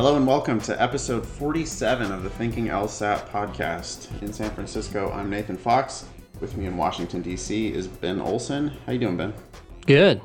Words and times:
Hello 0.00 0.16
and 0.16 0.26
welcome 0.26 0.58
to 0.62 0.82
episode 0.82 1.26
47 1.26 2.10
of 2.10 2.22
the 2.22 2.30
Thinking 2.30 2.68
LSAT 2.68 3.28
podcast. 3.28 4.08
In 4.22 4.32
San 4.32 4.50
Francisco, 4.52 5.12
I'm 5.12 5.28
Nathan 5.28 5.58
Fox. 5.58 6.06
With 6.40 6.56
me 6.56 6.64
in 6.64 6.78
Washington, 6.78 7.20
D.C. 7.20 7.74
is 7.74 7.86
Ben 7.86 8.18
Olson. 8.18 8.72
How 8.86 8.92
you 8.92 8.98
doing, 8.98 9.18
Ben? 9.18 9.34
Good. 9.84 10.22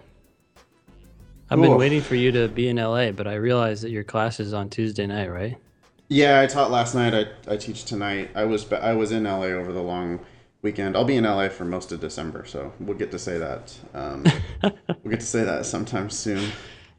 I've 1.50 1.60
been 1.60 1.76
waiting 1.76 2.00
for 2.00 2.16
you 2.16 2.32
to 2.32 2.48
be 2.48 2.70
in 2.70 2.78
LA, 2.78 3.12
but 3.12 3.28
I 3.28 3.34
realized 3.34 3.84
that 3.84 3.90
your 3.90 4.06
class 4.06 4.40
is 4.40 4.54
on 4.54 4.70
Tuesday 4.70 5.08
night, 5.08 5.30
right? 5.30 5.58
Yeah, 6.08 6.40
I 6.40 6.48
taught 6.48 6.72
last 6.72 6.96
night. 6.96 7.14
I, 7.14 7.52
I 7.52 7.58
teach 7.58 7.84
tonight. 7.84 8.32
I 8.34 8.46
was 8.46 8.72
I 8.72 8.94
was 8.94 9.12
in 9.12 9.26
LA 9.26 9.48
over 9.48 9.74
the 9.74 9.84
long 9.84 10.22
weekend. 10.62 10.96
I'll 10.96 11.04
be 11.04 11.18
in 11.18 11.26
LA 11.26 11.50
for 11.50 11.66
most 11.66 11.92
of 11.92 12.00
December, 12.00 12.46
so 12.46 12.72
we'll 12.80 12.98
get 12.98 13.12
to 13.12 13.20
say 13.20 13.38
that. 13.40 13.78
Um, 13.94 14.24
we'll 14.64 15.12
get 15.12 15.20
to 15.20 15.26
say 15.26 15.44
that 15.44 15.66
sometime 15.66 16.10
soon. 16.10 16.54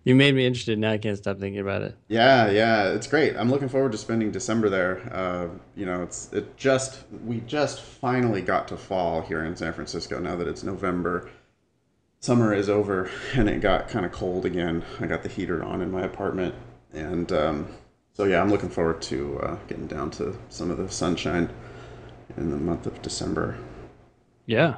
You 0.06 0.14
made 0.14 0.36
me 0.36 0.46
interested. 0.46 0.78
Now 0.78 0.92
I 0.92 0.98
can't 0.98 1.18
stop 1.18 1.40
thinking 1.40 1.60
about 1.60 1.82
it. 1.82 1.96
Yeah, 2.06 2.48
yeah, 2.48 2.90
it's 2.90 3.08
great. 3.08 3.36
I'm 3.36 3.50
looking 3.50 3.68
forward 3.68 3.90
to 3.90 3.98
spending 3.98 4.30
December 4.30 4.68
there. 4.68 5.12
Uh, 5.12 5.48
you 5.74 5.84
know, 5.84 6.04
it's 6.04 6.32
it 6.32 6.56
just 6.56 7.02
we 7.24 7.40
just 7.40 7.80
finally 7.80 8.40
got 8.40 8.68
to 8.68 8.76
fall 8.76 9.20
here 9.20 9.44
in 9.44 9.56
San 9.56 9.72
Francisco. 9.72 10.20
Now 10.20 10.36
that 10.36 10.46
it's 10.46 10.62
November, 10.62 11.28
summer 12.20 12.54
is 12.54 12.68
over, 12.68 13.10
and 13.34 13.50
it 13.50 13.60
got 13.60 13.88
kind 13.88 14.06
of 14.06 14.12
cold 14.12 14.46
again. 14.46 14.84
I 15.00 15.06
got 15.06 15.24
the 15.24 15.28
heater 15.28 15.64
on 15.64 15.82
in 15.82 15.90
my 15.90 16.02
apartment, 16.02 16.54
and 16.92 17.32
um, 17.32 17.66
so 18.12 18.26
yeah, 18.26 18.40
I'm 18.40 18.48
looking 18.48 18.70
forward 18.70 19.02
to 19.02 19.40
uh, 19.40 19.56
getting 19.66 19.88
down 19.88 20.12
to 20.12 20.38
some 20.50 20.70
of 20.70 20.78
the 20.78 20.88
sunshine 20.88 21.50
in 22.36 22.52
the 22.52 22.58
month 22.58 22.86
of 22.86 23.02
December. 23.02 23.58
Yeah. 24.46 24.76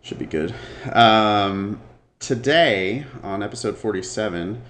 Should 0.00 0.18
be 0.18 0.26
good. 0.26 0.52
Um, 0.92 1.80
today, 2.22 3.04
on 3.24 3.42
episode 3.42 3.76
47, 3.76 4.62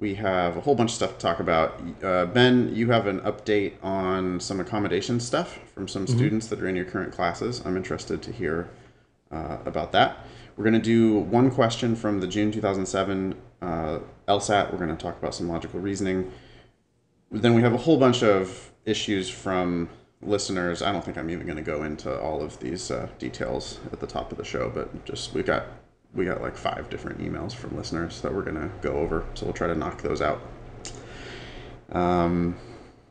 we 0.00 0.16
have 0.16 0.56
a 0.56 0.60
whole 0.60 0.74
bunch 0.74 0.90
of 0.90 0.96
stuff 0.96 1.12
to 1.12 1.18
talk 1.18 1.38
about. 1.38 1.80
Uh, 2.02 2.26
ben, 2.26 2.74
you 2.74 2.90
have 2.90 3.06
an 3.06 3.20
update 3.20 3.74
on 3.82 4.40
some 4.40 4.58
accommodation 4.60 5.20
stuff 5.20 5.60
from 5.72 5.86
some 5.86 6.06
students 6.08 6.48
that 6.48 6.60
are 6.60 6.68
in 6.68 6.74
your 6.74 6.84
current 6.84 7.12
classes. 7.12 7.62
I'm 7.64 7.76
interested 7.76 8.20
to 8.22 8.32
hear 8.32 8.68
uh, 9.30 9.58
about 9.64 9.92
that. 9.92 10.26
We're 10.56 10.64
going 10.64 10.74
to 10.74 10.80
do 10.80 11.18
one 11.18 11.52
question 11.52 11.94
from 11.94 12.18
the 12.18 12.26
June 12.26 12.50
2007 12.50 13.36
uh, 13.62 14.00
LSAT. 14.26 14.72
We're 14.72 14.78
going 14.78 14.90
to 14.90 14.96
talk 14.96 15.16
about 15.18 15.36
some 15.36 15.48
logical 15.48 15.78
reasoning. 15.78 16.32
Then 17.30 17.54
we 17.54 17.62
have 17.62 17.74
a 17.74 17.78
whole 17.78 17.98
bunch 17.98 18.24
of 18.24 18.72
issues 18.84 19.30
from 19.30 19.88
listeners. 20.20 20.82
I 20.82 20.90
don't 20.90 21.04
think 21.04 21.16
I'm 21.16 21.30
even 21.30 21.46
going 21.46 21.58
to 21.58 21.62
go 21.62 21.84
into 21.84 22.20
all 22.20 22.42
of 22.42 22.58
these 22.58 22.90
uh, 22.90 23.08
details 23.20 23.78
at 23.92 24.00
the 24.00 24.06
top 24.06 24.32
of 24.32 24.38
the 24.38 24.44
show, 24.44 24.68
but 24.68 25.04
just 25.04 25.32
we've 25.32 25.46
got 25.46 25.66
we 26.14 26.24
got 26.24 26.40
like 26.40 26.56
five 26.56 26.88
different 26.90 27.20
emails 27.20 27.54
from 27.54 27.76
listeners 27.76 28.20
that 28.22 28.34
we're 28.34 28.42
to 28.44 28.70
go 28.80 28.92
over. 28.92 29.24
So 29.34 29.46
we'll 29.46 29.52
try 29.52 29.66
to 29.66 29.74
knock 29.74 30.02
those 30.02 30.20
out. 30.20 30.40
Um, 31.92 32.56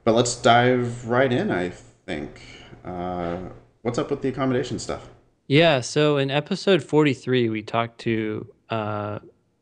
but 0.04 0.14
let's 0.14 0.36
dive 0.36 1.08
right 1.08 1.32
in. 1.32 1.52
I 1.52 1.70
think. 2.06 2.42
Uh, 2.84 3.38
what's 3.82 3.98
up 3.98 4.10
with 4.10 4.22
the 4.22 4.30
accommodation 4.30 4.80
stuff? 4.80 5.10
Yeah. 5.48 5.82
So 5.82 6.18
in 6.18 6.30
episode 6.32 6.84
43, 6.84 7.50
we 7.50 7.62
talked 7.62 8.00
to 8.02 8.48
uh, 8.70 9.20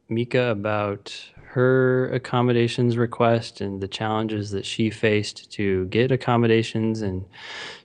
Mika 0.09 0.49
about 0.49 1.15
her 1.55 2.09
accommodations 2.09 2.97
request 2.97 3.61
and 3.61 3.81
the 3.81 3.87
challenges 3.87 4.51
that 4.51 4.65
she 4.65 4.89
faced 4.89 5.51
to 5.53 5.85
get 5.85 6.11
accommodations. 6.11 7.01
And 7.01 7.25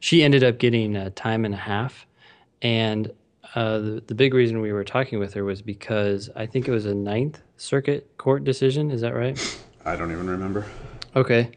she 0.00 0.22
ended 0.24 0.42
up 0.42 0.58
getting 0.58 0.96
a 0.96 1.10
time 1.10 1.44
and 1.44 1.54
a 1.54 1.58
half. 1.58 2.06
And 2.62 3.12
uh, 3.54 3.78
the, 3.78 4.02
the 4.06 4.14
big 4.14 4.34
reason 4.34 4.60
we 4.60 4.72
were 4.72 4.84
talking 4.84 5.18
with 5.18 5.34
her 5.34 5.44
was 5.44 5.62
because 5.62 6.30
I 6.36 6.46
think 6.46 6.68
it 6.68 6.70
was 6.70 6.86
a 6.86 6.94
Ninth 6.94 7.40
Circuit 7.56 8.10
Court 8.16 8.44
decision. 8.44 8.90
Is 8.90 9.00
that 9.00 9.14
right? 9.14 9.38
I 9.84 9.96
don't 9.96 10.12
even 10.12 10.28
remember. 10.28 10.66
Okay. 11.16 11.50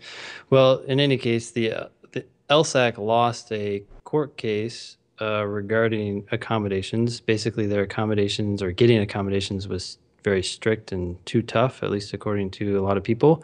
Well, 0.49 0.79
in 0.79 0.99
any 0.99 1.17
case, 1.17 1.51
the 1.51 1.71
uh, 1.71 1.87
the 2.11 2.25
LSAC 2.49 2.97
lost 2.97 3.51
a 3.51 3.83
court 4.03 4.37
case 4.37 4.97
uh, 5.21 5.45
regarding 5.45 6.27
accommodations. 6.31 7.19
Basically, 7.19 7.67
their 7.67 7.83
accommodations 7.83 8.63
or 8.63 8.71
getting 8.71 8.99
accommodations 8.99 9.67
was 9.67 9.97
very 10.23 10.41
strict 10.41 10.91
and 10.91 11.23
too 11.25 11.41
tough, 11.41 11.83
at 11.83 11.91
least 11.91 12.13
according 12.13 12.49
to 12.49 12.79
a 12.79 12.81
lot 12.81 12.97
of 12.97 13.03
people. 13.03 13.43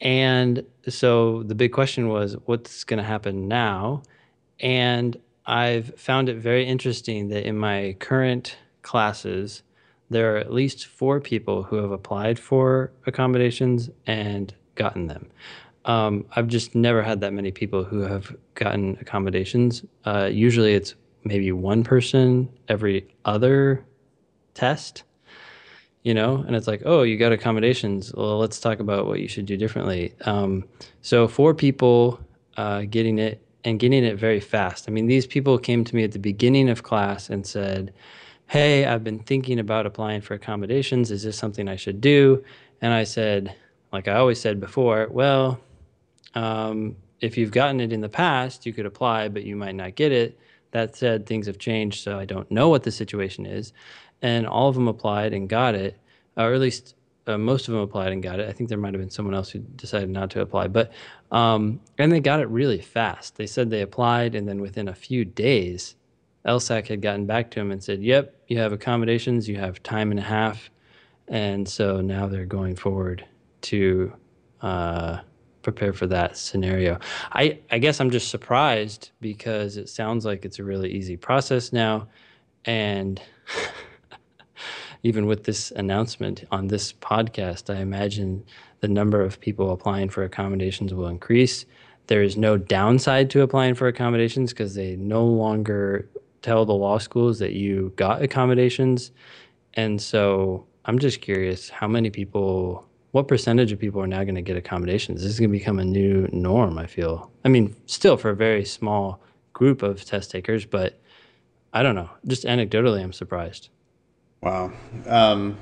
And 0.00 0.64
so 0.88 1.42
the 1.42 1.54
big 1.54 1.72
question 1.72 2.08
was, 2.08 2.36
what's 2.46 2.84
going 2.84 2.98
to 2.98 3.04
happen 3.04 3.48
now? 3.48 4.02
And 4.60 5.16
I've 5.48 5.98
found 5.98 6.28
it 6.28 6.36
very 6.36 6.66
interesting 6.66 7.28
that 7.28 7.46
in 7.48 7.56
my 7.56 7.96
current 8.00 8.58
classes, 8.82 9.62
there 10.10 10.34
are 10.34 10.38
at 10.38 10.52
least 10.52 10.86
four 10.86 11.20
people 11.20 11.62
who 11.62 11.76
have 11.76 11.90
applied 11.90 12.38
for 12.38 12.92
accommodations 13.06 13.88
and 14.06 14.54
gotten 14.74 15.06
them. 15.06 15.30
Um, 15.86 16.26
I've 16.36 16.48
just 16.48 16.74
never 16.74 17.02
had 17.02 17.22
that 17.22 17.32
many 17.32 17.50
people 17.50 17.82
who 17.82 18.00
have 18.00 18.36
gotten 18.56 18.98
accommodations. 19.00 19.86
Uh, 20.04 20.28
usually 20.30 20.74
it's 20.74 20.94
maybe 21.24 21.50
one 21.50 21.82
person 21.82 22.50
every 22.68 23.08
other 23.24 23.82
test, 24.52 25.04
you 26.02 26.12
know, 26.12 26.44
and 26.46 26.56
it's 26.56 26.66
like, 26.66 26.82
oh, 26.84 27.04
you 27.04 27.16
got 27.16 27.32
accommodations. 27.32 28.12
Well, 28.14 28.38
let's 28.38 28.60
talk 28.60 28.80
about 28.80 29.06
what 29.06 29.20
you 29.20 29.28
should 29.28 29.46
do 29.46 29.56
differently. 29.56 30.12
Um, 30.26 30.64
so, 31.00 31.26
four 31.26 31.54
people 31.54 32.20
uh, 32.58 32.82
getting 32.82 33.18
it 33.18 33.42
and 33.64 33.78
getting 33.78 34.04
it 34.04 34.16
very 34.16 34.40
fast. 34.40 34.88
I 34.88 34.92
mean, 34.92 35.06
these 35.06 35.26
people 35.26 35.58
came 35.58 35.84
to 35.84 35.96
me 35.96 36.04
at 36.04 36.12
the 36.12 36.18
beginning 36.18 36.68
of 36.68 36.82
class 36.82 37.28
and 37.28 37.46
said, 37.46 37.92
hey, 38.46 38.86
I've 38.86 39.04
been 39.04 39.18
thinking 39.18 39.58
about 39.58 39.86
applying 39.86 40.20
for 40.20 40.34
accommodations. 40.34 41.10
Is 41.10 41.22
this 41.22 41.36
something 41.36 41.68
I 41.68 41.76
should 41.76 42.00
do? 42.00 42.42
And 42.80 42.92
I 42.92 43.04
said, 43.04 43.54
like 43.92 44.08
I 44.08 44.14
always 44.14 44.40
said 44.40 44.60
before, 44.60 45.08
well, 45.10 45.60
um, 46.34 46.96
if 47.20 47.36
you've 47.36 47.50
gotten 47.50 47.80
it 47.80 47.92
in 47.92 48.00
the 48.00 48.08
past, 48.08 48.64
you 48.64 48.72
could 48.72 48.86
apply, 48.86 49.28
but 49.28 49.44
you 49.44 49.56
might 49.56 49.74
not 49.74 49.96
get 49.96 50.12
it. 50.12 50.38
That 50.70 50.96
said, 50.96 51.26
things 51.26 51.46
have 51.46 51.58
changed, 51.58 52.02
so 52.02 52.18
I 52.18 52.24
don't 52.24 52.50
know 52.50 52.68
what 52.68 52.82
the 52.84 52.90
situation 52.90 53.44
is. 53.44 53.72
And 54.22 54.46
all 54.46 54.68
of 54.68 54.74
them 54.74 54.88
applied 54.88 55.32
and 55.32 55.48
got 55.48 55.74
it, 55.74 55.98
or 56.36 56.52
at 56.52 56.60
least 56.60 56.94
uh, 57.28 57.38
most 57.38 57.68
of 57.68 57.74
them 57.74 57.82
applied 57.82 58.12
and 58.12 58.22
got 58.22 58.40
it. 58.40 58.48
I 58.48 58.52
think 58.52 58.68
there 58.68 58.78
might 58.78 58.94
have 58.94 59.00
been 59.00 59.10
someone 59.10 59.34
else 59.34 59.50
who 59.50 59.58
decided 59.58 60.08
not 60.08 60.30
to 60.30 60.40
apply, 60.40 60.68
but 60.68 60.92
um, 61.30 61.80
and 61.98 62.10
they 62.10 62.20
got 62.20 62.40
it 62.40 62.48
really 62.48 62.80
fast. 62.80 63.36
They 63.36 63.46
said 63.46 63.70
they 63.70 63.82
applied, 63.82 64.34
and 64.34 64.48
then 64.48 64.60
within 64.60 64.88
a 64.88 64.94
few 64.94 65.24
days, 65.24 65.94
LSAC 66.46 66.88
had 66.88 67.02
gotten 67.02 67.26
back 67.26 67.50
to 67.52 67.60
him 67.60 67.70
and 67.70 67.82
said, 67.82 68.02
"Yep, 68.02 68.34
you 68.48 68.58
have 68.58 68.72
accommodations. 68.72 69.48
You 69.48 69.56
have 69.56 69.82
time 69.82 70.10
and 70.10 70.18
a 70.18 70.24
half," 70.24 70.70
and 71.28 71.68
so 71.68 72.00
now 72.00 72.26
they're 72.26 72.46
going 72.46 72.76
forward 72.76 73.24
to 73.62 74.12
uh, 74.62 75.18
prepare 75.62 75.92
for 75.92 76.06
that 76.06 76.36
scenario. 76.36 76.98
I 77.32 77.58
I 77.70 77.78
guess 77.78 78.00
I'm 78.00 78.10
just 78.10 78.28
surprised 78.28 79.10
because 79.20 79.76
it 79.76 79.88
sounds 79.88 80.24
like 80.24 80.44
it's 80.44 80.58
a 80.58 80.64
really 80.64 80.90
easy 80.90 81.16
process 81.16 81.72
now, 81.72 82.08
and 82.64 83.20
even 85.02 85.26
with 85.26 85.44
this 85.44 85.70
announcement 85.72 86.44
on 86.50 86.68
this 86.68 86.92
podcast, 86.92 87.74
I 87.74 87.80
imagine 87.80 88.44
the 88.80 88.88
number 88.88 89.22
of 89.22 89.40
people 89.40 89.72
applying 89.72 90.08
for 90.08 90.24
accommodations 90.24 90.94
will 90.94 91.08
increase. 91.08 91.66
There 92.08 92.22
is 92.22 92.36
no 92.36 92.56
downside 92.56 93.30
to 93.30 93.42
applying 93.42 93.74
for 93.74 93.86
accommodations 93.86 94.52
because 94.52 94.74
they 94.74 94.96
no 94.96 95.24
longer 95.24 96.08
tell 96.42 96.64
the 96.64 96.74
law 96.74 96.98
schools 96.98 97.38
that 97.38 97.52
you 97.52 97.92
got 97.96 98.22
accommodations. 98.22 99.12
And 99.74 100.00
so 100.00 100.66
I'm 100.84 100.98
just 100.98 101.20
curious 101.20 101.68
how 101.68 101.86
many 101.86 102.10
people, 102.10 102.86
what 103.12 103.28
percentage 103.28 103.72
of 103.72 103.78
people 103.78 104.00
are 104.00 104.06
now 104.06 104.24
going 104.24 104.36
to 104.36 104.42
get 104.42 104.56
accommodations? 104.56 105.22
This 105.22 105.32
is 105.32 105.38
going 105.38 105.50
to 105.50 105.58
become 105.58 105.78
a 105.78 105.84
new 105.84 106.28
norm, 106.32 106.78
I 106.78 106.86
feel. 106.86 107.30
I 107.44 107.48
mean, 107.48 107.76
still 107.86 108.16
for 108.16 108.30
a 108.30 108.36
very 108.36 108.64
small 108.64 109.20
group 109.52 109.82
of 109.82 110.04
test 110.04 110.30
takers, 110.30 110.64
but 110.64 111.00
I 111.72 111.82
don't 111.82 111.94
know. 111.94 112.10
Just 112.26 112.44
anecdotally, 112.44 113.02
I'm 113.02 113.12
surprised. 113.12 113.68
Wow. 114.40 114.72
Um, 115.06 115.58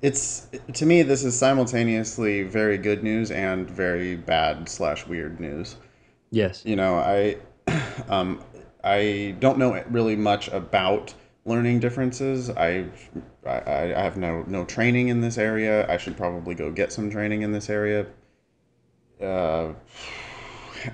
it's 0.00 0.48
to 0.74 0.86
me 0.86 1.02
this 1.02 1.24
is 1.24 1.36
simultaneously 1.36 2.42
very 2.44 2.78
good 2.78 3.02
news 3.02 3.30
and 3.30 3.68
very 3.68 4.16
bad 4.16 4.68
slash 4.68 5.06
weird 5.06 5.40
news. 5.40 5.76
Yes. 6.30 6.62
You 6.64 6.76
know, 6.76 6.96
I 6.96 7.36
um, 8.08 8.42
I 8.84 9.34
don't 9.40 9.58
know 9.58 9.82
really 9.90 10.16
much 10.16 10.48
about 10.48 11.14
learning 11.44 11.80
differences. 11.80 12.50
I, 12.50 12.84
I 13.46 13.94
I 13.94 14.02
have 14.02 14.16
no 14.16 14.44
no 14.46 14.64
training 14.64 15.08
in 15.08 15.20
this 15.20 15.38
area. 15.38 15.90
I 15.90 15.96
should 15.96 16.16
probably 16.16 16.54
go 16.54 16.70
get 16.70 16.92
some 16.92 17.10
training 17.10 17.42
in 17.42 17.52
this 17.52 17.70
area. 17.70 18.06
Uh, 19.20 19.72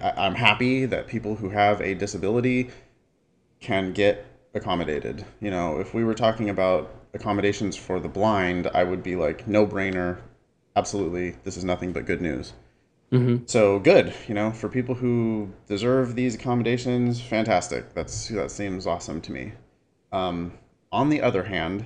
I, 0.00 0.12
I'm 0.16 0.34
happy 0.34 0.86
that 0.86 1.08
people 1.08 1.34
who 1.36 1.50
have 1.50 1.80
a 1.80 1.94
disability 1.94 2.70
can 3.60 3.92
get 3.92 4.24
accommodated. 4.54 5.24
You 5.40 5.50
know, 5.50 5.80
if 5.80 5.92
we 5.92 6.04
were 6.04 6.14
talking 6.14 6.48
about 6.48 6.90
accommodations 7.14 7.76
for 7.76 8.00
the 8.00 8.08
blind, 8.08 8.68
I 8.74 8.84
would 8.84 9.02
be 9.02 9.16
like, 9.16 9.46
no 9.46 9.66
brainer, 9.66 10.18
absolutely, 10.76 11.36
this 11.44 11.56
is 11.56 11.64
nothing 11.64 11.92
but 11.92 12.06
good 12.06 12.20
news. 12.20 12.52
Mm-hmm. 13.12 13.44
So 13.46 13.78
good, 13.78 14.12
you 14.26 14.34
know, 14.34 14.50
for 14.50 14.68
people 14.68 14.96
who 14.96 15.52
deserve 15.68 16.16
these 16.16 16.34
accommodations, 16.34 17.20
fantastic. 17.20 17.94
That's 17.94 18.28
that 18.28 18.50
seems 18.50 18.86
awesome 18.86 19.20
to 19.20 19.32
me. 19.32 19.52
Um, 20.10 20.52
on 20.90 21.10
the 21.10 21.22
other 21.22 21.44
hand, 21.44 21.84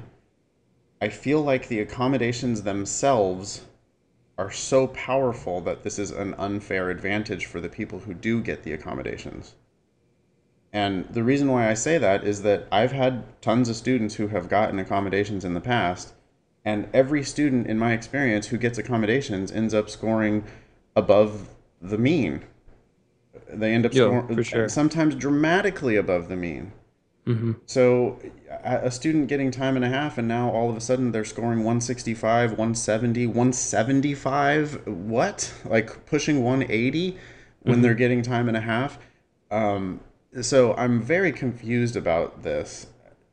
I 1.03 1.11
feel 1.11 1.43
like 1.43 1.69
the 1.69 1.81
accommodations 1.81 2.63
themselves 2.63 3.63
are 4.39 4.51
so 4.51 4.87
powerful 4.87 5.61
that 5.63 5.83
this 5.83 5.99
is 5.99 6.11
an 6.13 6.35
unfair 6.35 6.91
advantage 6.91 7.47
for 7.47 7.61
the 7.61 7.69
people 7.69 7.99
who 7.99 8.15
do 8.15 8.41
get 8.41 8.63
the 8.63 8.73
accommodations. 8.73 9.55
And 10.73 11.07
the 11.07 11.25
reason 11.25 11.51
why 11.51 11.71
I 11.71 11.75
say 11.75 11.99
that 11.99 12.25
is 12.25 12.43
that 12.43 12.67
I've 12.71 12.93
had 12.93 13.25
tons 13.41 13.69
of 13.69 13.77
students 13.77 14.17
who 14.17 14.29
have 14.29 14.49
gotten 14.49 14.79
accommodations 14.79 15.45
in 15.45 15.55
the 15.55 15.61
past, 15.61 16.13
and 16.65 16.89
every 16.93 17.23
student 17.23 17.67
in 17.67 17.79
my 17.79 17.93
experience 17.93 18.49
who 18.49 18.59
gets 18.59 18.77
accommodations 18.77 19.51
ends 19.51 19.73
up 19.73 19.89
scoring 19.89 20.45
above 20.95 21.49
the 21.81 21.97
mean. 21.97 22.43
They 23.49 23.73
end 23.73 23.87
up 23.87 23.95
scoring 23.95 24.43
sure. 24.43 24.69
sometimes 24.69 25.15
dramatically 25.15 25.97
above 25.97 26.29
the 26.29 26.37
mean. 26.37 26.73
hmm 27.25 27.53
So 27.65 28.19
a 28.65 28.81
a 28.85 28.91
student 28.91 29.29
getting 29.29 29.51
time 29.51 29.77
and 29.77 29.85
a 29.85 29.89
half, 29.89 30.19
and 30.19 30.29
now 30.29 30.51
all 30.51 30.69
of 30.69 30.77
a 30.77 30.81
sudden 30.81 31.13
they're 31.13 31.25
scoring 31.25 31.61
165, 31.61 32.51
170, 32.51 33.27
175. 33.27 34.87
What? 34.87 35.55
Like 35.65 36.05
pushing 36.05 36.45
180 36.45 37.17
when 37.63 37.81
they're 37.81 37.95
getting 37.95 38.23
time 38.23 38.49
and 38.49 38.57
a 38.57 38.61
half. 38.61 38.99
Um, 39.51 40.01
so 40.43 40.75
I'm 40.75 41.03
very 41.03 41.33
confused 41.33 41.97
about 41.97 42.43
this. 42.43 42.87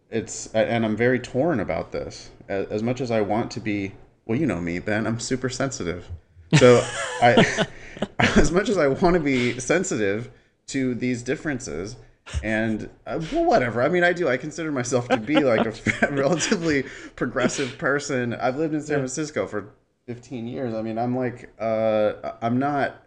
It's 0.09 0.47
and 0.53 0.85
I'm 0.85 0.95
very 0.95 1.19
torn 1.19 1.59
about 1.59 1.91
this. 1.91 2.29
As, 2.47 2.67
as 2.67 2.83
much 2.83 3.01
as 3.01 3.11
I 3.11 3.21
want 3.21 3.51
to 3.51 3.59
be, 3.59 3.93
well, 4.25 4.37
you 4.37 4.45
know 4.45 4.61
me, 4.61 4.79
Ben. 4.79 5.07
I'm 5.07 5.19
super 5.19 5.49
sensitive. 5.49 6.07
So 6.55 6.85
I, 7.21 7.65
as 8.19 8.51
much 8.51 8.69
as 8.69 8.77
I 8.77 8.87
want 8.87 9.15
to 9.15 9.19
be 9.19 9.59
sensitive 9.59 10.31
to 10.67 10.95
these 10.95 11.23
differences, 11.23 11.95
and 12.43 12.89
uh, 13.05 13.19
well, 13.31 13.45
whatever. 13.45 13.81
I 13.81 13.89
mean, 13.89 14.03
I 14.03 14.13
do. 14.13 14.27
I 14.27 14.37
consider 14.37 14.71
myself 14.71 15.07
to 15.09 15.17
be 15.17 15.39
like 15.39 15.65
a 15.65 16.07
relatively 16.11 16.83
progressive 17.15 17.77
person. 17.77 18.33
I've 18.33 18.57
lived 18.57 18.73
in 18.73 18.81
San 18.81 18.97
Francisco 18.97 19.47
for 19.47 19.73
15 20.07 20.47
years. 20.47 20.73
I 20.73 20.81
mean, 20.81 20.97
I'm 20.97 21.15
like, 21.15 21.53
uh, 21.59 22.13
I'm 22.41 22.57
not 22.57 23.01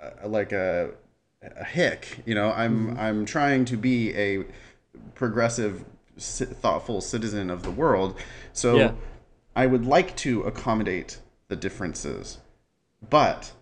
uh, 0.00 0.28
like 0.28 0.52
a, 0.52 0.90
a 1.56 1.64
hick. 1.64 2.20
You 2.26 2.34
know, 2.34 2.52
I'm 2.52 2.96
I'm 2.98 3.24
trying 3.24 3.64
to 3.66 3.76
be 3.76 4.14
a 4.16 4.44
progressive, 5.14 5.84
thoughtful 6.18 7.00
citizen 7.00 7.50
of 7.50 7.62
the 7.62 7.70
world. 7.70 8.18
So 8.52 8.76
Yeah. 8.76 8.92
I 9.56 9.66
would 9.66 9.86
like 9.86 10.16
to 10.18 10.42
accommodate 10.42 11.18
the 11.48 11.56
differences, 11.56 12.38
but 13.08 13.52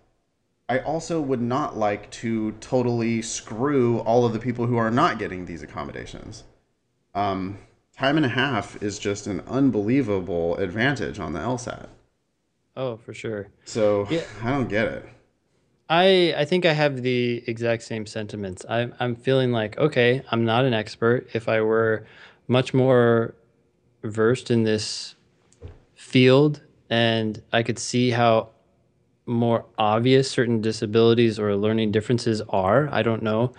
I 0.69 0.79
also 0.79 1.20
would 1.20 1.43
not 1.43 1.76
like 1.76 2.11
to 2.12 2.52
totally 2.52 3.20
screw 3.20 3.99
all 4.00 4.25
of 4.25 4.32
the 4.32 4.38
people 4.38 4.67
who 4.67 4.76
are 4.78 4.90
not 4.90 5.19
getting 5.19 5.44
these 5.44 5.62
accommodations. 5.62 6.44
Um, 7.14 7.58
time 7.94 8.17
and 8.17 8.25
a 8.25 8.31
half 8.31 8.82
is 8.82 8.99
just 8.99 9.26
an 9.26 9.40
unbelievable 9.46 10.56
advantage 10.56 11.19
on 11.19 11.35
the 11.35 11.40
LSAT. 11.40 11.88
Oh, 12.75 12.96
for 12.96 13.12
sure. 13.12 13.49
So 13.67 14.06
Yeah. 14.08 14.23
I 14.43 14.50
don't 14.50 14.69
get 14.69 14.87
it. 14.88 15.06
I 15.93 16.35
I 16.39 16.47
think 16.47 16.65
I 16.65 16.73
have 16.73 17.03
the 17.03 17.44
exact 17.47 17.83
same 17.83 18.06
sentiments. 18.06 18.65
I'm 18.67 18.94
I'm 18.99 19.15
feeling 19.15 19.53
like 19.53 19.77
okay, 19.77 20.23
I'm 20.31 20.47
not 20.47 20.65
an 20.65 20.73
expert. 20.73 21.29
If 21.35 21.50
I 21.50 21.61
were 21.61 22.06
much 22.49 22.73
more 22.73 23.35
versed 24.03 24.50
in 24.50 24.62
this 24.62 25.15
field 25.94 26.62
and 26.89 27.43
I 27.53 27.62
could 27.62 27.79
see 27.79 28.11
how 28.11 28.49
more 29.27 29.67
obvious 29.77 30.31
certain 30.31 30.62
disabilities 30.62 31.39
or 31.39 31.55
learning 31.56 31.93
differences 31.93 32.41
are, 32.49 32.88
I 32.91 33.03
don't 33.03 33.23
know. 33.23 33.53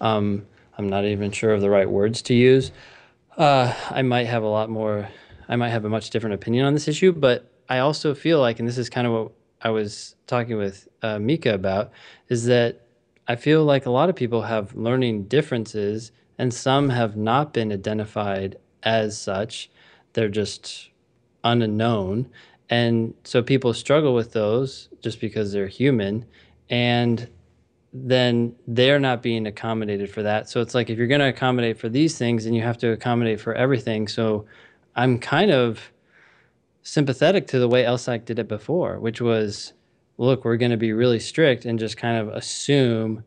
Um, 0.00 0.46
I'm 0.78 0.88
not 0.88 1.04
even 1.04 1.32
sure 1.32 1.52
of 1.52 1.60
the 1.60 1.70
right 1.70 1.88
words 1.88 2.22
to 2.22 2.34
use. 2.34 2.72
Uh, 3.36 3.74
I 3.90 4.00
might 4.02 4.26
have 4.26 4.42
a 4.42 4.48
lot 4.48 4.70
more, 4.70 5.08
I 5.48 5.56
might 5.56 5.68
have 5.68 5.84
a 5.84 5.88
much 5.88 6.10
different 6.10 6.34
opinion 6.34 6.66
on 6.66 6.74
this 6.74 6.88
issue, 6.88 7.12
but 7.12 7.48
I 7.68 7.78
also 7.78 8.14
feel 8.14 8.40
like, 8.40 8.58
and 8.58 8.66
this 8.66 8.78
is 8.78 8.90
kind 8.90 9.06
of 9.06 9.12
what 9.12 9.32
I 9.64 9.70
was 9.70 10.14
talking 10.26 10.56
with 10.58 10.86
uh, 11.02 11.18
Mika 11.18 11.54
about, 11.54 11.90
is 12.28 12.44
that 12.46 12.82
I 13.26 13.36
feel 13.36 13.64
like 13.64 13.86
a 13.86 13.90
lot 13.90 14.10
of 14.10 14.14
people 14.14 14.42
have 14.42 14.74
learning 14.74 15.24
differences 15.24 16.12
and 16.38 16.52
some 16.52 16.90
have 16.90 17.16
not 17.16 17.54
been 17.54 17.72
identified 17.72 18.56
as 18.82 19.18
such. 19.18 19.70
They're 20.12 20.28
just 20.28 20.90
unknown. 21.42 22.28
And 22.68 23.14
so 23.24 23.42
people 23.42 23.72
struggle 23.72 24.14
with 24.14 24.32
those 24.32 24.88
just 25.00 25.20
because 25.20 25.52
they're 25.52 25.66
human. 25.66 26.26
And 26.68 27.28
then 27.92 28.54
they're 28.66 28.98
not 28.98 29.22
being 29.22 29.46
accommodated 29.46 30.10
for 30.10 30.22
that. 30.22 30.50
So 30.50 30.60
it's 30.60 30.74
like 30.74 30.90
if 30.90 30.98
you're 30.98 31.06
going 31.06 31.20
to 31.20 31.28
accommodate 31.28 31.78
for 31.78 31.88
these 31.88 32.18
things, 32.18 32.44
then 32.44 32.52
you 32.52 32.62
have 32.62 32.78
to 32.78 32.90
accommodate 32.90 33.40
for 33.40 33.54
everything. 33.54 34.08
So 34.08 34.44
I'm 34.96 35.18
kind 35.18 35.50
of 35.50 35.92
sympathetic 36.84 37.48
to 37.48 37.58
the 37.58 37.66
way 37.66 37.82
LSAC 37.82 38.24
did 38.24 38.38
it 38.38 38.46
before, 38.46 39.00
which 39.00 39.20
was 39.20 39.72
look, 40.16 40.44
we're 40.44 40.56
going 40.56 40.70
to 40.70 40.76
be 40.76 40.92
really 40.92 41.18
strict 41.18 41.64
and 41.64 41.76
just 41.76 41.96
kind 41.96 42.16
of 42.16 42.28
assume 42.34 43.24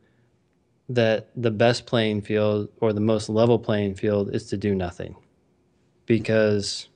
that 0.87 1.27
the 1.35 1.51
best 1.51 1.85
playing 1.85 2.21
field 2.21 2.69
or 2.79 2.93
the 2.93 3.01
most 3.01 3.27
level 3.27 3.59
playing 3.59 3.93
field 3.93 4.33
is 4.33 4.45
to 4.45 4.55
do 4.55 4.73
nothing 4.73 5.13
because 6.05 6.87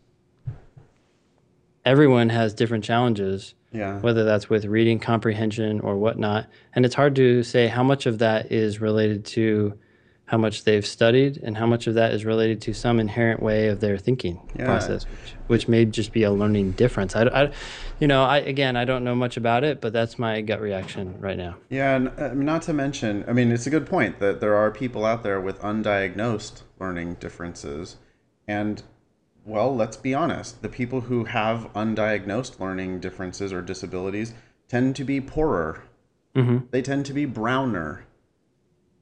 everyone 1.83 2.29
has 2.29 2.53
different 2.53 2.85
challenges 2.85 3.53
Yeah. 3.73 3.99
whether 3.99 4.23
that's 4.23 4.49
with 4.49 4.63
reading 4.65 4.97
comprehension 4.99 5.81
or 5.81 5.97
whatnot. 5.97 6.47
And 6.73 6.85
it's 6.85 6.95
hard 6.95 7.15
to 7.17 7.43
say 7.43 7.67
how 7.67 7.83
much 7.83 8.05
of 8.05 8.19
that 8.19 8.49
is 8.51 8.79
related 8.79 9.25
to 9.25 9.73
how 10.31 10.37
much 10.37 10.63
they've 10.63 10.85
studied 10.85 11.35
and 11.43 11.57
how 11.57 11.65
much 11.65 11.87
of 11.87 11.95
that 11.95 12.13
is 12.13 12.23
related 12.23 12.61
to 12.61 12.73
some 12.73 13.01
inherent 13.01 13.43
way 13.43 13.67
of 13.67 13.81
their 13.81 13.97
thinking 13.97 14.39
Yeah. 14.57 14.63
process, 14.63 15.03
which, 15.03 15.33
which 15.47 15.67
may 15.67 15.83
just 15.83 16.13
be 16.13 16.23
a 16.23 16.31
learning 16.31 16.71
difference. 16.71 17.17
I, 17.17 17.23
I, 17.23 17.51
you 17.99 18.07
know, 18.07 18.23
I, 18.23 18.37
again, 18.37 18.77
I 18.77 18.85
don't 18.85 19.03
know 19.03 19.13
much 19.13 19.35
about 19.35 19.65
it, 19.65 19.81
but 19.81 19.91
that's 19.91 20.17
my 20.17 20.39
gut 20.39 20.61
reaction 20.61 21.19
right 21.19 21.37
now. 21.37 21.57
Yeah, 21.69 21.97
and 21.97 22.11
uh, 22.17 22.33
not 22.33 22.61
to 22.61 22.73
mention, 22.73 23.25
I 23.27 23.33
mean, 23.33 23.51
it's 23.51 23.67
a 23.67 23.69
good 23.69 23.85
point 23.85 24.19
that 24.19 24.39
there 24.39 24.55
are 24.55 24.71
people 24.71 25.05
out 25.05 25.21
there 25.21 25.41
with 25.41 25.59
undiagnosed 25.59 26.61
learning 26.79 27.15
differences. 27.15 27.97
And, 28.47 28.81
well, 29.43 29.75
let's 29.75 29.97
be 29.97 30.13
honest, 30.13 30.61
the 30.61 30.69
people 30.69 31.01
who 31.01 31.25
have 31.25 31.69
undiagnosed 31.73 32.57
learning 32.57 33.01
differences 33.01 33.51
or 33.51 33.61
disabilities 33.61 34.33
tend 34.69 34.95
to 34.95 35.03
be 35.03 35.19
poorer. 35.19 35.83
Mm-hmm. 36.37 36.67
They 36.71 36.81
tend 36.81 37.05
to 37.07 37.13
be 37.13 37.25
browner. 37.25 38.05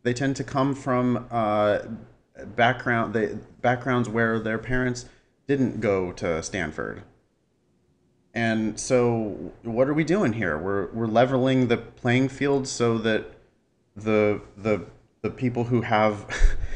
They 0.04 0.14
tend 0.14 0.36
to 0.38 0.44
come 0.44 0.76
from 0.76 1.28
uh, 1.30 1.80
background 2.56 3.14
they, 3.14 3.38
backgrounds 3.62 4.08
where 4.08 4.40
their 4.40 4.58
parents 4.58 5.06
didn't 5.48 5.82
go 5.82 6.12
to 6.14 6.42
Stanford. 6.42 7.04
And 8.34 8.80
so, 8.80 9.52
what 9.64 9.90
are 9.90 9.94
we 9.94 10.04
doing 10.04 10.34
here? 10.34 10.58
We're 10.58 10.88
we're 10.92 11.08
leveling 11.08 11.68
the 11.68 11.78
playing 11.78 12.30
field 12.30 12.68
so 12.68 12.98
that 13.00 13.26
the 13.96 14.42
the 14.56 14.86
the 15.22 15.30
people 15.30 15.66
who 15.66 15.82
have 15.82 16.26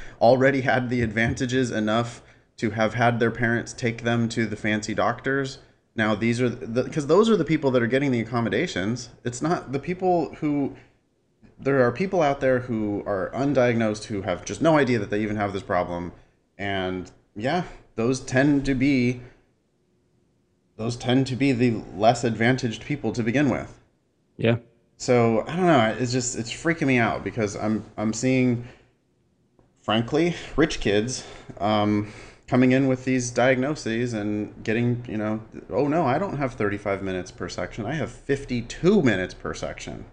already 0.22 0.62
had 0.62 0.90
the 0.90 1.02
advantages 1.02 1.72
enough 1.72 2.22
to 2.58 2.72
have 2.72 2.96
had 2.96 3.20
their 3.20 3.32
parents 3.32 3.74
take 3.74 4.04
them 4.04 4.28
to 4.30 4.46
the 4.46 4.56
fancy 4.56 4.94
doctors. 4.94 5.60
Now 5.96 6.16
these 6.16 6.42
are 6.42 6.50
because 6.50 7.08
those 7.08 7.30
are 7.30 7.38
the 7.38 7.46
people 7.46 7.72
that 7.72 7.84
are 7.84 7.88
getting 7.88 8.12
the 8.12 8.20
accommodations. 8.20 9.10
It's 9.24 9.42
not 9.42 9.72
the 9.72 9.80
people 9.80 10.34
who 10.36 10.76
there 11.60 11.82
are 11.86 11.92
people 11.92 12.22
out 12.22 12.40
there 12.42 12.60
who 12.60 13.04
are 13.06 13.32
undiagnosed 13.34 14.06
who 14.06 14.22
have 14.24 14.44
just 14.46 14.62
no 14.62 14.78
idea 14.78 15.00
that 15.00 15.10
they 15.10 15.22
even 15.22 15.36
have 15.36 15.54
this 15.54 15.64
problem 15.64 16.12
and 16.58 17.12
yeah 17.36 17.64
those 17.96 18.20
tend 18.20 18.66
to 18.66 18.74
be 18.76 19.22
those 20.78 20.96
tend 20.96 21.28
to 21.28 21.36
be 21.36 21.52
the 21.52 21.82
less 21.96 22.24
advantaged 22.24 22.84
people 22.84 23.12
to 23.12 23.24
begin 23.24 23.50
with 23.50 23.80
Yeah. 24.38 24.58
so 24.98 25.42
i 25.48 25.56
don't 25.56 25.68
know 25.68 25.96
it's 26.00 26.12
just 26.12 26.38
it's 26.38 26.52
freaking 26.52 26.88
me 26.88 26.98
out 26.98 27.24
because 27.24 27.56
i'm 27.56 27.86
i'm 27.98 28.14
seeing 28.14 28.68
frankly 29.82 30.36
rich 30.56 30.80
kids 30.80 31.26
um, 31.60 32.12
coming 32.48 32.72
in 32.72 32.88
with 32.88 33.06
these 33.06 33.32
diagnoses 33.32 34.14
and 34.14 34.64
getting 34.64 35.04
you 35.08 35.18
know 35.18 35.42
oh 35.70 35.88
no 35.88 36.06
i 36.06 36.18
don't 36.18 36.38
have 36.38 36.54
35 36.54 37.02
minutes 37.04 37.32
per 37.32 37.48
section 37.50 37.86
i 37.86 37.94
have 37.94 38.12
52 38.12 39.02
minutes 39.02 39.34
per 39.34 39.54
section 39.54 40.06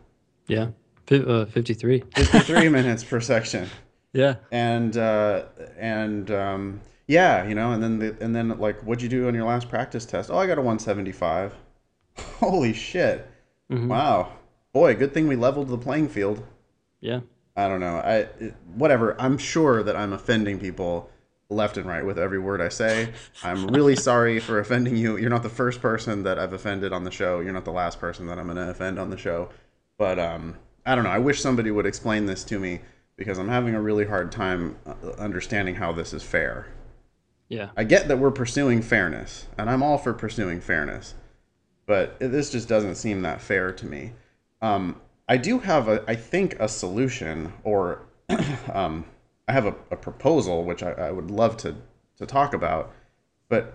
Yeah. 0.47 0.69
Uh, 1.11 1.45
53. 1.47 2.05
53 2.15 2.69
minutes 2.79 3.03
per 3.05 3.21
section 3.21 3.69
Yeah. 4.13 4.37
and 4.53 4.97
uh, 4.97 5.45
and 5.79 6.31
um, 6.31 6.81
yeah, 7.09 7.47
you 7.47 7.55
know, 7.57 7.73
and 7.73 7.83
then 7.83 7.99
the, 7.99 8.17
and 8.21 8.35
then 8.35 8.57
like, 8.59 8.81
what'd 8.83 9.03
you 9.03 9.09
do 9.09 9.27
on 9.27 9.35
your 9.35 9.45
last 9.45 9.69
practice 9.69 10.07
test? 10.07 10.31
Oh, 10.31 10.39
I 10.39 10.47
got 10.47 10.59
a 10.59 10.63
175. 10.63 11.55
Holy 12.39 12.73
shit! 12.73 13.27
Wow, 13.69 14.33
boy, 14.73 14.95
good 14.95 15.13
thing 15.15 15.27
we 15.29 15.37
leveled 15.37 15.69
the 15.69 15.79
playing 15.79 16.09
field. 16.09 16.45
Yeah. 17.01 17.21
I 17.57 17.67
don't 17.69 17.81
know. 17.81 17.97
I 17.97 18.15
it, 18.39 18.55
whatever. 18.75 19.21
I'm 19.21 19.37
sure 19.39 19.83
that 19.83 19.97
I'm 19.97 20.13
offending 20.13 20.59
people 20.61 21.11
left 21.49 21.77
and 21.77 21.87
right 21.87 22.05
with 22.05 22.19
every 22.19 22.39
word 22.39 22.61
I 22.61 22.69
say. 22.69 23.13
I'm 23.43 23.67
really 23.69 23.97
sorry 24.11 24.39
for 24.39 24.61
offending 24.61 24.97
you. 24.97 25.17
You're 25.17 25.31
not 25.31 25.43
the 25.43 25.49
first 25.49 25.81
person 25.83 26.23
that 26.23 26.39
I've 26.39 26.53
offended 26.53 26.93
on 26.93 27.03
the 27.05 27.11
show. 27.11 27.41
You're 27.41 27.53
not 27.53 27.65
the 27.65 27.73
last 27.73 27.99
person 27.99 28.27
that 28.29 28.39
I'm 28.39 28.45
going 28.47 28.57
to 28.57 28.71
offend 28.71 28.99
on 29.01 29.11
the 29.11 29.19
show. 29.19 29.49
But 29.99 30.19
um, 30.21 30.57
I 30.87 30.95
don't 30.95 31.05
know. 31.05 31.11
I 31.11 31.19
wish 31.19 31.41
somebody 31.41 31.71
would 31.71 31.87
explain 31.87 32.27
this 32.27 32.45
to 32.45 32.59
me 32.59 32.81
because 33.17 33.39
I'm 33.39 33.49
having 33.49 33.75
a 33.75 33.81
really 33.81 34.07
hard 34.07 34.33
time 34.33 34.77
uh, 34.87 35.11
understanding 35.19 35.75
how 35.75 35.93
this 35.93 36.13
is 36.15 36.23
fair. 36.23 36.67
Yeah. 37.49 37.71
I 37.77 37.85
get 37.85 38.09
that 38.09 38.19
we're 38.19 38.31
pursuing 38.31 38.81
fairness, 38.81 39.47
and 39.59 39.69
I'm 39.69 39.83
all 39.83 39.99
for 39.99 40.15
pursuing 40.15 40.61
fairness. 40.61 41.15
but 41.87 42.19
this 42.21 42.51
just 42.51 42.69
doesn't 42.69 42.95
seem 42.95 43.23
that 43.23 43.41
fair 43.41 43.73
to 43.73 43.87
me. 43.87 44.13
Um, 44.63 45.01
I 45.29 45.37
do 45.37 45.59
have 45.59 45.89
a, 45.89 46.05
I 46.09 46.15
think, 46.15 46.55
a 46.61 46.69
solution, 46.69 47.53
or 47.65 48.03
um, 48.73 49.05
I 49.49 49.53
have 49.53 49.67
a, 49.67 49.75
a 49.91 49.97
proposal 49.97 50.65
which 50.65 50.83
I, 50.83 50.93
I 50.93 51.11
would 51.11 51.31
love 51.31 51.57
to 51.59 51.75
to 52.19 52.27
talk 52.27 52.55
about. 52.55 52.93
But 53.49 53.75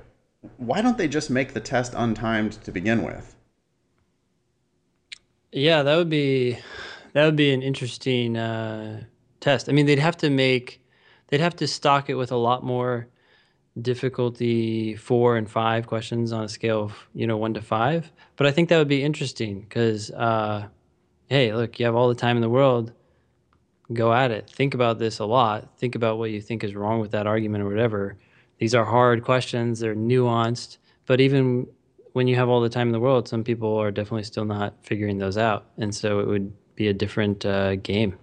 why 0.57 0.81
don't 0.81 0.97
they 0.97 1.07
just 1.07 1.29
make 1.29 1.53
the 1.53 1.59
test 1.59 1.93
untimed 1.93 2.61
to 2.63 2.71
begin 2.71 3.03
with? 3.03 3.35
Yeah, 5.51 5.83
that 5.83 5.95
would 5.97 6.09
be 6.09 6.59
that 7.15 7.23
would 7.23 7.37
be 7.37 7.53
an 7.53 7.63
interesting 7.63 8.35
uh, 8.35 9.01
test. 9.39 9.69
I 9.69 9.71
mean, 9.71 9.85
they'd 9.85 9.99
have 9.99 10.17
to 10.17 10.29
make 10.29 10.81
they'd 11.29 11.39
have 11.39 11.55
to 11.55 11.67
stock 11.67 12.09
it 12.09 12.15
with 12.15 12.31
a 12.31 12.35
lot 12.35 12.61
more 12.61 13.07
difficulty 13.81 14.95
four 14.95 15.37
and 15.37 15.49
five 15.49 15.87
questions 15.87 16.31
on 16.31 16.43
a 16.43 16.49
scale 16.49 16.83
of 16.83 17.07
you 17.13 17.25
know 17.25 17.37
one 17.37 17.53
to 17.53 17.61
five. 17.61 18.11
But 18.35 18.47
I 18.47 18.51
think 18.51 18.67
that 18.67 18.77
would 18.77 18.89
be 18.89 19.01
interesting 19.01 19.61
because 19.61 20.11
uh, 20.11 20.67
hey, 21.27 21.53
look, 21.53 21.79
you 21.79 21.85
have 21.85 21.95
all 21.95 22.09
the 22.09 22.15
time 22.15 22.35
in 22.35 22.41
the 22.41 22.49
world. 22.49 22.91
Go 23.93 24.11
at 24.11 24.31
it. 24.31 24.49
Think 24.49 24.73
about 24.73 24.99
this 24.99 25.19
a 25.19 25.25
lot. 25.25 25.77
Think 25.77 25.95
about 25.95 26.17
what 26.17 26.31
you 26.31 26.41
think 26.41 26.65
is 26.65 26.75
wrong 26.75 26.99
with 26.99 27.11
that 27.11 27.27
argument 27.27 27.63
or 27.63 27.69
whatever. 27.69 28.17
These 28.57 28.75
are 28.75 28.83
hard 28.83 29.23
questions. 29.23 29.79
They're 29.79 29.95
nuanced. 29.95 30.79
But 31.05 31.21
even 31.21 31.67
when 32.11 32.27
you 32.27 32.35
have 32.35 32.49
all 32.49 32.59
the 32.59 32.69
time 32.69 32.89
in 32.89 32.93
the 32.93 32.99
world, 32.99 33.29
some 33.29 33.43
people 33.43 33.77
are 33.77 33.91
definitely 33.91 34.23
still 34.23 34.43
not 34.43 34.73
figuring 34.83 35.17
those 35.17 35.37
out, 35.37 35.67
and 35.77 35.95
so 35.95 36.19
it 36.19 36.27
would 36.27 36.51
be 36.75 36.87
a 36.87 36.93
different 36.93 37.45
uh, 37.45 37.75
game. 37.77 38.17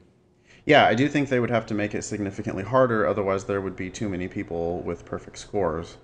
Yeah, 0.64 0.87
I 0.87 0.94
do 0.94 1.09
think 1.09 1.28
they 1.28 1.40
would 1.40 1.50
have 1.50 1.66
to 1.66 1.75
make 1.75 1.94
it 1.94 2.02
significantly 2.02 2.62
harder. 2.62 3.06
Otherwise, 3.06 3.44
there 3.44 3.61
would 3.61 3.75
be 3.75 3.90
too 3.90 4.09
many 4.09 4.28
people 4.28 4.80
with 4.80 5.04
perfect 5.04 5.38
scores. 5.38 5.99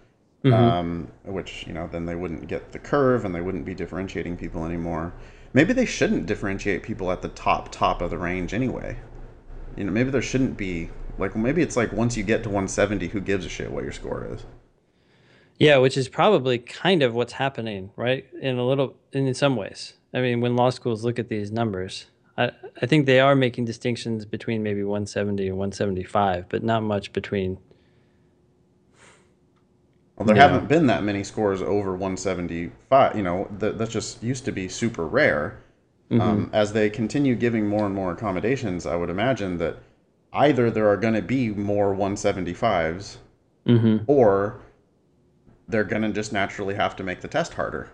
Um, 0.45 1.09
which 1.25 1.67
you 1.67 1.75
know, 1.75 1.89
then 1.89 2.07
they 2.07 2.15
wouldn't 2.15 2.47
get 2.47 2.73
the 2.73 2.79
curve, 2.79 3.25
and 3.25 3.35
they 3.35 3.43
wouldn't 3.43 3.65
be 3.65 3.75
differentiating 3.75 4.37
people 4.37 4.65
anymore. 4.65 5.13
Maybe 5.53 5.73
they 5.73 5.85
shouldn't 5.85 6.27
differentiate 6.27 6.83
people 6.83 7.11
at 7.11 7.21
the 7.23 7.29
top 7.29 7.71
top 7.71 8.01
of 8.01 8.11
the 8.11 8.19
range 8.19 8.55
anyway. 8.55 8.97
You 9.77 9.85
know, 9.85 9.93
maybe 9.93 10.11
there 10.11 10.23
shouldn't 10.23 10.57
be 10.57 10.91
like 11.19 11.37
maybe 11.37 11.61
it's 11.61 11.77
like 11.77 11.93
once 11.93 12.17
you 12.17 12.23
get 12.23 12.43
to 12.45 12.49
170, 12.49 13.09
who 13.09 13.21
gives 13.21 13.45
a 13.45 13.49
shit 13.49 13.71
what 13.71 13.85
your 13.85 13.93
score 13.93 14.27
is? 14.33 14.47
Yeah, 15.59 15.79
which 15.79 15.97
is 15.97 16.09
probably 16.09 16.59
kind 16.59 17.03
of 17.03 17.15
what's 17.15 17.35
happening, 17.35 17.91
right? 17.97 18.27
In 18.41 18.59
a 18.59 18.65
little, 18.65 18.95
in 19.13 19.33
some 19.35 19.57
ways. 19.57 19.95
I 20.15 20.21
mean, 20.21 20.41
when 20.41 20.55
law 20.55 20.71
schools 20.71 21.05
look 21.05 21.19
at 21.19 21.29
these 21.29 21.51
numbers, 21.51 22.07
I, 22.39 22.53
I 22.81 22.87
think 22.87 23.05
they 23.05 23.21
are 23.21 23.35
making 23.35 23.65
distinctions 23.67 24.25
between 24.25 24.63
maybe 24.63 24.83
170 24.83 25.49
and 25.49 25.59
175, 25.59 26.49
but 26.49 26.63
not 26.63 26.83
much 26.83 27.13
between. 27.13 27.59
Well, 30.17 30.27
there 30.27 30.37
haven't 30.37 30.69
been 30.69 30.87
that 30.87 31.05
many 31.05 31.23
scores 31.23 31.61
over 31.63 31.93
175. 31.93 33.17
You 33.17 33.23
know, 33.23 33.49
that 33.59 33.79
that 33.79 33.91
just 33.91 34.23
used 34.23 34.45
to 34.47 34.53
be 34.53 34.69
super 34.69 35.07
rare. 35.07 35.61
Um, 36.11 36.49
as 36.55 36.73
they 36.73 36.89
continue 36.89 37.35
giving 37.35 37.67
more 37.69 37.85
and 37.85 37.95
more 37.95 38.13
accommodations, 38.13 38.87
I 38.87 38.97
would 38.97 39.11
imagine 39.11 39.59
that 39.59 39.77
either 40.33 40.71
there 40.71 40.89
are 40.89 40.97
going 40.97 41.13
to 41.13 41.21
be 41.23 41.51
more 41.51 41.95
175s, 41.95 43.19
Mm-hmm. 43.67 44.05
or 44.07 44.59
they're 45.69 45.85
going 45.85 46.01
to 46.01 46.09
just 46.11 46.33
naturally 46.33 46.75
have 46.77 46.97
to 46.97 47.03
make 47.05 47.21
the 47.21 47.29
test 47.29 47.53
harder, 47.53 47.91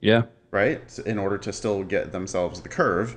Yeah, 0.00 0.22
right? 0.52 0.80
In 1.04 1.18
order 1.18 1.36
to 1.38 1.52
still 1.52 1.82
get 1.82 2.12
themselves 2.12 2.60
the 2.60 2.68
curve. 2.68 3.16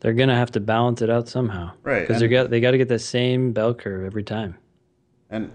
They're 0.00 0.12
gonna 0.14 0.36
have 0.36 0.52
to 0.52 0.60
balance 0.60 1.02
it 1.02 1.10
out 1.10 1.28
somehow, 1.28 1.72
Right, 1.82 2.00
Because 2.06 2.20
they 2.20 2.28
got 2.28 2.50
they 2.50 2.60
got 2.60 2.72
to 2.72 2.78
get 2.78 2.88
the 2.88 2.98
same 2.98 3.52
bell 3.52 3.74
curve 3.74 4.04
every 4.04 4.22
time. 4.22 4.56
And 5.30 5.50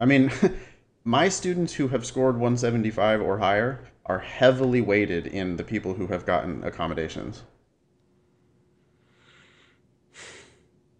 I 0.00 0.04
mean, 0.06 0.30
my 1.04 1.28
students 1.28 1.74
who 1.74 1.88
have 1.88 2.04
scored 2.06 2.34
175 2.34 3.20
or 3.22 3.38
higher 3.38 3.80
are 4.06 4.18
heavily 4.20 4.80
weighted 4.80 5.26
in 5.26 5.56
the 5.56 5.64
people 5.64 5.94
who 5.94 6.06
have 6.08 6.24
gotten 6.24 6.62
accommodations. 6.64 7.42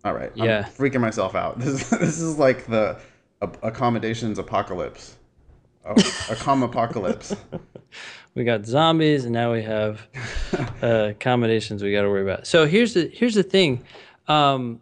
All 0.04 0.14
right, 0.14 0.30
Yeah. 0.34 0.64
I'm 0.66 0.72
freaking 0.72 1.00
myself 1.00 1.34
out. 1.34 1.58
This 1.60 1.88
this 1.90 2.20
is 2.20 2.38
like 2.38 2.66
the 2.66 2.98
accommodations 3.40 4.38
apocalypse. 4.38 5.16
Oh, 5.84 5.94
a 6.30 6.34
calm 6.36 6.62
apocalypse. 6.62 7.34
We 8.34 8.44
got 8.44 8.66
zombies, 8.66 9.24
and 9.24 9.32
now 9.32 9.52
we 9.52 9.62
have 9.62 10.06
uh, 10.82 11.10
accommodations 11.10 11.82
we 11.82 11.92
got 11.92 12.02
to 12.02 12.08
worry 12.08 12.22
about. 12.22 12.46
So 12.46 12.66
here's 12.66 12.94
the 12.94 13.10
here's 13.12 13.34
the 13.34 13.42
thing. 13.42 13.84
Um, 14.28 14.80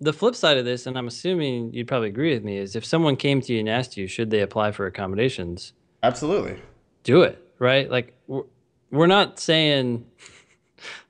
the 0.00 0.12
flip 0.12 0.34
side 0.34 0.56
of 0.56 0.64
this, 0.64 0.86
and 0.86 0.98
I'm 0.98 1.06
assuming 1.06 1.72
you'd 1.72 1.86
probably 1.86 2.08
agree 2.08 2.34
with 2.34 2.42
me, 2.42 2.58
is 2.58 2.74
if 2.74 2.84
someone 2.84 3.16
came 3.16 3.40
to 3.40 3.52
you 3.52 3.60
and 3.60 3.68
asked 3.68 3.96
you, 3.96 4.08
should 4.08 4.30
they 4.30 4.40
apply 4.40 4.72
for 4.72 4.86
accommodations, 4.86 5.72
Absolutely. 6.02 6.60
do 7.04 7.22
it, 7.22 7.40
right? 7.60 7.88
Like 7.88 8.12
we're, 8.26 8.42
we're 8.90 9.06
not 9.06 9.38
saying 9.38 10.04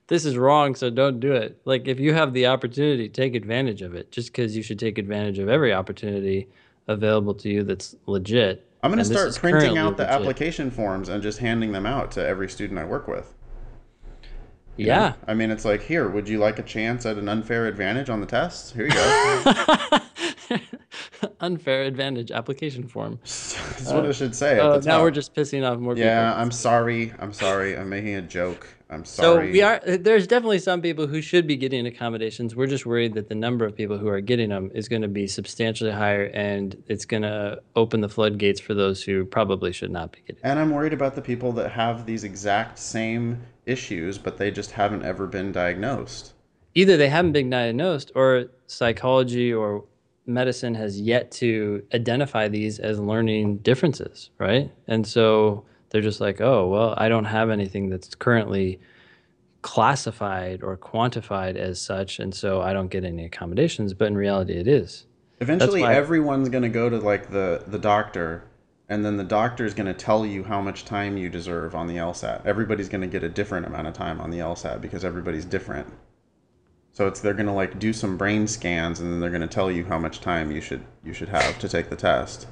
this 0.09 0.27
is 0.27 0.37
wrong, 0.37 0.75
so 0.75 0.91
don't 0.91 1.21
do 1.21 1.33
it. 1.33 1.59
Like 1.65 1.89
if 1.89 1.99
you 1.99 2.13
have 2.13 2.35
the 2.35 2.47
opportunity, 2.47 3.09
take 3.09 3.35
advantage 3.35 3.81
of 3.81 3.95
it. 3.95 4.13
Just 4.13 4.29
because 4.29 4.55
you 4.55 4.63
should 4.63 4.79
take 4.79 4.99
advantage 4.99 5.39
of 5.39 5.49
every 5.49 5.73
opportunity 5.73 6.49
available 6.87 7.33
to 7.35 7.49
you 7.49 7.63
that's 7.63 7.97
legit. 8.07 8.67
I'm 8.83 8.91
going 8.91 8.99
to 8.99 9.05
start 9.05 9.35
printing 9.37 9.79
out 9.79 9.97
the 9.97 10.03
legit. 10.03 10.21
application 10.21 10.71
forms 10.71 11.09
and 11.09 11.23
just 11.23 11.39
handing 11.39 11.73
them 11.73 11.87
out 11.87 12.11
to 12.13 12.27
every 12.27 12.49
student 12.49 12.79
I 12.81 12.85
work 12.85 13.07
with. 13.07 13.33
Yeah. 14.77 15.15
I 15.27 15.35
mean, 15.35 15.51
it's 15.51 15.65
like, 15.65 15.83
here, 15.83 16.09
would 16.09 16.29
you 16.29 16.39
like 16.39 16.59
a 16.59 16.63
chance 16.63 17.07
at 17.07 17.17
an 17.17 17.29
unfair 17.29 17.67
advantage 17.67 18.09
on 18.11 18.21
the 18.21 18.27
test? 18.27 18.75
Here 18.75 18.87
you 18.87 18.93
go. 18.93 20.59
Unfair 21.41 21.85
advantage 21.85 22.31
application 22.31 22.89
form. 22.89 23.19
That's 23.23 23.93
what 23.93 24.07
I 24.07 24.13
should 24.13 24.35
say. 24.35 24.59
Uh, 24.59 24.81
now 24.81 25.03
we're 25.03 25.11
just 25.11 25.35
pissing 25.35 25.69
off 25.69 25.79
more 25.79 25.95
Yeah, 25.97 26.03
people. 26.03 26.07
Yeah, 26.07 26.41
I'm 26.41 26.51
sorry. 26.51 27.13
I'm 27.19 27.33
sorry. 27.33 27.77
I'm 27.77 27.89
making 27.89 28.17
a 28.17 28.23
joke. 28.23 28.67
I'm 28.93 29.05
So 29.05 29.41
we 29.41 29.63
are. 29.63 29.81
There's 29.87 30.27
definitely 30.27 30.59
some 30.59 30.83
people 30.83 31.07
who 31.07 31.23
should 31.23 31.47
be 31.47 31.57
getting 31.57 31.87
accommodations. 31.87 32.55
We're 32.55 32.67
just 32.67 32.85
worried 32.85 33.15
that 33.15 33.29
the 33.29 33.35
number 33.35 33.65
of 33.65 33.75
people 33.75 33.97
who 33.97 34.09
are 34.09 34.21
getting 34.21 34.51
them 34.51 34.71
is 34.75 34.89
going 34.89 35.03
to 35.03 35.09
be 35.09 35.27
substantially 35.27 35.91
higher, 35.91 36.25
and 36.35 36.81
it's 36.89 37.07
going 37.07 37.23
to 37.23 37.63
open 37.75 38.03
the 38.03 38.09
floodgates 38.09 38.61
for 38.61 38.75
those 38.75 39.03
who 39.03 39.25
probably 39.25 39.73
should 39.73 39.91
not 39.91 40.13
be 40.13 40.21
getting. 40.27 40.43
And 40.45 40.59
I'm 40.59 40.71
worried 40.71 40.93
about 40.93 41.15
the 41.15 41.23
people 41.23 41.53
that 41.53 41.71
have 41.71 42.05
these 42.05 42.23
exact 42.23 42.79
same 42.79 43.41
issues, 43.65 44.19
but 44.19 44.37
they 44.37 44.51
just 44.51 44.73
haven't 44.73 45.05
ever 45.05 45.27
been 45.27 45.53
diagnosed. 45.53 46.35
Either 46.75 46.97
they 46.97 47.09
haven't 47.09 47.33
been 47.33 47.51
diagnosed, 47.51 48.13
or 48.15 48.47
psychology 48.67 49.53
or 49.53 49.85
medicine 50.27 50.75
has 50.75 51.01
yet 51.01 51.31
to 51.33 51.83
identify 51.95 52.47
these 52.47 52.79
as 52.79 53.01
learning 53.01 53.57
differences, 53.59 54.31
right? 54.39 54.71
And 54.87 55.07
so 55.07 55.65
they're 55.93 56.01
just 56.01 56.21
like, 56.21 56.41
oh, 56.41 56.67
well, 56.69 56.95
I 56.97 57.11
don't 57.11 57.27
have 57.27 57.51
anything 57.51 57.91
that's 57.91 58.15
currently 58.15 58.81
classified 59.61 60.63
or 60.63 60.77
quantified 60.79 61.57
as 61.57 61.81
such, 61.81 62.19
and 62.19 62.35
so 62.35 62.63
I 62.63 62.73
don't 62.73 62.89
get 62.89 63.05
any 63.05 63.27
accommodations. 63.27 63.93
But 63.93 64.09
in 64.09 64.17
reality, 64.17 64.55
it 64.55 64.67
is. 64.67 65.05
Eventually, 65.41 65.85
everyone's 65.85 66.49
going 66.49 66.63
to 66.63 66.71
go 66.71 66.89
to 66.89 66.99
like 66.99 67.31
the 67.31 67.65
the 67.67 67.79
doctor, 67.79 68.45
and 68.89 69.05
then 69.05 69.19
the 69.19 69.25
doctor 69.25 69.67
is 69.67 69.75
going 69.75 69.87
to 69.87 69.95
tell 69.95 70.25
you 70.25 70.45
how 70.45 70.63
much 70.63 70.87
time 70.87 71.19
you 71.19 71.29
deserve 71.29 71.75
on 71.75 71.87
the 71.89 71.97
LSAT. 71.97 72.47
Everybody's 72.47 72.89
going 72.89 73.03
to 73.03 73.07
get 73.07 73.23
a 73.23 73.29
different 73.29 73.67
amount 73.67 73.87
of 73.87 73.93
time 73.93 74.19
on 74.19 74.31
the 74.31 74.39
LSAT 74.39 74.81
because 74.81 75.05
everybody's 75.05 75.45
different. 75.45 75.87
So 76.93 77.07
it's 77.07 77.21
they're 77.21 77.35
going 77.35 77.47
to 77.47 77.53
like 77.53 77.79
do 77.79 77.93
some 77.93 78.17
brain 78.17 78.47
scans, 78.47 78.99
and 78.99 79.13
then 79.13 79.21
they're 79.21 79.31
going 79.31 79.43
to 79.43 79.47
tell 79.47 79.71
you 79.71 79.85
how 79.85 79.99
much 79.99 80.23
time 80.23 80.51
you 80.51 80.63
should 80.63 80.85
you 81.05 81.13
should 81.13 81.29
have 81.29 81.59
to 81.59 81.69
take 81.69 81.91
the 81.91 81.97
test. 81.97 82.47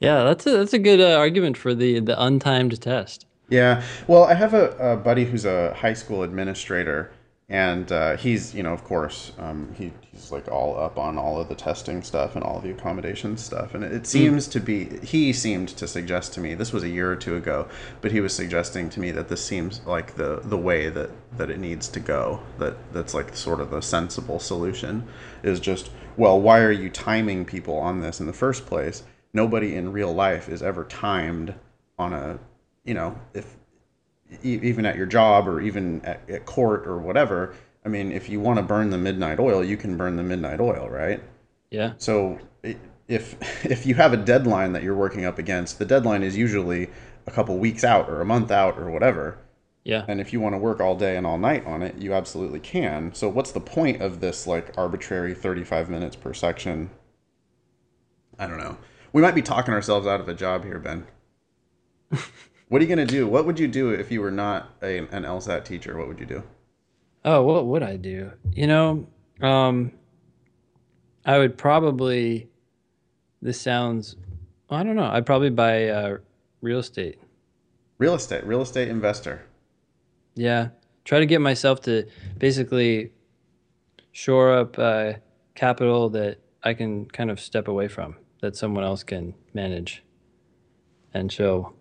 Yeah, 0.00 0.24
that's 0.24 0.46
a 0.46 0.50
that's 0.50 0.72
a 0.72 0.78
good 0.78 1.00
uh, 1.00 1.16
argument 1.16 1.56
for 1.56 1.74
the 1.74 2.00
the 2.00 2.14
untimed 2.14 2.78
test. 2.80 3.26
Yeah. 3.48 3.82
Well, 4.08 4.24
I 4.24 4.34
have 4.34 4.54
a, 4.54 4.70
a 4.78 4.96
buddy 4.96 5.24
who's 5.24 5.44
a 5.44 5.72
high 5.74 5.94
school 5.94 6.24
administrator, 6.24 7.12
and 7.48 7.90
uh, 7.92 8.16
he's, 8.16 8.52
you 8.52 8.64
know, 8.64 8.72
of 8.72 8.82
course, 8.82 9.30
um, 9.38 9.72
he, 9.78 9.92
he's 10.10 10.32
like 10.32 10.48
all 10.48 10.76
up 10.76 10.98
on 10.98 11.16
all 11.16 11.40
of 11.40 11.48
the 11.48 11.54
testing 11.54 12.02
stuff 12.02 12.34
and 12.34 12.42
all 12.42 12.56
of 12.56 12.64
the 12.64 12.72
accommodation 12.72 13.36
stuff. 13.36 13.74
And 13.74 13.84
it, 13.84 13.92
it 13.92 14.06
seems 14.08 14.48
to 14.48 14.58
be, 14.58 14.98
he 14.98 15.32
seemed 15.32 15.68
to 15.68 15.86
suggest 15.86 16.32
to 16.34 16.40
me, 16.40 16.54
this 16.54 16.72
was 16.72 16.82
a 16.82 16.88
year 16.88 17.08
or 17.08 17.14
two 17.14 17.36
ago, 17.36 17.68
but 18.00 18.10
he 18.10 18.20
was 18.20 18.34
suggesting 18.34 18.90
to 18.90 18.98
me 18.98 19.12
that 19.12 19.28
this 19.28 19.44
seems 19.44 19.80
like 19.86 20.16
the, 20.16 20.40
the 20.42 20.58
way 20.58 20.88
that, 20.88 21.10
that 21.38 21.48
it 21.48 21.60
needs 21.60 21.86
to 21.90 22.00
go. 22.00 22.40
That 22.58 22.74
that's 22.92 23.14
like 23.14 23.36
sort 23.36 23.60
of 23.60 23.70
the 23.70 23.80
sensible 23.80 24.40
solution 24.40 25.06
is 25.44 25.60
just, 25.60 25.90
well, 26.16 26.40
why 26.40 26.58
are 26.58 26.72
you 26.72 26.90
timing 26.90 27.44
people 27.44 27.76
on 27.76 28.00
this 28.00 28.18
in 28.18 28.26
the 28.26 28.32
first 28.32 28.66
place? 28.66 29.04
Nobody 29.36 29.76
in 29.76 29.92
real 29.92 30.14
life 30.14 30.48
is 30.48 30.62
ever 30.62 30.84
timed 30.84 31.54
on 31.98 32.14
a 32.14 32.38
you 32.86 32.94
know, 32.94 33.18
if 33.34 33.54
e- 34.42 34.60
even 34.62 34.86
at 34.86 34.96
your 34.96 35.04
job 35.04 35.46
or 35.46 35.60
even 35.60 36.00
at, 36.04 36.28
at 36.30 36.46
court 36.46 36.86
or 36.86 36.96
whatever, 36.96 37.54
I 37.84 37.88
mean, 37.88 38.12
if 38.12 38.30
you 38.30 38.40
want 38.40 38.58
to 38.58 38.62
burn 38.62 38.88
the 38.88 38.96
midnight 38.96 39.38
oil, 39.38 39.62
you 39.62 39.76
can 39.76 39.98
burn 39.98 40.16
the 40.16 40.22
midnight 40.22 40.60
oil, 40.60 40.88
right? 40.88 41.22
Yeah. 41.70 41.92
So 41.98 42.38
if 43.08 43.36
if 43.64 43.84
you 43.84 43.94
have 43.96 44.14
a 44.14 44.16
deadline 44.16 44.72
that 44.72 44.82
you're 44.82 44.96
working 44.96 45.26
up 45.26 45.38
against, 45.38 45.78
the 45.78 45.84
deadline 45.84 46.22
is 46.22 46.34
usually 46.34 46.88
a 47.26 47.30
couple 47.30 47.58
weeks 47.58 47.84
out 47.84 48.08
or 48.08 48.22
a 48.22 48.24
month 48.24 48.50
out 48.50 48.78
or 48.78 48.90
whatever. 48.90 49.36
Yeah. 49.84 50.04
And 50.08 50.20
if 50.20 50.32
you 50.32 50.40
want 50.40 50.54
to 50.54 50.58
work 50.58 50.80
all 50.80 50.96
day 50.96 51.16
and 51.16 51.26
all 51.26 51.38
night 51.38 51.64
on 51.66 51.82
it, 51.82 51.96
you 51.98 52.14
absolutely 52.14 52.58
can. 52.58 53.14
So 53.14 53.28
what's 53.28 53.52
the 53.52 53.60
point 53.60 54.00
of 54.00 54.20
this 54.20 54.46
like 54.46 54.72
arbitrary 54.76 55.34
35 55.34 55.90
minutes 55.90 56.16
per 56.16 56.32
section? 56.34 56.90
I 58.38 58.46
don't 58.46 58.58
know. 58.58 58.78
We 59.16 59.22
might 59.22 59.34
be 59.34 59.40
talking 59.40 59.72
ourselves 59.72 60.06
out 60.06 60.20
of 60.20 60.28
a 60.28 60.34
job 60.34 60.62
here, 60.62 60.78
Ben. 60.78 61.06
What 62.68 62.82
are 62.82 62.84
you 62.84 62.88
gonna 62.88 63.06
do? 63.06 63.26
What 63.26 63.46
would 63.46 63.58
you 63.58 63.66
do 63.66 63.90
if 63.90 64.10
you 64.10 64.20
were 64.20 64.30
not 64.30 64.74
a, 64.82 64.98
an 64.98 65.22
LSAT 65.22 65.64
teacher? 65.64 65.96
What 65.96 66.06
would 66.08 66.20
you 66.20 66.26
do? 66.26 66.42
Oh, 67.24 67.42
what 67.42 67.64
would 67.64 67.82
I 67.82 67.96
do? 67.96 68.32
You 68.52 68.66
know, 68.66 69.06
um, 69.40 69.92
I 71.24 71.38
would 71.38 71.56
probably. 71.56 72.50
This 73.40 73.58
sounds. 73.58 74.16
I 74.68 74.82
don't 74.82 74.96
know. 74.96 75.08
I'd 75.10 75.24
probably 75.24 75.48
buy 75.48 75.88
uh, 75.88 76.18
real 76.60 76.80
estate. 76.80 77.18
Real 77.96 78.16
estate, 78.16 78.44
real 78.44 78.60
estate 78.60 78.88
investor. 78.88 79.46
Yeah, 80.34 80.70
try 81.04 81.20
to 81.20 81.26
get 81.26 81.40
myself 81.40 81.80
to 81.82 82.06
basically 82.36 83.12
shore 84.12 84.52
up 84.52 84.78
uh, 84.78 85.12
capital 85.54 86.10
that 86.10 86.38
I 86.62 86.74
can 86.74 87.06
kind 87.06 87.30
of 87.30 87.40
step 87.40 87.68
away 87.68 87.88
from, 87.88 88.16
that 88.40 88.56
someone 88.56 88.84
else 88.84 89.02
can 89.02 89.34
manage, 89.54 90.02
and 91.14 91.32
show 91.32 91.72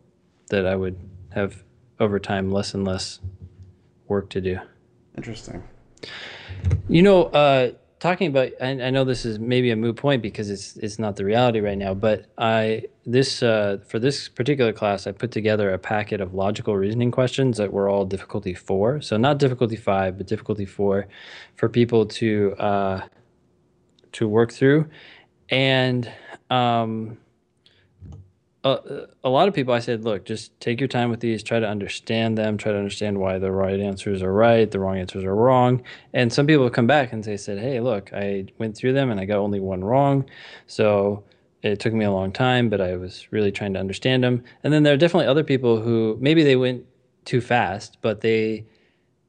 that 0.50 0.66
I 0.66 0.76
would 0.76 0.98
have 1.34 1.64
over 2.00 2.20
time 2.20 2.52
less 2.52 2.74
and 2.74 2.86
less 2.86 3.20
work 4.08 4.30
to 4.30 4.42
do. 4.42 4.60
Interesting. 5.18 5.64
You 6.88 7.02
know, 7.02 7.24
uh, 7.26 7.72
talking 8.00 8.28
about, 8.28 8.52
I, 8.62 8.70
I 8.70 8.90
know 8.90 9.04
this 9.04 9.26
is 9.26 9.40
maybe 9.40 9.72
a 9.72 9.76
moot 9.76 9.96
point 9.96 10.22
because 10.22 10.50
it's 10.50 10.78
it's 10.78 11.00
not 11.00 11.16
the 11.16 11.26
reality 11.26 11.60
right 11.60 11.78
now. 11.78 11.94
But 11.94 12.28
I 12.38 12.84
this 13.06 13.42
uh, 13.42 13.80
for 13.88 14.00
this 14.00 14.30
particular 14.30 14.74
class, 14.74 15.08
I 15.08 15.12
put 15.12 15.32
together 15.32 15.72
a 15.72 15.80
packet 15.80 16.22
of 16.22 16.34
logical 16.34 16.76
reasoning 16.76 17.12
questions 17.12 17.58
that 17.58 17.72
were 17.72 17.90
all 17.90 18.06
difficulty 18.06 18.54
four. 18.54 19.02
So 19.02 19.18
not 19.18 19.40
difficulty 19.40 19.76
five, 19.76 20.18
but 20.18 20.28
difficulty 20.28 20.66
four, 20.66 21.08
for 21.56 21.70
people 21.70 22.06
to 22.06 22.56
uh, 22.60 23.02
to 24.14 24.28
work 24.28 24.52
through, 24.52 24.88
and 25.50 26.12
um, 26.50 27.18
a, 28.66 29.08
a 29.24 29.30
lot 29.30 29.48
of 29.48 29.54
people 29.54 29.74
I 29.74 29.80
said, 29.80 30.04
look, 30.04 30.26
just 30.26 30.60
take 30.60 30.80
your 30.82 30.88
time 30.88 31.12
with 31.12 31.20
these, 31.20 31.44
try 31.44 31.60
to 31.60 31.68
understand 31.68 32.38
them, 32.38 32.58
try 32.58 32.72
to 32.72 32.78
understand 32.78 33.20
why 33.20 33.38
the 33.38 33.52
right 33.52 33.80
answers 33.80 34.24
are 34.24 34.34
right, 34.34 34.70
the 34.70 34.80
wrong 34.80 34.98
answers 34.98 35.24
are 35.24 35.36
wrong. 35.36 35.84
And 36.14 36.34
some 36.34 36.48
people 36.48 36.68
come 36.72 36.88
back 36.88 37.14
and 37.14 37.24
they 37.24 37.38
said, 37.38 37.60
hey, 37.60 37.80
look, 37.80 38.12
I 38.12 38.46
went 38.58 38.76
through 38.76 38.94
them 38.94 39.12
and 39.12 39.20
I 39.20 39.26
got 39.26 39.38
only 39.38 39.60
one 39.60 39.84
wrong. 39.84 40.26
So 40.66 41.24
it 41.62 41.80
took 41.80 41.94
me 41.94 42.06
a 42.06 42.12
long 42.12 42.32
time, 42.32 42.70
but 42.70 42.82
I 42.82 42.96
was 42.96 43.28
really 43.32 43.52
trying 43.52 43.74
to 43.74 43.80
understand 43.80 44.24
them. 44.24 44.44
And 44.64 44.74
then 44.74 44.82
there 44.82 44.94
are 44.94 44.98
definitely 44.98 45.28
other 45.28 45.44
people 45.44 45.80
who 45.80 46.18
maybe 46.20 46.44
they 46.44 46.56
went 46.56 46.86
too 47.24 47.42
fast, 47.42 48.00
but 48.02 48.22
they 48.22 48.66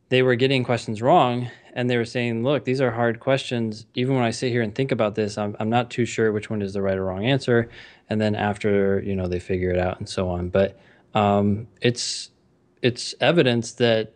they 0.08 0.22
were 0.22 0.36
getting 0.36 0.62
questions 0.62 1.02
wrong 1.02 1.50
and 1.76 1.88
they 1.88 1.96
were 1.96 2.04
saying, 2.04 2.42
look, 2.42 2.64
these 2.64 2.80
are 2.80 2.90
hard 2.90 3.20
questions. 3.20 3.86
Even 3.94 4.16
when 4.16 4.24
I 4.24 4.30
sit 4.30 4.50
here 4.50 4.62
and 4.62 4.74
think 4.74 4.90
about 4.90 5.14
this, 5.14 5.38
I'm, 5.38 5.54
I'm 5.60 5.70
not 5.70 5.90
too 5.90 6.06
sure 6.06 6.32
which 6.32 6.50
one 6.50 6.62
is 6.62 6.72
the 6.72 6.82
right 6.82 6.96
or 6.96 7.04
wrong 7.04 7.24
answer 7.24 7.68
and 8.08 8.20
then 8.20 8.34
after 8.34 9.00
you 9.00 9.16
know 9.16 9.26
they 9.26 9.40
figure 9.40 9.70
it 9.70 9.78
out 9.78 9.98
and 9.98 10.08
so 10.08 10.28
on. 10.28 10.48
But 10.48 10.78
um, 11.14 11.68
it's 11.80 12.30
it's 12.82 13.14
evidence 13.20 13.72
that 13.72 14.12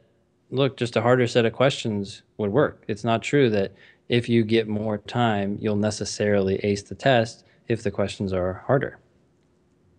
look, 0.50 0.76
just 0.76 0.96
a 0.96 1.02
harder 1.02 1.26
set 1.26 1.44
of 1.44 1.52
questions 1.52 2.22
would 2.36 2.50
work. 2.50 2.84
It's 2.88 3.04
not 3.04 3.22
true 3.22 3.50
that 3.50 3.72
if 4.08 4.28
you 4.28 4.42
get 4.42 4.66
more 4.66 4.98
time, 4.98 5.58
you'll 5.60 5.76
necessarily 5.76 6.56
ace 6.64 6.82
the 6.82 6.94
test 6.94 7.44
if 7.68 7.82
the 7.82 7.90
questions 7.90 8.32
are 8.32 8.64
harder. 8.66 8.98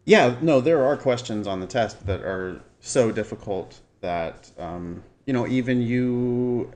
Yeah, 0.03 0.35
no, 0.41 0.59
there 0.59 0.83
are 0.83 0.97
questions 0.97 1.47
on 1.47 1.59
the 1.61 1.67
test 1.67 2.05
that 2.07 2.21
are 2.21 2.59
so 2.81 3.11
difficult 3.11 3.79
that 4.01 4.51
um, 4.57 5.03
you 5.25 5.33
know 5.33 5.47
even 5.47 5.81
you 5.81 6.71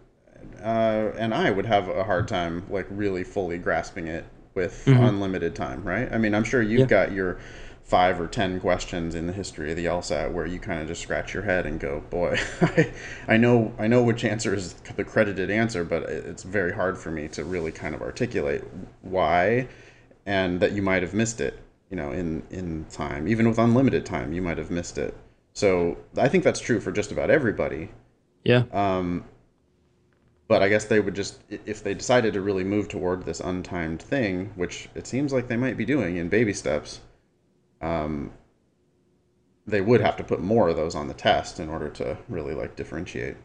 uh, 0.62 1.12
and 1.18 1.34
I 1.34 1.52
would 1.52 1.66
have 1.66 1.88
a 1.90 2.04
hard 2.04 2.28
time 2.28 2.66
like 2.70 2.88
really 2.90 3.24
fully 3.24 3.58
grasping 3.58 4.08
it 4.08 4.26
with 4.54 4.84
mm-hmm. 4.86 5.04
unlimited 5.04 5.56
time, 5.56 5.84
right? 5.84 6.12
I 6.12 6.18
mean, 6.18 6.34
I'm 6.34 6.44
sure 6.44 6.62
you've 6.62 6.82
yeah. 6.82 6.86
got 6.86 7.12
your 7.12 7.38
five 7.84 8.20
or 8.20 8.28
ten 8.28 8.60
questions 8.60 9.14
in 9.14 9.28
the 9.28 9.34
history 9.34 9.70
of 9.70 9.78
the 9.78 9.86
LSAT 9.86 10.32
where 10.32 10.48
you 10.48 10.60
kind 10.60 10.82
of 10.82 10.88
just 10.88 11.02
scratch 11.02 11.34
your 11.34 11.44
head 11.44 11.66
and 11.66 11.80
go, 11.80 12.02
"Boy, 12.10 12.40
I, 12.62 12.92
I 13.28 13.38
know 13.38 13.74
I 13.78 13.88
know 13.88 14.04
which 14.04 14.24
answer 14.24 14.54
is 14.54 14.74
the 14.74 15.04
credited 15.04 15.52
answer, 15.52 15.84
but 15.84 16.04
it's 16.04 16.44
very 16.44 16.74
hard 16.74 16.98
for 16.98 17.12
me 17.12 17.28
to 17.30 17.44
really 17.44 17.72
kind 17.72 17.94
of 17.94 18.02
articulate 18.02 18.64
why, 19.02 19.68
and 20.26 20.60
that 20.62 20.72
you 20.72 20.82
might 20.82 21.04
have 21.04 21.14
missed 21.14 21.42
it, 21.42 21.60
you 21.90 21.98
know, 21.98 22.12
in 22.12 22.44
in 22.50 22.86
time, 22.90 23.28
even 23.28 23.48
with 23.48 23.60
unlimited 23.60 24.06
time, 24.06 24.34
you 24.34 24.42
might 24.42 24.58
have 24.58 24.72
missed 24.72 24.98
it. 24.98 25.16
So 25.54 25.98
I 26.18 26.28
think 26.28 26.44
that's 26.44 26.60
true 26.60 26.80
for 26.80 26.92
just 26.92 27.12
about 27.12 27.30
everybody. 27.30 27.90
Yeah. 28.44 28.64
Um, 28.72 29.26
but 30.48 30.62
I 30.62 30.70
guess 30.70 30.86
they 30.86 31.00
would 31.00 31.16
just, 31.16 31.42
if 31.50 31.84
they 31.84 31.94
decided 31.94 32.34
to 32.34 32.42
really 32.42 32.64
move 32.64 32.88
toward 32.88 33.26
this 33.26 33.42
untimed 33.42 34.00
thing, 34.00 34.52
which 34.56 34.90
it 34.94 35.08
seems 35.08 35.34
like 35.34 35.48
they 35.48 35.58
might 35.58 35.78
be 35.78 35.86
doing 35.86 36.18
in 36.18 36.30
baby 36.30 36.54
steps, 36.54 37.02
um, 37.82 38.32
they 39.66 39.82
would 39.82 40.02
have 40.02 40.16
to 40.18 40.24
put 40.24 40.42
more 40.42 40.70
of 40.70 40.76
those 40.76 40.94
on 40.94 41.08
the 41.08 41.14
test 41.14 41.60
in 41.60 41.70
order 41.70 41.90
to 41.90 42.18
really 42.30 42.54
like 42.54 42.76
differentiate. 42.76 43.38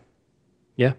Yeah. 0.77 0.93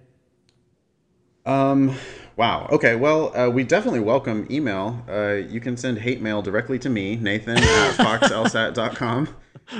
Um, 1.45 1.95
wow. 2.35 2.67
Okay. 2.71 2.95
Well, 2.95 3.35
uh, 3.37 3.49
we 3.49 3.63
definitely 3.63 3.99
welcome 3.99 4.47
email. 4.49 5.03
Uh, 5.07 5.33
you 5.33 5.59
can 5.59 5.77
send 5.77 5.99
hate 5.99 6.21
mail 6.21 6.41
directly 6.41 6.79
to 6.79 6.89
me, 6.89 7.15
Nathan 7.15 7.57
at 7.57 7.93
foxlsat.com. 7.97 9.29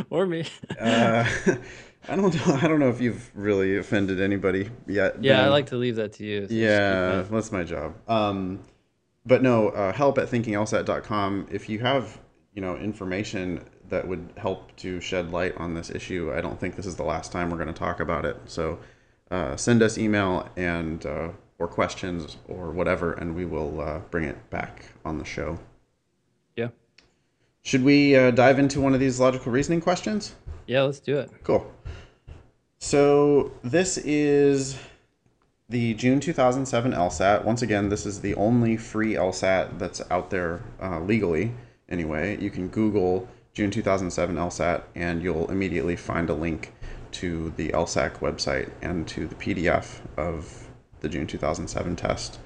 or 0.10 0.26
me. 0.26 0.46
uh, 0.80 1.30
I 2.10 2.16
don't 2.16 2.34
know. 2.34 2.56
I 2.62 2.68
don't 2.68 2.80
know 2.80 2.90
if 2.90 3.02
you've 3.02 3.32
really 3.36 3.78
offended 3.78 4.20
anybody 4.20 4.70
yet. 4.88 5.24
Yeah, 5.24 5.44
I 5.44 5.50
like 5.50 5.68
to 5.68 5.76
leave 5.78 5.96
that 5.98 6.14
to 6.14 6.26
you. 6.26 6.48
So 6.48 6.54
yeah, 6.54 7.24
that's 7.30 7.52
my 7.52 7.64
job. 7.64 7.96
Um, 8.08 8.60
but 9.26 9.44
no, 9.44 9.70
uh, 9.70 9.94
help 9.94 10.18
at 10.18 10.30
thinkinglsat.com. 10.30 11.48
If 11.52 11.70
you 11.70 11.80
have, 11.80 12.20
you 12.54 12.62
know, 12.62 12.76
information 12.78 13.64
that 13.90 14.08
would 14.08 14.34
help 14.38 14.76
to 14.78 15.00
shed 15.00 15.32
light 15.32 15.56
on 15.58 15.74
this 15.74 15.92
issue, 15.92 16.34
I 16.36 16.42
don't 16.42 16.60
think 16.60 16.76
this 16.76 16.86
is 16.86 16.96
the 16.96 17.04
last 17.04 17.32
time 17.32 17.50
we're 17.50 17.58
going 17.58 17.68
to 17.68 17.74
talk 17.74 18.00
about 18.00 18.26
it. 18.26 18.38
So 18.46 18.80
uh, 19.30 19.56
send 19.56 19.84
us 19.84 19.98
email 19.98 20.50
and 20.56 21.06
uh, 21.06 21.30
or 21.60 21.68
questions 21.68 22.38
or 22.48 22.72
whatever, 22.72 23.14
and 23.14 23.36
we 23.36 23.46
will 23.46 23.80
uh, 23.80 24.00
bring 24.10 24.24
it 24.24 24.50
back 24.50 24.86
on 25.06 25.20
the 25.20 25.26
show. 25.26 25.60
Yeah. 26.56 26.70
Should 27.62 27.84
we 27.84 28.16
uh, 28.16 28.32
dive 28.32 28.58
into 28.58 28.82
one 28.82 28.96
of 28.96 29.00
these 29.00 29.20
logical 29.20 29.52
reasoning 29.52 29.82
questions? 29.82 30.36
Yeah, 30.72 30.84
let's 30.84 31.02
do 31.02 31.18
it. 31.18 31.30
Cool. 31.44 31.70
So 32.80 33.52
this 33.62 33.98
is 33.98 34.80
the 35.68 35.96
June 35.96 36.22
2007 36.22 36.94
LSAT. 36.94 37.44
Once 37.44 37.62
again, 37.62 37.90
this 37.90 38.06
is 38.06 38.22
the 38.22 38.34
only 38.36 38.78
free 38.78 39.16
LSAT 39.16 39.78
that's 39.78 40.02
out 40.10 40.30
there 40.30 40.64
uh, 40.82 41.02
legally. 41.02 41.52
Anyway, 41.90 42.42
you 42.42 42.50
can 42.50 42.70
Google 42.70 43.28
June 43.54 43.70
2007 43.70 44.38
LSAT 44.38 44.84
and 44.96 45.22
you'll 45.22 45.52
immediately 45.52 45.98
find 45.98 46.30
a 46.30 46.34
link 46.34 46.74
to 47.12 47.50
the 47.58 47.68
LSAC 47.72 48.20
website 48.20 48.72
and 48.82 49.06
to 49.10 49.28
the 49.28 49.36
PDF 49.36 50.00
of 50.16 50.70
the 51.02 51.10
June 51.10 51.28
2007 51.28 51.98
test. 51.98 52.40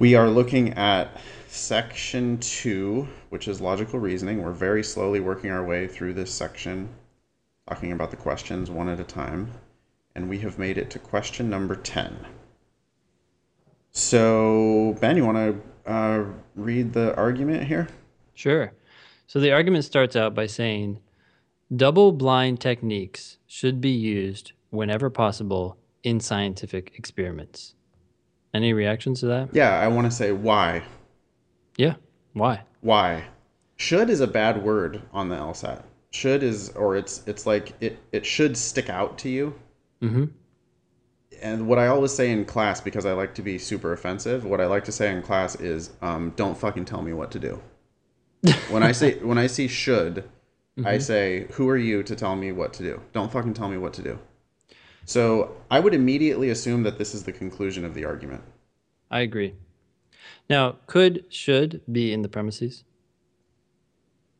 We 0.00 0.16
are 0.16 0.28
looking 0.28 0.72
at 0.72 1.16
section 1.46 2.38
two, 2.38 3.06
which 3.28 3.46
is 3.46 3.60
logical 3.60 4.00
reasoning. 4.00 4.42
We're 4.42 4.50
very 4.50 4.82
slowly 4.82 5.20
working 5.20 5.52
our 5.52 5.64
way 5.64 5.86
through 5.86 6.14
this 6.14 6.34
section 6.34 6.88
talking 7.68 7.92
about 7.92 8.10
the 8.10 8.16
questions 8.16 8.70
one 8.70 8.88
at 8.88 9.00
a 9.00 9.04
time, 9.04 9.50
and 10.14 10.28
we 10.28 10.38
have 10.40 10.58
made 10.58 10.76
it 10.76 10.90
to 10.90 10.98
question 10.98 11.48
number 11.48 11.74
10. 11.74 12.26
So, 13.90 14.96
Ben, 15.00 15.16
you 15.16 15.24
want 15.24 15.62
to 15.86 15.90
uh, 15.90 16.24
read 16.54 16.92
the 16.92 17.14
argument 17.16 17.64
here? 17.64 17.88
Sure. 18.34 18.72
So, 19.26 19.40
the 19.40 19.52
argument 19.52 19.84
starts 19.84 20.16
out 20.16 20.34
by 20.34 20.46
saying 20.46 20.98
double 21.74 22.12
blind 22.12 22.60
techniques 22.60 23.38
should 23.46 23.80
be 23.80 23.90
used 23.90 24.52
whenever 24.70 25.08
possible 25.08 25.78
in 26.02 26.20
scientific 26.20 26.92
experiments. 26.96 27.74
Any 28.52 28.72
reactions 28.72 29.20
to 29.20 29.26
that? 29.26 29.48
Yeah, 29.52 29.78
I 29.80 29.88
want 29.88 30.06
to 30.06 30.10
say 30.10 30.32
why. 30.32 30.82
Yeah, 31.76 31.94
why? 32.34 32.64
Why? 32.82 33.24
Should 33.76 34.10
is 34.10 34.20
a 34.20 34.26
bad 34.26 34.62
word 34.62 35.02
on 35.12 35.28
the 35.28 35.36
LSAT 35.36 35.82
should 36.14 36.44
is 36.44 36.70
or 36.70 36.96
it's 36.96 37.22
it's 37.26 37.44
like 37.44 37.72
it 37.80 37.98
it 38.12 38.24
should 38.24 38.56
stick 38.56 38.88
out 38.88 39.18
to 39.18 39.28
you. 39.28 39.54
Mm-hmm. 40.00 40.24
and 41.40 41.66
what 41.66 41.78
i 41.78 41.86
always 41.86 42.12
say 42.12 42.30
in 42.30 42.44
class 42.44 42.78
because 42.80 43.06
i 43.06 43.12
like 43.12 43.34
to 43.36 43.42
be 43.42 43.58
super 43.58 43.92
offensive 43.94 44.44
what 44.44 44.60
i 44.60 44.66
like 44.66 44.84
to 44.84 44.92
say 44.92 45.10
in 45.10 45.22
class 45.22 45.54
is 45.54 45.92
um, 46.02 46.32
don't 46.36 46.58
fucking 46.58 46.84
tell 46.84 47.00
me 47.00 47.12
what 47.14 47.30
to 47.30 47.38
do. 47.38 47.62
When 48.70 48.82
i 48.82 48.92
say 48.92 49.18
when 49.20 49.38
i 49.38 49.46
see 49.46 49.66
should 49.66 50.16
mm-hmm. 50.76 50.86
i 50.86 50.98
say 50.98 51.46
who 51.52 51.68
are 51.68 51.76
you 51.76 52.02
to 52.02 52.14
tell 52.14 52.36
me 52.36 52.52
what 52.52 52.74
to 52.74 52.82
do? 52.82 53.00
Don't 53.12 53.32
fucking 53.32 53.54
tell 53.54 53.68
me 53.68 53.78
what 53.78 53.94
to 53.94 54.02
do. 54.02 54.18
So 55.06 55.56
i 55.70 55.80
would 55.80 55.94
immediately 55.94 56.50
assume 56.50 56.82
that 56.82 56.98
this 56.98 57.14
is 57.14 57.22
the 57.24 57.32
conclusion 57.32 57.84
of 57.84 57.94
the 57.94 58.04
argument. 58.04 58.42
I 59.10 59.20
agree. 59.20 59.54
Now 60.50 60.76
could 60.86 61.24
should 61.30 61.80
be 61.90 62.12
in 62.12 62.22
the 62.22 62.28
premises? 62.28 62.84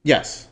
Yes. 0.03 0.49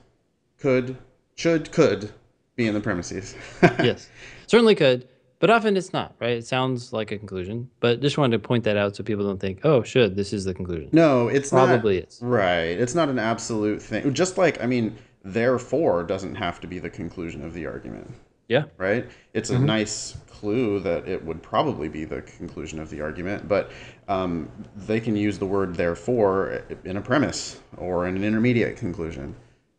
Could 0.59 0.97
should 1.37 1.73
could 1.73 2.13
be 2.57 2.67
in 2.67 2.75
the 2.75 2.81
premises. 2.81 3.35
yes, 3.63 4.09
certainly 4.47 4.75
could, 4.75 5.09
but 5.39 5.51
often 5.51 5.77
it's 5.77 5.93
not. 5.93 6.15
Right? 6.21 6.33
It 6.33 6.47
sounds 6.47 6.93
like 6.93 7.11
a 7.13 7.19
conclusion, 7.19 7.71
but 7.81 8.01
just 8.01 8.19
wanted 8.19 8.37
to 8.41 8.47
point 8.47 8.65
that 8.65 8.77
out 8.77 8.97
so 8.97 9.03
people 9.03 9.25
don't 9.25 9.41
think, 9.41 9.61
oh, 9.65 9.83
should 9.83 10.17
this 10.17 10.33
is 10.33 10.45
the 10.45 10.55
conclusion. 10.55 10.89
No, 10.93 11.29
it's 11.29 11.53
not 11.53 11.67
probably 11.67 12.01
not, 12.01 12.09
is. 12.09 12.19
Right. 12.23 12.79
It's 12.79 12.95
not 12.95 13.09
an 13.09 13.19
absolute 13.19 13.81
thing. 13.83 14.13
Just 14.15 14.39
like 14.39 14.63
I 14.63 14.67
mean, 14.67 14.97
therefore 15.25 16.03
doesn't 16.03 16.35
have 16.35 16.61
to 16.61 16.67
be 16.67 16.79
the 16.79 16.91
conclusion 16.91 17.45
of 17.45 17.55
the 17.55 17.65
argument 17.67 18.11
Yeah. 18.49 18.65
right? 18.77 19.09
It's 19.35 19.51
a 19.51 19.59
nice 19.59 20.17
clue 20.29 20.81
that 20.81 21.09
it 21.09 21.25
would 21.25 21.41
probably 21.43 21.89
be 21.89 22.05
the 22.05 22.23
conclusion 22.23 22.81
of 22.81 22.91
the 22.91 23.01
argument, 23.01 23.47
but 23.49 23.71
um, 24.09 24.51
they 24.77 24.99
can 24.99 25.15
use 25.15 25.39
the 25.39 25.47
word 25.47 25.77
therefore 25.77 26.63
in 26.85 26.97
a 26.97 27.01
premise 27.01 27.61
or 27.77 28.09
in 28.09 28.17
an 28.17 28.25
intermediate 28.25 28.77
conclusion. 28.77 29.35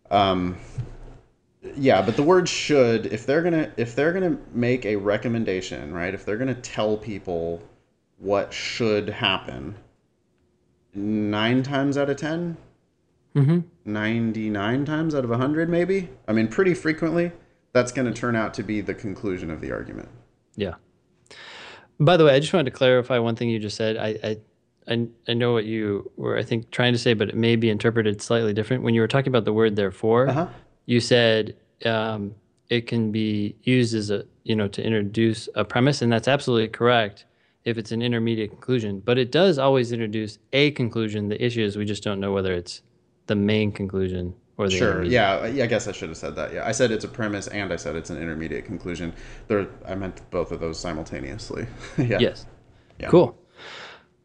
Um, 0.10 0.58
yeah, 1.76 2.02
but 2.02 2.16
the 2.16 2.24
word 2.24 2.48
should, 2.50 3.06
if 3.08 3.26
they're 3.26 3.42
gonna 3.42 3.72
if 3.78 3.96
they're 3.96 4.14
gonna 4.14 4.38
make 4.54 4.86
a 4.86 4.96
recommendation, 4.96 5.94
right? 5.94 6.14
If 6.14 6.26
they're 6.26 6.38
gonna 6.38 6.56
tell 6.56 6.98
people 6.98 7.62
what 8.18 8.54
should 8.54 9.10
happen, 9.10 9.76
nine 10.94 11.64
times 11.64 11.98
out 11.98 12.10
of 12.10 12.18
10 12.18 12.58
Mm-hmm. 13.36 13.62
99 13.92 14.86
times 14.86 15.16
out 15.16 15.24
of 15.24 15.32
100 15.32 15.68
maybe 15.68 16.08
i 16.28 16.32
mean 16.32 16.48
pretty 16.48 16.76
frequently 16.76 17.32
that's 17.72 17.92
going 17.92 18.06
to 18.06 18.14
turn 18.14 18.36
out 18.36 18.54
to 18.54 18.62
be 18.62 18.80
the 18.80 18.94
conclusion 18.94 19.50
of 19.50 19.60
the 19.60 19.72
argument 19.72 20.08
Yeah. 20.56 20.76
By 22.00 22.16
the 22.18 22.26
way, 22.26 22.36
I 22.36 22.40
just 22.40 22.54
wanted 22.54 22.66
to 22.72 22.78
clarify 22.78 23.18
one 23.18 23.36
thing 23.36 23.50
you 23.50 23.58
just 23.58 23.76
said. 23.76 23.98
I, 23.98 24.08
I, 24.24 24.38
I, 24.88 25.08
I 25.28 25.34
know 25.34 25.54
what 25.54 25.66
you 25.66 26.12
were, 26.16 26.38
I 26.38 26.44
think, 26.44 26.70
trying 26.70 26.94
to 26.94 27.00
say, 27.00 27.14
but 27.16 27.30
it 27.30 27.36
may 27.36 27.56
be 27.56 27.70
interpreted 27.72 28.22
slightly 28.22 28.54
different. 28.54 28.84
When 28.84 28.94
you 28.94 29.02
were 29.02 29.08
talking 29.08 29.30
about 29.30 29.46
the 29.46 29.54
word 29.54 29.76
therefore, 29.76 30.28
Uh-huh. 30.30 30.48
You 30.86 31.00
said 31.00 31.56
um, 31.86 32.36
it 32.70 32.88
can 32.88 33.12
be 33.12 33.56
used 33.64 33.94
as 33.94 34.10
a, 34.10 34.26
you 34.44 34.56
know, 34.56 34.68
to 34.68 34.84
introduce 34.84 35.50
a 35.56 35.64
premise, 35.64 36.02
and 36.02 36.12
that's 36.12 36.28
absolutely 36.28 36.68
correct 36.68 37.26
if 37.66 37.78
it's 37.78 37.92
an 37.92 38.02
intermediate 38.02 38.50
conclusion. 38.50 39.00
But 39.00 39.18
it 39.18 39.32
does 39.32 39.58
always 39.58 39.92
introduce 39.92 40.38
a 40.52 40.72
conclusion. 40.72 41.30
The 41.30 41.44
issue 41.44 41.64
is 41.64 41.78
we 41.78 41.86
just 41.86 42.04
don't 42.04 42.20
know 42.20 42.34
whether 42.34 42.54
it's 42.54 42.82
the 43.28 43.36
main 43.36 43.72
conclusion 43.72 44.36
or 44.58 44.68
the 44.68 44.78
sure 44.78 45.04
yeah 45.04 45.48
yeah, 45.48 45.64
i 45.64 45.68
guess 45.68 45.88
i 45.88 45.92
should 45.92 46.10
have 46.10 46.18
said 46.18 46.36
that 46.36 46.54
yeah 46.54 46.68
i 46.68 46.72
said 46.72 46.92
it's 46.92 47.06
a 47.06 47.08
premise 47.08 47.48
and 47.48 47.74
i 47.74 47.76
said 47.76 47.96
it's 47.96 48.12
an 48.12 48.22
intermediate 48.22 48.66
conclusion 48.66 49.12
there 49.48 49.68
i 49.88 49.96
meant 49.96 50.22
both 50.30 50.52
of 50.52 50.60
those 50.60 50.78
simultaneously 50.78 51.66
yeah 51.98 52.20
Yes. 52.20 52.46
Yeah. 53.00 53.10
Cool. 53.10 53.38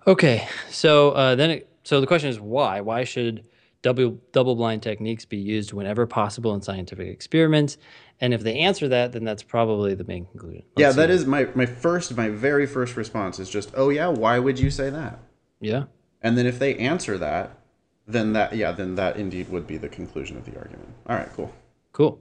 Okay. 0.07 0.47
So 0.71 1.13
uh, 1.13 1.35
then, 1.35 1.51
it, 1.51 1.69
so 1.85 2.01
the 2.01 2.07
question 2.07 2.29
is 2.29 2.39
why? 2.39 2.81
Why 2.81 3.05
should 3.05 3.47
double 3.83 4.19
double 4.33 4.55
blind 4.57 4.83
techniques 4.83 5.25
be 5.25 5.37
used 5.37 5.73
whenever 5.73 6.07
possible 6.07 6.55
in 6.55 6.63
scientific 6.63 7.09
experiments? 7.09 7.79
And 8.21 8.35
if 8.35 8.43
they 8.43 8.59
answer 8.59 8.89
that, 8.89 9.13
then 9.13 9.25
that's 9.25 9.43
probably 9.45 9.95
the 9.95 10.05
main 10.05 10.27
conclusion. 10.27 10.65
yeah 10.77 10.87
Let's 10.89 10.97
that 10.97 11.09
see. 11.09 11.15
is 11.15 11.27
my 11.27 11.49
my 11.55 11.67
first 11.67 12.17
my 12.17 12.29
very 12.29 12.67
first 12.67 12.97
response 12.97 13.39
is 13.39 13.49
just 13.49 13.71
oh 13.77 13.91
yeah 13.91 14.09
why 14.09 14.39
would 14.39 14.59
you 14.59 14.71
say 14.71 14.91
that 14.91 15.21
Yeah. 15.61 15.85
and 16.23 16.37
then 16.37 16.47
if 16.47 16.59
they 16.59 16.75
answer 16.77 17.17
that 17.19 17.59
then 18.07 18.33
that 18.33 18.57
yeah 18.57 18.73
then 18.73 18.95
that 18.97 19.17
indeed 19.17 19.49
would 19.51 19.67
be 19.67 19.77
the 19.77 19.89
conclusion 19.89 20.37
of 20.37 20.45
the 20.47 20.57
argument 20.59 20.89
all 21.09 21.17
right 21.17 21.29
cool 21.37 21.53
Cool. 21.93 22.21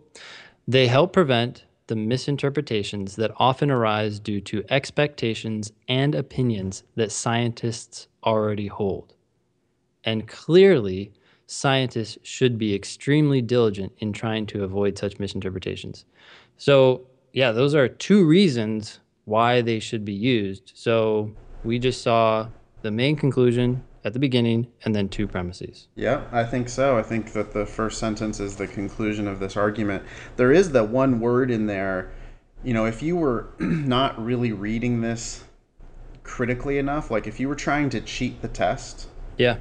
They 0.67 0.87
help 0.87 1.13
prevent 1.13 1.65
the 1.87 1.95
misinterpretations 1.95 3.15
that 3.15 3.31
often 3.37 3.69
arise 3.71 4.19
due 4.19 4.41
to 4.41 4.63
expectations 4.69 5.71
and 5.87 6.13
opinions 6.15 6.83
that 6.95 7.11
scientists 7.11 8.07
already 8.23 8.67
hold. 8.67 9.13
And 10.03 10.27
clearly, 10.27 11.11
scientists 11.47 12.17
should 12.23 12.57
be 12.57 12.75
extremely 12.75 13.41
diligent 13.41 13.93
in 13.99 14.13
trying 14.13 14.45
to 14.47 14.63
avoid 14.63 14.97
such 14.97 15.17
misinterpretations. 15.17 16.05
So, 16.57 17.07
yeah, 17.33 17.51
those 17.51 17.73
are 17.73 17.87
two 17.87 18.25
reasons 18.25 18.99
why 19.25 19.61
they 19.61 19.79
should 19.79 20.05
be 20.05 20.13
used. 20.13 20.71
So, 20.75 21.31
we 21.63 21.79
just 21.79 22.01
saw 22.01 22.49
the 22.81 22.91
main 22.91 23.15
conclusion 23.15 23.83
at 24.03 24.13
the 24.13 24.19
beginning 24.19 24.67
and 24.85 24.95
then 24.95 25.09
two 25.09 25.27
premises. 25.27 25.87
Yeah, 25.95 26.23
I 26.31 26.43
think 26.43 26.69
so. 26.69 26.97
I 26.97 27.03
think 27.03 27.33
that 27.33 27.53
the 27.53 27.65
first 27.65 27.99
sentence 27.99 28.39
is 28.39 28.55
the 28.55 28.67
conclusion 28.67 29.27
of 29.27 29.39
this 29.39 29.57
argument. 29.57 30.03
There 30.35 30.51
is 30.51 30.71
that 30.71 30.89
one 30.89 31.19
word 31.19 31.51
in 31.51 31.65
there, 31.67 32.11
you 32.63 32.73
know, 32.73 32.85
if 32.85 33.01
you 33.01 33.15
were 33.15 33.49
not 33.59 34.23
really 34.23 34.51
reading 34.51 35.01
this 35.01 35.43
critically 36.23 36.77
enough, 36.77 37.11
like 37.11 37.27
if 37.27 37.39
you 37.39 37.47
were 37.49 37.55
trying 37.55 37.89
to 37.91 38.01
cheat 38.01 38.41
the 38.41 38.47
test, 38.47 39.07
Yeah. 39.37 39.57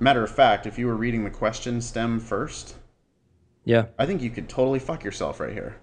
Matter 0.00 0.24
of 0.24 0.30
fact, 0.30 0.66
if 0.66 0.78
you 0.78 0.86
were 0.86 0.96
reading 0.96 1.24
the 1.24 1.30
question 1.30 1.80
stem 1.80 2.18
first, 2.18 2.74
Yeah. 3.64 3.86
I 3.98 4.06
think 4.06 4.22
you 4.22 4.30
could 4.30 4.48
totally 4.48 4.78
fuck 4.78 5.04
yourself 5.04 5.38
right 5.38 5.52
here. 5.52 5.76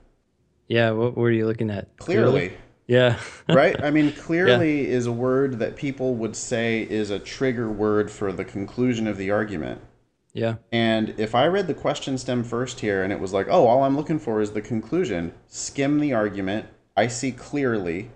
Yeah. 0.67 0.91
What 0.91 1.15
were 1.15 1.31
you 1.31 1.45
looking 1.45 1.69
at? 1.69 1.95
Clearly. 1.97 2.53
Yeah. 2.87 3.19
right? 3.49 3.81
I 3.81 3.91
mean, 3.91 4.11
clearly 4.13 4.87
is 4.87 5.05
a 5.05 5.11
word 5.11 5.59
that 5.59 5.75
people 5.75 6.15
would 6.15 6.35
say 6.35 6.87
is 6.89 7.09
a 7.11 7.19
trigger 7.19 7.69
word 7.69 8.09
for 8.09 8.31
the 8.31 8.43
conclusion 8.43 9.07
of 9.07 9.17
the 9.17 9.29
argument. 9.31 9.81
yeah. 10.33 10.55
And 10.71 11.13
if 11.17 11.35
I 11.35 11.45
read 11.47 11.67
the 11.67 11.73
question 11.73 12.17
stem 12.17 12.43
first 12.43 12.79
here 12.79 13.03
and 13.03 13.13
it 13.13 13.19
was 13.19 13.33
like, 13.33 13.47
oh, 13.49 13.67
all 13.67 13.83
I'm 13.83 13.95
looking 13.95 14.19
for 14.19 14.41
is 14.41 14.51
the 14.51 14.61
conclusion, 14.61 15.33
skim 15.47 15.99
the 15.99 16.13
argument, 16.13 16.67
I 16.95 17.07
see 17.07 17.31
clearly 17.31 18.09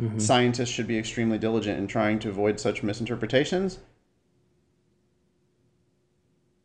mm-hmm. 0.00 0.18
scientists 0.18 0.68
should 0.70 0.86
be 0.86 0.98
extremely 0.98 1.38
diligent 1.38 1.78
in 1.78 1.86
trying 1.86 2.18
to 2.20 2.28
avoid 2.28 2.60
such 2.60 2.82
misinterpretations. 2.82 3.80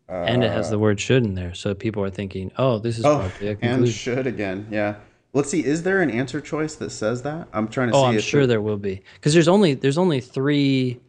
And 0.07 0.43
it 0.43 0.51
has 0.51 0.67
uh, 0.67 0.71
the 0.71 0.79
word 0.79 0.99
should 0.99 1.23
in 1.23 1.35
there. 1.35 1.53
So 1.53 1.73
people 1.73 2.03
are 2.03 2.09
thinking, 2.09 2.51
oh, 2.57 2.79
this 2.79 2.99
is 2.99 3.05
Oh, 3.05 3.19
probably 3.19 3.49
a 3.49 3.57
and 3.61 3.87
should 3.87 4.27
again, 4.27 4.67
yeah. 4.69 4.95
Let's 5.33 5.49
see, 5.49 5.65
is 5.65 5.83
there 5.83 6.01
an 6.01 6.09
answer 6.09 6.39
choice 6.39 6.75
that 6.75 6.91
says 6.91 7.23
that? 7.23 7.49
I'm 7.51 7.67
trying 7.67 7.89
to 7.89 7.95
oh, 7.95 8.01
see 8.03 8.07
I'm 8.07 8.15
if 8.15 8.23
sure 8.23 8.47
there 8.47 8.61
will 8.61 8.77
be. 8.77 9.01
Because 9.15 9.33
there's 9.33 9.49
only 9.49 9.73
there's 9.73 9.97
only 9.97 10.21
three 10.21 11.01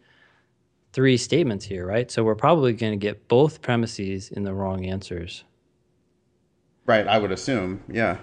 three 0.93 1.17
statements 1.17 1.65
here, 1.65 1.87
right? 1.87 2.11
So 2.11 2.25
we're 2.25 2.35
probably 2.35 2.73
going 2.73 2.93
to 2.93 2.97
get 2.97 3.29
both 3.29 3.61
premises 3.61 4.31
in 4.31 4.45
the 4.45 4.55
wrong 4.55 4.87
answers. 4.87 5.45
Right, 6.87 7.07
I 7.07 7.19
would 7.19 7.33
assume, 7.33 7.83
yeah. 7.89 8.17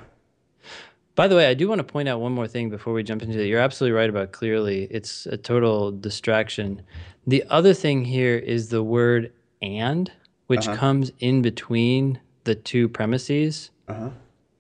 By 1.16 1.28
the 1.28 1.36
way, 1.36 1.48
I 1.48 1.54
do 1.54 1.68
want 1.68 1.80
to 1.80 1.84
point 1.84 2.10
out 2.10 2.20
one 2.20 2.32
more 2.32 2.48
thing 2.48 2.72
before 2.72 2.94
we 2.94 3.04
jump 3.04 3.22
into 3.22 3.40
it. 3.40 3.46
You're 3.46 3.60
absolutely 3.60 3.96
right 3.96 4.10
about 4.10 4.32
clearly. 4.32 4.88
It's 4.90 5.28
a 5.28 5.38
total 5.38 5.92
distraction. 5.92 6.82
The 7.28 7.44
other 7.50 7.74
thing 7.74 8.04
here 8.04 8.38
is 8.38 8.70
the 8.70 8.82
word 8.82 9.32
and, 9.62 10.12
which 10.54 10.68
Uh-huh. 10.68 10.78
comes 10.78 11.12
in 11.20 11.42
between 11.42 12.20
the 12.44 12.54
two 12.54 12.88
premises. 12.88 13.72
Uh-huh. 13.88 14.10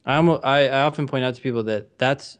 I, 0.05 0.15
almo- 0.15 0.39
I, 0.43 0.67
I 0.67 0.81
often 0.81 1.05
point 1.05 1.23
out 1.23 1.35
to 1.35 1.41
people 1.41 1.61
that 1.63 1.97
that's 1.99 2.39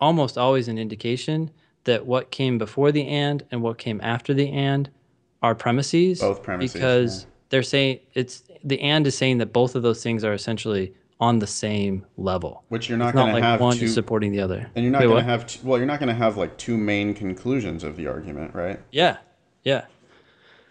almost 0.00 0.36
always 0.36 0.68
an 0.68 0.76
indication 0.78 1.50
that 1.84 2.04
what 2.04 2.30
came 2.30 2.58
before 2.58 2.92
the 2.92 3.06
and 3.06 3.42
and 3.50 3.62
what 3.62 3.78
came 3.78 4.00
after 4.02 4.34
the 4.34 4.50
and 4.50 4.90
are 5.42 5.54
premises. 5.54 6.20
Both 6.20 6.42
premises, 6.42 6.74
Because 6.74 7.26
they're 7.48 7.62
saying 7.62 8.00
it's 8.14 8.42
the 8.62 8.78
and 8.80 9.06
is 9.06 9.16
saying 9.16 9.38
that 9.38 9.52
both 9.52 9.74
of 9.74 9.82
those 9.82 10.02
things 10.02 10.22
are 10.24 10.34
essentially 10.34 10.92
on 11.18 11.38
the 11.38 11.46
same 11.46 12.04
level. 12.18 12.64
Which 12.68 12.88
you're 12.90 12.98
not 12.98 13.14
going 13.14 13.28
to 13.28 13.32
like 13.32 13.42
have 13.42 13.60
one 13.60 13.78
two 13.78 13.88
supporting 13.88 14.32
the 14.32 14.40
other. 14.40 14.70
And 14.74 14.84
you're 14.84 14.92
not 14.92 15.02
going 15.02 15.16
to 15.16 15.22
have 15.22 15.46
t- 15.46 15.60
well, 15.62 15.78
you're 15.78 15.86
not 15.86 16.00
going 16.00 16.08
to 16.10 16.14
have 16.14 16.36
like 16.36 16.58
two 16.58 16.76
main 16.76 17.14
conclusions 17.14 17.82
of 17.84 17.96
the 17.96 18.06
argument, 18.06 18.54
right? 18.54 18.78
Yeah, 18.92 19.16
yeah, 19.64 19.86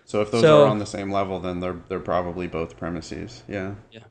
So 0.06 0.22
if 0.22 0.32
those 0.32 0.42
So- 0.42 0.64
are 0.64 0.68
on 0.68 0.80
the 0.80 0.86
same 0.86 1.12
level, 1.12 1.40
then 1.40 1.60
they're 1.60 1.78
they're 1.90 2.00
probably 2.00 2.48
both 2.48 2.78
premises. 2.78 3.44
Yeah. 3.48 3.76
Yeah. 3.92 4.02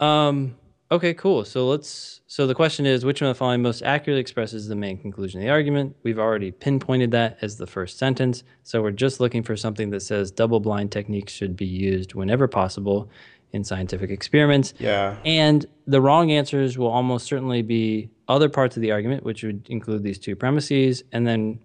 Um. 0.00 0.56
Okay. 0.90 1.14
Cool. 1.14 1.44
So 1.44 1.66
let's. 1.68 2.20
So 2.26 2.46
the 2.46 2.54
question 2.54 2.86
is, 2.86 3.04
which 3.04 3.20
one 3.20 3.30
of 3.30 3.36
the 3.36 3.38
following 3.38 3.62
most 3.62 3.82
accurately 3.82 4.20
expresses 4.20 4.68
the 4.68 4.74
main 4.76 4.98
conclusion 4.98 5.40
of 5.40 5.44
the 5.44 5.50
argument? 5.50 5.96
We've 6.02 6.18
already 6.18 6.50
pinpointed 6.50 7.10
that 7.12 7.38
as 7.42 7.56
the 7.56 7.66
first 7.66 7.98
sentence. 7.98 8.44
So 8.62 8.82
we're 8.82 8.90
just 8.90 9.20
looking 9.20 9.42
for 9.42 9.56
something 9.56 9.90
that 9.90 10.00
says 10.00 10.30
double-blind 10.30 10.90
techniques 10.92 11.32
should 11.32 11.56
be 11.56 11.66
used 11.66 12.14
whenever 12.14 12.48
possible 12.48 13.08
in 13.52 13.62
scientific 13.62 14.10
experiments. 14.10 14.74
Yeah. 14.78 15.16
And 15.24 15.64
the 15.86 16.00
wrong 16.00 16.32
answers 16.32 16.76
will 16.76 16.88
almost 16.88 17.26
certainly 17.26 17.62
be 17.62 18.10
other 18.26 18.48
parts 18.48 18.76
of 18.76 18.82
the 18.82 18.90
argument, 18.90 19.22
which 19.24 19.44
would 19.44 19.68
include 19.70 20.02
these 20.02 20.18
two 20.18 20.34
premises. 20.34 21.04
And 21.12 21.24
then 21.26 21.60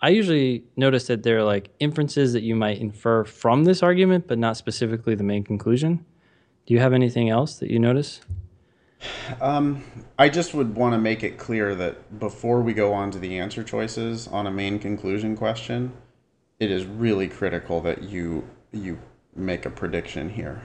I 0.00 0.10
usually 0.10 0.64
notice 0.76 1.08
that 1.08 1.22
there 1.22 1.38
are 1.38 1.44
like 1.44 1.70
inferences 1.80 2.32
that 2.32 2.42
you 2.42 2.54
might 2.54 2.78
infer 2.78 3.24
from 3.24 3.64
this 3.64 3.82
argument, 3.82 4.28
but 4.28 4.38
not 4.38 4.56
specifically 4.56 5.14
the 5.14 5.24
main 5.24 5.42
conclusion. 5.42 6.04
Do 6.66 6.74
you 6.74 6.80
have 6.80 6.92
anything 6.92 7.30
else 7.30 7.58
that 7.58 7.70
you 7.70 7.78
notice? 7.78 8.20
Um, 9.40 9.84
I 10.18 10.28
just 10.28 10.54
would 10.54 10.74
want 10.74 10.94
to 10.94 10.98
make 10.98 11.22
it 11.22 11.38
clear 11.38 11.74
that 11.74 12.18
before 12.18 12.60
we 12.60 12.72
go 12.74 12.92
on 12.92 13.10
to 13.12 13.18
the 13.18 13.38
answer 13.38 13.62
choices 13.62 14.28
on 14.28 14.46
a 14.46 14.50
main 14.50 14.78
conclusion 14.78 15.36
question, 15.36 15.92
it 16.58 16.70
is 16.70 16.84
really 16.84 17.28
critical 17.28 17.80
that 17.82 18.02
you 18.02 18.44
you 18.72 18.98
make 19.34 19.64
a 19.66 19.70
prediction 19.70 20.30
here. 20.30 20.62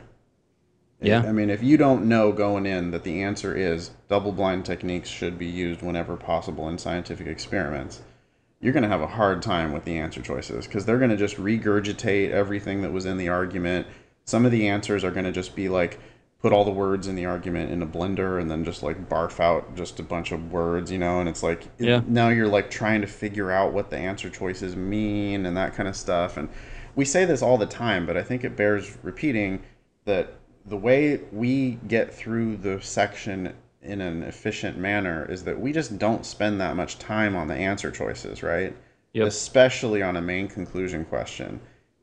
Yeah. 0.99 1.21
I 1.21 1.31
mean, 1.31 1.49
if 1.49 1.61
you 1.61 1.77
don't 1.77 2.05
know 2.05 2.31
going 2.31 2.65
in 2.65 2.91
that 2.91 3.03
the 3.03 3.21
answer 3.21 3.55
is 3.55 3.91
double 4.07 4.31
blind 4.31 4.65
techniques 4.65 5.09
should 5.09 5.37
be 5.37 5.45
used 5.45 5.81
whenever 5.81 6.15
possible 6.15 6.67
in 6.69 6.77
scientific 6.77 7.27
experiments, 7.27 8.01
you're 8.63 8.71
going 8.73 8.83
to 8.83 8.89
have 8.89 9.01
a 9.01 9.07
hard 9.07 9.41
time 9.41 9.73
with 9.73 9.83
the 9.83 9.97
answer 9.97 10.21
choices 10.21 10.65
because 10.65 10.85
they're 10.85 10.97
going 10.97 11.09
to 11.09 11.17
just 11.17 11.35
regurgitate 11.35 12.31
everything 12.31 12.81
that 12.81 12.93
was 12.93 13.05
in 13.05 13.17
the 13.17 13.27
argument. 13.27 13.85
Some 14.23 14.45
of 14.45 14.53
the 14.53 14.69
answers 14.69 15.03
are 15.03 15.11
going 15.11 15.25
to 15.25 15.33
just 15.33 15.53
be 15.53 15.67
like, 15.67 15.99
put 16.41 16.53
all 16.53 16.63
the 16.63 16.71
words 16.71 17.07
in 17.07 17.15
the 17.15 17.25
argument 17.25 17.71
in 17.71 17.81
a 17.81 17.85
blender 17.85 18.39
and 18.39 18.49
then 18.49 18.63
just 18.63 18.81
like 18.81 19.09
barf 19.09 19.41
out 19.41 19.75
just 19.75 19.99
a 19.99 20.03
bunch 20.03 20.31
of 20.31 20.51
words, 20.51 20.89
you 20.91 20.97
know, 20.97 21.19
and 21.19 21.27
it's 21.27 21.43
like 21.43 21.67
Yeah. 21.77 22.01
now 22.07 22.29
you're 22.29 22.47
like 22.47 22.69
trying 22.69 23.01
to 23.01 23.07
figure 23.07 23.51
out 23.51 23.73
what 23.73 23.89
the 23.89 23.97
answer 23.97 24.29
choices 24.29 24.77
mean 24.77 25.45
and 25.45 25.57
that 25.57 25.73
kind 25.73 25.89
of 25.89 25.95
stuff. 25.95 26.37
And 26.37 26.47
we 26.95 27.03
say 27.03 27.25
this 27.25 27.41
all 27.41 27.57
the 27.57 27.65
time, 27.65 28.05
but 28.05 28.15
I 28.15 28.23
think 28.23 28.45
it 28.45 28.55
bears 28.55 28.97
repeating 29.03 29.61
that 30.05 30.35
the 30.65 30.77
way 30.77 31.19
we 31.33 31.79
get 31.87 32.13
through 32.13 32.57
the 32.57 32.79
section 32.81 33.53
in 33.83 34.01
an 34.01 34.23
efficient 34.23 34.77
manner 34.77 35.25
is 35.29 35.43
that 35.43 35.59
we 35.59 35.71
just 35.71 35.97
don't 35.97 36.25
spend 36.25 36.59
that 36.61 36.75
much 36.75 36.99
time 36.99 37.35
on 37.35 37.47
the 37.47 37.55
answer 37.55 37.91
choices, 37.91 38.43
right? 38.43 38.75
Yep. 39.13 39.27
Especially 39.27 40.01
on 40.01 40.17
a 40.17 40.21
main 40.21 40.47
conclusion 40.47 41.05
question. 41.05 41.59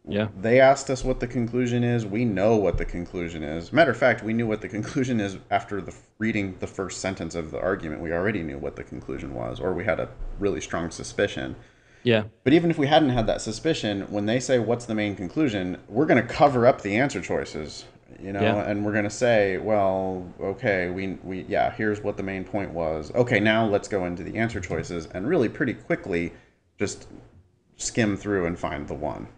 Yeah. 0.09 0.29
They 0.41 0.61
asked 0.61 0.91
us 0.91 1.05
what 1.05 1.21
the 1.21 1.27
conclusion 1.27 1.85
is. 1.85 2.07
We 2.07 2.25
know 2.25 2.57
what 2.57 2.79
the 2.79 2.85
conclusion 2.85 3.43
is. 3.43 3.73
Matter 3.73 3.91
of 3.91 3.97
fact, 3.97 4.25
we 4.25 4.33
knew 4.33 4.47
what 4.47 4.61
the 4.61 4.69
conclusion 4.69 5.21
is 5.21 5.39
after 5.51 5.81
the 5.81 5.95
reading 6.19 6.57
the 6.61 6.67
first 6.67 7.01
sentence 7.01 7.35
of 7.35 7.51
the 7.51 7.61
argument. 7.61 8.01
We 8.01 8.13
already 8.13 8.43
knew 8.43 8.59
what 8.59 8.77
the 8.77 8.85
conclusion 8.85 9.35
was, 9.35 9.61
or 9.61 9.73
we 9.73 9.85
had 9.85 10.01
a 10.01 10.09
really 10.39 10.61
strong 10.61 10.91
suspicion. 10.91 11.55
Yeah. 12.03 12.25
But 12.45 12.55
even 12.55 12.71
if 12.71 12.79
we 12.79 12.87
hadn't 12.87 13.11
had 13.11 13.27
that 13.27 13.43
suspicion, 13.43 14.07
when 14.11 14.27
they 14.27 14.41
say 14.41 14.59
what's 14.59 14.87
the 14.87 14.95
main 14.95 15.17
conclusion, 15.17 15.79
we're 15.87 16.07
going 16.07 16.25
to 16.25 16.35
cover 16.35 16.67
up 16.67 16.81
the 16.81 16.97
answer 16.97 17.21
choices, 17.21 17.85
you 18.19 18.33
know, 18.33 18.41
Yeah. 18.41 18.69
and 18.71 18.85
we're 18.85 18.93
going 18.93 19.05
to 19.05 19.11
say, 19.11 19.59
well, 19.59 20.27
okay, 20.41 20.91
we 20.91 21.19
we 21.23 21.43
yeah, 21.49 21.73
here's 21.73 22.03
what 22.03 22.17
the 22.17 22.23
main 22.23 22.45
point 22.45 22.71
was. 22.73 23.13
Okay, 23.15 23.41
now 23.41 23.67
let's 23.67 23.89
go 23.89 24.05
into 24.05 24.23
the 24.23 24.37
answer 24.37 24.61
choices 24.61 25.07
and 25.07 25.29
really 25.29 25.49
pretty 25.49 25.75
quickly 25.75 26.33
just 26.79 27.09
skim 27.77 28.17
through 28.17 28.47
and 28.47 28.59
find 28.59 28.89
the 28.89 28.95
one. 28.95 29.29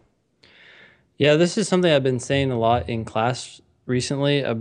Yeah, 1.19 1.37
this 1.37 1.57
is 1.59 1.69
something 1.69 1.93
I've 1.93 2.03
been 2.03 2.19
saying 2.21 2.51
a 2.51 2.59
lot 2.59 2.89
in 2.89 3.05
class 3.05 3.61
recently, 3.87 4.45
uh, 4.45 4.57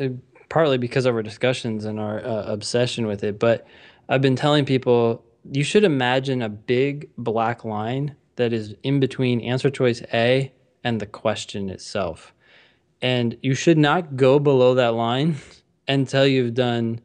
uh, 0.00 0.08
partly 0.48 0.78
because 0.78 1.06
of 1.06 1.14
our 1.14 1.22
discussions 1.22 1.84
and 1.84 2.00
our 2.00 2.24
uh, 2.24 2.44
obsession 2.46 3.06
with 3.06 3.22
it. 3.22 3.38
But 3.38 3.66
I've 4.08 4.22
been 4.22 4.36
telling 4.36 4.64
people 4.64 5.22
you 5.50 5.62
should 5.62 5.84
imagine 5.84 6.42
a 6.42 6.48
big 6.48 7.08
black 7.16 7.64
line 7.64 8.16
that 8.36 8.52
is 8.52 8.74
in 8.82 9.00
between 9.00 9.40
answer 9.42 9.70
choice 9.70 10.02
A 10.12 10.52
and 10.82 11.00
the 11.00 11.06
question 11.06 11.68
itself. 11.70 12.32
And 13.02 13.36
you 13.42 13.54
should 13.54 13.78
not 13.78 14.16
go 14.16 14.38
below 14.38 14.74
that 14.74 14.94
line 14.94 15.36
until 15.88 16.26
you've 16.26 16.54
done 16.54 17.00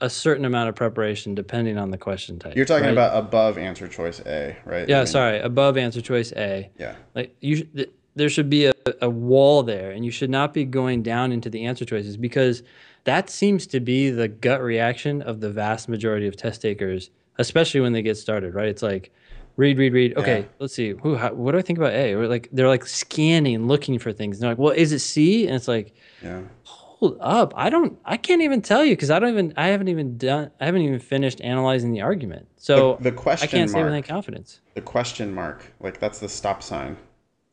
a 0.00 0.08
certain 0.08 0.44
amount 0.44 0.68
of 0.68 0.74
preparation, 0.74 1.34
depending 1.34 1.76
on 1.76 1.90
the 1.90 1.98
question 1.98 2.38
type. 2.38 2.56
You're 2.56 2.64
talking 2.64 2.86
right? 2.86 2.92
about 2.92 3.16
above 3.16 3.58
answer 3.58 3.86
choice 3.86 4.20
A, 4.24 4.56
right? 4.64 4.88
Yeah, 4.88 4.96
I 4.96 5.00
mean, 5.00 5.06
sorry, 5.06 5.40
above 5.40 5.76
answer 5.76 6.00
choice 6.00 6.32
A. 6.32 6.70
Yeah. 6.78 6.96
Like 7.14 7.36
you, 7.40 7.56
sh- 7.56 7.64
th- 7.74 7.90
there 8.16 8.28
should 8.28 8.48
be 8.48 8.66
a, 8.66 8.72
a 9.02 9.10
wall 9.10 9.62
there, 9.62 9.90
and 9.90 10.04
you 10.04 10.10
should 10.10 10.30
not 10.30 10.54
be 10.54 10.64
going 10.64 11.02
down 11.02 11.32
into 11.32 11.50
the 11.50 11.66
answer 11.66 11.84
choices 11.84 12.16
because 12.16 12.62
that 13.04 13.28
seems 13.28 13.66
to 13.68 13.80
be 13.80 14.10
the 14.10 14.28
gut 14.28 14.62
reaction 14.62 15.22
of 15.22 15.40
the 15.40 15.50
vast 15.50 15.88
majority 15.88 16.26
of 16.26 16.36
test 16.36 16.62
takers, 16.62 17.10
especially 17.38 17.80
when 17.80 17.92
they 17.92 18.02
get 18.02 18.16
started. 18.16 18.54
Right? 18.54 18.68
It's 18.68 18.82
like, 18.82 19.12
read, 19.60 19.78
read, 19.78 19.92
read. 19.92 20.16
Okay, 20.16 20.40
Yeah. 20.40 20.46
let's 20.58 20.74
see. 20.74 20.94
Who? 21.02 21.14
How, 21.16 21.32
what 21.32 21.52
do 21.52 21.58
I 21.58 21.62
think 21.62 21.78
about 21.78 21.92
A? 21.92 22.14
Or 22.14 22.26
like 22.26 22.48
they're 22.52 22.68
like 22.68 22.86
scanning, 22.86 23.66
looking 23.68 23.98
for 23.98 24.12
things. 24.12 24.36
And 24.36 24.42
they're 24.42 24.50
like, 24.52 24.58
well, 24.58 24.72
is 24.72 24.92
it 24.92 24.98
C? 25.00 25.46
And 25.46 25.54
it's 25.56 25.68
like, 25.68 25.94
Yeah. 26.22 26.42
hold 26.64 27.16
up, 27.20 27.52
I 27.56 27.70
don't, 27.70 27.98
I 28.04 28.16
can't 28.16 28.42
even 28.42 28.60
tell 28.62 28.84
you 28.84 28.94
because 28.96 29.10
I 29.10 29.18
don't 29.18 29.30
even, 29.30 29.54
I 29.56 29.68
haven't 29.68 29.88
even 29.88 30.18
done, 30.18 30.50
I 30.60 30.66
haven't 30.66 30.82
even 30.82 30.98
finished 30.98 31.40
analyzing 31.40 31.92
the 31.92 32.00
argument. 32.00 32.48
So 32.56 32.96
The, 33.00 33.10
the 33.10 33.16
question 33.16 33.48
I 33.48 33.50
can't 33.50 33.70
say 33.70 33.82
with 33.82 33.92
any 33.92 34.02
confidence. 34.02 34.60
The 34.74 34.82
question 34.82 35.32
mark, 35.34 35.72
like 35.80 36.00
that's 36.00 36.18
the 36.18 36.28
stop 36.28 36.62
sign. 36.62 36.96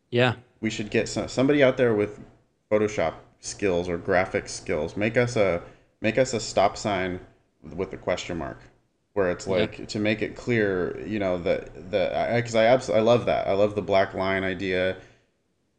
Yeah. 0.09 0.35
we 0.61 0.69
should 0.69 0.89
get 0.89 1.07
some, 1.09 1.27
somebody 1.27 1.61
out 1.63 1.75
there 1.77 1.93
with 1.93 2.19
Photoshop 2.71 3.13
skills 3.39 3.87
or 3.89 3.97
graphic 3.97 4.47
skills. 4.49 4.97
Make 4.97 5.15
us 5.17 5.35
a 5.35 5.61
make 6.01 6.17
us 6.17 6.33
a 6.33 6.39
stop 6.39 6.75
sign 6.77 7.19
with 7.75 7.91
a 7.93 7.97
question 7.97 8.37
mark, 8.37 8.59
where 9.17 9.32
it's 9.32 9.47
like 9.47 9.88
to 9.88 9.99
make 9.99 10.21
it 10.21 10.36
clear, 10.36 11.03
you 11.06 11.17
know, 11.17 11.39
that 11.39 11.89
that 11.89 12.36
because 12.36 12.53
I, 12.53 12.65
absolutely 12.65 13.01
I 13.01 13.03
love 13.03 13.25
that. 13.25 13.47
I 13.47 13.53
love 13.53 13.73
the 13.73 13.82
black 13.82 14.13
line 14.13 14.43
idea. 14.43 14.97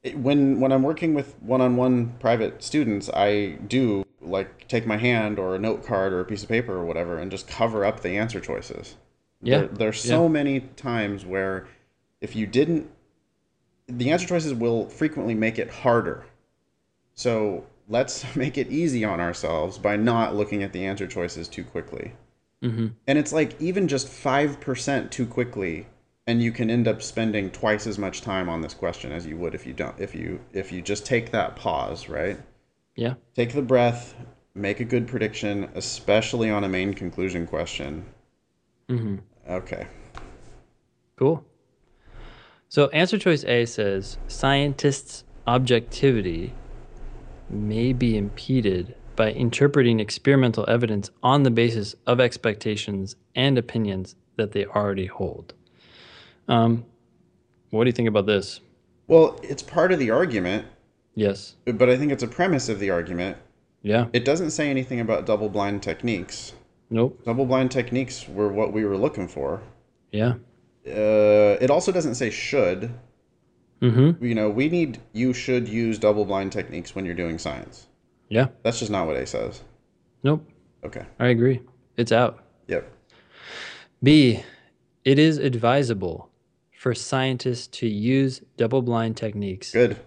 It- 0.02 0.18
when 0.18 0.58
when 0.58 0.72
I'm 0.72 0.82
working 0.82 1.14
with 1.14 1.40
one-on-one 1.40 2.14
private 2.18 2.64
students, 2.64 3.08
I 3.14 3.58
do 3.68 4.04
like 4.20 4.66
take 4.66 4.86
my 4.86 4.96
hand 4.96 5.38
or 5.38 5.54
a 5.54 5.58
note 5.58 5.86
card 5.86 6.12
or 6.12 6.18
a 6.18 6.24
piece 6.24 6.42
of 6.42 6.48
paper 6.48 6.72
or 6.74 6.84
whatever 6.84 7.16
and 7.16 7.30
just 7.30 7.46
cover 7.46 7.84
up 7.84 8.00
the 8.00 8.16
answer 8.16 8.40
choices. 8.40 8.96
Yeah, 9.40 9.58
There, 9.58 9.68
there's 9.68 10.00
so 10.02 10.28
many 10.28 10.58
times 10.74 11.24
where 11.24 11.68
if 12.20 12.34
you 12.34 12.44
didn't 12.44 12.90
the 13.86 14.10
answer 14.10 14.26
choices 14.26 14.52
will 14.52 14.88
frequently 14.88 15.34
make 15.34 15.60
it 15.60 15.70
harder. 15.70 16.26
So 17.14 17.66
let's 17.88 18.34
make 18.36 18.58
it 18.58 18.66
easy 18.68 19.04
on 19.04 19.20
ourselves 19.20 19.78
by 19.78 19.94
not 19.94 20.34
looking 20.34 20.64
at 20.64 20.72
the 20.72 20.84
answer 20.84 21.06
choices 21.06 21.46
too 21.46 21.62
quickly. 21.62 22.14
Mm-hmm. 22.62 22.88
And 23.06 23.18
it's 23.18 23.32
like 23.32 23.60
even 23.60 23.88
just 23.88 24.08
5% 24.08 25.10
too 25.10 25.26
quickly 25.26 25.86
and 26.28 26.42
you 26.42 26.52
can 26.52 26.68
end 26.68 26.86
up 26.86 27.00
spending 27.00 27.50
twice 27.50 27.86
as 27.86 27.98
much 27.98 28.20
time 28.20 28.50
on 28.50 28.60
this 28.60 28.74
question 28.74 29.12
as 29.12 29.26
you 29.26 29.38
would 29.38 29.54
if 29.54 29.66
you 29.66 29.72
don't 29.72 29.98
if 29.98 30.14
you 30.14 30.38
if 30.52 30.70
you 30.70 30.82
just 30.82 31.06
take 31.06 31.30
that 31.32 31.56
pause, 31.56 32.08
right? 32.10 32.38
Yeah. 32.94 33.14
Take 33.34 33.54
the 33.54 33.62
breath, 33.62 34.14
make 34.54 34.80
a 34.80 34.84
good 34.84 35.08
prediction, 35.08 35.70
especially 35.74 36.50
on 36.50 36.64
a 36.64 36.68
main 36.68 36.92
conclusion 36.92 37.46
question. 37.46 38.04
Mm-hmm. 38.90 39.16
Okay. 39.48 39.86
Cool. 41.16 41.42
So 42.68 42.88
answer 42.88 43.16
choice 43.16 43.44
A 43.44 43.64
says 43.64 44.18
scientists' 44.26 45.24
objectivity 45.46 46.52
may 47.48 47.94
be 47.94 48.18
impeded 48.18 48.94
by 49.18 49.32
interpreting 49.32 49.98
experimental 49.98 50.64
evidence 50.68 51.10
on 51.24 51.42
the 51.42 51.50
basis 51.50 51.96
of 52.06 52.20
expectations 52.20 53.16
and 53.34 53.58
opinions 53.58 54.14
that 54.36 54.52
they 54.52 54.64
already 54.64 55.06
hold. 55.06 55.54
Um, 56.46 56.84
what 57.70 57.82
do 57.82 57.88
you 57.88 57.92
think 57.92 58.06
about 58.08 58.26
this? 58.26 58.60
Well, 59.08 59.40
it's 59.42 59.60
part 59.62 59.90
of 59.90 59.98
the 59.98 60.10
argument, 60.10 60.66
Yes. 61.16 61.56
but 61.64 61.90
I 61.90 61.96
think 61.96 62.12
it's 62.12 62.22
a 62.22 62.28
premise 62.28 62.68
of 62.68 62.78
the 62.78 62.90
argument 62.90 63.36
Yeah. 63.82 64.06
It 64.12 64.24
doesn't 64.24 64.50
say 64.50 64.70
anything 64.70 65.00
about 65.00 65.26
double 65.26 65.48
blind 65.48 65.82
techniques. 65.82 66.52
Nope. 66.88 67.20
Double 67.24 67.44
blind 67.44 67.72
techniques 67.72 68.28
were 68.28 68.52
what 68.52 68.72
we 68.72 68.84
were 68.84 68.96
looking 68.96 69.26
for. 69.26 69.62
Yeah. 70.12 70.34
Uh, 70.86 71.56
it 71.60 71.70
also 71.70 71.90
doesn't 71.90 72.14
say 72.14 72.30
should. 72.30 72.90
Mm-hmm. 73.82 74.24
You 74.24 74.34
know, 74.36 74.48
we 74.48 74.68
need 74.68 75.00
you 75.12 75.32
should 75.32 75.68
use 75.68 75.98
double 75.98 76.24
blind 76.24 76.52
techniques 76.52 76.94
when 76.94 77.04
you're 77.04 77.14
doing 77.16 77.38
science. 77.38 77.87
Yeah. 78.28 78.48
That's 78.62 78.78
just 78.78 78.90
not 78.90 79.06
what 79.06 79.16
A 79.16 79.26
says. 79.26 79.62
Nope. 80.22 80.48
Okay. 80.84 81.04
I 81.18 81.28
agree. 81.28 81.60
It's 81.96 82.12
out. 82.12 82.44
Yep. 82.68 82.90
B. 84.02 84.42
It 85.04 85.18
is 85.18 85.38
advisable 85.38 86.30
for 86.78 86.94
scientists 86.94 87.66
to 87.78 87.88
use 87.88 88.42
double 88.56 88.82
blind 88.82 89.16
techniques 89.16 89.72
Good. 89.72 89.98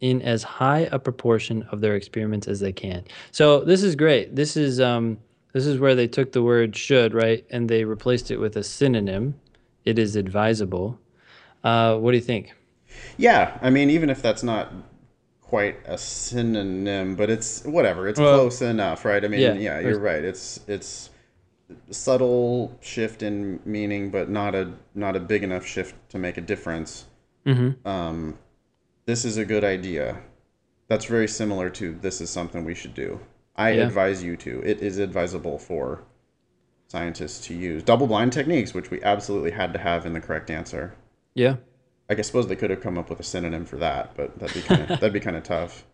in 0.00 0.20
as 0.20 0.42
high 0.42 0.88
a 0.92 0.98
proportion 0.98 1.62
of 1.70 1.80
their 1.80 1.94
experiments 1.96 2.48
as 2.48 2.60
they 2.60 2.72
can. 2.72 3.04
So 3.30 3.64
this 3.64 3.82
is 3.82 3.96
great. 3.96 4.36
This 4.36 4.56
is 4.56 4.80
um 4.80 5.18
this 5.52 5.66
is 5.66 5.78
where 5.78 5.94
they 5.94 6.08
took 6.08 6.32
the 6.32 6.42
word 6.42 6.74
should, 6.74 7.14
right, 7.14 7.44
and 7.50 7.68
they 7.68 7.84
replaced 7.84 8.30
it 8.30 8.38
with 8.38 8.56
a 8.56 8.62
synonym. 8.62 9.38
It 9.84 9.98
is 9.98 10.16
advisable. 10.16 10.98
Uh, 11.62 11.96
what 11.98 12.12
do 12.12 12.16
you 12.16 12.22
think? 12.22 12.54
Yeah. 13.18 13.58
I 13.60 13.70
mean, 13.70 13.90
even 13.90 14.08
if 14.10 14.22
that's 14.22 14.42
not 14.42 14.72
quite 15.52 15.76
a 15.84 15.98
synonym, 15.98 17.14
but 17.14 17.28
it's 17.28 17.62
whatever. 17.64 18.08
It's 18.08 18.18
Well, 18.18 18.38
close 18.38 18.62
enough, 18.62 19.04
right? 19.04 19.22
I 19.22 19.28
mean, 19.28 19.40
yeah, 19.40 19.52
yeah, 19.52 19.80
you're 19.80 19.98
right. 19.98 20.24
It's 20.24 20.60
it's 20.66 21.10
subtle 21.90 22.74
shift 22.80 23.22
in 23.22 23.60
meaning, 23.66 24.10
but 24.10 24.30
not 24.30 24.54
a 24.54 24.72
not 24.94 25.14
a 25.14 25.20
big 25.20 25.42
enough 25.42 25.66
shift 25.66 25.94
to 26.08 26.18
make 26.18 26.38
a 26.38 26.40
difference. 26.40 27.04
Mm-hmm. 27.44 27.86
um, 27.86 28.38
this 29.04 29.26
is 29.26 29.36
a 29.36 29.44
good 29.44 29.62
idea. 29.62 30.22
That's 30.88 31.04
very 31.04 31.28
similar 31.28 31.68
to 31.70 31.92
this 32.00 32.22
is 32.22 32.30
something 32.30 32.64
we 32.64 32.74
should 32.74 32.94
do. 32.94 33.20
I 33.54 33.72
Yeah. 33.72 33.82
advise 33.88 34.22
you 34.22 34.36
to. 34.38 34.62
It 34.64 34.80
is 34.80 34.96
advisable 34.96 35.58
for 35.58 36.02
scientists 36.88 37.46
to 37.48 37.54
use 37.54 37.82
double 37.82 38.06
blind 38.06 38.32
techniques, 38.32 38.72
which 38.72 38.90
we 38.90 39.02
absolutely 39.02 39.50
had 39.50 39.74
to 39.74 39.78
have 39.78 40.06
in 40.06 40.14
the 40.14 40.20
correct 40.20 40.48
answer. 40.50 40.94
Yeah. 41.34 41.56
I 42.12 42.14
guess 42.14 42.26
suppose 42.26 42.46
they 42.46 42.56
could 42.56 42.68
have 42.68 42.82
come 42.82 42.98
up 42.98 43.08
with 43.08 43.18
a 43.20 43.22
synonym 43.22 43.64
for 43.64 43.78
that, 43.78 44.14
but 44.16 44.38
that'd 44.38 44.54
be 44.54 44.60
kind 44.60 44.82
of 44.82 44.88
that'd 45.00 45.12
be 45.14 45.20
kind 45.20 45.34
of 45.36 45.42
tough. 45.42 45.84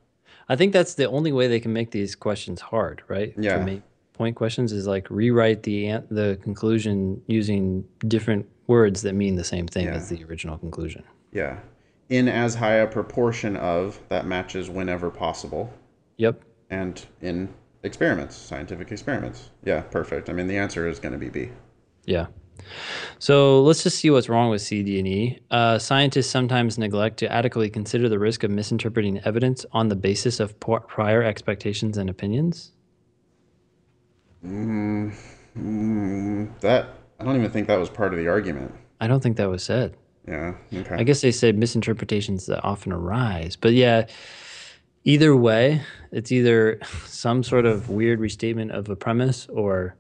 I 0.49 0.57
think 0.57 0.73
that's 0.73 0.95
the 0.95 1.09
only 1.09 1.31
way 1.31 1.47
they 1.47 1.61
can 1.61 1.73
make 1.73 1.93
these 1.93 2.17
questions 2.17 2.61
hard, 2.61 3.03
right? 3.07 3.33
Yeah. 3.39 3.59
To 3.59 3.65
make 3.65 3.83
point 4.15 4.35
questions 4.35 4.73
is 4.73 4.87
like 4.89 5.09
rewrite 5.11 5.63
the 5.63 6.01
the 6.11 6.39
conclusion 6.43 7.23
using 7.29 7.85
different 8.09 8.47
words 8.67 9.03
that 9.03 9.15
mean 9.15 9.37
the 9.37 9.45
same 9.45 9.69
thing 9.69 9.87
Yeah. 9.87 9.95
as 9.95 10.09
the 10.09 10.25
original 10.25 10.59
conclusion. 10.59 11.05
Yeah, 11.33 11.61
in 12.09 12.27
as 12.29 12.57
high 12.57 12.75
a 12.75 12.87
proportion 12.89 13.57
of 13.57 14.01
that 14.09 14.27
matches 14.27 14.69
whenever 14.69 15.09
possible, 15.11 15.73
Yep. 16.17 16.43
and 16.69 17.07
in 17.23 17.49
experiments, 17.85 18.35
scientific 18.35 18.91
experiments. 18.91 19.51
Yeah, 19.65 19.83
perfect. 19.83 20.29
I 20.29 20.33
mean, 20.33 20.49
the 20.49 20.57
answer 20.57 20.89
is 20.89 20.99
going 20.99 21.13
to 21.13 21.19
be 21.19 21.29
B. 21.29 21.51
Yeah. 22.07 22.27
So 23.19 23.63
let's 23.63 23.83
just 23.83 23.99
see 23.99 24.11
what's 24.11 24.29
wrong 24.29 24.51
with 24.51 24.63
C, 24.63 24.83
D, 24.83 24.99
and 24.99 25.09
E. 25.09 25.39
Uh, 25.51 25.79
scientists 25.79 26.31
sometimes 26.31 26.79
neglect 26.79 27.19
to 27.19 27.33
adequately 27.33 27.71
consider 27.71 28.09
the 28.09 28.19
risk 28.19 28.45
of 28.45 28.51
misinterpreting 28.51 29.21
evidence 29.25 29.65
on 29.73 29.89
the 29.89 29.97
basis 29.97 30.41
of 30.41 30.59
prior 30.61 31.23
expectations 31.23 31.99
and 31.99 32.09
opinions. 32.09 32.73
Mm, 34.45 35.13
that 36.61 36.89
I 37.19 37.25
don't 37.25 37.37
even 37.37 37.51
think 37.51 37.67
that 37.67 37.79
was 37.79 37.91
part 37.91 38.13
of 38.13 38.19
the 38.19 38.29
argument. 38.29 38.73
I 39.01 39.09
don't 39.09 39.23
think 39.23 39.37
that 39.37 39.49
was 39.49 39.63
said. 39.63 39.97
Yeah. 40.27 40.55
Okay. 40.73 40.95
I 40.95 41.03
guess 41.03 41.21
they 41.21 41.33
said 41.33 41.57
misinterpretations 41.57 42.47
that 42.47 42.63
often 42.63 42.93
arise, 42.93 43.57
but 43.57 43.73
yeah, 43.73 44.07
Either 45.09 45.35
way, 45.35 45.81
it's 46.13 46.31
either 46.31 46.79
some 47.07 47.43
sort 47.43 47.65
of 47.65 47.89
weird 47.89 48.21
restatement 48.21 48.73
of 48.73 48.91
a 48.91 48.97
premise 48.97 49.47
or 49.49 49.97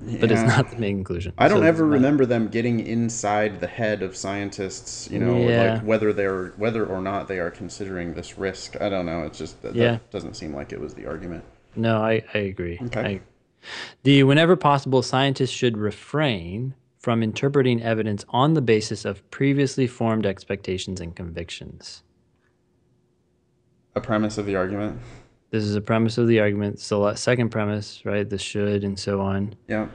but 0.00 0.30
it's 0.30 0.42
not 0.42 0.70
the 0.70 0.76
main 0.76 0.96
conclusion. 0.98 1.32
I 1.38 1.48
don't 1.48 1.58
So 1.60 1.64
ever 1.66 1.84
remember 1.84 2.24
them 2.24 2.48
getting 2.48 2.80
inside 2.86 3.60
the 3.60 3.66
head 3.66 4.02
of 4.02 4.16
scientists, 4.16 5.08
you 5.10 5.18
know, 5.18 5.36
Yeah. 5.38 5.74
like 5.74 5.82
whether 5.84 6.12
they're 6.12 6.48
whether 6.56 6.86
or 6.86 7.00
not 7.00 7.26
they 7.28 7.38
are 7.40 7.50
considering 7.50 8.14
this 8.14 8.38
risk. 8.38 8.80
I 8.80 8.88
don't 8.88 9.06
know. 9.06 9.22
It's 9.22 9.38
just 9.38 9.60
that, 9.62 9.74
Yeah. 9.74 9.92
that 9.92 10.10
doesn't 10.10 10.34
seem 10.36 10.54
like 10.54 10.72
it 10.72 10.80
was 10.80 10.94
the 10.94 11.06
argument. 11.06 11.44
No, 11.74 12.00
I, 12.00 12.22
I 12.32 12.38
agree. 12.38 12.78
Okay. 12.86 13.00
I- 13.00 13.20
the 14.04 14.22
whenever 14.22 14.54
possible, 14.56 15.02
scientists 15.02 15.50
should 15.50 15.76
refrain 15.76 16.74
from 16.98 17.22
interpreting 17.22 17.82
evidence 17.82 18.24
on 18.28 18.54
the 18.54 18.62
basis 18.62 19.04
of 19.04 19.28
previously 19.30 19.86
formed 19.88 20.26
expectations 20.26 21.00
and 21.00 21.14
convictions. 21.16 22.02
A 23.96 24.00
premise 24.00 24.38
of 24.38 24.46
the 24.46 24.54
argument. 24.54 25.00
This 25.50 25.64
is 25.64 25.74
a 25.74 25.80
premise 25.80 26.18
of 26.18 26.28
the 26.28 26.40
argument. 26.40 26.78
So, 26.80 27.00
la- 27.00 27.14
second 27.14 27.48
premise, 27.50 28.04
right? 28.04 28.28
The 28.28 28.38
should 28.38 28.84
and 28.84 28.98
so 28.98 29.20
on. 29.20 29.54
Yeah. 29.66 29.88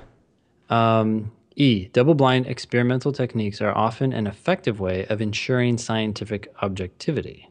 Um, 0.69 1.31
e. 1.55 1.89
Double 1.93 2.15
blind 2.15 2.47
experimental 2.47 3.11
techniques 3.11 3.61
are 3.61 3.75
often 3.77 4.13
an 4.13 4.25
effective 4.25 4.79
way 4.79 5.05
of 5.07 5.21
ensuring 5.21 5.77
scientific 5.77 6.51
objectivity. 6.61 7.49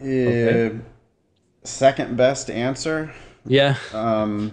Okay. 0.00 0.66
Uh, 0.66 0.70
second 1.64 2.16
best 2.16 2.50
answer. 2.50 3.12
Yeah. 3.44 3.76
Um, 3.92 4.52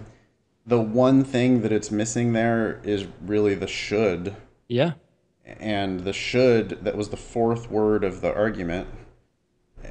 the 0.66 0.80
one 0.80 1.22
thing 1.24 1.62
that 1.62 1.72
it's 1.72 1.90
missing 1.90 2.32
there 2.32 2.80
is 2.82 3.06
really 3.24 3.54
the 3.54 3.66
should. 3.68 4.34
Yeah. 4.68 4.92
and 5.44 6.00
the 6.00 6.12
should 6.12 6.70
that 6.84 6.96
was 6.96 7.10
the 7.10 7.16
fourth 7.16 7.70
word 7.70 8.02
of 8.02 8.20
the 8.20 8.34
argument 8.34 8.88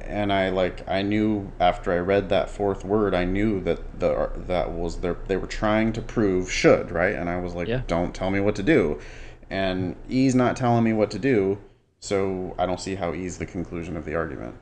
and 0.04 0.32
i 0.32 0.48
like 0.50 0.86
i 0.88 1.02
knew 1.02 1.50
after 1.60 1.92
i 1.92 1.96
read 1.96 2.28
that 2.28 2.48
fourth 2.50 2.84
word 2.84 3.14
i 3.14 3.24
knew 3.24 3.60
that 3.60 4.00
the 4.00 4.30
that 4.36 4.70
was 4.70 5.00
their 5.00 5.14
they 5.28 5.36
were 5.36 5.46
trying 5.46 5.92
to 5.92 6.00
prove 6.00 6.50
should 6.50 6.90
right 6.90 7.14
and 7.14 7.28
i 7.28 7.36
was 7.38 7.54
like 7.54 7.68
Yeah. 7.68 7.82
don't 7.86 8.14
tell 8.14 8.30
me 8.30 8.40
what 8.40 8.54
to 8.56 8.62
do 8.62 8.98
and 9.50 9.96
e's 10.08 10.34
not 10.34 10.56
telling 10.56 10.84
me 10.84 10.92
what 10.92 11.10
to 11.12 11.18
do 11.18 11.58
so 12.00 12.54
i 12.58 12.66
don't 12.66 12.80
see 12.80 12.94
how 12.96 13.14
e's 13.14 13.38
the 13.38 13.46
conclusion 13.46 13.96
of 13.96 14.04
the 14.04 14.14
argument 14.14 14.56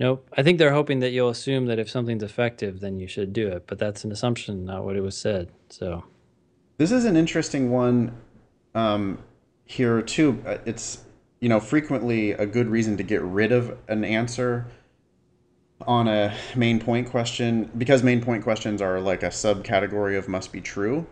Nope. 0.00 0.28
I 0.36 0.44
think 0.44 0.58
they're 0.58 0.72
hoping 0.74 1.00
that 1.00 1.10
you'll 1.10 1.28
assume 1.28 1.66
that 1.66 1.80
if 1.80 1.90
something's 1.90 2.22
effective, 2.22 2.78
then 2.78 3.00
you 3.00 3.08
should 3.08 3.32
do 3.32 3.48
it. 3.48 3.64
But 3.66 3.80
that's 3.80 4.04
an 4.04 4.12
assumption, 4.12 4.64
not 4.64 4.84
what 4.84 4.94
it 4.94 5.00
was 5.00 5.18
said. 5.18 5.48
So, 5.70 6.04
This 6.76 6.92
is 6.92 7.04
an 7.04 7.16
interesting 7.16 7.72
one 7.72 8.12
um, 8.76 9.18
here 9.64 10.00
too. 10.00 10.40
Uh, 10.46 10.58
It's 10.64 11.02
you 11.40 11.48
know 11.48 11.60
frequently 11.60 12.32
a 12.32 12.46
good 12.46 12.68
reason 12.68 12.96
to 12.96 13.02
get 13.02 13.22
rid 13.22 13.52
of 13.52 13.76
an 13.88 14.04
answer 14.04 14.66
on 15.86 16.08
a 16.08 16.34
main 16.56 16.80
point 16.80 17.08
question 17.08 17.70
because 17.78 18.02
main 18.02 18.20
point 18.20 18.42
questions 18.42 18.82
are 18.82 19.00
like 19.00 19.22
a 19.22 19.28
subcategory 19.28 20.18
of 20.18 20.28
must 20.28 20.52
be 20.52 20.60
true. 20.60 21.06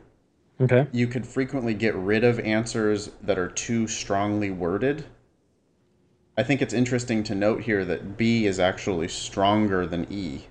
okay. 0.61 0.87
You 0.93 1.07
could 1.07 1.27
frequently 1.27 1.75
get 1.75 1.95
rid 1.95 2.25
of 2.25 2.41
answers 2.41 3.11
that 3.23 3.39
are 3.39 3.49
too 3.49 3.87
strongly 3.87 4.51
worded. 4.51 5.05
I 6.37 6.43
think 6.43 6.61
it's 6.61 6.75
interesting 6.75 7.23
to 7.25 7.35
note 7.35 7.63
here 7.63 7.85
that 7.85 8.17
B 8.17 8.47
is 8.47 8.59
actually 8.59 9.09
stronger 9.09 9.87
than 9.87 10.07
E. 10.13 10.47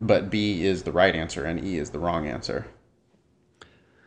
But 0.00 0.30
B 0.30 0.64
is 0.64 0.82
the 0.82 0.92
right 0.92 1.14
answer 1.14 1.44
and 1.44 1.64
E 1.64 1.78
is 1.78 1.90
the 1.90 1.98
wrong 1.98 2.26
answer. 2.26 2.66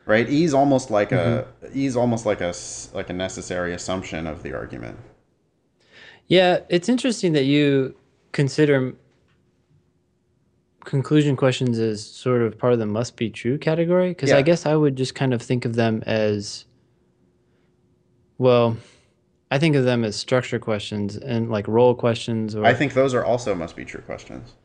Right? 0.08 0.28
E 0.30 0.44
is 0.44 0.54
almost 0.54 0.90
like 0.90 1.12
a 1.12 1.48
mm-hmm. 1.64 1.78
E 1.78 1.86
is 1.86 1.96
almost 1.96 2.26
like 2.26 2.42
a 2.42 2.54
like 2.94 3.10
a 3.10 3.14
necessary 3.14 3.74
assumption 3.74 4.26
of 4.26 4.42
the 4.42 4.54
argument. 4.54 4.98
Yeah. 6.28 6.62
It's 6.70 6.90
interesting 6.90 7.34
that 7.34 7.44
you 7.44 7.96
consider 8.32 8.96
conclusion 10.88 11.36
questions 11.36 11.78
as 11.78 12.04
sort 12.04 12.42
of 12.42 12.58
part 12.58 12.74
of 12.74 12.80
the 12.80 12.86
must 12.86 13.18
be 13.18 13.30
true 13.30 13.58
category. 13.58 14.10
Because 14.10 14.32
I 14.32 14.42
guess 14.42 14.66
I 14.66 14.76
would 14.76 14.96
just 14.96 15.14
kind 15.14 15.34
of 15.34 15.42
think 15.42 15.66
of 15.66 15.76
them 15.76 16.02
as, 16.06 16.66
well, 18.38 18.78
I 19.52 19.60
think 19.60 19.76
of 19.76 19.84
them 19.84 20.04
as 20.04 20.16
structure 20.16 20.60
questions 20.60 21.18
and 21.18 21.52
like 21.52 21.68
role 21.68 21.94
questions 21.94 22.56
or 22.56 22.66
I 22.66 22.74
think 22.74 22.94
those 22.94 23.14
are 23.14 23.24
also 23.24 23.54
must 23.54 23.76
be 23.76 23.86
true 23.86 24.02
questions. 24.02 24.56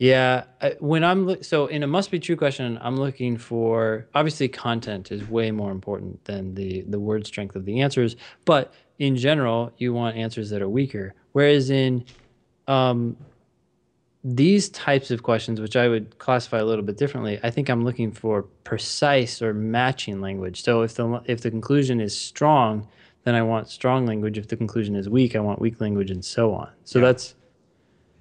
Yeah, 0.00 0.44
when 0.78 1.04
I'm 1.04 1.42
so 1.42 1.66
in 1.66 1.82
a 1.82 1.86
must 1.86 2.10
be 2.10 2.18
true 2.18 2.34
question, 2.34 2.78
I'm 2.80 2.96
looking 2.96 3.36
for 3.36 4.06
obviously 4.14 4.48
content 4.48 5.12
is 5.12 5.28
way 5.28 5.50
more 5.50 5.70
important 5.70 6.24
than 6.24 6.54
the 6.54 6.80
the 6.88 6.98
word 6.98 7.26
strength 7.26 7.54
of 7.54 7.66
the 7.66 7.82
answers. 7.82 8.16
But 8.46 8.72
in 8.98 9.14
general, 9.14 9.72
you 9.76 9.92
want 9.92 10.16
answers 10.16 10.48
that 10.50 10.62
are 10.62 10.70
weaker. 10.70 11.12
Whereas 11.32 11.68
in 11.68 12.06
um, 12.66 13.14
these 14.24 14.70
types 14.70 15.10
of 15.10 15.22
questions, 15.22 15.60
which 15.60 15.76
I 15.76 15.86
would 15.86 16.16
classify 16.16 16.60
a 16.60 16.64
little 16.64 16.84
bit 16.84 16.96
differently, 16.96 17.38
I 17.42 17.50
think 17.50 17.68
I'm 17.68 17.84
looking 17.84 18.10
for 18.10 18.44
precise 18.64 19.42
or 19.42 19.52
matching 19.52 20.22
language. 20.22 20.62
So 20.62 20.80
if 20.80 20.94
the 20.94 21.20
if 21.26 21.42
the 21.42 21.50
conclusion 21.50 22.00
is 22.00 22.18
strong, 22.18 22.88
then 23.24 23.34
I 23.34 23.42
want 23.42 23.68
strong 23.68 24.06
language. 24.06 24.38
If 24.38 24.48
the 24.48 24.56
conclusion 24.56 24.96
is 24.96 25.10
weak, 25.10 25.36
I 25.36 25.40
want 25.40 25.60
weak 25.60 25.78
language, 25.78 26.10
and 26.10 26.24
so 26.24 26.54
on. 26.54 26.70
So 26.84 27.00
that's 27.00 27.34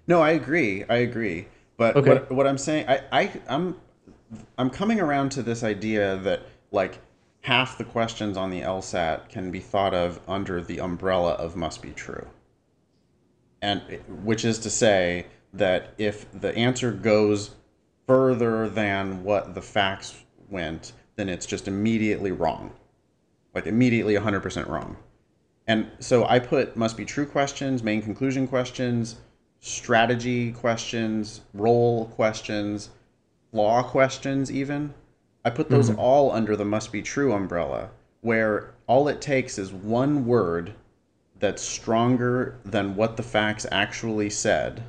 No, 0.08 0.22
I 0.22 0.32
agree. 0.32 0.84
I 0.90 0.98
agree. 0.98 1.48
But 1.80 1.96
Okay. 1.96 2.10
what, 2.10 2.32
what 2.32 2.46
I'm 2.46 2.58
saying, 2.58 2.88
I, 2.90 3.02
I, 3.12 3.32
I'm, 3.48 3.76
I'm 4.58 4.70
coming 4.70 5.00
around 5.00 5.32
to 5.32 5.42
this 5.42 5.64
idea 5.64 6.18
that 6.18 6.42
like 6.72 7.00
half 7.42 7.78
the 7.78 7.86
questions 7.86 8.36
on 8.36 8.50
the 8.52 8.60
LSAT 8.60 9.30
can 9.30 9.50
be 9.50 9.62
thought 9.62 9.94
of 9.94 10.20
under 10.28 10.62
the 10.62 10.82
umbrella 10.82 11.32
of 11.36 11.56
must 11.56 11.82
be 11.82 11.92
true. 11.92 12.28
And 13.62 13.82
which 14.24 14.44
is 14.44 14.60
to 14.60 14.70
say 14.70 15.28
that 15.54 15.94
if 15.98 16.30
the 16.34 16.54
answer 16.56 16.92
goes 16.92 17.52
further 18.08 18.68
than 18.68 19.24
what 19.24 19.56
the 19.56 19.62
facts 19.62 20.18
went, 20.50 20.92
then 21.16 21.30
it's 21.30 21.46
just 21.46 21.70
immediately 21.70 22.34
wrong. 22.34 22.74
Like 23.56 23.68
immediately 23.68 24.16
100% 24.16 24.68
wrong. 24.68 24.98
And 25.66 25.90
so 26.00 26.26
I 26.26 26.40
put 26.40 26.76
must 26.76 26.98
be 26.98 27.06
true 27.06 27.26
questions, 27.26 27.84
main 27.84 28.02
conclusion 28.02 28.50
questions, 28.50 29.16
strategy 29.60 30.52
questions, 30.52 31.42
role 31.54 32.06
questions, 32.08 32.90
flaw 33.52 33.84
questions, 33.84 34.52
even. 34.52 34.94
I 35.44 35.50
put 35.50 35.70
those 35.70 35.90
mm-hmm. 35.90 36.00
all 36.00 36.32
under 36.32 36.56
the 36.56 36.66
must 36.66 36.92
be 36.92 37.02
true 37.02 37.34
umbrella, 37.34 37.90
where 38.22 38.74
all 38.88 39.08
it 39.08 39.22
takes 39.22 39.58
is 39.58 39.72
one 39.72 40.26
word 40.26 40.74
that's 41.40 41.62
stronger 41.62 42.60
than 42.66 42.96
what 42.96 43.18
the 43.18 43.24
facts 43.24 43.66
actually 43.72 44.30
said, 44.30 44.84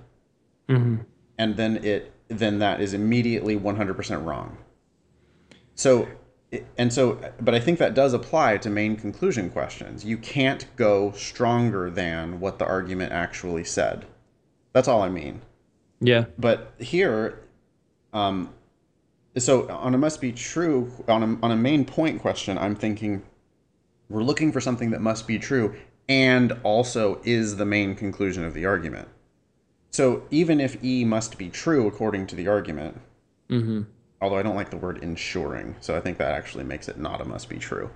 mm-hmm. 0.68 0.96
and 1.38 1.56
then 1.56 1.84
it 1.84 2.12
then 2.28 2.60
that 2.60 2.80
is 2.80 2.94
immediately 2.94 3.58
100% 3.58 4.24
wrong. 4.24 4.56
So, 5.74 6.06
and 6.78 6.92
so, 6.92 7.18
but 7.40 7.54
I 7.54 7.60
think 7.60 7.78
that 7.80 7.94
does 7.94 8.14
apply 8.14 8.58
to 8.58 8.70
main 8.70 8.96
conclusion 8.96 9.50
questions. 9.50 10.04
You 10.04 10.16
can't 10.16 10.64
go 10.76 11.10
stronger 11.12 11.90
than 11.90 12.38
what 12.38 12.58
the 12.60 12.66
argument 12.66 13.12
actually 13.12 13.64
said. 13.64 14.06
That's 14.72 14.88
all 14.88 15.02
I 15.02 15.08
mean. 15.08 15.42
yeah, 16.00 16.26
But 16.38 16.72
here, 16.78 17.40
um, 18.12 18.52
so 19.36 19.68
on 19.68 19.94
a 19.94 19.98
must 19.98 20.20
be 20.20 20.32
true, 20.32 20.92
on 21.08 21.22
a, 21.22 21.44
on 21.44 21.50
a 21.50 21.56
main 21.56 21.84
point 21.84 22.20
question, 22.20 22.58
I'm 22.58 22.74
thinking 22.74 23.22
we're 24.08 24.22
looking 24.22 24.52
for 24.52 24.60
something 24.60 24.90
that 24.90 25.00
must 25.00 25.26
be 25.26 25.38
true 25.38 25.76
and 26.08 26.52
also 26.64 27.20
is 27.22 27.56
the 27.56 27.64
main 27.64 27.94
conclusion 27.94 28.44
of 28.44 28.52
the 28.52 28.66
argument. 28.66 29.08
So 29.92 30.24
even 30.30 30.60
if 30.60 30.82
E 30.84 31.04
must 31.04 31.38
be 31.38 31.48
true 31.48 31.86
according 31.86 32.26
to 32.28 32.36
the 32.36 32.48
argument, 32.48 33.00
mm-hmm. 33.48 33.82
although 34.20 34.36
I 34.36 34.42
don't 34.42 34.56
like 34.56 34.70
the 34.70 34.76
word 34.76 34.98
ensuring, 34.98 35.76
so 35.80 35.96
I 35.96 36.00
think 36.00 36.18
that 36.18 36.32
actually 36.32 36.64
makes 36.64 36.88
it 36.88 36.98
not 36.98 37.20
a 37.20 37.24
must 37.24 37.48
be 37.48 37.58
true. 37.58 37.90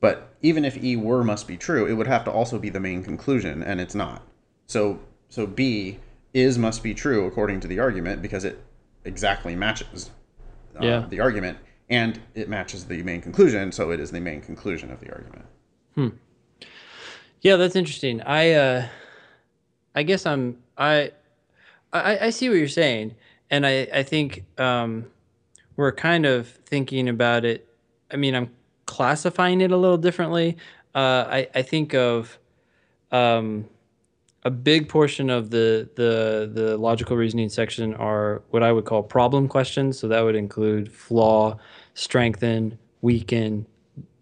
But 0.00 0.34
even 0.40 0.64
if 0.64 0.82
E 0.82 0.96
were 0.96 1.22
must 1.22 1.46
be 1.46 1.56
true, 1.56 1.86
it 1.86 1.92
would 1.92 2.06
have 2.06 2.24
to 2.24 2.30
also 2.30 2.58
be 2.58 2.70
the 2.70 2.80
main 2.80 3.02
conclusion, 3.02 3.62
and 3.62 3.80
it's 3.80 3.94
not. 3.94 4.22
So 4.66 5.00
so 5.28 5.46
B 5.46 5.98
is 6.38 6.58
must 6.58 6.82
be 6.82 6.94
true 6.94 7.26
according 7.26 7.60
to 7.60 7.68
the 7.68 7.78
argument 7.78 8.22
because 8.22 8.44
it 8.44 8.58
exactly 9.04 9.54
matches 9.54 10.10
uh, 10.78 10.84
Yeah. 10.84 11.06
the 11.08 11.20
argument, 11.20 11.58
and 11.90 12.20
it 12.34 12.48
matches 12.48 12.84
the 12.86 13.02
main 13.02 13.20
conclusion, 13.20 13.72
so 13.72 13.90
it 13.90 14.00
is 14.00 14.10
the 14.10 14.20
main 14.20 14.40
conclusion 14.40 14.90
of 14.90 15.00
the 15.00 15.10
argument. 15.10 15.44
Hmm. 15.94 16.08
Yeah, 17.40 17.56
that's 17.56 17.76
interesting. 17.76 18.20
I 18.22 18.52
uh 18.52 18.86
I 19.94 20.02
guess 20.02 20.26
I'm 20.26 20.58
I 20.76 21.12
I, 21.92 22.18
I 22.26 22.30
see 22.30 22.48
what 22.48 22.58
you're 22.58 22.68
saying. 22.68 23.14
And 23.50 23.64
I, 23.66 23.88
I 23.92 24.02
think 24.02 24.44
um 24.58 25.06
we're 25.76 25.92
kind 25.92 26.26
of 26.26 26.48
thinking 26.66 27.08
about 27.08 27.44
it. 27.44 27.66
I 28.10 28.16
mean, 28.16 28.34
I'm 28.34 28.50
classifying 28.86 29.60
it 29.60 29.70
a 29.70 29.76
little 29.76 29.96
differently. 29.98 30.56
Uh 30.94 31.24
I, 31.28 31.48
I 31.54 31.62
think 31.62 31.94
of 31.94 32.38
um 33.12 33.66
a 34.48 34.50
big 34.50 34.88
portion 34.88 35.28
of 35.28 35.50
the, 35.50 35.90
the 35.96 36.50
the 36.50 36.78
logical 36.78 37.18
reasoning 37.18 37.50
section 37.50 37.94
are 37.96 38.40
what 38.48 38.62
I 38.62 38.72
would 38.72 38.86
call 38.86 39.02
problem 39.02 39.46
questions. 39.46 39.98
So 39.98 40.08
that 40.08 40.22
would 40.22 40.34
include 40.34 40.90
flaw, 40.90 41.58
strengthen, 41.92 42.78
weaken, 43.02 43.66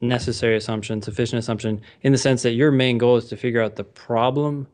necessary 0.01 0.57
assumption, 0.57 1.01
sufficient 1.01 1.39
assumption, 1.39 1.81
in 2.03 2.11
the 2.11 2.19
sense 2.19 2.43
that 2.43 2.55
your 2.55 2.73
main 2.73 2.99
goal 2.99 3.17
is 3.17 3.29
to 3.29 3.37
figure 3.37 3.63
out 3.63 3.77
the 3.77 3.85
problem 3.85 4.67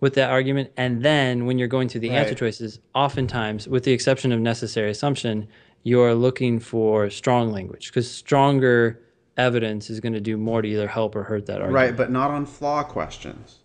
with 0.00 0.12
that 0.16 0.28
argument. 0.28 0.70
And 0.76 1.02
then 1.02 1.46
when 1.46 1.56
you're 1.56 1.66
going 1.66 1.88
through 1.88 2.02
the 2.02 2.10
answer 2.10 2.34
choices, 2.34 2.78
oftentimes, 2.94 3.66
with 3.66 3.84
the 3.84 3.92
exception 3.92 4.32
of 4.32 4.40
necessary 4.40 4.90
assumption, 4.90 5.48
you're 5.82 6.14
looking 6.14 6.60
for 6.60 7.08
strong 7.08 7.50
language 7.52 7.86
because 7.86 8.10
stronger 8.10 9.00
evidence 9.38 9.88
is 9.88 9.98
going 10.00 10.12
to 10.12 10.20
do 10.20 10.36
more 10.36 10.60
to 10.60 10.68
either 10.68 10.88
help 10.88 11.16
or 11.16 11.22
hurt 11.22 11.46
that 11.46 11.62
argument. 11.62 11.74
Right, 11.74 11.96
but 11.96 12.10
not 12.10 12.30
on 12.30 12.44
flaw 12.44 12.82
questions. 12.82 13.60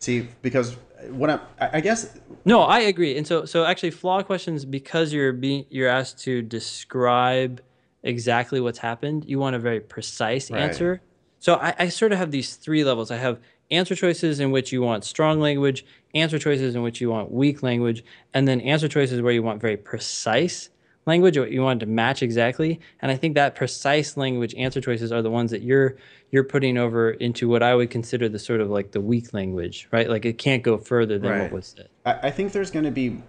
See, 0.00 0.28
because 0.42 0.76
what 1.10 1.30
I'm, 1.30 1.40
I 1.60 1.70
I 1.74 1.80
guess, 1.80 2.18
No, 2.44 2.62
I 2.62 2.80
agree. 2.80 3.16
And 3.16 3.26
so 3.26 3.44
so 3.44 3.64
actually 3.64 3.90
flaw 3.90 4.22
questions 4.22 4.64
because 4.64 5.12
you're 5.12 5.32
being 5.32 5.66
you're 5.68 5.88
asked 5.88 6.18
to 6.24 6.42
describe 6.42 7.62
exactly 8.02 8.60
what's 8.60 8.78
happened, 8.78 9.26
you 9.26 9.38
want 9.38 9.54
a 9.56 9.58
very 9.58 9.80
precise 9.80 10.50
Right. 10.50 10.62
answer. 10.62 11.02
So 11.38 11.54
I, 11.54 11.74
I 11.78 11.88
sort 11.88 12.12
of 12.12 12.18
have 12.18 12.30
these 12.30 12.56
three 12.56 12.82
levels. 12.82 13.10
I 13.10 13.16
have 13.16 13.38
answer 13.70 13.94
choices 13.94 14.40
in 14.40 14.50
which 14.50 14.72
you 14.72 14.82
want 14.82 15.04
strong 15.04 15.38
language, 15.40 15.84
answer 16.14 16.38
choices 16.38 16.74
in 16.74 16.82
which 16.82 17.00
you 17.00 17.10
want 17.10 17.30
weak 17.30 17.62
language, 17.62 18.02
and 18.34 18.48
then 18.48 18.60
answer 18.62 18.88
choices 18.88 19.20
where 19.22 19.32
you 19.32 19.42
want 19.42 19.60
very 19.60 19.76
precise 19.76 20.70
language 21.10 21.36
or 21.36 21.46
you 21.46 21.60
want 21.60 21.80
to 21.80 21.86
match 21.86 22.22
exactly. 22.22 22.80
And 23.00 23.12
I 23.12 23.16
think 23.16 23.34
that 23.34 23.54
precise 23.54 24.16
language 24.16 24.54
answer 24.56 24.80
choices 24.80 25.12
are 25.12 25.22
the 25.22 25.30
ones 25.30 25.50
that 25.50 25.62
you're 25.62 25.96
you're 26.30 26.44
putting 26.44 26.78
over 26.78 27.10
into 27.10 27.48
what 27.48 27.62
I 27.62 27.74
would 27.74 27.90
consider 27.90 28.28
the 28.28 28.38
sort 28.38 28.60
of 28.60 28.70
like 28.70 28.92
the 28.92 29.00
weak 29.00 29.34
language, 29.34 29.88
right? 29.90 30.08
Like 30.08 30.24
it 30.24 30.38
can't 30.38 30.62
go 30.62 30.78
further 30.78 31.18
than 31.18 31.30
Right. 31.30 31.42
what 31.42 31.52
was 31.52 31.74
said. 31.76 31.88
I, 32.06 32.28
I 32.28 32.30
think 32.30 32.52
there's 32.52 32.70
going 32.70 32.84
to 32.84 32.90
be, 32.92 33.20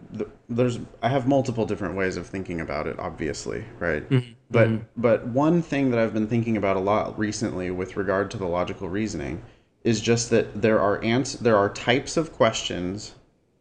there's, 0.49 0.79
I 1.01 1.09
have 1.09 1.27
multiple 1.27 1.65
different 1.65 1.95
ways 1.95 2.15
of 2.15 2.27
thinking 2.27 2.61
about 2.61 2.85
it, 2.85 2.99
obviously, 2.99 3.65
right? 3.79 4.07
Mm-hmm. 4.09 4.33
But, 4.51 4.67
mm-hmm. 4.67 4.83
but 4.97 5.25
one 5.27 5.63
thing 5.63 5.89
that 5.91 5.99
I've 5.99 6.13
been 6.13 6.27
thinking 6.27 6.57
about 6.57 6.77
a 6.77 6.79
lot 6.79 7.17
recently 7.17 7.71
with 7.71 7.97
regard 7.97 8.29
to 8.31 8.37
the 8.37 8.47
logical 8.47 8.87
reasoning 8.87 9.41
is 9.83 9.99
just 9.99 10.29
that 10.29 10.61
there 10.61 10.79
are 10.79 11.03
ans- 11.03 11.39
there 11.39 11.57
are 11.57 11.69
types 11.69 12.17
of 12.17 12.31
questions 12.31 13.15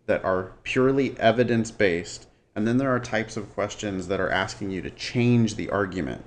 that 0.04 0.22
are 0.24 0.52
purely 0.64 1.18
evidence 1.18 1.70
based, 1.70 2.26
and 2.55 2.66
then 2.66 2.78
there 2.78 2.90
are 2.90 3.01
types 3.01 3.36
of 3.36 3.53
questions 3.55 4.09
that 4.09 4.20
are 4.20 4.30
asking 4.30 4.70
you 4.70 4.82
to 4.82 4.90
change 4.90 5.55
the 5.55 5.70
argument. 5.70 6.24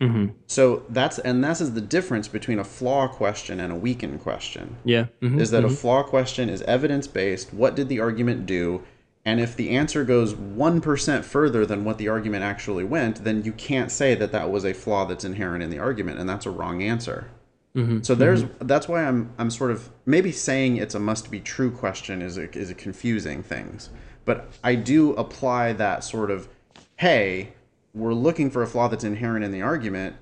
Mm-hmm. 0.00 0.32
So 0.46 0.84
that's 0.88 1.18
and 1.18 1.44
this 1.44 1.60
is 1.60 1.74
the 1.74 1.80
difference 1.80 2.26
between 2.26 2.58
a 2.58 2.64
flaw 2.64 3.06
question 3.06 3.60
and 3.60 3.70
a 3.70 3.76
weaken 3.76 4.18
question 4.18 4.76
Yeah. 4.84 5.06
mhm. 5.20 5.38
is 5.38 5.50
that 5.50 5.62
a 5.62 5.66
mm-hmm. 5.66 5.76
flaw 5.76 6.02
question 6.02 6.48
is 6.48 6.62
evidence 6.62 7.06
based. 7.06 7.52
What 7.52 7.76
did 7.76 7.88
the 7.88 8.00
argument 8.00 8.46
do? 8.46 8.82
And 9.26 9.38
if 9.38 9.54
the 9.54 9.70
answer 9.70 10.02
goes 10.02 10.32
1% 10.32 11.24
further 11.24 11.66
than 11.66 11.84
what 11.84 11.98
the 11.98 12.08
argument 12.08 12.42
actually 12.42 12.84
went, 12.84 13.22
then 13.22 13.44
you 13.44 13.52
can't 13.52 13.90
say 13.90 14.14
that 14.14 14.32
that 14.32 14.50
was 14.50 14.64
a 14.64 14.72
flaw 14.72 15.04
that's 15.04 15.24
inherent 15.24 15.62
in 15.62 15.68
the 15.68 15.78
argument, 15.78 16.18
and 16.18 16.26
that's 16.26 16.46
a 16.46 16.50
wrong 16.50 16.82
answer. 16.82 17.28
Mm-hmm. 17.76 18.00
So 18.02 18.14
there's 18.14 18.44
that's 18.60 18.88
why 18.88 19.04
I'm 19.04 19.32
I'm 19.38 19.50
sort 19.50 19.70
of 19.70 19.90
maybe 20.04 20.32
saying 20.32 20.78
it's 20.78 20.94
a 20.94 20.98
must 20.98 21.30
be 21.30 21.38
true 21.38 21.70
question 21.70 22.22
is 22.22 22.36
a, 22.36 22.50
is 22.56 22.70
a 22.70 22.74
confusing 22.74 23.42
things, 23.42 23.90
but 24.24 24.48
I 24.62 24.74
do 24.74 25.14
apply 25.14 25.72
that 25.74 26.04
sort 26.04 26.30
of 26.30 26.48
hey 26.96 27.52
we're 27.94 28.14
looking 28.14 28.50
for 28.50 28.62
a 28.62 28.66
flaw 28.66 28.88
that's 28.88 29.04
inherent 29.04 29.44
in 29.44 29.50
the 29.50 29.62
argument. 29.62 30.16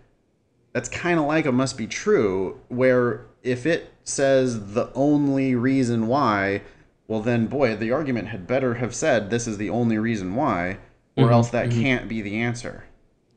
That's 0.73 0.89
kind 0.89 1.19
of 1.19 1.27
like 1.27 1.45
a 1.45 1.53
must 1.53 1.77
be 1.77 1.87
true 1.87 2.61
where 2.69 3.27
if 3.43 3.67
it 3.67 3.93
says 4.05 4.75
the 4.75 4.93
only 4.95 5.55
reason 5.55 6.07
why 6.07 6.63
well 7.07 7.21
then 7.21 7.47
boy 7.47 7.77
the 7.77 7.91
argument 7.91 8.29
had 8.29 8.47
better 8.47 8.75
have 8.75 8.95
said 8.95 9.31
this 9.31 9.47
is 9.47 9.59
the 9.59 9.71
only 9.71 9.99
reason 9.99 10.35
why 10.35 10.79
or 11.17 11.25
mm-hmm. 11.25 11.33
else 11.33 11.51
that 11.51 11.69
mm-hmm. 11.69 11.83
can't 11.83 12.09
be 12.09 12.23
the 12.23 12.37
answer. 12.37 12.85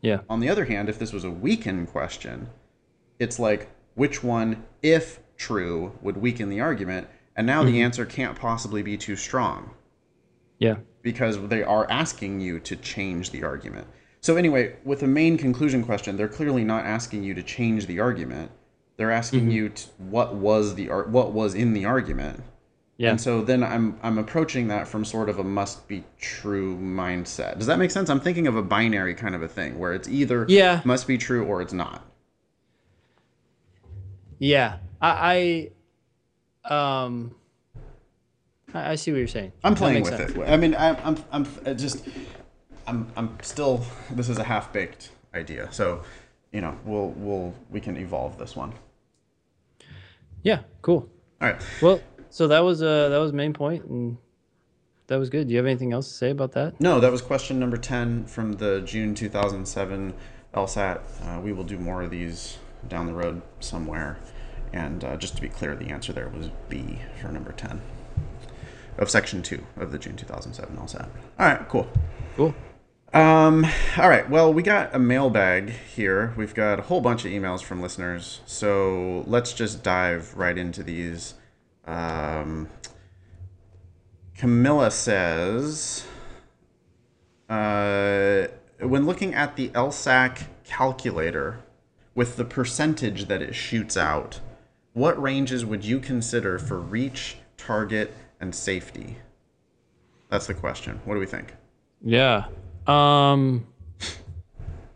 Yeah. 0.01 0.22
on 0.30 0.39
the 0.39 0.49
other 0.49 0.66
hand 0.66 0.89
if 0.89 0.97
this 0.97 1.14
was 1.14 1.24
a 1.24 1.30
weaken 1.30 1.86
question 1.86 2.49
it's 3.20 3.38
like 3.38 3.70
which 3.93 4.24
one 4.24 4.64
if 4.82 5.20
true 5.38 5.97
would 6.01 6.18
weaken 6.18 6.49
the 6.49 6.62
argument? 6.62 7.07
And 7.36 7.47
now 7.47 7.64
the 7.64 7.72
mm-hmm. 7.72 7.84
answer 7.84 8.05
can't 8.05 8.38
possibly 8.38 8.82
be 8.82 8.97
too 8.97 9.16
strong 9.16 9.72
Yeah. 10.62 10.76
because 11.01 11.47
they 11.49 11.64
are 11.64 11.89
asking 11.89 12.39
you 12.39 12.59
to 12.59 12.76
change 12.76 13.32
the 13.32 13.43
argument. 13.43 13.88
So 14.22 14.36
anyway, 14.38 14.76
with 14.86 14.99
the 14.99 15.07
main 15.07 15.36
conclusion 15.38 15.84
question, 15.84 16.16
they're 16.16 16.28
clearly 16.28 16.64
not 16.64 16.86
asking 16.86 17.24
you 17.24 17.34
to 17.34 17.41
change 17.41 17.88
the 17.88 17.99
argument. 17.99 18.51
They're 18.97 19.12
asking 19.12 19.49
you 19.49 19.70
to, 19.70 19.88
what 19.97 20.36
was 20.36 20.76
the 20.76 20.89
ar- 20.91 21.07
what 21.07 21.32
was 21.32 21.55
in 21.55 21.74
the 21.74 21.86
argument. 21.86 22.43
Yeah. 22.97 23.09
And 23.09 23.20
so 23.20 23.41
then 23.41 23.64
I'm 23.64 23.97
I'm 24.03 24.20
approaching 24.20 24.68
that 24.68 24.88
from 24.88 25.03
sort 25.03 25.28
of 25.30 25.39
a 25.39 25.43
must 25.43 25.88
be 25.88 26.03
true 26.20 26.78
mindset. 26.78 27.57
Does 27.57 27.66
that 27.66 27.80
make 27.80 27.89
sense? 27.89 28.12
I'm 28.12 28.20
thinking 28.20 28.45
of 28.45 28.55
a 28.55 28.62
binary 28.62 29.16
kind 29.16 29.34
of 29.34 29.41
a 29.41 29.47
thing 29.47 29.80
where 29.80 29.93
it's 29.93 30.07
either 30.07 30.45
Yeah. 30.47 30.82
must 30.86 31.07
be 31.07 31.18
true 31.18 31.43
or 31.43 31.64
it's 31.64 31.74
not. 31.74 32.05
Yeah. 34.38 34.78
I, 35.01 35.72
I 36.70 36.72
um 37.03 37.34
I, 38.74 38.91
I 38.91 38.95
see 38.95 39.11
what 39.11 39.17
you're 39.17 39.28
saying. 39.28 39.51
I'm 39.63 39.76
playing 39.76 40.03
with 40.03 40.15
sense. 40.15 40.32
it. 40.32 40.39
I 40.41 40.57
mean, 40.57 40.76
I'm, 40.76 40.97
I'm, 41.32 41.45
I'm 41.65 41.78
just, 41.78 42.07
I'm, 42.88 43.07
I'm 43.15 43.38
still. 43.41 43.86
This 44.11 44.30
is 44.30 44.38
a 44.38 44.43
half 44.43 44.72
baked 44.74 45.11
idea, 45.34 45.72
so, 45.72 46.03
you 46.51 46.61
know, 46.61 46.78
we'll, 46.86 47.09
we'll, 47.09 47.53
we 47.69 47.80
can 47.80 47.97
evolve 47.97 48.38
this 48.38 48.55
one. 48.55 48.74
Yeah, 50.43 50.59
cool. 50.82 51.09
All 51.41 51.49
right. 51.49 51.61
Well, 51.82 52.01
so 52.30 52.47
that 52.47 52.61
was 52.61 52.82
uh 52.82 53.09
that 53.09 53.17
was 53.17 53.34
main 53.34 53.53
point 53.53 53.86
and 53.86 54.17
that 55.07 55.17
was 55.17 55.30
good. 55.30 55.47
Do 55.47 55.51
you 55.51 55.57
have 55.57 55.65
anything 55.65 55.91
else 55.91 56.07
to 56.07 56.13
say 56.13 56.30
about 56.30 56.53
that? 56.53 56.80
No, 56.80 56.99
that 56.99 57.11
was 57.11 57.22
question 57.22 57.59
number 57.59 57.78
ten 57.78 58.26
from 58.26 58.53
the 58.53 58.82
June 58.82 59.13
2007 59.13 60.13
LSAT. 60.53 61.01
Uh, 61.24 61.41
we 61.41 61.51
will 61.51 61.63
do 61.63 61.78
more 61.78 62.01
of 62.01 62.11
these 62.11 62.57
down 62.88 63.05
the 63.05 63.13
road 63.13 63.41
somewhere, 63.59 64.17
and 64.74 65.03
uh, 65.03 65.17
just 65.17 65.36
to 65.36 65.41
be 65.41 65.49
clear, 65.49 65.76
the 65.76 65.89
answer 65.89 66.13
there 66.13 66.30
was 66.30 66.49
B 66.69 66.99
for 67.19 67.28
number 67.28 67.51
ten 67.51 67.82
of 69.02 69.10
section 69.10 69.41
two 69.41 69.66
of 69.78 69.91
the 69.91 69.97
June 69.97 70.16
2007 70.16 70.78
LSAT. 70.78 71.10
All 71.39 71.45
right, 71.47 71.68
cool. 71.68 71.89
Cool. 72.38 72.56
Um, 73.14 73.66
all 73.97 74.08
right. 74.08 74.30
Well, 74.30 74.54
we 74.54 74.64
got 74.64 74.95
a 74.95 74.99
mailbag 74.99 75.72
here. 75.72 76.34
We've 76.38 76.54
got 76.54 76.80
a 76.80 76.84
whole 76.84 77.02
bunch 77.02 77.26
of 77.26 77.32
emails 77.32 77.62
from 77.62 77.82
listeners. 77.82 78.41
So 78.45 79.26
let's 79.28 79.54
just 79.54 79.84
dive 79.84 80.34
right 80.38 80.58
into 80.58 80.84
these. 80.84 81.34
Um, 81.86 82.70
Camilla 84.38 84.91
says, 84.91 86.06
uh, 87.49 88.47
when 88.80 89.06
looking 89.06 89.34
at 89.34 89.56
the 89.56 89.70
LSAC 89.70 90.43
calculator 90.64 91.60
with 92.16 92.38
the 92.38 92.45
percentage 92.45 93.26
that 93.26 93.41
it 93.41 93.56
shoots 93.56 93.97
out, 93.97 94.39
what 94.93 95.22
ranges 95.22 95.66
would 95.66 95.84
you 95.84 95.99
consider 95.99 96.60
for 96.60 96.80
reach, 96.80 97.38
target, 97.58 98.14
and 98.42 98.54
safety? 98.54 99.18
That's 100.30 100.48
the 100.48 100.54
question. 100.54 101.00
What 101.06 101.14
do 101.14 101.20
we 101.20 101.26
think? 101.26 101.54
Yeah. 102.02 102.46
Um 102.88 103.68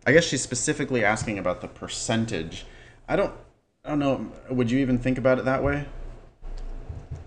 I 0.07 0.11
guess 0.11 0.25
she's 0.25 0.41
specifically 0.41 1.03
asking 1.03 1.39
about 1.39 1.61
the 1.61 1.67
percentage. 1.67 2.65
I 3.07 3.15
don't 3.15 3.33
I 3.85 3.89
don't 3.89 3.99
know. 3.99 4.31
Would 4.49 4.71
you 4.71 4.79
even 4.79 4.97
think 4.97 5.17
about 5.17 5.39
it 5.39 5.45
that 5.45 5.63
way? 5.63 5.85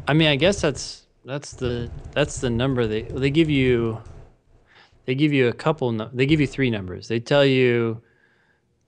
I 0.08 0.12
mean, 0.12 0.28
I 0.28 0.36
guess 0.36 0.60
that's 0.60 1.06
that's 1.24 1.52
the 1.52 1.90
that's 2.12 2.40
the 2.40 2.50
number 2.50 2.86
they 2.86 3.02
they 3.02 3.30
give 3.30 3.50
you. 3.50 4.02
They 5.04 5.14
give 5.14 5.32
you 5.32 5.48
a 5.48 5.52
couple. 5.52 5.92
They 6.12 6.26
give 6.26 6.40
you 6.40 6.46
three 6.46 6.70
numbers. 6.70 7.08
They 7.08 7.20
tell 7.20 7.44
you, 7.44 8.02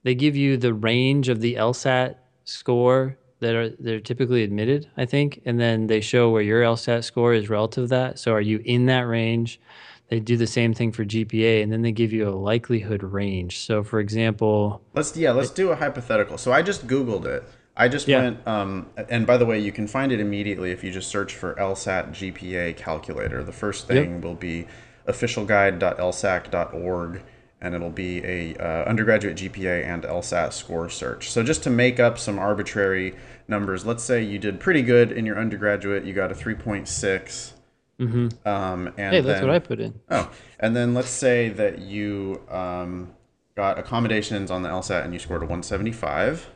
they 0.03 0.13
give 0.13 0.35
you 0.35 0.57
the 0.57 0.73
range 0.73 1.29
of 1.29 1.41
the 1.41 1.55
LSAT 1.55 2.15
score 2.43 3.17
that 3.41 3.55
are 3.55 3.69
they're 3.69 3.99
typically 3.99 4.43
admitted. 4.43 4.87
I 4.95 5.05
think, 5.05 5.41
and 5.45 5.59
then 5.59 5.87
they 5.87 5.99
show 6.01 6.29
where 6.29 6.41
your 6.41 6.63
LSAT 6.63 7.03
score 7.03 7.33
is 7.33 7.49
relative 7.49 7.85
to 7.85 7.89
that. 7.89 8.19
So, 8.19 8.31
are 8.31 8.39
you 8.41 8.61
in 8.63 8.85
that 8.85 9.01
range? 9.01 9.59
They 10.07 10.19
do 10.19 10.35
the 10.37 10.47
same 10.47 10.73
thing 10.73 10.91
for 10.91 11.05
GPA, 11.05 11.61
and 11.63 11.71
then 11.71 11.81
they 11.83 11.91
give 11.93 12.11
you 12.11 12.27
a 12.27 12.35
likelihood 12.35 13.01
range. 13.03 13.59
So, 13.59 13.83
for 13.83 13.99
example, 13.99 14.81
Let's 14.93 15.15
yeah, 15.15 15.31
let's 15.31 15.51
do 15.51 15.71
a 15.71 15.75
hypothetical. 15.75 16.37
So 16.37 16.51
I 16.51 16.61
just 16.61 16.85
googled 16.87 17.25
it. 17.25 17.43
I 17.77 17.87
just 17.87 18.07
Yeah. 18.07 18.21
went 18.23 18.45
um 18.47 18.87
and 19.09 19.25
by 19.25 19.37
the 19.37 19.45
way, 19.45 19.57
you 19.59 19.71
can 19.71 19.87
find 19.87 20.11
it 20.11 20.19
immediately 20.19 20.71
if 20.71 20.83
you 20.83 20.91
just 20.91 21.09
search 21.09 21.33
for 21.33 21.53
LSAT 21.55 22.11
GPA 22.11 22.75
calculator. 22.75 23.41
The 23.43 23.53
first 23.53 23.87
thing 23.87 24.19
will 24.21 24.35
be 24.35 24.67
officialguide.lsac.org 25.07 27.21
and 27.61 27.75
it'll 27.75 27.89
be 27.91 28.23
a 28.25 28.55
uh, 28.57 28.83
undergraduate 28.85 29.37
GPA 29.37 29.85
and 29.85 30.03
LSAT 30.03 30.51
score 30.53 30.89
search. 30.89 31.29
So 31.29 31.43
just 31.43 31.61
to 31.63 31.69
make 31.69 31.99
up 31.99 32.17
some 32.17 32.39
arbitrary 32.39 33.15
numbers, 33.47 33.85
let's 33.85 34.03
say 34.03 34.23
you 34.23 34.39
did 34.39 34.59
pretty 34.59 34.81
good 34.81 35.11
in 35.11 35.25
your 35.25 35.37
undergraduate, 35.37 36.03
you 36.03 36.13
got 36.13 36.31
a 36.31 36.35
3.6 36.35 37.53
um, 37.99 38.07
and 38.07 38.09
Mm-hmm. 38.47 38.97
hey, 38.97 39.21
that's 39.21 39.39
then, 39.41 39.47
what 39.47 39.55
I 39.55 39.59
put 39.59 39.79
in. 39.79 39.93
Oh, 40.09 40.31
and 40.59 40.75
then 40.75 40.95
let's 40.95 41.09
say 41.09 41.49
that 41.49 41.79
you 41.79 42.41
um, 42.49 43.13
got 43.55 43.77
accommodations 43.77 44.49
on 44.49 44.63
the 44.63 44.69
LSAT 44.69 45.03
and 45.05 45.13
you 45.13 45.19
scored 45.19 45.43
a 45.43 45.45
175. 45.45 46.49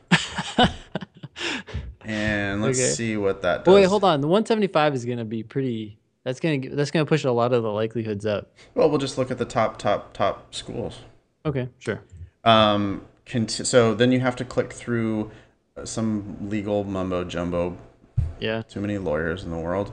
and 2.06 2.62
let's 2.64 2.80
Okay. 2.80 2.89
see 2.89 3.18
what 3.18 3.41
that 3.43 3.64
does. 3.64 3.68
Well, 3.72 3.76
wait, 3.82 3.88
hold 3.88 4.03
on. 4.03 4.22
The 4.22 4.28
175 4.28 4.95
is 4.95 5.06
going 5.06 5.20
to 5.20 5.26
be 5.26 5.43
pretty. 5.43 5.99
That's 6.26 6.40
going 6.40 6.64
to 6.64 6.76
that's 6.76 6.90
going 6.90 7.06
to 7.06 7.10
push 7.10 7.24
a 7.24 7.32
lot 7.32 7.54
of 7.54 7.62
the 7.62 7.72
likelihoods 7.72 8.26
up. 8.26 8.52
Well, 8.74 8.90
we'll 8.90 8.98
just 8.98 9.18
look 9.18 9.30
at 9.30 9.38
the 9.38 9.46
top, 9.46 9.78
top, 9.78 10.12
top 10.14 10.54
schools. 10.54 11.02
Okay, 11.46 11.70
sure. 11.78 12.02
Um, 12.44 13.06
cont- 13.28 13.52
so 13.52 13.94
then 13.94 14.12
you 14.12 14.20
have 14.20 14.36
to 14.38 14.46
click 14.46 14.74
through 14.74 15.32
uh, 15.78 15.86
some 15.86 16.38
legal 16.50 16.84
mumbo 16.84 17.24
jumbo. 17.24 17.78
Yeah. 18.40 18.64
Too 18.64 18.82
many 18.82 18.98
lawyers 18.98 19.44
in 19.44 19.52
the 19.52 19.58
world, 19.58 19.92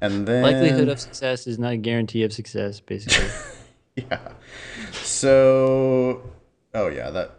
and 0.00 0.26
then 0.26 0.42
Likelihood 0.44 0.88
of 0.88 1.00
success 1.00 1.48
is 1.48 1.58
not 1.58 1.72
a 1.72 1.76
guarantee 1.76 2.22
of 2.22 2.32
success, 2.32 2.78
basically. 2.78 3.28
yeah. 3.96 4.32
So, 4.92 6.22
oh 6.74 6.86
yeah, 6.86 7.10
that 7.10 7.32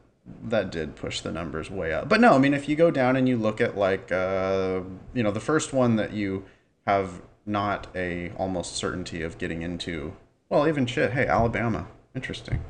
that 0.44 0.70
did 0.70 0.98
push 0.98 1.22
the 1.22 1.32
numbers 1.32 1.72
way 1.72 1.94
up. 1.94 2.10
But 2.10 2.20
no, 2.20 2.34
I 2.34 2.40
mean, 2.40 2.54
if 2.54 2.68
you 2.68 2.76
go 2.76 2.92
down 2.92 3.16
and 3.16 3.28
you 3.28 3.38
look 3.38 3.62
at 3.62 3.78
like, 3.78 4.12
uh, 4.12 4.82
you 5.14 5.24
know, 5.24 5.32
the 5.32 5.40
first 5.40 5.72
one 5.72 5.96
that 5.96 6.12
you 6.12 6.44
have 6.86 7.22
not 7.46 7.88
a 7.96 8.32
almost 8.38 8.76
certainty 8.76 9.22
of 9.22 9.38
getting 9.38 9.62
into, 9.62 10.14
well, 10.50 10.68
even 10.68 10.86
shit. 10.86 11.12
Hey, 11.12 11.28
Alabama, 11.28 11.88
interesting. 12.16 12.62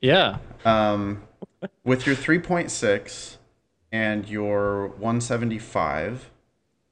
yeah. 0.00 0.38
Um, 0.64 1.22
with 1.84 2.06
your 2.06 2.16
3.6 2.16 3.36
and 3.92 4.28
your 4.28 4.88
175, 4.88 6.30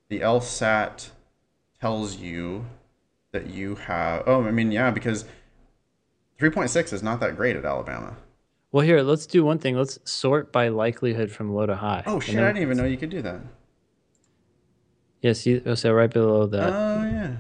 the 0.09 0.21
LSAT 0.21 1.11
tells 1.81 2.17
you 2.17 2.67
that 3.33 3.49
you 3.49 3.75
have. 3.75 4.23
Oh, 4.27 4.45
I 4.45 4.51
mean, 4.51 4.71
yeah, 4.73 4.91
because 4.91 5.25
3.6 6.41 6.93
is 6.93 7.03
not 7.03 7.21
that 7.21 7.37
great 7.37 7.57
at 7.57 7.65
Alabama. 7.65 8.17
Well, 8.73 8.85
here, 8.85 9.03
let's 9.03 9.27
do 9.27 9.45
one 9.45 9.59
thing. 9.59 9.77
Let's 9.77 9.99
sort 10.05 10.51
by 10.53 10.69
likelihood 10.69 11.31
from 11.31 11.53
low 11.53 11.67
to 11.67 11.77
high. 11.77 12.03
Oh 12.07 12.19
shit! 12.19 12.37
I 12.39 12.47
didn't 12.49 12.63
even 12.63 12.77
know 12.77 12.85
you 12.85 12.97
could 12.97 13.11
do 13.11 13.23
that. 13.23 13.41
Yeah, 15.25 15.33
see, 15.33 15.63
oh, 15.65 15.75
so 15.75 15.91
right 15.91 16.13
below 16.13 16.47
that. 16.49 16.71
Oh 16.71 17.03
yeah. 17.03 17.37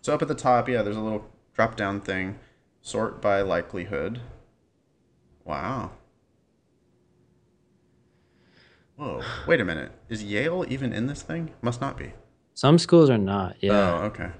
So 0.00 0.14
up 0.14 0.22
at 0.22 0.28
the 0.28 0.34
top, 0.34 0.70
yeah, 0.70 0.80
there's 0.80 0.96
a 0.96 1.02
little 1.02 1.28
drop 1.52 1.76
down 1.76 2.00
thing. 2.00 2.38
Sort 2.80 3.20
by 3.20 3.42
likelihood. 3.42 4.22
Wow. 5.44 5.90
Whoa. 8.96 9.20
Wait 9.46 9.60
a 9.60 9.66
minute. 9.66 9.92
Is 10.08 10.24
Yale 10.24 10.64
even 10.70 10.94
in 10.94 11.08
this 11.08 11.20
thing? 11.20 11.50
Must 11.60 11.82
not 11.82 11.98
be. 11.98 12.14
Some 12.54 12.78
schools 12.78 13.10
are 13.10 13.18
not. 13.18 13.56
Yeah. 13.60 13.72
Oh, 13.72 14.04
okay. 14.06 14.30
I 14.30 14.32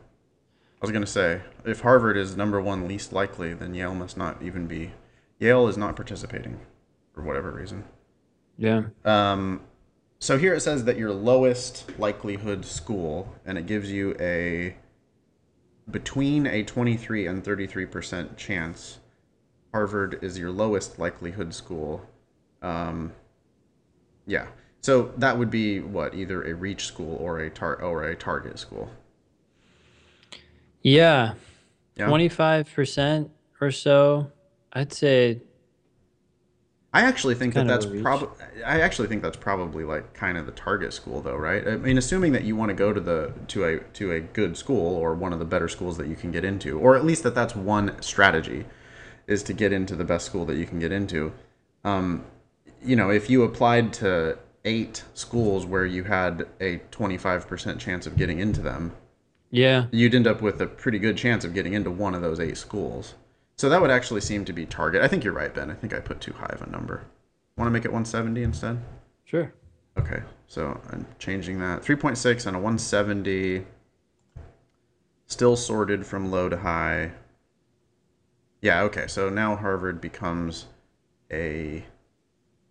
was 0.80 0.90
gonna 0.90 1.04
say, 1.04 1.42
if 1.66 1.82
Harvard 1.82 2.16
is 2.16 2.34
number 2.34 2.62
one 2.62 2.88
least 2.88 3.12
likely, 3.12 3.52
then 3.52 3.74
Yale 3.74 3.94
must 3.94 4.16
not 4.16 4.40
even 4.40 4.66
be. 4.66 4.92
Yale 5.38 5.68
is 5.68 5.76
not 5.76 5.96
participating, 5.96 6.60
for 7.12 7.22
whatever 7.22 7.50
reason. 7.50 7.84
Yeah. 8.56 8.84
Um, 9.04 9.60
so 10.22 10.38
here 10.38 10.54
it 10.54 10.60
says 10.60 10.84
that 10.84 10.96
your 10.96 11.12
lowest 11.12 11.98
likelihood 11.98 12.64
school, 12.64 13.34
and 13.44 13.58
it 13.58 13.66
gives 13.66 13.90
you 13.90 14.14
a 14.20 14.76
between 15.90 16.46
a 16.46 16.62
23 16.62 17.26
and 17.26 17.44
33 17.44 17.86
percent 17.86 18.36
chance. 18.36 19.00
Harvard 19.72 20.20
is 20.22 20.38
your 20.38 20.52
lowest 20.52 21.00
likelihood 21.00 21.52
school. 21.52 22.06
Um, 22.62 23.12
yeah, 24.26 24.46
so 24.80 25.10
that 25.16 25.36
would 25.36 25.50
be 25.50 25.80
what 25.80 26.14
either 26.14 26.44
a 26.44 26.54
reach 26.54 26.86
school 26.86 27.16
or 27.16 27.40
a 27.40 27.50
tar 27.50 27.82
or 27.82 28.04
a 28.04 28.14
target 28.14 28.60
school. 28.60 28.90
Yeah. 30.82 31.34
Yeah. 31.96 32.06
25% 32.06 33.30
or 33.60 33.72
so. 33.72 34.30
I'd 34.72 34.92
say, 34.92 35.42
I 36.94 37.02
actually 37.02 37.34
think 37.36 37.54
that 37.54 37.60
Kind 37.60 37.70
that's 37.70 37.86
probably. 37.86 38.28
I 38.66 38.80
actually 38.80 39.08
think 39.08 39.22
that's 39.22 39.36
probably 39.36 39.82
like 39.82 40.12
kind 40.12 40.36
of 40.36 40.44
the 40.44 40.52
target 40.52 40.92
school, 40.92 41.22
though, 41.22 41.36
right? 41.36 41.66
I 41.66 41.76
mean, 41.76 41.96
assuming 41.96 42.32
that 42.32 42.44
you 42.44 42.54
want 42.54 42.68
to 42.68 42.74
go 42.74 42.92
to 42.92 43.00
the 43.00 43.32
to 43.48 43.64
a 43.64 43.78
to 43.78 44.12
a 44.12 44.20
good 44.20 44.58
school 44.58 44.94
or 44.96 45.14
one 45.14 45.32
of 45.32 45.38
the 45.38 45.46
better 45.46 45.68
schools 45.68 45.96
that 45.96 46.06
you 46.06 46.16
can 46.16 46.30
get 46.30 46.44
into, 46.44 46.78
or 46.78 46.94
at 46.94 47.04
least 47.04 47.22
that 47.22 47.34
that's 47.34 47.56
one 47.56 48.00
strategy, 48.02 48.66
is 49.26 49.42
to 49.44 49.54
get 49.54 49.72
into 49.72 49.96
the 49.96 50.04
best 50.04 50.26
school 50.26 50.44
that 50.44 50.56
you 50.56 50.66
can 50.66 50.78
get 50.78 50.92
into. 50.92 51.32
Um, 51.82 52.26
you 52.84 52.94
know, 52.94 53.10
if 53.10 53.30
you 53.30 53.42
applied 53.42 53.94
to 53.94 54.38
eight 54.66 55.02
schools 55.14 55.64
where 55.64 55.86
you 55.86 56.04
had 56.04 56.46
a 56.60 56.76
twenty 56.90 57.16
five 57.16 57.48
percent 57.48 57.80
chance 57.80 58.06
of 58.06 58.18
getting 58.18 58.38
into 58.38 58.60
them, 58.60 58.92
yeah. 59.50 59.86
you'd 59.92 60.14
end 60.14 60.26
up 60.26 60.42
with 60.42 60.60
a 60.60 60.66
pretty 60.66 60.98
good 60.98 61.16
chance 61.16 61.42
of 61.42 61.54
getting 61.54 61.72
into 61.72 61.90
one 61.90 62.14
of 62.14 62.20
those 62.20 62.38
eight 62.38 62.58
schools. 62.58 63.14
So 63.62 63.68
that 63.68 63.80
would 63.80 63.92
actually 63.92 64.22
seem 64.22 64.44
to 64.46 64.52
be 64.52 64.66
target. 64.66 65.02
I 65.02 65.06
think 65.06 65.22
you're 65.22 65.32
right, 65.32 65.54
Ben. 65.54 65.70
I 65.70 65.74
think 65.74 65.94
I 65.94 66.00
put 66.00 66.20
too 66.20 66.32
high 66.32 66.50
of 66.52 66.62
a 66.62 66.68
number. 66.68 67.04
Want 67.56 67.68
to 67.68 67.70
make 67.70 67.84
it 67.84 67.92
170 67.92 68.42
instead? 68.42 68.82
Sure. 69.22 69.54
Okay, 69.96 70.20
so 70.48 70.80
I'm 70.90 71.06
changing 71.20 71.60
that. 71.60 71.80
3.6 71.80 72.44
and 72.44 72.56
a 72.56 72.58
170. 72.58 73.64
Still 75.26 75.54
sorted 75.54 76.04
from 76.04 76.32
low 76.32 76.48
to 76.48 76.56
high. 76.56 77.12
Yeah, 78.62 78.82
okay, 78.82 79.06
so 79.06 79.30
now 79.30 79.54
Harvard 79.54 80.00
becomes 80.00 80.66
a 81.30 81.84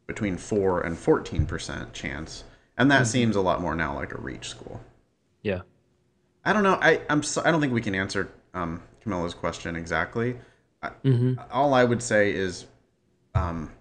between 0.08 0.36
4 0.36 0.82
and 0.82 0.98
14% 0.98 1.94
chance. 1.94 2.44
And 2.78 2.92
that 2.92 3.08
seems 3.08 3.38
a 3.38 3.42
lot 3.42 3.62
more 3.62 3.76
now 3.76 3.96
like 3.96 4.14
a 4.14 4.20
reach 4.20 4.50
school. 4.50 4.82
Yeah. 5.42 5.62
I 6.44 6.52
don't 6.52 6.64
know. 6.64 6.78
I 6.82 7.00
I'm 7.10 7.24
so, 7.24 7.42
I 7.46 7.52
don't 7.52 7.62
think 7.62 7.72
we 7.72 7.80
can 7.80 7.96
answer 7.96 8.30
um, 8.54 8.84
Camilla's 9.02 9.34
question 9.34 9.78
exactly. 9.78 10.36
I, 10.82 10.90
Mm-hmm. 11.04 11.40
All 11.52 11.74
I 11.74 11.84
would 11.84 12.02
say 12.02 12.32
is, 12.34 12.66
um, 13.36 13.72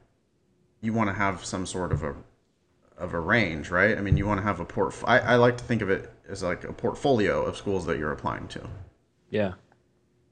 you 0.81 0.93
want 0.93 1.09
to 1.09 1.15
have 1.15 1.45
some 1.45 1.67
sort 1.67 1.93
of 1.93 2.03
a 2.03 2.15
of 2.99 3.15
a 3.15 3.21
range, 3.21 3.71
right? 3.71 3.97
I 3.97 4.03
mean, 4.03 4.19
you 4.19 4.27
want 4.27 4.41
to 4.41 4.45
have 4.45 4.61
a 4.61 4.65
port. 4.65 4.95
I, 5.07 5.19
I 5.21 5.37
like 5.37 5.57
to 5.57 5.65
think 5.65 5.81
of 5.81 5.89
it 5.89 6.13
as 6.29 6.43
like 6.43 6.65
a 6.65 6.73
portfolio 6.73 7.43
of 7.43 7.57
schools 7.57 7.87
that 7.87 7.99
you're 7.99 8.13
applying 8.13 8.47
to, 8.49 8.69
Yeah. 9.31 9.55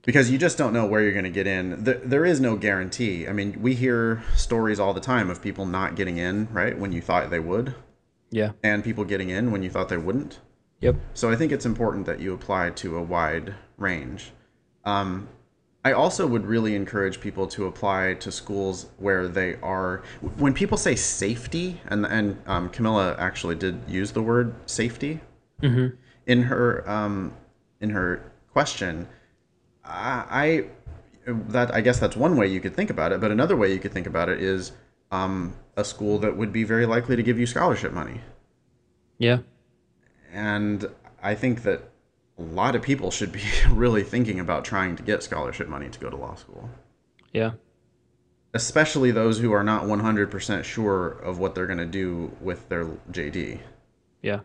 because 0.03 0.31
you 0.31 0.37
just 0.37 0.59
don't 0.59 0.75
know 0.75 0.85
where 0.85 1.01
you're 1.03 1.13
going 1.13 1.25
to 1.25 1.31
get 1.31 1.47
in. 1.47 1.83
There, 1.85 1.95
there 2.05 2.25
is 2.27 2.41
no 2.41 2.57
guarantee. 2.57 3.27
I 3.27 3.33
mean, 3.33 3.63
we 3.63 3.75
hear 3.75 4.23
stories 4.37 4.79
all 4.79 4.93
the 4.93 5.01
time 5.01 5.31
of 5.31 5.41
people 5.41 5.65
not 5.65 5.97
getting 5.97 6.19
in, 6.19 6.47
right, 6.53 6.79
when 6.79 6.93
you 6.93 7.01
thought 7.01 7.31
they 7.31 7.41
would, 7.41 7.75
Yeah. 8.31 8.53
and 8.63 8.85
people 8.85 9.05
getting 9.07 9.31
in 9.31 9.51
when 9.51 9.63
you 9.63 9.71
thought 9.71 9.89
they 9.89 9.97
wouldn't. 9.97 10.41
Yep. 10.81 10.97
So 11.15 11.31
I 11.31 11.37
think 11.37 11.53
it's 11.53 11.65
important 11.67 12.05
that 12.05 12.21
you 12.21 12.35
apply 12.35 12.69
to 12.71 12.99
a 12.99 13.03
wide 13.03 13.55
range. 13.79 14.33
Um, 14.85 15.29
I 15.89 15.93
also 15.93 16.27
would 16.27 16.45
really 16.45 16.75
encourage 16.75 17.19
people 17.19 17.47
to 17.49 17.67
apply 17.67 18.15
to 18.25 18.31
schools 18.31 18.87
where 18.99 19.27
they 19.27 19.57
are. 19.63 20.03
When 20.37 20.53
people 20.53 20.77
say 20.77 20.95
safety, 20.95 21.81
and 21.87 22.05
and 22.05 22.37
um, 22.47 22.69
Camilla 22.69 23.17
actually 23.19 23.55
did 23.55 23.81
use 23.89 24.13
the 24.13 24.23
word 24.23 24.55
safety 24.67 25.21
Mm-hmm. 25.63 25.97
in 26.27 26.43
her 26.43 26.89
um, 26.89 27.33
in 27.81 27.91
her 27.91 28.31
question. 28.53 29.09
I, 29.85 30.25
I 30.43 30.65
that 31.27 31.75
I 31.75 31.81
guess 31.81 31.99
that's 31.99 32.17
one 32.17 32.37
way 32.37 32.47
you 32.47 32.61
could 32.61 32.77
think 32.77 32.91
about 32.91 33.13
it, 33.13 33.21
but 33.21 33.31
another 33.31 33.57
way 33.57 33.73
you 33.73 33.81
could 33.81 33.93
think 33.93 34.07
about 34.07 34.29
it 34.29 34.41
is 34.41 34.73
um, 35.11 35.55
a 35.77 35.85
school 35.85 36.19
that 36.19 36.37
would 36.37 36.53
be 36.53 36.65
very 36.65 36.87
likely 36.87 37.17
to 37.17 37.23
give 37.23 37.39
you 37.41 37.47
scholarship 37.47 37.93
money. 37.93 38.21
Yeah. 39.19 39.39
And 40.33 40.87
I 41.23 41.35
think 41.35 41.63
that 41.63 41.91
a 42.39 42.43
lot 42.43 42.77
of 42.77 42.83
people 42.83 43.11
should 43.11 43.33
be 43.33 43.43
really 43.71 44.03
thinking 44.03 44.41
about 44.41 44.65
trying 44.65 44.97
to 44.97 45.03
get 45.03 45.23
scholarship 45.23 45.69
money 45.69 45.89
to 45.89 45.99
go 45.99 46.11
to 46.11 46.17
law 46.17 46.35
school, 46.35 46.71
Yeah. 47.33 47.53
especially 48.55 49.11
those 49.11 49.39
who 49.39 49.53
are 49.53 49.65
not 49.65 49.85
100% 49.85 50.65
sure 50.65 51.09
of 51.09 51.39
what 51.39 51.55
they're 51.55 51.67
going 51.67 51.79
to 51.79 51.87
do 51.87 52.33
with 52.41 52.69
their 52.69 52.87
JD. 53.11 53.61
Yeah. 54.23 54.41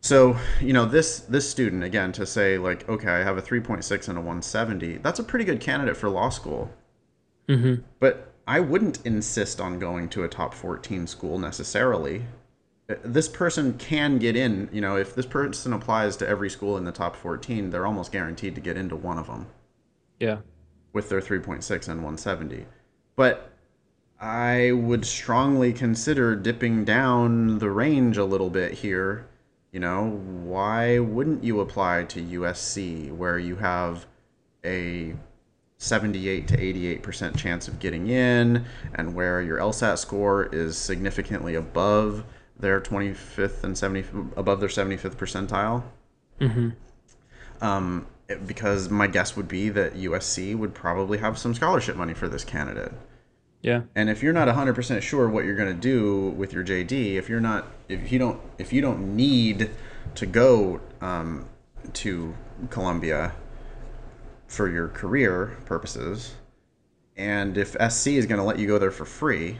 So, 0.00 0.36
you 0.60 0.72
know, 0.72 0.84
this 0.84 1.20
this 1.20 1.48
student 1.48 1.84
again 1.84 2.10
to 2.12 2.26
say 2.26 2.58
like, 2.58 2.88
okay, 2.88 3.08
I 3.08 3.18
have 3.22 3.38
a 3.38 3.42
3.6 3.42 4.08
and 4.08 4.18
a 4.18 4.20
170. 4.20 4.96
That's 4.98 5.20
a 5.20 5.24
pretty 5.24 5.44
good 5.44 5.60
candidate 5.60 5.96
for 5.96 6.08
law 6.10 6.28
school. 6.28 6.72
Mm-hmm. 7.48 7.82
But 8.00 8.32
I 8.48 8.58
wouldn't 8.58 9.04
insist 9.06 9.60
on 9.60 9.78
going 9.78 10.08
to 10.10 10.24
a 10.24 10.28
top 10.28 10.54
14 10.54 11.06
school 11.06 11.38
necessarily. 11.38 12.24
This 13.04 13.28
person 13.28 13.74
can 13.78 14.18
get 14.18 14.36
in, 14.36 14.68
you 14.72 14.80
know, 14.80 14.96
if 14.96 15.14
this 15.14 15.26
person 15.26 15.72
applies 15.72 16.16
to 16.18 16.28
every 16.28 16.50
school 16.50 16.76
in 16.76 16.84
the 16.84 16.92
top 16.92 17.16
14, 17.16 17.70
they're 17.70 17.86
almost 17.86 18.12
guaranteed 18.12 18.54
to 18.54 18.60
get 18.60 18.76
into 18.76 18.96
one 18.96 19.18
of 19.18 19.26
them 19.26 19.46
Yeah. 20.18 20.38
with 20.92 21.08
their 21.08 21.20
3.6 21.20 21.88
and 21.88 22.02
170. 22.02 22.66
But 23.16 23.50
I 24.20 24.72
would 24.72 25.04
strongly 25.04 25.72
consider 25.72 26.36
dipping 26.36 26.84
down 26.84 27.58
the 27.58 27.70
range 27.70 28.16
a 28.16 28.24
little 28.24 28.50
bit 28.50 28.72
here. 28.72 29.26
You 29.72 29.80
know, 29.80 30.20
why 30.44 30.98
wouldn't 30.98 31.42
you 31.42 31.60
apply 31.60 32.04
to 32.04 32.20
USC 32.20 33.10
where 33.10 33.38
you 33.38 33.56
have 33.56 34.06
a 34.64 35.14
78 35.78 36.46
to 36.48 36.56
88% 36.56 37.36
chance 37.36 37.66
of 37.66 37.80
getting 37.80 38.06
in 38.08 38.64
and 38.94 39.14
where 39.14 39.42
your 39.42 39.58
LSAT 39.58 39.98
score 39.98 40.44
is 40.52 40.76
significantly 40.76 41.56
above 41.56 42.22
their 42.62 42.80
25th 42.80 43.62
and 43.62 43.76
70 43.76 44.04
above 44.36 44.60
their 44.60 44.70
75th 44.70 45.16
percentile? 45.16 45.82
Mm-hmm. 46.40 46.70
um, 47.64 48.06
it- 48.28 48.46
because 48.46 48.88
my 48.88 49.06
guess 49.06 49.36
would 49.36 49.46
be 49.48 49.68
that 49.68 49.94
USC 49.94 50.56
would 50.56 50.72
probably 50.74 51.18
have 51.18 51.36
some 51.38 51.52
scholarship 51.54 51.94
money 51.96 52.14
for 52.14 52.28
this 52.28 52.42
candidate. 52.44 52.92
Yeah. 53.60 53.82
And 53.94 54.08
if 54.10 54.22
you're 54.22 54.32
not 54.32 54.48
100% 54.48 55.02
sure 55.02 55.28
what 55.28 55.44
you're 55.44 55.54
going 55.54 55.72
to 55.72 55.80
do 55.80 56.30
with 56.30 56.52
your 56.52 56.64
JD, 56.64 57.14
if 57.14 57.28
you're 57.28 57.40
not, 57.40 57.66
if 57.88 58.10
you 58.10 58.18
don't, 58.18 58.40
if 58.58 58.72
you 58.72 58.80
don't 58.80 59.14
need 59.14 59.70
to 60.16 60.26
go 60.26 60.80
um, 61.00 61.46
to 61.92 62.34
Columbia 62.70 63.32
for 64.48 64.68
your 64.68 64.88
career 64.88 65.56
purposes, 65.64 66.34
and 67.16 67.56
if 67.56 67.76
SC 67.88 68.08
is 68.08 68.26
going 68.26 68.38
to 68.40 68.44
let 68.44 68.58
you 68.58 68.66
go 68.66 68.78
there 68.78 68.90
for 68.90 69.04
free, 69.04 69.58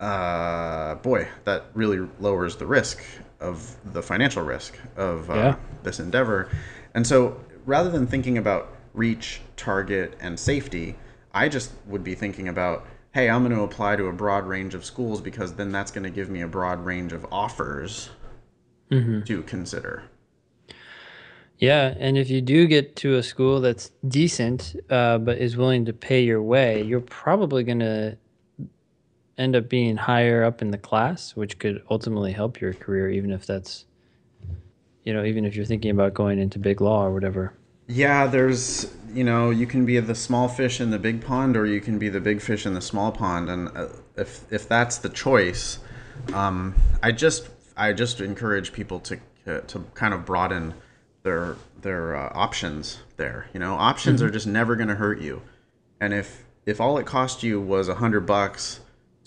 uh, 0.00 0.94
boy, 0.96 1.28
that 1.44 1.66
really 1.74 2.08
lowers 2.18 2.56
the 2.56 2.66
risk 2.66 3.02
of 3.38 3.76
the 3.92 4.02
financial 4.02 4.42
risk 4.42 4.78
of 4.96 5.30
uh, 5.30 5.34
Yeah. 5.34 5.56
this 5.82 6.00
endeavor. 6.00 6.48
And 6.94 7.06
so, 7.06 7.38
rather 7.66 7.90
than 7.90 8.06
thinking 8.06 8.38
about 8.38 8.74
reach, 8.94 9.40
target, 9.56 10.16
and 10.20 10.38
safety, 10.38 10.96
I 11.32 11.48
just 11.48 11.70
would 11.86 12.02
be 12.02 12.14
thinking 12.14 12.48
about, 12.48 12.86
hey, 13.12 13.28
I'm 13.30 13.42
going 13.44 13.56
to 13.56 13.62
apply 13.62 13.96
to 13.96 14.06
a 14.06 14.12
broad 14.12 14.46
range 14.46 14.74
of 14.74 14.84
schools 14.84 15.20
because 15.20 15.54
then 15.54 15.70
that's 15.70 15.90
going 15.90 16.04
to 16.04 16.10
give 16.10 16.28
me 16.28 16.40
a 16.42 16.48
broad 16.48 16.84
range 16.84 17.12
of 17.12 17.24
offers 17.30 18.10
to 18.90 19.44
consider. 19.46 20.02
Yeah, 21.58 21.94
and 21.98 22.18
if 22.18 22.28
you 22.30 22.40
do 22.40 22.66
get 22.66 22.96
to 22.96 23.16
a 23.16 23.22
school 23.22 23.60
that's 23.60 23.90
decent, 24.08 24.74
uh, 24.88 25.18
but 25.18 25.38
is 25.38 25.56
willing 25.56 25.84
to 25.84 25.92
pay 25.92 26.22
your 26.24 26.42
way, 26.42 26.82
you're 26.82 27.00
probably 27.02 27.62
going 27.62 27.80
to 27.80 28.16
end 29.40 29.56
up 29.56 29.68
being 29.68 29.96
higher 29.96 30.44
up 30.44 30.60
in 30.60 30.70
the 30.70 30.78
class, 30.78 31.34
which 31.34 31.58
could 31.58 31.82
ultimately 31.90 32.32
help 32.32 32.60
your 32.60 32.74
career, 32.74 33.08
even 33.10 33.32
if 33.32 33.46
that's, 33.46 33.86
you 35.04 35.14
know, 35.14 35.24
even 35.24 35.44
if 35.44 35.56
you're 35.56 35.64
thinking 35.64 35.90
about 35.90 36.14
going 36.14 36.38
into 36.38 36.58
big 36.58 36.80
law 36.80 37.04
or 37.04 37.12
whatever. 37.12 37.54
Yeah, 37.88 38.26
there's, 38.26 38.94
you 39.12 39.24
know, 39.24 39.50
you 39.50 39.66
can 39.66 39.84
be 39.86 39.98
the 39.98 40.14
small 40.14 40.46
fish 40.46 40.80
in 40.80 40.90
the 40.90 40.98
big 40.98 41.24
pond, 41.24 41.56
or 41.56 41.66
you 41.66 41.80
can 41.80 41.98
be 41.98 42.08
the 42.08 42.20
big 42.20 42.40
fish 42.40 42.66
in 42.66 42.74
the 42.74 42.80
small 42.80 43.10
pond, 43.10 43.48
and 43.48 43.68
uh, 43.76 43.88
if 44.16 44.44
if 44.52 44.68
that's 44.68 44.98
the 44.98 45.08
choice, 45.08 45.80
um, 46.32 46.76
I 47.02 47.10
just 47.10 47.48
I 47.76 47.92
just 47.92 48.20
encourage 48.20 48.72
people 48.72 49.00
to 49.00 49.18
to 49.44 49.84
kind 49.94 50.14
of 50.14 50.24
broaden 50.24 50.74
their 51.24 51.56
their 51.80 52.14
uh, 52.14 52.30
options 52.32 53.00
there. 53.16 53.48
You 53.52 53.58
know, 53.58 53.74
options 53.74 54.22
are 54.22 54.30
just 54.30 54.46
never 54.46 54.76
going 54.76 54.88
to 54.88 54.94
hurt 54.94 55.20
you, 55.20 55.42
and 56.00 56.14
if 56.14 56.44
if 56.66 56.80
all 56.80 56.96
it 56.98 57.06
cost 57.06 57.42
you 57.42 57.60
was 57.60 57.88
a 57.88 57.96
hundred 57.96 58.20
bucks 58.20 58.78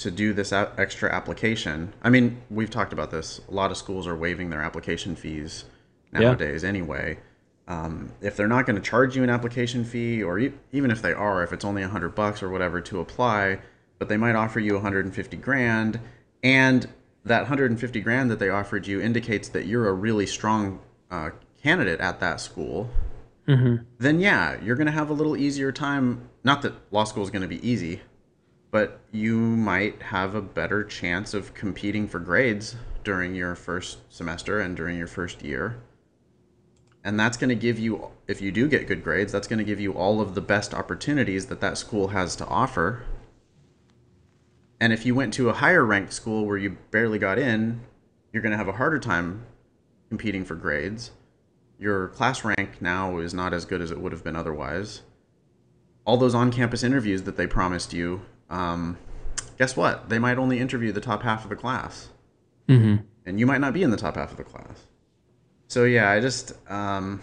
to 0.04 0.12
do 0.12 0.34
this 0.34 0.54
extra 0.54 1.12
application, 1.12 1.94
I 2.04 2.10
mean, 2.10 2.42
we've 2.50 2.70
talked 2.70 2.94
about 2.94 3.12
this. 3.12 3.42
A 3.50 3.54
lot 3.54 3.72
of 3.72 3.78
schools 3.78 4.06
are 4.08 4.16
waiving 4.16 4.50
their 4.50 4.62
application 4.62 5.16
fees 5.16 5.66
nowadays 6.12 6.64
anyway. 6.64 7.20
Um, 7.68 8.12
if 8.22 8.36
they're 8.36 8.48
not 8.48 8.66
going 8.66 8.76
to 8.76 8.82
charge 8.82 9.16
you 9.16 9.24
an 9.24 9.30
application 9.30 9.86
fee, 9.86 10.22
or 10.22 10.38
e- 10.38 10.54
even 10.72 10.92
if 10.92 11.02
they 11.02 11.14
are, 11.14 11.44
if 11.44 11.54
it's 11.54 11.64
only 11.66 11.82
a 11.82 11.88
hundred 11.88 12.14
bucks 12.14 12.44
or 12.44 12.50
whatever 12.50 12.82
to 12.82 13.00
apply, 13.00 13.60
but 14.00 14.10
they 14.10 14.18
might 14.18 14.36
offer 14.36 14.60
you 14.60 14.74
150 14.74 15.38
grand, 15.38 16.00
and 16.44 16.88
that 17.24 17.44
150 17.44 18.02
grand 18.02 18.30
that 18.30 18.40
they 18.40 18.50
offered 18.50 18.86
you 18.86 19.00
indicates 19.02 19.48
that 19.50 19.66
you're 19.66 19.88
a 19.88 19.94
really 19.94 20.26
strong 20.26 20.80
uh, 21.10 21.30
candidate 21.62 22.02
at 22.02 22.20
that 22.20 22.42
school, 22.42 22.90
then 23.98 24.20
yeah, 24.20 24.58
you're 24.62 24.76
going 24.76 24.88
to 24.88 24.92
have 24.92 25.10
a 25.10 25.14
little 25.14 25.38
easier 25.38 25.72
time. 25.72 26.28
Not 26.44 26.62
that 26.64 26.74
law 26.92 27.06
school 27.06 27.24
is 27.24 27.30
going 27.30 27.42
to 27.44 27.48
be 27.48 27.66
easy, 27.68 28.02
but 28.74 29.00
you 29.12 29.38
might 29.38 30.02
have 30.02 30.34
a 30.34 30.42
better 30.42 30.84
chance 30.84 31.36
of 31.36 31.54
competing 31.54 32.08
for 32.08 32.18
grades 32.18 32.76
during 33.04 33.36
your 33.36 33.54
first 33.54 34.00
semester 34.10 34.60
and 34.60 34.76
during 34.76 34.98
your 34.98 35.06
first 35.06 35.44
year. 35.44 35.78
And 37.04 37.20
that's 37.20 37.38
going 37.38 37.50
to 37.50 37.56
give 37.56 37.78
you, 37.78 38.08
if 38.28 38.42
you 38.42 38.52
do 38.52 38.68
get 38.68 38.88
good 38.88 39.04
grades, 39.04 39.32
that's 39.32 39.48
going 39.48 39.60
to 39.60 39.64
give 39.64 39.80
you 39.80 39.94
all 39.94 40.20
of 40.20 40.34
the 40.34 40.42
best 40.42 40.74
opportunities 40.74 41.46
that 41.46 41.62
that 41.62 41.78
school 41.78 42.08
has 42.08 42.36
to 42.38 42.48
offer. 42.48 43.04
And 44.80 44.92
if 44.92 45.06
you 45.06 45.14
went 45.14 45.36
to 45.36 45.50
a 45.50 45.54
higher 45.54 45.86
ranked 45.86 46.14
school 46.14 46.48
where 46.48 46.58
you 46.58 46.78
barely 46.90 47.20
got 47.20 47.38
in, 47.38 47.82
you're 48.32 48.42
going 48.42 48.54
to 48.54 48.58
have 48.58 48.68
a 48.68 48.78
harder 48.78 48.98
time 48.98 49.46
competing 50.10 50.44
for 50.44 50.56
grades. 50.56 51.12
Your 51.78 52.08
class 52.08 52.44
rank 52.44 52.82
now 52.82 53.20
is 53.20 53.36
not 53.36 53.54
as 53.54 53.66
good 53.66 53.82
as 53.82 53.92
it 53.92 54.02
would 54.02 54.14
have 54.14 54.24
been 54.24 54.36
otherwise. 54.36 55.04
All 56.06 56.18
those 56.18 56.34
on 56.34 56.52
campus 56.52 56.82
interviews 56.82 57.22
that 57.22 57.38
they 57.38 57.46
promised 57.46 57.94
you, 57.94 58.22
um, 58.54 58.98
guess 59.58 59.76
what? 59.76 60.10
They 60.10 60.20
might 60.20 60.38
only 60.38 60.60
interview 60.60 60.92
the 60.92 61.02
top 61.02 61.24
half 61.24 61.44
of 61.44 61.50
the 61.50 61.56
class. 61.56 62.10
Mm-hmm. 62.70 63.04
And 63.26 63.40
you 63.40 63.48
might 63.48 63.62
not 63.62 63.74
be 63.74 63.84
in 63.84 63.90
the 63.90 63.98
top 63.98 64.16
half 64.16 64.32
of 64.32 64.38
the 64.38 64.44
class. 64.44 64.86
So, 65.68 65.86
yeah, 65.86 66.12
I 66.12 66.20
just, 66.20 66.54
um, 66.70 67.22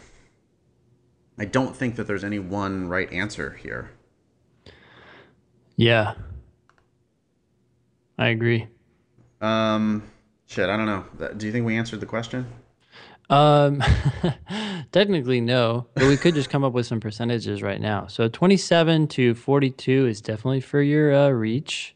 I 1.38 1.44
don't 1.44 1.74
think 1.74 1.96
that 1.96 2.06
there's 2.06 2.24
any 2.24 2.38
one 2.38 2.88
right 2.88 3.10
answer 3.12 3.52
here. 3.62 3.90
Yeah, 5.76 6.14
I 8.18 8.28
agree. 8.28 8.66
Um, 9.40 10.02
shit, 10.46 10.68
I 10.68 10.76
don't 10.76 10.86
know. 10.86 11.32
Do 11.36 11.46
you 11.46 11.52
think 11.52 11.64
we 11.64 11.76
answered 11.76 12.00
the 12.00 12.06
question? 12.06 12.46
Um, 13.30 13.82
technically 14.92 15.40
no, 15.40 15.86
but 15.94 16.08
we 16.08 16.16
could 16.16 16.34
just 16.34 16.50
come 16.50 16.64
up 16.64 16.72
with 16.72 16.86
some 16.86 17.00
percentages 17.00 17.62
right 17.62 17.80
now. 17.80 18.08
So 18.08 18.28
27 18.28 19.06
to 19.08 19.34
42 19.34 20.06
is 20.06 20.20
definitely 20.20 20.60
for 20.60 20.82
your 20.82 21.14
uh, 21.14 21.30
reach. 21.30 21.94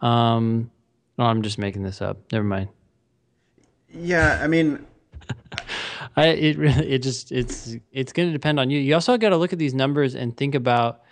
Um, 0.00 0.70
no, 1.18 1.26
I'm 1.26 1.42
just 1.42 1.58
making 1.58 1.82
this 1.82 2.00
up. 2.00 2.18
Never 2.32 2.44
mind. 2.44 2.70
Yeah, 3.92 4.40
I 4.42 4.46
mean, 4.46 4.86
I 6.16 6.28
it 6.28 6.56
really 6.56 6.90
it 6.90 7.02
just 7.02 7.30
it's 7.30 7.76
it's 7.92 8.12
going 8.12 8.28
to 8.28 8.32
depend 8.32 8.58
on 8.58 8.70
you. 8.70 8.78
You 8.80 8.94
also 8.94 9.18
got 9.18 9.30
to 9.30 9.36
look 9.36 9.52
at 9.52 9.58
these 9.58 9.74
numbers 9.74 10.14
and 10.14 10.34
think 10.34 10.54
about 10.54 11.02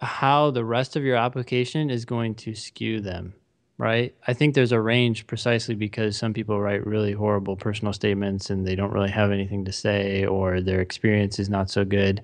how 0.00 0.50
the 0.50 0.64
rest 0.64 0.96
of 0.96 1.04
your 1.04 1.16
application 1.16 1.90
is 1.90 2.06
going 2.06 2.34
to 2.36 2.54
skew 2.54 3.00
them, 3.00 3.34
right? 3.80 4.14
I 4.26 4.34
think 4.34 4.54
there's 4.54 4.72
a 4.72 4.80
range 4.80 5.26
precisely 5.26 5.74
because 5.74 6.14
some 6.14 6.34
people 6.34 6.60
write 6.60 6.86
really 6.86 7.12
horrible 7.12 7.56
personal 7.56 7.94
statements 7.94 8.50
and 8.50 8.66
they 8.66 8.74
don't 8.74 8.92
really 8.92 9.10
have 9.10 9.32
anything 9.32 9.64
to 9.64 9.72
say 9.72 10.26
or 10.26 10.60
their 10.60 10.82
experience 10.82 11.38
is 11.38 11.48
not 11.48 11.70
so 11.70 11.86
good. 11.86 12.22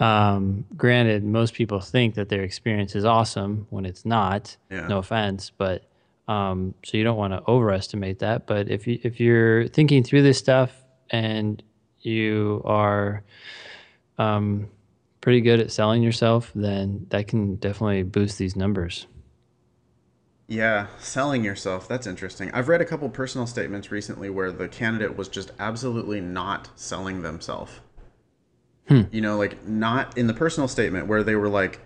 Um, 0.00 0.66
granted, 0.76 1.24
most 1.24 1.54
people 1.54 1.80
think 1.80 2.14
that 2.16 2.28
their 2.28 2.42
experience 2.42 2.94
is 2.94 3.06
awesome 3.06 3.66
when 3.70 3.86
it's 3.86 4.04
not. 4.04 4.54
Yeah. 4.70 4.86
No 4.86 4.98
offense, 4.98 5.50
but 5.56 5.84
um, 6.28 6.74
so 6.84 6.98
you 6.98 7.04
don't 7.04 7.16
want 7.16 7.32
to 7.32 7.42
overestimate 7.50 8.18
that. 8.18 8.46
But 8.46 8.68
if 8.68 8.86
you 8.86 9.00
if 9.02 9.18
you're 9.18 9.66
thinking 9.68 10.04
through 10.04 10.22
this 10.22 10.38
stuff 10.38 10.72
and 11.08 11.62
you 12.00 12.60
are 12.66 13.24
um, 14.18 14.68
pretty 15.22 15.40
good 15.40 15.58
at 15.58 15.72
selling 15.72 16.02
yourself, 16.02 16.50
then 16.54 17.06
that 17.08 17.28
can 17.28 17.56
definitely 17.56 18.02
boost 18.02 18.36
these 18.36 18.56
numbers. 18.56 19.06
Yeah, 20.50 20.88
selling 20.98 21.44
yourself. 21.44 21.86
That's 21.86 22.08
interesting. 22.08 22.50
I've 22.52 22.68
read 22.68 22.80
a 22.80 22.84
couple 22.84 23.08
personal 23.08 23.46
statements 23.46 23.92
recently 23.92 24.30
where 24.30 24.50
the 24.50 24.66
candidate 24.66 25.16
was 25.16 25.28
just 25.28 25.52
absolutely 25.60 26.20
not 26.20 26.70
selling 26.74 27.22
themselves. 27.22 27.78
You 29.12 29.20
know, 29.20 29.38
like 29.38 29.64
not 29.64 30.18
in 30.18 30.26
the 30.26 30.34
personal 30.34 30.66
statement 30.66 31.06
where 31.06 31.22
they 31.22 31.36
were 31.36 31.48
like 31.48 31.78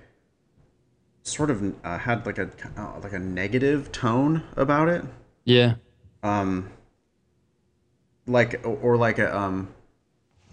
sort 1.24 1.50
of 1.50 1.74
uh, 1.84 1.98
had 1.98 2.24
like 2.24 2.38
a 2.38 2.48
uh, 2.78 2.98
like 3.02 3.12
a 3.12 3.18
negative 3.18 3.92
tone 3.92 4.42
about 4.56 4.88
it. 4.88 5.04
Yeah. 5.44 5.74
Um 6.22 6.70
like 8.26 8.62
or 8.64 8.96
like 8.96 9.18
a 9.18 9.36
um 9.36 9.74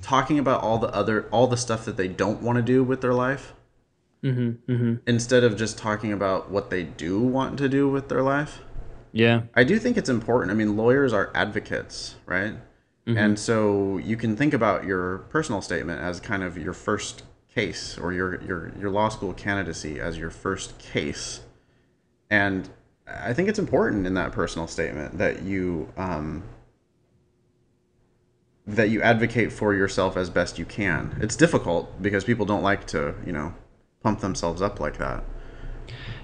talking 0.01 0.37
about 0.37 0.61
all 0.61 0.77
the 0.79 0.93
other 0.93 1.29
all 1.31 1.47
the 1.47 1.55
stuff 1.55 1.85
that 1.85 1.95
they 1.95 2.09
don't 2.09 2.41
want 2.41 2.57
to 2.57 2.61
do 2.61 2.83
with 2.83 2.99
their 2.99 3.13
life 3.13 3.53
Mm-hmm. 4.23 4.71
Mm-hmm. 4.71 4.93
instead 5.07 5.43
of 5.43 5.57
just 5.57 5.79
talking 5.79 6.13
about 6.13 6.51
what 6.51 6.69
they 6.69 6.83
do 6.83 7.19
want 7.19 7.57
to 7.57 7.67
do 7.67 7.89
with 7.89 8.07
their 8.07 8.21
life. 8.21 8.59
Yeah. 9.11 9.43
I 9.55 9.63
do 9.63 9.79
think 9.79 9.97
it's 9.97 10.09
important. 10.09 10.51
I 10.51 10.53
mean, 10.53 10.77
lawyers 10.77 11.11
are 11.11 11.31
advocates, 11.33 12.15
right? 12.27 12.53
And 13.07 13.39
so 13.39 13.97
you 13.97 14.15
can 14.15 14.35
think 14.37 14.53
about 14.53 14.85
your 14.85 15.19
personal 15.29 15.61
statement 15.61 16.01
as 16.01 16.19
kind 16.19 16.43
of 16.43 16.57
your 16.57 16.73
first 16.73 17.23
case 17.53 17.97
or 17.97 18.13
your 18.13 18.41
your 18.43 18.71
your 18.79 18.89
law 18.89 19.09
school 19.09 19.33
candidacy 19.33 19.99
as 19.99 20.17
your 20.17 20.29
first 20.29 20.77
case. 20.79 21.41
And 22.29 22.69
I 23.07 23.33
think 23.33 23.49
it's 23.49 23.59
important 23.59 24.07
in 24.07 24.13
that 24.13 24.31
personal 24.31 24.67
statement 24.67 25.17
that 25.17 25.41
you 25.41 25.91
um, 25.97 26.43
that 28.67 28.89
you 28.89 29.01
advocate 29.01 29.51
for 29.51 29.73
yourself 29.73 30.15
as 30.15 30.29
best 30.29 30.57
you 30.57 30.65
can. 30.65 31.17
It's 31.19 31.35
difficult 31.35 32.01
because 32.01 32.23
people 32.23 32.45
don't 32.45 32.63
like 32.63 32.85
to, 32.87 33.15
you 33.25 33.33
know, 33.33 33.53
pump 34.03 34.19
themselves 34.19 34.61
up 34.61 34.79
like 34.79 34.97
that. 34.97 35.23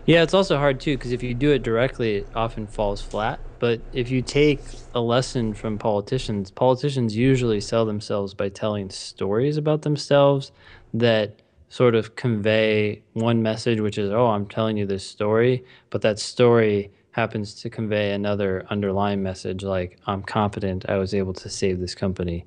Yeah, 0.05 0.23
it's 0.23 0.34
also 0.34 0.57
hard 0.57 0.80
too 0.80 0.97
because 0.97 1.11
if 1.11 1.21
you 1.21 1.34
do 1.34 1.51
it 1.51 1.63
directly, 1.63 2.17
it 2.17 2.28
often 2.34 2.65
falls 2.67 3.01
flat. 3.01 3.39
But 3.59 3.82
if 3.91 4.09
you 4.09 4.21
take 4.21 4.61
a 4.93 5.01
lesson 5.01 5.53
from 5.53 5.78
politicians, 5.78 6.51
politicians 6.51 7.15
usually 7.15 7.59
sell 7.59 7.86
themselves 7.86 8.34
by 8.34 8.49
telling 8.49 8.89
stories 8.89 9.57
about 9.57 9.82
themselves 9.82 10.51
that 10.93 11.41
sort 11.69 11.95
of 11.95 12.15
convey 12.15 13.01
one 13.13 13.41
message, 13.43 13.82
which 13.82 13.97
is, 13.97 14.11
oh, 14.11 14.28
I'm 14.28 14.47
telling 14.47 14.78
you 14.78 14.86
this 14.86 15.05
story. 15.05 15.65
But 15.89 16.01
that 16.03 16.19
story 16.19 16.91
happens 17.11 17.55
to 17.55 17.69
convey 17.69 18.13
another 18.13 18.65
underlying 18.69 19.23
message 19.23 19.63
like, 19.63 19.97
I'm 20.05 20.21
competent, 20.21 20.86
I 20.88 20.97
was 20.97 21.13
able 21.13 21.34
to 21.34 21.49
save 21.49 21.80
this 21.80 21.95
company, 21.95 22.45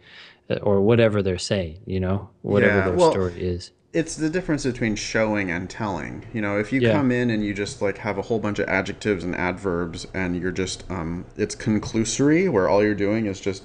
uh, 0.48 0.54
or 0.62 0.80
whatever 0.80 1.22
they're 1.22 1.38
saying, 1.38 1.80
you 1.86 2.00
know, 2.00 2.30
whatever 2.42 2.78
Yeah, 2.78 2.84
their 2.86 2.96
well, 2.96 3.10
story 3.10 3.42
is. 3.42 3.72
It's 3.92 4.14
the 4.16 4.30
difference 4.30 4.64
between 4.64 4.94
showing 4.94 5.50
and 5.50 5.68
telling. 5.68 6.24
You 6.32 6.40
know, 6.40 6.58
if 6.58 6.72
you 6.72 6.80
Yeah. 6.80 6.92
come 6.92 7.10
in 7.10 7.30
and 7.30 7.44
you 7.44 7.52
just 7.52 7.82
like 7.82 7.98
have 7.98 8.18
a 8.18 8.22
whole 8.22 8.38
bunch 8.38 8.58
of 8.58 8.68
adjectives 8.68 9.24
and 9.24 9.34
adverbs 9.34 10.06
and 10.14 10.36
you're 10.40 10.52
just 10.52 10.88
um 10.90 11.24
it's 11.36 11.56
conclusory 11.56 12.50
where 12.50 12.68
all 12.68 12.82
you're 12.84 12.94
doing 12.94 13.26
is 13.26 13.40
just 13.40 13.64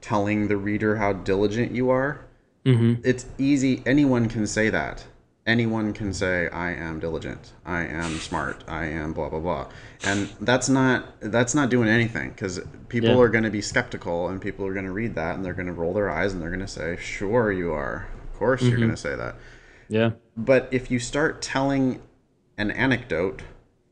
telling 0.00 0.48
the 0.48 0.56
reader 0.56 0.96
how 0.96 1.12
diligent 1.12 1.72
you 1.72 1.90
are. 1.90 2.20
Mm-hmm. 2.64 3.00
It's 3.04 3.26
easy 3.38 3.82
anyone 3.84 4.28
can 4.28 4.46
say 4.46 4.70
that. 4.70 5.04
anyone 5.46 5.92
can 5.92 6.10
say 6.14 6.48
I 6.48 6.70
am 6.72 7.00
diligent, 7.00 7.52
I 7.66 7.80
am 7.82 8.16
smart, 8.16 8.64
I 8.66 8.86
am 8.86 9.12
blah 9.12 9.28
blah 9.28 9.40
blah, 9.40 9.66
and 10.02 10.30
that's 10.40 10.70
not 10.70 11.20
that's 11.20 11.54
not 11.54 11.68
doing 11.68 11.88
anything 11.88 12.30
because 12.30 12.60
people 12.88 13.10
Yeah. 13.10 13.18
are 13.24 13.28
going 13.28 13.44
to 13.44 13.50
be 13.50 13.60
skeptical 13.60 14.28
and 14.30 14.40
people 14.40 14.64
are 14.66 14.72
going 14.72 14.86
to 14.86 14.90
read 14.92 15.14
that 15.16 15.34
and 15.34 15.44
they're 15.44 15.52
going 15.60 15.66
to 15.74 15.74
roll 15.74 15.92
their 15.92 16.08
eyes 16.08 16.32
and 16.32 16.40
they're 16.40 16.48
going 16.56 16.60
to 16.70 16.74
say, 16.80 16.96
"Sure, 16.98 17.52
you 17.52 17.72
are. 17.72 18.06
Of 18.32 18.38
course, 18.38 18.62
you're 18.62 18.78
going 18.78 18.90
to 18.90 18.96
say 18.96 19.14
that." 19.16 19.34
Yeah. 19.88 20.12
But 20.36 20.68
if 20.70 20.90
you 20.90 20.98
start 20.98 21.42
telling 21.42 22.00
an 22.56 22.70
anecdote 22.70 23.42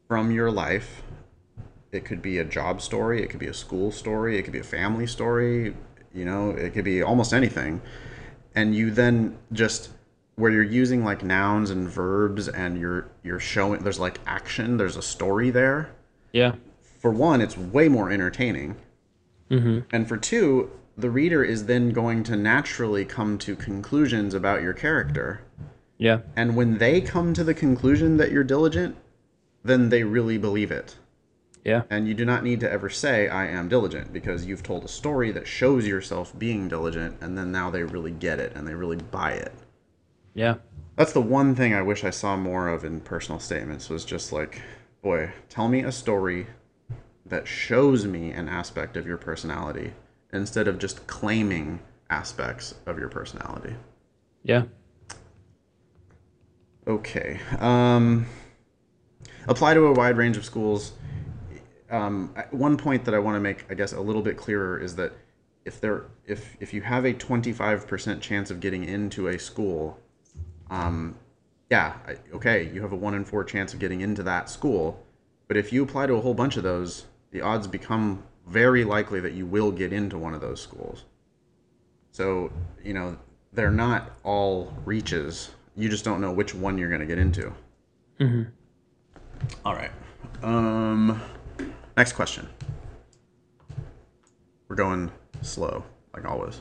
from 0.08 0.30
your 0.30 0.50
life, 0.50 1.02
it 1.90 2.04
could 2.04 2.22
be 2.22 2.38
a 2.38 2.44
job 2.44 2.80
story, 2.80 3.22
it 3.22 3.28
could 3.28 3.40
be 3.40 3.46
a 3.46 3.54
school 3.54 3.92
story, 3.92 4.38
it 4.38 4.42
could 4.42 4.52
be 4.52 4.58
a 4.58 4.64
family 4.64 5.06
story, 5.06 5.74
you 6.14 6.24
know, 6.24 6.50
it 6.50 6.72
could 6.72 6.84
be 6.84 7.02
almost 7.02 7.32
anything. 7.32 7.80
And 8.54 8.74
you 8.74 8.90
then 8.90 9.38
just 9.52 9.90
where 10.36 10.50
you're 10.50 10.62
using 10.62 11.04
like 11.04 11.22
nouns 11.22 11.70
and 11.70 11.88
verbs 11.88 12.48
and 12.48 12.78
you're 12.78 13.08
you're 13.22 13.40
showing 13.40 13.82
there's 13.82 14.00
like 14.00 14.18
action, 14.26 14.76
there's 14.76 14.96
a 14.96 15.02
story 15.02 15.50
there. 15.50 15.90
Yeah. 16.32 16.54
For 17.00 17.10
one, 17.10 17.40
it's 17.40 17.56
way 17.56 17.88
more 17.88 18.10
entertaining. 18.10 18.76
Mm-hmm. 19.50 19.80
And 19.90 20.08
for 20.08 20.16
two, 20.16 20.70
the 20.96 21.10
reader 21.10 21.42
is 21.42 21.66
then 21.66 21.90
going 21.90 22.22
to 22.24 22.36
naturally 22.36 23.04
come 23.04 23.38
to 23.38 23.56
conclusions 23.56 24.34
about 24.34 24.62
your 24.62 24.72
character. 24.72 25.40
Yeah. 26.02 26.22
And 26.34 26.56
when 26.56 26.78
they 26.78 27.00
come 27.00 27.32
to 27.32 27.44
the 27.44 27.54
conclusion 27.54 28.16
that 28.16 28.32
you're 28.32 28.42
diligent, 28.42 28.96
then 29.62 29.88
they 29.88 30.02
really 30.02 30.36
believe 30.36 30.72
it. 30.72 30.96
Yeah. 31.64 31.82
And 31.90 32.08
you 32.08 32.14
do 32.14 32.24
not 32.24 32.42
need 32.42 32.58
to 32.58 32.70
ever 32.70 32.90
say, 32.90 33.28
I 33.28 33.46
am 33.46 33.68
diligent, 33.68 34.12
because 34.12 34.44
you've 34.44 34.64
told 34.64 34.84
a 34.84 34.88
story 34.88 35.30
that 35.30 35.46
shows 35.46 35.86
yourself 35.86 36.36
being 36.36 36.66
diligent, 36.66 37.18
and 37.20 37.38
then 37.38 37.52
now 37.52 37.70
they 37.70 37.84
really 37.84 38.10
get 38.10 38.40
it 38.40 38.52
and 38.56 38.66
they 38.66 38.74
really 38.74 38.96
buy 38.96 39.34
it. 39.34 39.52
Yeah. 40.34 40.56
That's 40.96 41.12
the 41.12 41.20
one 41.20 41.54
thing 41.54 41.72
I 41.72 41.82
wish 41.82 42.02
I 42.02 42.10
saw 42.10 42.36
more 42.36 42.66
of 42.66 42.84
in 42.84 43.00
personal 43.00 43.38
statements 43.38 43.88
was 43.88 44.04
just 44.04 44.32
like, 44.32 44.60
boy, 45.02 45.30
tell 45.48 45.68
me 45.68 45.84
a 45.84 45.92
story 45.92 46.48
that 47.26 47.46
shows 47.46 48.06
me 48.06 48.32
an 48.32 48.48
aspect 48.48 48.96
of 48.96 49.06
your 49.06 49.18
personality 49.18 49.92
instead 50.32 50.66
of 50.66 50.80
just 50.80 51.06
claiming 51.06 51.78
aspects 52.10 52.74
of 52.86 52.98
your 52.98 53.08
personality. 53.08 53.76
Yeah. 54.42 54.64
Okay. 56.86 57.40
Um, 57.58 58.26
apply 59.46 59.74
to 59.74 59.86
a 59.86 59.92
wide 59.92 60.16
range 60.16 60.36
of 60.36 60.44
schools. 60.44 60.92
Um, 61.90 62.34
one 62.50 62.76
point 62.76 63.04
that 63.04 63.14
I 63.14 63.18
want 63.18 63.36
to 63.36 63.40
make, 63.40 63.66
I 63.70 63.74
guess, 63.74 63.92
a 63.92 64.00
little 64.00 64.22
bit 64.22 64.36
clearer 64.36 64.78
is 64.78 64.96
that 64.96 65.12
if 65.64 65.80
there, 65.80 66.06
if 66.26 66.56
if 66.58 66.74
you 66.74 66.82
have 66.82 67.04
a 67.04 67.12
twenty 67.12 67.52
five 67.52 67.86
percent 67.86 68.20
chance 68.20 68.50
of 68.50 68.60
getting 68.60 68.84
into 68.84 69.28
a 69.28 69.38
school, 69.38 70.00
um, 70.70 71.16
yeah, 71.70 71.94
okay, 72.34 72.70
you 72.72 72.82
have 72.82 72.92
a 72.92 72.96
one 72.96 73.14
in 73.14 73.24
four 73.24 73.44
chance 73.44 73.72
of 73.72 73.78
getting 73.78 74.00
into 74.00 74.22
that 74.24 74.50
school. 74.50 75.04
But 75.48 75.56
if 75.56 75.72
you 75.72 75.82
apply 75.84 76.06
to 76.06 76.14
a 76.14 76.20
whole 76.20 76.34
bunch 76.34 76.56
of 76.56 76.62
those, 76.62 77.04
the 77.30 77.42
odds 77.42 77.66
become 77.66 78.24
very 78.46 78.84
likely 78.84 79.20
that 79.20 79.34
you 79.34 79.46
will 79.46 79.70
get 79.70 79.92
into 79.92 80.18
one 80.18 80.34
of 80.34 80.40
those 80.40 80.60
schools. 80.60 81.04
So, 82.10 82.50
you 82.82 82.94
know, 82.94 83.18
they're 83.52 83.70
not 83.70 84.12
all 84.24 84.72
reaches. 84.84 85.50
You 85.76 85.88
just 85.88 86.04
don't 86.04 86.20
know 86.20 86.32
which 86.32 86.54
one 86.54 86.76
you're 86.78 86.88
going 86.88 87.00
to 87.00 87.06
get 87.06 87.18
into. 87.18 87.52
All 89.64 89.74
right. 89.74 89.90
Um, 90.42 91.20
next 91.96 92.12
question. 92.12 92.48
We're 94.68 94.76
going 94.76 95.10
slow, 95.42 95.84
like 96.14 96.24
always. 96.24 96.60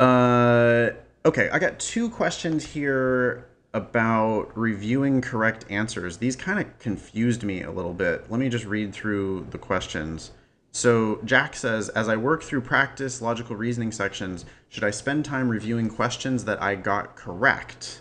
Uh, 0.00 0.90
okay, 1.24 1.48
I 1.50 1.58
got 1.58 1.78
two 1.78 2.10
questions 2.10 2.64
here 2.64 3.48
about 3.72 4.56
reviewing 4.56 5.20
correct 5.20 5.64
answers. 5.70 6.18
These 6.18 6.36
kind 6.36 6.60
of 6.60 6.78
confused 6.78 7.42
me 7.42 7.62
a 7.62 7.70
little 7.70 7.94
bit. 7.94 8.30
Let 8.30 8.38
me 8.38 8.48
just 8.48 8.64
read 8.64 8.92
through 8.92 9.48
the 9.50 9.58
questions. 9.58 10.30
So, 10.70 11.20
Jack 11.24 11.54
says, 11.54 11.88
as 11.90 12.08
I 12.08 12.16
work 12.16 12.42
through 12.42 12.62
practice 12.62 13.22
logical 13.22 13.54
reasoning 13.56 13.92
sections, 13.92 14.44
should 14.74 14.82
I 14.82 14.90
spend 14.90 15.24
time 15.24 15.50
reviewing 15.50 15.88
questions 15.88 16.46
that 16.46 16.60
I 16.60 16.74
got 16.74 17.14
correct? 17.14 18.00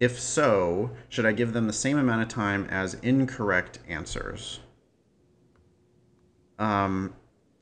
If 0.00 0.18
so, 0.18 0.92
should 1.10 1.26
I 1.26 1.32
give 1.32 1.52
them 1.52 1.66
the 1.66 1.74
same 1.74 1.98
amount 1.98 2.22
of 2.22 2.28
time 2.28 2.66
as 2.70 2.94
incorrect 3.02 3.80
answers? 3.86 4.60
Um, 6.58 7.12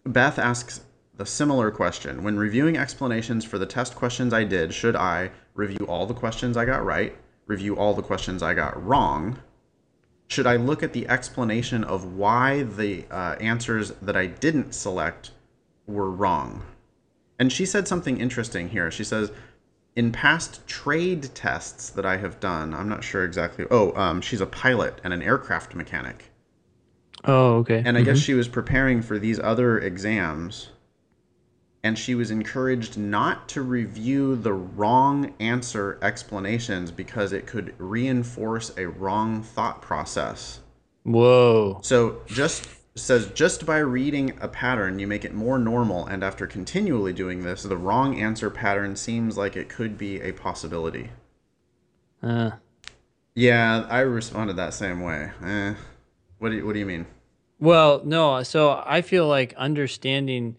Beth 0.04 0.38
asks 0.38 0.82
the 1.16 1.26
similar 1.26 1.72
question. 1.72 2.22
When 2.22 2.38
reviewing 2.38 2.76
explanations 2.76 3.44
for 3.44 3.58
the 3.58 3.66
test 3.66 3.96
questions 3.96 4.32
I 4.32 4.44
did, 4.44 4.72
should 4.72 4.94
I 4.94 5.32
review 5.54 5.84
all 5.88 6.06
the 6.06 6.14
questions 6.14 6.56
I 6.56 6.64
got 6.64 6.84
right, 6.84 7.16
review 7.48 7.76
all 7.76 7.92
the 7.92 8.02
questions 8.02 8.40
I 8.40 8.54
got 8.54 8.80
wrong? 8.80 9.40
Should 10.28 10.46
I 10.46 10.54
look 10.54 10.84
at 10.84 10.92
the 10.92 11.08
explanation 11.08 11.82
of 11.82 12.14
why 12.14 12.62
the 12.62 13.04
uh, 13.10 13.34
answers 13.40 13.90
that 14.00 14.16
I 14.16 14.26
didn't 14.26 14.74
select 14.74 15.32
were 15.88 16.12
wrong? 16.12 16.62
And 17.38 17.52
she 17.52 17.64
said 17.66 17.86
something 17.86 18.18
interesting 18.20 18.68
here. 18.70 18.90
She 18.90 19.04
says, 19.04 19.30
in 19.94 20.12
past 20.12 20.66
trade 20.66 21.28
tests 21.34 21.90
that 21.90 22.06
I 22.06 22.18
have 22.18 22.40
done, 22.40 22.72
I'm 22.74 22.88
not 22.88 23.02
sure 23.02 23.24
exactly. 23.24 23.66
Oh, 23.70 23.92
um, 23.96 24.20
she's 24.20 24.40
a 24.40 24.46
pilot 24.46 25.00
and 25.02 25.12
an 25.12 25.22
aircraft 25.22 25.74
mechanic. 25.74 26.30
Oh, 27.24 27.56
okay. 27.56 27.82
And 27.84 27.98
I 27.98 28.02
guess 28.02 28.18
she 28.18 28.34
was 28.34 28.46
preparing 28.46 29.02
for 29.02 29.18
these 29.18 29.40
other 29.40 29.78
exams. 29.78 30.70
And 31.82 31.98
she 31.98 32.14
was 32.14 32.30
encouraged 32.30 32.96
not 32.96 33.48
to 33.50 33.62
review 33.62 34.36
the 34.36 34.52
wrong 34.52 35.34
answer 35.40 35.98
explanations 36.02 36.90
because 36.90 37.32
it 37.32 37.46
could 37.46 37.74
reinforce 37.78 38.72
a 38.76 38.86
wrong 38.86 39.42
thought 39.42 39.80
process. 39.82 40.60
Whoa. 41.04 41.80
So 41.82 42.20
just 42.26 42.68
says 42.98 43.30
just 43.34 43.64
by 43.66 43.78
reading 43.78 44.36
a 44.40 44.48
pattern 44.48 44.98
you 44.98 45.06
make 45.06 45.24
it 45.24 45.34
more 45.34 45.58
normal 45.58 46.06
and 46.06 46.22
after 46.22 46.46
continually 46.46 47.12
doing 47.12 47.42
this 47.42 47.62
the 47.62 47.76
wrong 47.76 48.20
answer 48.20 48.50
pattern 48.50 48.96
seems 48.96 49.36
like 49.36 49.56
it 49.56 49.68
could 49.68 49.96
be 49.98 50.20
a 50.20 50.32
possibility. 50.32 51.10
Uh, 52.22 52.50
Yeah, 53.34 53.86
I 53.88 54.00
responded 54.00 54.56
that 54.56 54.74
same 54.74 55.00
way. 55.00 55.30
Eh. 55.44 55.74
What 56.38 56.50
do 56.50 56.56
you, 56.56 56.66
what 56.66 56.72
do 56.72 56.78
you 56.78 56.86
mean? 56.86 57.06
well, 57.60 58.02
no. 58.04 58.42
So 58.44 58.82
I 58.86 59.02
feel 59.02 59.26
like 59.26 59.52
understanding 59.54 60.56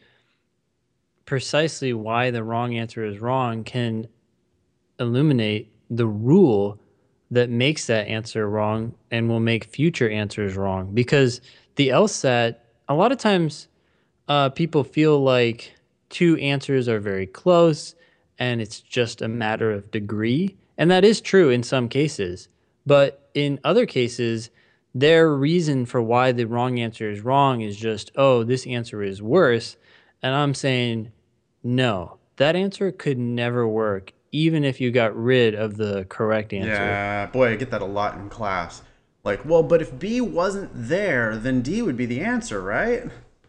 precisely 1.25 1.93
why 1.93 2.31
the 2.31 2.43
wrong 2.43 2.75
answer 2.75 3.05
is 3.05 3.19
wrong 3.19 3.63
can 3.63 4.07
illuminate 4.99 5.71
the 5.89 6.07
rule 6.07 6.79
that 7.31 7.49
makes 7.49 7.85
that 7.87 8.07
answer 8.07 8.49
wrong 8.49 8.95
and 9.11 9.29
will 9.29 9.39
make 9.39 9.63
future 9.65 10.09
answers 10.09 10.55
wrong. 10.57 10.91
Because 10.93 11.39
the 11.79 11.87
LSAT, 11.87 12.57
a 12.89 12.93
lot 12.93 13.13
of 13.13 13.17
times 13.17 13.69
uh, 14.27 14.49
people 14.49 14.83
feel 14.83 15.17
like 15.23 15.73
two 16.09 16.35
answers 16.35 16.89
are 16.89 16.99
very 16.99 17.25
close 17.25 17.95
and 18.37 18.59
it's 18.59 18.81
just 18.81 19.21
a 19.21 19.29
matter 19.29 19.71
of 19.71 19.89
degree. 19.89 20.57
And 20.77 20.91
that 20.91 21.05
is 21.05 21.21
true 21.21 21.49
in 21.49 21.63
some 21.63 21.87
cases. 21.87 22.49
But 22.85 23.29
in 23.33 23.61
other 23.63 23.85
cases, 23.85 24.49
their 24.93 25.33
reason 25.33 25.85
for 25.85 26.01
why 26.01 26.33
the 26.33 26.43
wrong 26.43 26.81
answer 26.81 27.09
is 27.09 27.21
wrong 27.21 27.61
is 27.61 27.77
just, 27.77 28.11
oh, 28.17 28.43
this 28.43 28.67
answer 28.67 29.01
is 29.01 29.21
worse. 29.21 29.77
And 30.21 30.35
I'm 30.35 30.53
saying, 30.53 31.13
no, 31.63 32.17
that 32.35 32.57
answer 32.57 32.91
could 32.91 33.17
never 33.17 33.65
work, 33.65 34.11
even 34.33 34.65
if 34.65 34.81
you 34.81 34.91
got 34.91 35.15
rid 35.15 35.55
of 35.55 35.77
the 35.77 36.03
correct 36.09 36.51
answer. 36.51 36.71
Yeah, 36.71 37.27
boy, 37.27 37.51
I 37.51 37.55
get 37.55 37.71
that 37.71 37.81
a 37.81 37.85
lot 37.85 38.17
in 38.17 38.27
class. 38.27 38.81
Like, 39.23 39.43
well, 39.45 39.63
but 39.63 39.81
if 39.81 39.97
B 39.99 40.21
wasn't 40.21 40.71
there, 40.73 41.35
then 41.37 41.61
D 41.61 41.81
would 41.81 41.97
be 41.97 42.05
the 42.05 42.21
answer, 42.21 42.61
right? 42.61 43.03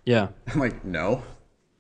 Yeah. 0.05 0.29
I'm 0.49 0.59
like, 0.66 0.85
no, 0.85 1.23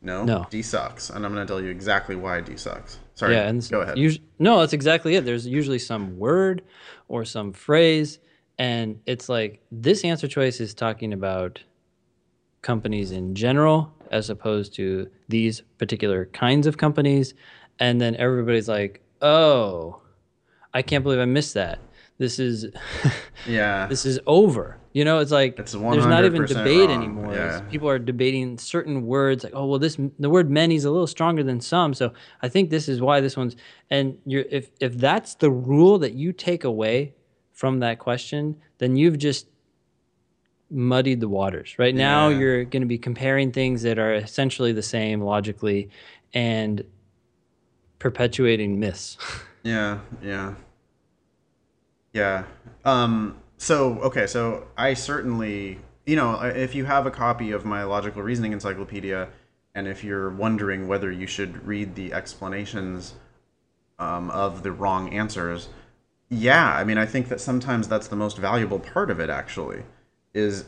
no, 0.02 0.24
No. 0.24 0.46
D 0.50 0.62
sucks, 0.62 1.10
and 1.10 1.24
I'm 1.26 1.32
gonna 1.32 1.46
tell 1.46 1.60
you 1.60 1.70
exactly 1.70 2.16
why 2.16 2.40
D 2.40 2.56
sucks. 2.56 2.98
Sorry, 3.14 3.34
Yeah, 3.34 3.48
and 3.48 3.68
go 3.70 3.80
ahead. 3.82 3.98
us- 3.98 4.18
no, 4.38 4.60
that's 4.60 4.72
exactly 4.72 5.16
it. 5.16 5.24
There's 5.24 5.46
usually 5.46 5.78
some 5.78 6.18
word 6.18 6.62
or 7.08 7.24
some 7.24 7.52
phrase, 7.52 8.18
and 8.58 9.00
it's 9.06 9.28
like 9.28 9.60
this 9.72 10.04
answer 10.04 10.28
choice 10.28 10.60
is 10.60 10.72
talking 10.72 11.12
about 11.12 11.60
companies 12.62 13.10
in 13.10 13.34
general 13.34 13.92
as 14.10 14.28
opposed 14.30 14.74
to 14.74 15.08
these 15.28 15.62
particular 15.78 16.26
kinds 16.26 16.66
of 16.66 16.76
companies, 16.78 17.34
and 17.78 18.00
then 18.00 18.14
everybody's 18.16 18.68
like, 18.68 19.02
"Oh, 19.22 20.00
I 20.74 20.82
can't 20.82 21.02
believe 21.04 21.18
I 21.20 21.24
missed 21.26 21.54
that. 21.54 21.78
This 22.20 22.38
is 22.38 22.66
yeah, 23.48 23.86
this 23.86 24.04
is 24.04 24.20
over." 24.26 24.76
You 24.92 25.04
know, 25.06 25.20
it's 25.20 25.30
like 25.30 25.58
It's 25.58 25.72
there's 25.72 26.06
not 26.06 26.24
even 26.26 26.44
debate 26.44 26.90
wrong. 26.90 26.98
anymore. 26.98 27.32
Yeah. 27.32 27.60
People 27.70 27.88
are 27.88 27.98
debating 27.98 28.58
certain 28.58 29.06
words 29.06 29.42
like, 29.42 29.54
oh 29.56 29.64
well, 29.64 29.78
this 29.78 29.96
the 30.18 30.28
word 30.28 30.50
many 30.50 30.74
is 30.74 30.84
a 30.84 30.90
little 30.90 31.06
stronger 31.06 31.42
than 31.42 31.60
some, 31.62 31.94
so 31.94 32.12
I 32.42 32.48
think 32.50 32.68
this 32.68 32.88
is 32.88 33.00
why 33.00 33.20
this 33.22 33.38
one's. 33.38 33.56
And 33.88 34.18
you're 34.26 34.44
if 34.50 34.68
if 34.80 34.98
that's 34.98 35.36
the 35.36 35.50
rule 35.50 35.98
that 36.00 36.12
you 36.12 36.34
take 36.34 36.64
away 36.64 37.14
from 37.52 37.80
that 37.80 37.98
question, 37.98 38.56
then 38.78 38.96
you've 38.96 39.16
just 39.16 39.46
muddied 40.70 41.20
the 41.20 41.28
waters. 41.28 41.78
Right 41.78 41.94
now, 41.94 42.28
you're 42.28 42.64
going 42.64 42.82
to 42.82 42.86
be 42.86 42.98
comparing 42.98 43.50
things 43.50 43.80
that 43.82 43.98
are 43.98 44.12
essentially 44.14 44.72
the 44.72 44.82
same 44.82 45.22
logically, 45.22 45.88
and 46.34 46.84
perpetuating 47.98 48.78
myths. 48.78 49.16
Yeah, 49.62 49.98
yeah. 50.22 50.54
Yeah. 52.12 52.44
Um 52.84 53.36
so 53.56 53.98
okay, 54.00 54.26
so 54.26 54.68
I 54.76 54.94
certainly, 54.94 55.78
you 56.06 56.16
know, 56.16 56.40
if 56.40 56.74
you 56.74 56.86
have 56.86 57.06
a 57.06 57.10
copy 57.10 57.50
of 57.52 57.64
my 57.64 57.84
logical 57.84 58.22
reasoning 58.22 58.52
encyclopedia 58.52 59.28
and 59.74 59.86
if 59.86 60.02
you're 60.02 60.30
wondering 60.30 60.88
whether 60.88 61.12
you 61.12 61.26
should 61.26 61.66
read 61.66 61.94
the 61.94 62.12
explanations 62.12 63.14
um, 63.98 64.30
of 64.30 64.62
the 64.62 64.72
wrong 64.72 65.12
answers, 65.12 65.68
yeah, 66.28 66.74
I 66.74 66.84
mean, 66.84 66.98
I 66.98 67.06
think 67.06 67.28
that 67.28 67.40
sometimes 67.40 67.86
that's 67.86 68.08
the 68.08 68.16
most 68.16 68.38
valuable 68.38 68.78
part 68.80 69.10
of 69.10 69.20
it 69.20 69.30
actually 69.30 69.82
is 70.32 70.64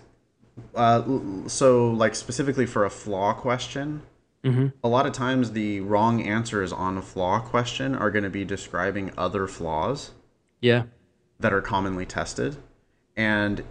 uh, 0.75 1.03
so 1.47 1.91
like 1.91 2.15
specifically 2.15 2.67
for 2.67 2.85
a 2.85 2.91
flaw 2.91 3.33
question, 3.33 4.03
Mm-hmm. 4.45 4.67
a 4.83 4.89
lot 4.89 5.07
of 5.07 5.13
times 5.13 5.53
the 5.53 5.81
wrong 5.83 6.21
answers 6.21 6.73
on 6.73 6.99
a 6.99 7.03
flaw 7.03 7.39
question 7.39 7.95
are 7.95 8.11
going 8.11 8.25
to 8.25 8.31
be 8.31 8.45
describing 8.45 9.13
other 9.17 9.47
flaws 9.47 10.11
Yeah. 10.61 10.83
That 11.43 11.53
are 11.53 11.61
commonly 11.61 12.07
tested. 12.07 12.57
And 13.17 13.63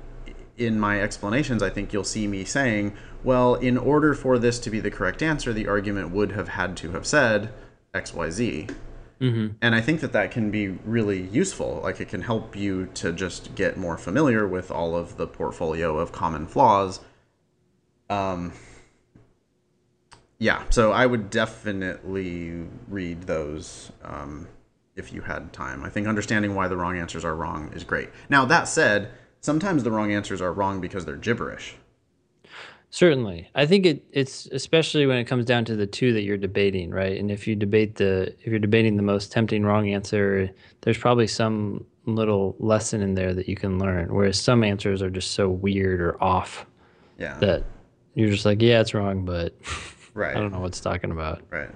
in 0.58 0.80
my 0.80 1.02
explanations, 1.02 1.64
I 1.64 1.70
think 1.70 1.92
you'll 1.92 2.04
see 2.04 2.28
me 2.28 2.46
saying, 2.46 2.96
well, 3.24 3.56
in 3.56 3.78
order 3.78 4.14
for 4.14 4.38
this 4.38 4.60
to 4.60 4.70
be 4.70 4.80
the 4.80 4.92
correct 4.92 5.22
answer, 5.22 5.52
the 5.54 5.68
argument 5.68 6.12
would 6.12 6.34
have 6.34 6.50
had 6.50 6.78
to 6.78 6.92
have 6.92 7.06
said 7.06 7.52
XYZ. 7.94 8.74
Mm-hmm. 9.20 9.48
And 9.62 9.76
I 9.76 9.82
think 9.82 10.02
that 10.02 10.14
that 10.14 10.32
can 10.32 10.50
be 10.50 10.70
really 10.70 11.22
useful. 11.22 11.80
Like 11.84 12.00
it 12.02 12.10
can 12.10 12.22
help 12.22 12.56
you 12.56 12.88
to 12.96 13.12
just 13.14 13.54
get 13.56 13.78
more 13.78 13.98
familiar 13.98 14.48
with 14.48 14.72
all 14.72 14.96
of 14.96 15.18
the 15.18 15.28
portfolio 15.28 15.98
of 15.98 16.12
common 16.12 16.48
flaws. 16.48 17.00
Um, 18.10 18.54
yeah, 20.40 20.64
so 20.72 20.92
I 20.92 21.06
would 21.06 21.30
definitely 21.30 22.66
read 22.88 23.24
those 23.24 23.92
um, 24.04 24.48
if 25.02 25.12
you 25.12 25.22
had 25.22 25.52
time. 25.52 25.84
I 25.84 25.90
think 25.90 26.08
understanding 26.08 26.56
why 26.56 26.68
the 26.68 26.78
wrong 26.78 26.98
answers 26.98 27.26
are 27.26 27.36
wrong 27.36 27.72
is 27.74 27.84
great. 27.84 28.10
Now, 28.30 28.46
that 28.46 28.68
said, 28.68 29.10
sometimes 29.42 29.84
the 29.84 29.92
wrong 29.92 30.12
answers 30.14 30.42
are 30.42 30.54
wrong 30.54 30.80
because 30.80 31.04
they're 31.06 31.18
gibberish. 31.18 31.76
Certainly. 32.94 33.50
I 33.56 33.66
think 33.66 33.86
it, 33.86 34.04
it's 34.12 34.48
especially 34.48 35.06
when 35.06 35.18
it 35.18 35.24
comes 35.24 35.46
down 35.46 35.64
to 35.66 35.76
the 35.78 35.88
two 35.88 36.12
that 36.14 36.24
you're 36.24 36.38
debating, 36.38 36.92
right? 36.92 37.18
And 37.18 37.32
if 37.32 37.48
you 37.48 37.56
debate 37.56 37.96
the 37.96 38.36
if 38.42 38.48
you're 38.48 38.60
debating 38.60 38.98
the 38.98 39.04
most 39.04 39.32
tempting 39.32 39.64
wrong 39.64 39.90
answer, 39.90 40.50
there's 40.82 40.98
probably 40.98 41.28
some 41.28 41.86
little 42.06 42.56
lesson 42.60 43.02
in 43.02 43.14
there 43.16 43.34
that 43.34 43.48
you 43.48 43.56
can 43.56 43.80
learn. 43.80 44.14
Whereas 44.14 44.40
some 44.40 44.64
answers 44.64 45.02
are 45.02 45.10
just 45.10 45.32
so 45.32 45.50
weird 45.50 46.02
or 46.02 46.22
off 46.22 46.66
Yeah. 47.18 47.38
that 47.40 47.64
you're 48.14 48.30
just 48.30 48.46
like, 48.46 48.62
yeah, 48.62 48.82
it's 48.82 48.94
wrong, 48.94 49.24
but 49.24 49.56
right. 50.14 50.36
I 50.36 50.40
don't 50.42 50.52
know 50.52 50.60
what 50.60 50.68
it's 50.68 50.82
talking 50.82 51.12
about. 51.12 51.44
Right. 51.50 51.70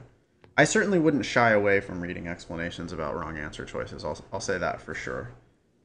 I 0.58 0.64
certainly 0.64 1.00
wouldn't 1.00 1.26
shy 1.26 1.52
away 1.52 1.82
from 1.82 2.00
reading 2.02 2.28
explanations 2.28 2.94
about 2.94 3.16
wrong 3.16 3.38
answer 3.38 3.66
choices. 3.66 4.06
I'll, 4.06 4.18
I'll 4.32 4.40
say 4.40 4.58
that 4.58 4.82
for 4.82 4.94
sure. 4.94 5.32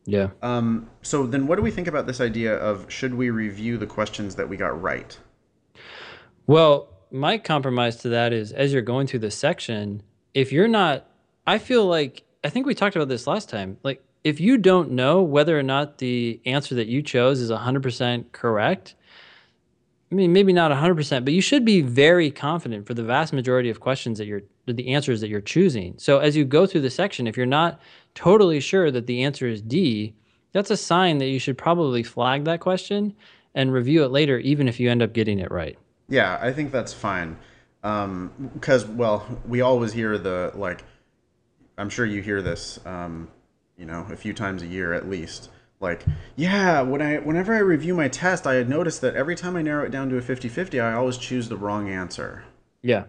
Yeah. 0.06 0.28
Um, 0.42 0.88
so 1.02 1.26
then 1.26 1.46
what 1.46 1.56
do 1.56 1.62
we 1.62 1.70
think 1.70 1.88
about 1.88 2.06
this 2.06 2.20
idea 2.20 2.54
of 2.56 2.90
should 2.90 3.14
we 3.14 3.30
review 3.30 3.78
the 3.78 3.86
questions 3.86 4.36
that 4.36 4.48
we 4.48 4.56
got 4.56 4.80
right? 4.80 5.18
Well, 6.46 6.88
my 7.10 7.38
compromise 7.38 7.96
to 7.98 8.08
that 8.10 8.32
is 8.32 8.52
as 8.52 8.72
you're 8.72 8.82
going 8.82 9.06
through 9.06 9.20
the 9.20 9.30
section, 9.30 10.02
if 10.34 10.52
you're 10.52 10.68
not, 10.68 11.06
I 11.46 11.58
feel 11.58 11.86
like, 11.86 12.22
I 12.44 12.48
think 12.48 12.66
we 12.66 12.74
talked 12.74 12.96
about 12.96 13.08
this 13.08 13.26
last 13.26 13.48
time. 13.48 13.76
Like, 13.82 14.02
if 14.22 14.40
you 14.40 14.58
don't 14.58 14.92
know 14.92 15.22
whether 15.22 15.58
or 15.58 15.62
not 15.62 15.98
the 15.98 16.40
answer 16.44 16.74
that 16.76 16.86
you 16.86 17.02
chose 17.02 17.40
is 17.40 17.50
100% 17.50 18.32
correct, 18.32 18.94
I 20.12 20.14
mean, 20.14 20.32
maybe 20.32 20.52
not 20.52 20.70
100%, 20.72 21.24
but 21.24 21.32
you 21.32 21.40
should 21.40 21.64
be 21.64 21.82
very 21.82 22.30
confident 22.30 22.86
for 22.86 22.94
the 22.94 23.04
vast 23.04 23.32
majority 23.32 23.70
of 23.70 23.80
questions 23.80 24.18
that 24.18 24.26
you're, 24.26 24.42
the 24.72 24.94
answers 24.94 25.20
that 25.20 25.28
you're 25.28 25.40
choosing. 25.40 25.94
So 25.98 26.18
as 26.18 26.36
you 26.36 26.44
go 26.44 26.66
through 26.66 26.82
the 26.82 26.90
section, 26.90 27.26
if 27.26 27.36
you're 27.36 27.46
not 27.46 27.80
totally 28.14 28.60
sure 28.60 28.90
that 28.90 29.06
the 29.06 29.22
answer 29.22 29.46
is 29.46 29.62
D, 29.62 30.14
that's 30.52 30.70
a 30.70 30.76
sign 30.76 31.18
that 31.18 31.28
you 31.28 31.38
should 31.38 31.56
probably 31.56 32.02
flag 32.02 32.44
that 32.44 32.60
question 32.60 33.14
and 33.54 33.72
review 33.72 34.04
it 34.04 34.08
later, 34.08 34.38
even 34.38 34.68
if 34.68 34.80
you 34.80 34.90
end 34.90 35.02
up 35.02 35.12
getting 35.12 35.38
it 35.38 35.50
right. 35.50 35.78
Yeah, 36.08 36.38
I 36.40 36.52
think 36.52 36.72
that's 36.72 36.92
fine. 36.92 37.36
Um, 37.82 38.50
because 38.54 38.84
well, 38.84 39.26
we 39.46 39.60
always 39.60 39.92
hear 39.92 40.18
the 40.18 40.52
like. 40.54 40.84
I'm 41.78 41.88
sure 41.88 42.04
you 42.04 42.20
hear 42.20 42.42
this, 42.42 42.78
um, 42.84 43.28
you 43.78 43.86
know, 43.86 44.06
a 44.10 44.16
few 44.16 44.34
times 44.34 44.62
a 44.62 44.66
year 44.66 44.92
at 44.92 45.08
least. 45.08 45.48
Like, 45.80 46.04
yeah, 46.36 46.82
when 46.82 47.00
I 47.00 47.18
whenever 47.18 47.54
I 47.54 47.60
review 47.60 47.94
my 47.94 48.08
test, 48.08 48.46
I 48.46 48.54
had 48.54 48.68
noticed 48.68 49.00
that 49.00 49.14
every 49.14 49.34
time 49.34 49.56
I 49.56 49.62
narrow 49.62 49.86
it 49.86 49.90
down 49.90 50.10
to 50.10 50.18
a 50.18 50.20
50-50, 50.20 50.82
I 50.82 50.92
always 50.92 51.16
choose 51.16 51.48
the 51.48 51.56
wrong 51.56 51.88
answer. 51.88 52.44
Yeah. 52.82 53.04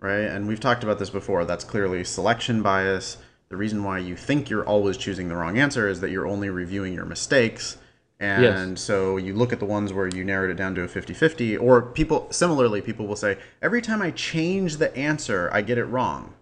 Right? 0.00 0.20
And 0.20 0.46
we've 0.46 0.60
talked 0.60 0.84
about 0.84 0.98
this 0.98 1.10
before. 1.10 1.44
That's 1.44 1.64
clearly 1.64 2.04
selection 2.04 2.62
bias. 2.62 3.18
The 3.48 3.56
reason 3.56 3.82
why 3.82 3.98
you 3.98 4.16
think 4.16 4.50
you're 4.50 4.64
always 4.64 4.96
choosing 4.96 5.28
the 5.28 5.36
wrong 5.36 5.58
answer 5.58 5.88
is 5.88 6.00
that 6.00 6.10
you're 6.10 6.26
only 6.26 6.50
reviewing 6.50 6.92
your 6.94 7.04
mistakes. 7.06 7.78
And 8.20 8.78
so 8.78 9.16
you 9.16 9.34
look 9.34 9.52
at 9.52 9.60
the 9.60 9.64
ones 9.64 9.92
where 9.92 10.08
you 10.08 10.24
narrowed 10.24 10.50
it 10.50 10.56
down 10.56 10.74
to 10.74 10.82
a 10.82 10.88
50 10.88 11.14
50, 11.14 11.56
or 11.56 11.82
people, 11.82 12.26
similarly, 12.30 12.82
people 12.82 13.06
will 13.06 13.16
say, 13.16 13.38
every 13.62 13.80
time 13.80 14.02
I 14.02 14.10
change 14.10 14.76
the 14.76 14.94
answer, 14.96 15.48
I 15.52 15.62
get 15.62 15.78
it 15.78 15.84
wrong. 15.84 16.34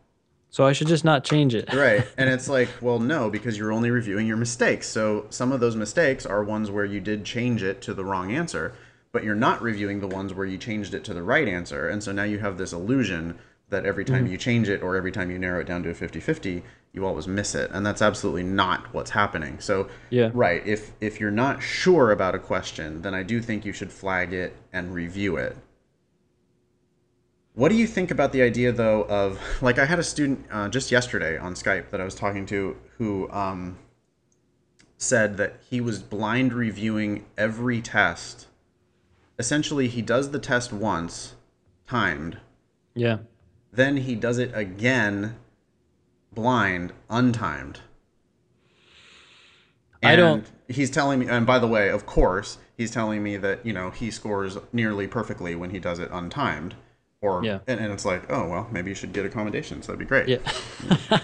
So 0.49 0.65
I 0.65 0.73
should 0.73 0.87
just 0.87 1.05
not 1.05 1.23
change 1.23 1.55
it. 1.55 1.71
Right. 1.75 2.07
And 2.17 2.31
it's 2.31 2.49
like, 2.49 2.71
well, 2.81 2.99
no, 2.99 3.29
because 3.29 3.59
you're 3.59 3.73
only 3.73 3.91
reviewing 3.91 4.27
your 4.27 4.39
mistakes. 4.39 4.89
So 4.89 5.27
some 5.29 5.53
of 5.53 5.61
those 5.61 5.77
mistakes 5.77 6.25
are 6.25 6.43
ones 6.43 6.71
where 6.71 6.87
you 6.87 6.99
did 6.99 7.25
change 7.25 7.63
it 7.63 7.83
to 7.83 7.93
the 7.93 8.05
wrong 8.05 8.33
answer, 8.33 8.73
but 9.17 9.25
you're 9.25 9.35
not 9.35 9.63
reviewing 9.63 10.01
the 10.01 10.07
ones 10.07 10.35
where 10.35 10.45
you 10.45 10.59
changed 10.59 10.93
it 10.93 11.03
to 11.03 11.15
the 11.15 11.23
right 11.23 11.49
answer. 11.49 11.89
And 11.89 12.03
so 12.03 12.13
now 12.13 12.25
you 12.25 12.39
have 12.41 12.59
this 12.59 12.75
illusion 12.75 13.39
that 13.71 13.87
every 13.87 14.05
time 14.05 14.27
you 14.27 14.37
change 14.37 14.69
it 14.69 14.83
or 14.83 14.95
every 14.95 15.11
time 15.11 15.31
you 15.31 15.39
narrow 15.39 15.61
it 15.63 15.67
down 15.67 15.83
to 15.85 15.89
a 15.89 15.95
50 15.95 16.21
50, 16.21 16.63
you 16.93 17.07
always 17.07 17.27
miss 17.27 17.55
it. 17.55 17.71
And 17.73 17.87
that's 17.87 18.03
absolutely 18.03 18.43
not 18.43 18.93
what's 18.93 19.13
happening. 19.13 19.59
So, 19.59 19.89
Yeah. 20.11 20.33
right. 20.35 20.63
If, 20.67 20.93
if 21.01 21.19
you're 21.19 21.31
not 21.31 21.63
sure 21.63 22.11
about 22.11 22.35
a 22.35 22.39
question, 22.39 23.01
then 23.01 23.15
I 23.15 23.23
do 23.23 23.41
think 23.41 23.65
you 23.65 23.73
should 23.73 23.91
flag 23.91 24.35
it 24.35 24.55
and 24.71 24.93
review 24.93 25.39
it. 25.39 25.57
What 27.55 27.71
do 27.71 27.75
you 27.75 27.87
think 27.87 28.11
about 28.11 28.33
the 28.33 28.43
idea, 28.43 28.71
though, 28.71 29.05
of 29.05 29.41
like 29.63 29.79
I 29.79 29.87
had 29.87 29.99
a 29.99 30.03
student 30.03 30.45
uh, 30.51 30.69
just 30.69 30.93
yesterday 30.93 31.39
on 31.39 31.55
Skype 31.55 31.89
that 31.89 32.03
I 32.03 32.05
was 32.05 32.15
talking 32.15 32.45
to 32.47 32.77
who 32.99 33.31
um, 33.31 33.79
said 34.99 35.39
that 35.39 35.55
he 35.71 35.81
was 35.81 36.03
blind 36.03 36.53
reviewing 36.53 37.25
every 37.39 37.81
test. 37.81 38.49
Essentially, 39.39 39.89
he 39.89 40.03
does 40.03 40.31
the 40.31 40.39
test 40.39 40.73
once, 40.73 41.35
timed, 41.87 42.39
Yeah. 42.95 43.19
then 43.73 43.99
he 43.99 44.15
does 44.15 44.39
it 44.39 44.51
again, 44.55 45.37
blind, 46.33 46.93
untimed. 47.11 47.79
I 50.03 50.17
don't- 50.17 50.47
He's 50.69 50.91
telling 50.91 51.19
me, 51.21 51.29
and 51.29 51.47
by 51.47 51.59
the 51.61 51.67
way, 51.69 51.89
of 51.91 52.07
course, 52.07 52.59
he's 52.77 52.91
telling 52.91 53.23
me 53.23 53.37
that 53.37 53.65
you 53.65 53.73
know 53.73 53.91
he 53.91 54.11
scores 54.11 54.59
nearly 54.73 55.07
perfectly 55.07 55.55
when 55.55 55.71
he 55.71 55.79
does 55.79 55.99
it 56.01 56.11
untimed. 56.11 56.73
Or 57.21 57.45
Yeah. 57.45 57.61
and, 57.69 57.79
and 57.81 57.93
it's 57.93 58.05
like, 58.05 58.25
oh 58.31 58.49
well, 58.49 58.69
maybe 58.73 58.91
you 58.91 58.95
should 58.97 59.13
get 59.13 59.25
accommodations. 59.25 59.87
That'd 59.87 59.99
be 60.01 60.05
great. 60.05 60.29
Yeah. 60.29 60.39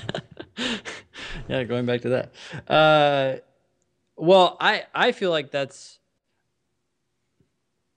yeah, 1.48 1.64
going 1.64 1.86
back 1.86 2.02
to 2.02 2.08
that. 2.10 2.32
Uh, 2.72 3.40
well, 4.16 4.56
I 4.60 4.84
I 4.94 5.12
feel 5.12 5.30
like 5.30 5.50
that's 5.50 5.98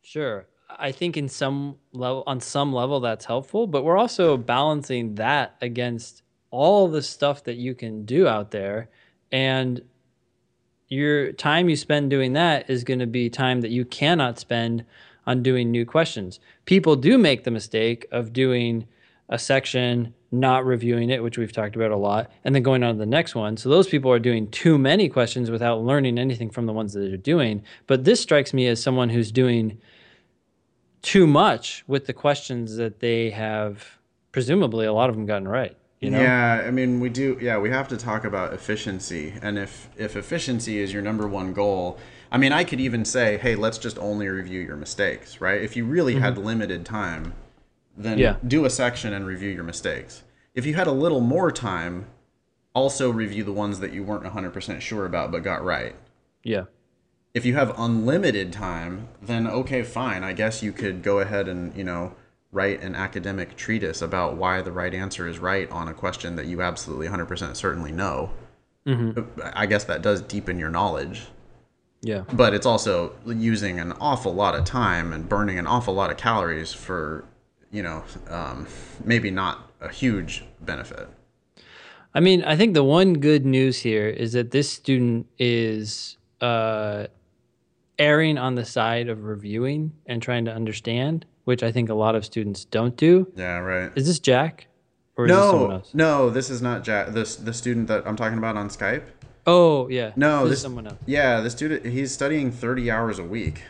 sure. 0.06 0.47
I 0.70 0.91
think 0.91 1.18
in 1.18 1.30
some 1.30 1.78
level 1.93 2.24
on 2.28 2.39
some 2.39 2.74
level 2.74 2.99
that's 2.99 3.26
helpful, 3.26 3.68
but 3.68 3.84
we're 3.84 3.97
also 3.97 4.38
balancing 4.38 5.16
that 5.16 5.56
against 5.62 6.24
all 6.51 6.88
the 6.88 7.01
stuff 7.01 7.43
that 7.43 7.56
you 7.56 7.76
can 7.76 8.06
do 8.06 8.28
out 8.28 8.51
there 8.51 8.89
and 9.32 9.82
your 10.88 11.32
time 11.34 11.68
you 11.68 11.76
spend 11.76 12.10
doing 12.10 12.34
that 12.34 12.70
is 12.70 12.84
going 12.84 12.99
to 12.99 13.08
be 13.08 13.30
time 13.30 13.62
that 13.62 13.72
you 13.72 13.86
cannot 13.86 14.39
spend 14.39 14.86
on 15.26 15.41
doing 15.41 15.72
new 15.72 15.86
questions. 15.86 16.39
People 16.66 16.95
do 16.95 17.18
make 17.18 17.43
the 17.43 17.51
mistake 17.51 18.06
of 18.12 18.32
doing 18.32 18.86
a 19.28 19.39
section, 19.39 20.14
not 20.32 20.66
reviewing 20.66 21.10
it, 21.10 21.24
which 21.24 21.38
we've 21.38 21.51
talked 21.51 21.76
about 21.76 21.89
a 21.89 21.95
lot, 21.97 22.30
and 22.43 22.53
then 22.53 22.62
going 22.62 22.84
on 22.84 22.93
to 22.93 22.99
the 22.99 23.06
next 23.08 23.34
one. 23.34 23.58
So 23.58 23.70
those 23.70 23.88
people 23.88 24.12
are 24.12 24.20
doing 24.20 24.49
too 24.51 24.78
many 24.78 25.10
questions 25.10 25.49
without 25.49 25.82
learning 25.82 26.20
anything 26.20 26.51
from 26.51 26.68
the 26.68 26.74
ones 26.74 26.93
that 26.93 26.99
they're 26.99 27.18
doing. 27.18 27.64
But 27.88 28.03
this 28.03 28.22
strikes 28.22 28.53
me 28.53 28.68
as 28.68 28.82
someone 28.82 29.10
who's 29.10 29.32
doing 29.32 29.80
too 31.06 31.28
much 31.28 31.84
with 31.88 32.08
the 32.08 32.14
questions 32.14 32.78
that 32.78 32.99
they 32.99 33.30
have 33.30 33.99
presumably 34.32 34.86
a 34.86 34.91
lot 34.91 35.10
of 35.10 35.16
them 35.16 35.26
gotten 35.26 35.47
right. 35.47 35.78
You 36.01 36.10
know? 36.10 36.20
Yeah, 36.20 36.64
I 36.68 36.72
mean, 36.72 36.99
we 36.99 37.10
do. 37.10 37.38
Yeah, 37.41 37.58
we 37.58 37.70
have 37.70 37.88
to 37.88 37.97
talk 37.97 38.26
about 38.26 38.53
efficiency, 38.53 39.34
and 39.41 39.58
if 39.58 39.89
if 39.97 40.16
efficiency 40.16 40.80
is 40.80 40.91
your 40.91 41.01
number 41.01 41.28
one 41.28 41.53
goal, 41.53 41.97
I 42.32 42.38
mean, 42.38 42.51
I 42.51 42.64
could 42.64 42.82
even 42.82 43.06
say, 43.06 43.38
hey, 43.38 43.56
let's 43.56 43.78
just 43.78 43.97
only 43.97 44.28
review 44.28 44.60
your 44.60 44.76
mistakes, 44.76 45.39
right? 45.39 45.62
If 45.62 45.76
you 45.76 45.86
really 45.86 46.16
mm-hmm. 46.16 46.24
had 46.24 46.38
limited 46.38 46.86
time, 46.86 47.34
then 47.95 48.18
Yeah. 48.18 48.36
do 48.45 48.66
a 48.66 48.70
section 48.70 49.14
and 49.14 49.26
review 49.26 49.49
your 49.49 49.64
mistakes. 49.64 50.24
If 50.53 50.66
you 50.66 50.74
had 50.74 50.88
a 50.88 50.91
little 50.91 51.22
more 51.22 51.51
time, 51.51 52.08
also 52.74 53.10
review 53.10 53.43
the 53.43 53.53
ones 53.53 53.80
that 53.80 53.93
you 53.93 54.03
weren't 54.03 54.26
100% 54.26 54.82
sure 54.82 55.06
about 55.06 55.32
but 55.32 55.43
got 55.43 55.64
right. 55.64 55.95
Yeah. 56.43 56.66
If 57.36 57.45
you 57.45 57.53
have 57.55 57.77
unlimited 57.77 58.53
time, 58.53 59.09
then 59.21 59.45
okay, 59.45 59.83
fine. 59.83 60.23
I 60.23 60.31
guess 60.31 60.63
you 60.63 60.71
could 60.71 61.03
go 61.03 61.19
ahead 61.19 61.49
and, 61.49 61.75
you 61.75 61.83
know, 61.83 62.15
write 62.53 62.81
an 62.81 62.95
academic 62.95 63.57
treatise 63.57 64.01
about 64.01 64.38
why 64.38 64.61
the 64.61 64.71
right 64.71 64.93
answer 64.93 65.27
is 65.27 65.38
right 65.38 65.69
on 65.69 65.89
a 65.89 65.93
question 65.93 66.38
that 66.38 66.45
you 66.45 66.61
absolutely 66.61 67.07
100% 67.09 67.57
certainly 67.57 67.91
know. 67.91 68.31
I 69.53 69.65
guess 69.65 69.83
that 69.83 70.01
does 70.01 70.21
deepen 70.21 70.59
your 70.59 70.69
knowledge, 70.69 71.27
Yeah. 72.01 72.23
but 72.31 72.53
it's 72.53 72.65
also 72.65 73.13
using 73.25 73.79
an 73.79 73.91
awful 73.99 74.33
lot 74.33 74.55
of 74.55 74.63
time 74.63 75.11
and 75.11 75.27
burning 75.27 75.59
an 75.59 75.67
awful 75.67 75.93
lot 75.93 76.11
of 76.11 76.17
calories 76.17 76.71
for, 76.71 77.25
you 77.71 77.83
know, 77.83 78.03
um, 78.29 78.67
maybe 79.03 79.29
not 79.29 79.69
a 79.81 79.89
huge 79.89 80.45
benefit. 80.61 81.09
I 82.13 82.21
mean, 82.21 82.43
I 82.43 82.55
think 82.55 82.75
the 82.75 82.83
one 82.83 83.15
good 83.15 83.45
news 83.45 83.79
here 83.79 84.07
is 84.07 84.31
that 84.33 84.51
this 84.51 84.71
student 84.71 85.25
is 85.38 86.15
uh, 86.39 87.07
erring 88.00 88.38
on 88.38 88.56
the 88.56 88.66
side 88.66 89.08
of 89.10 89.24
reviewing 89.24 89.93
and 90.06 90.22
trying 90.22 90.46
to 90.46 90.54
understand, 90.54 91.26
which 91.46 91.64
I 91.64 91.72
think 91.72 91.89
a 91.89 91.93
lot 91.93 92.16
of 92.16 92.26
students 92.26 92.66
don't 92.66 92.96
do. 92.98 93.32
Yeah, 93.36 93.58
right. 93.60 93.91
Is 93.96 94.08
this 94.08 94.20
Jack? 94.20 94.68
Or 95.18 95.26
is 95.26 95.32
this 95.32 95.39
someone 95.46 95.70
No, 95.70 95.76
else? 95.76 95.91
no, 95.93 96.30
this 96.30 96.50
is 96.50 96.62
not 96.62 96.84
Jack. 96.84 97.10
This 97.10 97.36
the 97.38 97.54
student 97.54 97.88
that 97.88 98.06
I'm 98.06 98.16
talking 98.18 98.38
about 98.38 98.58
on 98.58 98.70
Skype. 98.70 99.04
Oh, 99.48 99.88
yeah. 99.89 100.12
No, 100.16 100.41
this, 100.41 100.50
this- 100.50 100.58
is 100.60 100.64
someone 100.64 100.88
else. 100.88 100.98
Yeah, 101.06 101.39
the 101.39 101.50
student 101.50 101.86
he's 101.86 102.12
studying 102.12 102.52
30 102.52 102.91
hours 102.91 103.20
a 103.20 103.24
week. 103.24 103.64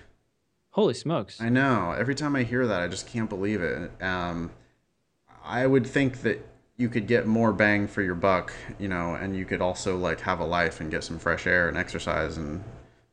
Holy 0.72 0.94
smokes. 0.94 1.40
I 1.40 1.50
know. 1.50 1.92
Every 1.98 2.16
time 2.16 2.36
I 2.36 2.44
hear 2.44 2.66
that, 2.68 2.82
I 2.82 2.88
just 2.88 3.08
can't 3.08 3.30
believe 3.30 3.62
it. 3.62 3.92
Um, 4.02 4.52
I 5.44 5.66
would 5.68 5.86
think 5.88 6.22
that 6.24 6.46
you 6.78 6.90
could 6.90 7.08
get 7.08 7.26
more 7.28 7.54
bang 7.54 7.88
for 7.88 8.02
your 8.02 8.16
buck, 8.16 8.52
you 8.80 8.88
know, 8.90 9.16
and 9.16 9.36
you 9.38 9.46
could 9.46 9.62
also 9.62 9.96
like 9.98 10.20
have 10.22 10.40
a 10.42 10.46
life 10.46 10.82
and 10.82 10.92
get 10.92 11.04
some 11.04 11.18
fresh 11.20 11.48
air 11.48 11.70
and 11.70 11.78
exercise 11.78 12.36
and 12.38 12.62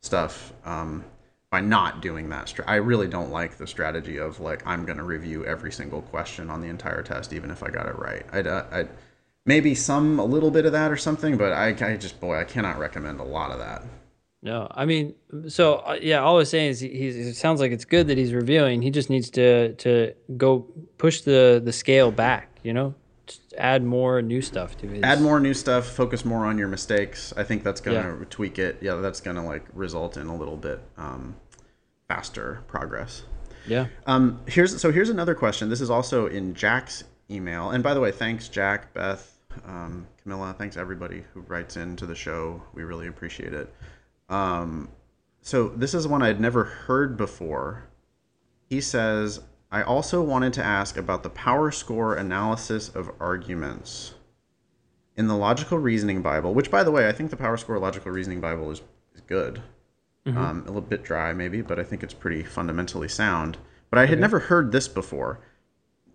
stuff 0.03 0.53
um, 0.65 1.05
by 1.51 1.61
not 1.61 2.03
doing 2.03 2.29
that. 2.29 2.53
I 2.67 2.77
really 2.77 3.09
don't 3.09 3.31
like 3.31 3.57
the 3.57 3.67
strategy 3.67 4.19
of 4.19 4.41
like 4.41 4.67
I'm 4.67 4.85
gonna 4.85 5.05
review 5.05 5.45
every 5.45 5.73
single 5.73 6.03
question 6.03 6.51
on 6.51 6.61
the 6.61 6.69
entire 6.69 7.03
test, 7.03 7.33
even 7.33 7.51
if 7.51 7.63
I 7.63 7.71
got 7.71 7.87
it 7.87 7.99
right. 7.99 8.25
I, 8.33 8.81
I 8.81 8.89
maybe 9.47 9.75
some 9.75 10.19
a 10.19 10.25
little 10.25 10.51
bit 10.51 10.67
of 10.67 10.73
that 10.73 10.91
or 10.91 10.97
something, 10.97 11.37
but 11.37 11.53
I, 11.53 11.69
I 11.69 11.97
just 11.97 12.21
boy, 12.21 12.39
I 12.39 12.45
cannot 12.45 12.79
recommend 12.79 13.21
a 13.21 13.25
lot 13.25 13.51
of 13.51 13.59
that. 13.59 13.83
No, 14.45 14.67
I 14.73 14.87
mean, 14.87 15.15
so 15.47 15.75
uh, 15.75 15.99
yeah, 16.03 16.21
all 16.21 16.35
I 16.35 16.39
was 16.39 16.51
saying 16.51 16.71
is 16.71 16.81
he, 16.81 16.89
he's, 16.89 17.17
it 17.17 17.35
sounds 17.35 17.61
like 17.61 17.71
it's 17.71 17.85
good 17.85 18.09
that 18.09 18.19
he's 18.19 18.35
reviewing. 18.35 18.83
He 18.83 18.91
just 18.91 19.09
needs 19.09 19.31
to 19.31 19.75
to 19.75 20.15
go 20.37 20.67
push 20.99 21.21
the 21.21 21.63
the 21.65 21.73
scale 21.73 22.11
back, 22.11 22.49
you 22.65 22.73
know, 22.73 22.95
just 23.53 23.61
add 23.63 23.85
more 23.85 24.23
new 24.23 24.43
stuff 24.43 24.77
to 24.79 24.89
his. 24.89 25.03
add 25.03 25.21
more 25.21 25.41
new 25.41 25.55
stuff 25.55 25.87
focus 25.87 26.25
more 26.25 26.45
on 26.47 26.59
your 26.59 26.69
mistakes. 26.69 27.33
I 27.37 27.45
think 27.45 27.63
that's 27.65 27.81
gonna 27.81 28.17
Yeah. 28.19 28.25
tweak 28.31 28.59
it. 28.59 28.79
Yeah 28.81 28.95
that's 28.97 29.21
gonna 29.21 29.45
like 29.45 29.65
result 29.75 30.17
in 30.17 30.27
a 30.27 30.37
little 30.37 30.57
bit 30.57 30.81
um, 30.97 31.37
faster 32.09 32.63
progress. 32.67 33.25
Yeah. 33.67 33.87
um, 34.07 34.41
here's 34.47 34.81
so 34.81 34.91
here's 34.91 35.09
another 35.11 35.35
question. 35.35 35.69
This 35.69 35.81
is 35.81 35.91
also 35.91 36.27
in 36.27 36.55
jack's 36.55 37.05
email. 37.31 37.71
And 37.71 37.83
by 37.83 37.95
the 37.95 38.01
way 38.01 38.11
thanks 38.13 38.49
jack 38.49 38.93
beth 38.95 39.39
um, 39.67 40.07
camilla. 40.23 40.55
Thanks 40.57 40.77
everybody 40.77 41.25
who 41.35 41.41
writes 41.43 41.77
into 41.77 42.07
the 42.07 42.15
show. 42.15 42.63
We 42.75 42.83
really 42.85 43.07
appreciate 43.07 43.53
it. 43.53 43.73
Um, 44.29 44.89
so 45.43 45.69
this 45.69 45.93
is 45.95 46.07
one 46.07 46.23
i'd 46.23 46.41
never 46.41 46.65
heard 46.65 47.17
before. 47.17 47.85
He 48.69 48.81
says 48.81 49.41
i 49.73 49.83
also 49.83 50.23
wanted 50.23 50.53
to 50.53 50.63
ask 50.63 50.97
about 50.97 51.25
the 51.25 51.31
power 51.31 51.73
score 51.73 52.15
analysis 52.15 52.89
of 52.91 53.11
arguments. 53.19 54.15
In 55.17 55.27
the 55.27 55.37
logical 55.37 55.79
reasoning 55.79 56.23
bible 56.23 56.55
which 56.55 56.71
by 56.71 56.85
the 56.85 56.93
way 56.93 57.09
i 57.09 57.13
think 57.13 57.31
the 57.31 57.37
power 57.37 57.57
score 57.57 57.79
logical 57.79 58.13
reasoning 58.13 58.41
bible 58.41 58.71
is, 58.71 58.83
is 59.15 59.23
good. 59.23 59.61
Um, 60.25 60.63
a 60.63 60.67
little 60.67 60.83
bit 60.83 61.03
dry 61.03 61.33
maybe 61.33 61.63
but 61.63 61.81
i 61.81 61.83
think 61.83 62.05
it's 62.05 62.15
pretty 62.15 62.45
fundamentally 62.45 63.09
sound. 63.09 63.59
But 63.91 63.99
i 63.99 64.07
had 64.07 64.21
never 64.21 64.39
heard 64.39 64.71
this 64.71 64.87
before. 64.87 65.41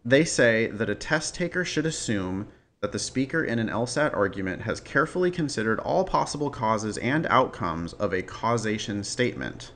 They 0.05 0.24
say 0.24 0.68
that 0.68 0.89
a 0.89 0.95
test 0.95 1.36
taker 1.36 1.66
should 1.66 1.86
assume 1.86 2.47
that 2.80 2.91
the 2.91 2.99
speaker 2.99 3.43
in 3.43 3.60
an 3.60 3.68
lsat 3.68 4.16
argument 4.16 4.62
has 4.62 4.80
carefully 4.80 5.32
considered 5.32 5.80
all 5.80 6.05
possible 6.05 6.49
causes 6.49 6.97
and 6.99 7.26
outcomes 7.26 7.93
of 7.93 8.14
a 8.14 8.22
causation 8.22 9.03
statement. 9.03 9.72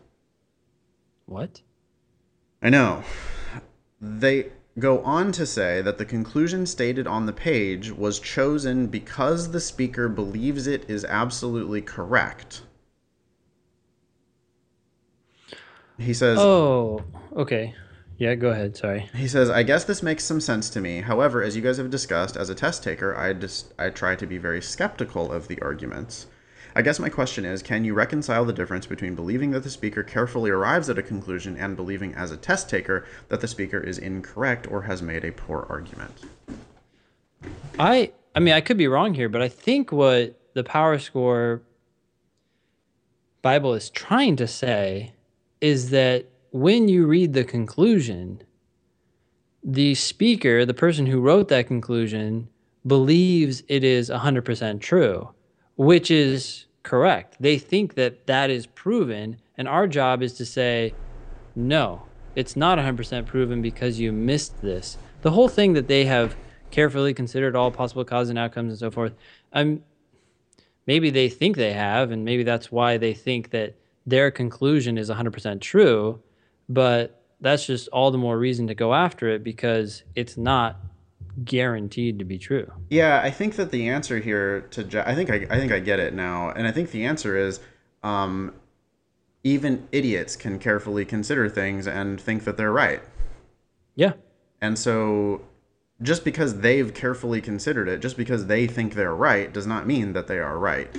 What? 1.25 1.61
I 2.61 2.69
know. 2.69 3.03
They 4.01 4.51
go 4.79 5.01
on 5.03 5.31
to 5.33 5.45
say 5.45 5.81
that 5.83 5.97
the 5.99 6.05
conclusion 6.05 6.65
stated 6.65 7.05
on 7.05 7.27
the 7.27 7.33
page 7.33 7.91
was 7.91 8.19
chosen 8.19 8.87
because 8.87 9.51
the 9.51 9.59
speaker 9.59 10.09
believes 10.09 10.65
it 10.65 10.89
is 10.89 11.05
absolutely 11.05 11.81
correct. 11.81 12.63
He 15.99 16.13
says 16.13 16.39
Oh, 16.39 17.03
okay. 17.35 17.75
Yeah, 18.17 18.35
go 18.35 18.49
ahead. 18.49 18.75
Sorry. 18.75 19.09
he 19.15 19.27
says 19.27 19.49
I 19.49 19.63
guess 19.63 19.83
this 19.83 20.01
makes 20.01 20.23
some 20.23 20.41
sense 20.41 20.69
to 20.71 20.81
me. 20.81 21.01
However, 21.01 21.43
as 21.43 21.55
you 21.55 21.61
guys 21.61 21.77
have 21.77 21.89
discussed 21.89 22.35
as 22.35 22.49
a 22.49 22.55
test 22.55 22.83
taker, 22.83 23.15
I 23.15 23.33
just 23.33 23.73
I 23.77 23.89
try 23.89 24.15
to 24.15 24.25
be 24.25 24.37
very 24.37 24.61
skeptical 24.61 25.31
of 25.31 25.47
the 25.47 25.59
arguments. 25.61 26.27
I 26.75 26.81
guess 26.81 26.99
my 26.99 27.09
question 27.09 27.45
is 27.45 27.61
can 27.61 27.83
you 27.83 27.93
reconcile 27.93 28.45
the 28.45 28.53
difference 28.53 28.85
between 28.85 29.15
believing 29.15 29.51
that 29.51 29.63
the 29.63 29.69
speaker 29.69 30.03
carefully 30.03 30.49
arrives 30.49 30.89
at 30.89 30.97
a 30.97 31.03
conclusion 31.03 31.57
and 31.57 31.75
believing 31.75 32.13
as 32.13 32.31
a 32.31 32.37
test 32.37 32.69
taker 32.69 33.05
that 33.29 33.41
the 33.41 33.47
speaker 33.47 33.79
is 33.79 33.97
incorrect 33.97 34.69
or 34.71 34.83
has 34.83 35.01
made 35.01 35.25
a 35.25 35.31
poor 35.31 35.65
argument? 35.69 36.13
I 37.77 38.11
I 38.33 38.39
mean, 38.39 38.53
I 38.53 38.61
could 38.61 38.77
be 38.77 38.87
wrong 38.87 39.13
here, 39.13 39.27
but 39.27 39.41
I 39.41 39.49
think 39.49 39.91
what 39.91 40.39
the 40.53 40.63
Power 40.63 40.99
Score 40.99 41.61
Bible 43.41 43.73
is 43.73 43.89
trying 43.89 44.35
to 44.37 44.47
say 44.47 45.13
is 45.59 45.89
that 45.89 46.25
when 46.51 46.87
you 46.87 47.05
read 47.05 47.33
the 47.33 47.43
conclusion, 47.43 48.43
the 49.63 49.95
speaker, 49.95 50.65
the 50.65 50.73
person 50.73 51.05
who 51.05 51.19
wrote 51.19 51.47
that 51.49 51.67
conclusion, 51.67 52.47
believes 52.85 53.63
it 53.67 53.83
is 53.83 54.09
100% 54.09 54.79
true, 54.79 55.29
which 55.81 56.11
is 56.11 56.65
correct. 56.83 57.37
They 57.39 57.57
think 57.57 57.95
that 57.95 58.27
that 58.27 58.51
is 58.51 58.67
proven, 58.67 59.37
and 59.57 59.67
our 59.67 59.87
job 59.87 60.21
is 60.21 60.33
to 60.33 60.45
say, 60.45 60.93
no, 61.55 62.03
it's 62.35 62.55
not 62.55 62.77
100% 62.77 63.25
proven 63.25 63.63
because 63.63 63.99
you 63.99 64.11
missed 64.11 64.61
this. 64.61 64.99
The 65.23 65.31
whole 65.31 65.47
thing 65.47 65.73
that 65.73 65.87
they 65.87 66.05
have 66.05 66.35
carefully 66.69 67.15
considered 67.15 67.55
all 67.55 67.71
possible 67.71 68.05
causes 68.05 68.29
and 68.29 68.37
outcomes 68.37 68.73
and 68.73 68.79
so 68.79 68.91
forth. 68.91 69.13
Um, 69.53 69.81
maybe 70.85 71.09
they 71.09 71.29
think 71.29 71.57
they 71.57 71.73
have, 71.73 72.11
and 72.11 72.23
maybe 72.23 72.43
that's 72.43 72.71
why 72.71 72.97
they 72.97 73.15
think 73.15 73.49
that 73.49 73.73
their 74.05 74.29
conclusion 74.29 74.99
is 74.99 75.09
100% 75.09 75.61
true, 75.61 76.21
but 76.69 77.23
that's 77.39 77.65
just 77.65 77.87
all 77.87 78.11
the 78.11 78.19
more 78.19 78.37
reason 78.37 78.67
to 78.67 78.75
go 78.75 78.93
after 78.93 79.29
it 79.29 79.43
because 79.43 80.03
it's 80.13 80.37
not 80.37 80.79
guaranteed 81.43 82.19
to 82.19 82.25
be 82.25 82.37
true. 82.37 82.71
Yeah, 82.89 83.21
I 83.23 83.31
think 83.31 83.55
that 83.55 83.71
the 83.71 83.89
answer 83.89 84.19
here 84.19 84.61
to 84.71 85.07
I 85.09 85.15
think 85.15 85.29
I, 85.29 85.47
I 85.49 85.59
think 85.59 85.71
I 85.71 85.79
get 85.79 85.99
it 85.99 86.13
now, 86.13 86.49
and 86.51 86.67
I 86.67 86.71
think 86.71 86.91
the 86.91 87.05
answer 87.05 87.37
is 87.37 87.59
um, 88.03 88.53
even 89.43 89.87
idiots 89.91 90.35
can 90.35 90.59
carefully 90.59 91.05
consider 91.05 91.49
things 91.49 91.87
and 91.87 92.19
think 92.19 92.43
that 92.43 92.57
they're 92.57 92.71
right. 92.71 93.01
Yeah. 93.95 94.13
And 94.61 94.77
so 94.77 95.41
just 96.01 96.23
because 96.23 96.59
they've 96.59 96.93
carefully 96.93 97.41
considered 97.41 97.87
it, 97.87 97.99
just 98.01 98.17
because 98.17 98.47
they 98.47 98.67
think 98.67 98.93
they're 98.95 99.15
right, 99.15 99.51
does 99.51 99.67
not 99.67 99.85
mean 99.87 100.13
that 100.13 100.27
they 100.27 100.39
are 100.39 100.57
right. 100.57 100.89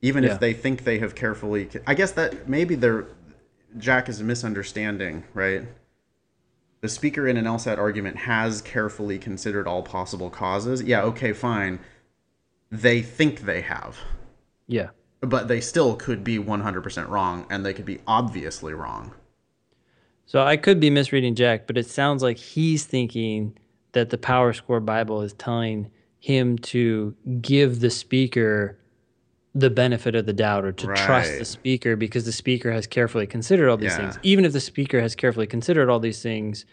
Even 0.00 0.24
Yeah. 0.24 0.34
if 0.34 0.40
they 0.40 0.52
think 0.52 0.84
they 0.84 0.98
have 0.98 1.14
carefully, 1.14 1.68
I 1.86 1.94
guess 1.94 2.12
that 2.12 2.48
maybe 2.48 2.74
they're 2.74 3.06
Jack 3.78 4.08
is 4.10 4.22
misunderstanding, 4.22 5.24
right? 5.32 5.62
The 6.82 6.88
speaker 6.88 7.28
in 7.28 7.36
an 7.36 7.44
LSAT 7.44 7.78
argument 7.78 8.16
has 8.16 8.60
carefully 8.60 9.16
considered 9.16 9.68
all 9.68 9.84
possible 9.84 10.28
causes. 10.30 10.82
Yeah, 10.82 11.02
okay, 11.02 11.32
fine. 11.32 11.78
They 12.72 13.02
think 13.02 13.42
they 13.42 13.60
have, 13.60 13.98
Yeah. 14.66 14.90
but 15.20 15.46
they 15.46 15.60
still 15.60 15.94
could 15.94 16.24
be 16.24 16.38
100% 16.40 17.08
wrong, 17.08 17.46
and 17.48 17.64
they 17.64 17.72
could 17.72 17.84
be 17.84 18.00
obviously 18.04 18.74
wrong. 18.74 19.12
So 20.26 20.42
I 20.42 20.56
could 20.56 20.80
be 20.80 20.90
misreading 20.90 21.36
Jack, 21.36 21.68
but 21.68 21.78
it 21.78 21.86
sounds 21.86 22.20
like 22.20 22.38
he's 22.38 22.84
thinking 22.84 23.56
that 23.92 24.10
the 24.10 24.18
Power 24.18 24.52
Score 24.52 24.80
Bible 24.80 25.22
is 25.22 25.34
telling 25.34 25.88
him 26.18 26.58
to 26.58 27.14
give 27.40 27.78
the 27.78 27.90
speaker 27.90 28.76
the 29.54 29.70
benefit 29.70 30.14
of 30.14 30.24
the 30.26 30.32
doubt 30.32 30.64
or 30.64 30.72
to 30.72 30.86
trust 30.94 31.38
the 31.38 31.44
speaker 31.44 31.94
because 31.94 32.24
the 32.24 32.32
speaker 32.32 32.72
has 32.72 32.86
carefully 32.86 33.26
considered 33.26 33.68
all 33.68 33.76
these 33.76 33.90
Yeah. 33.90 33.98
things. 33.98 34.18
Even 34.22 34.44
if 34.44 34.52
the 34.52 34.60
speaker 34.60 35.00
has 35.00 35.14
carefully 35.14 35.46
considered 35.46 35.90
all 35.90 36.00
these 36.00 36.22
things, 36.22 36.64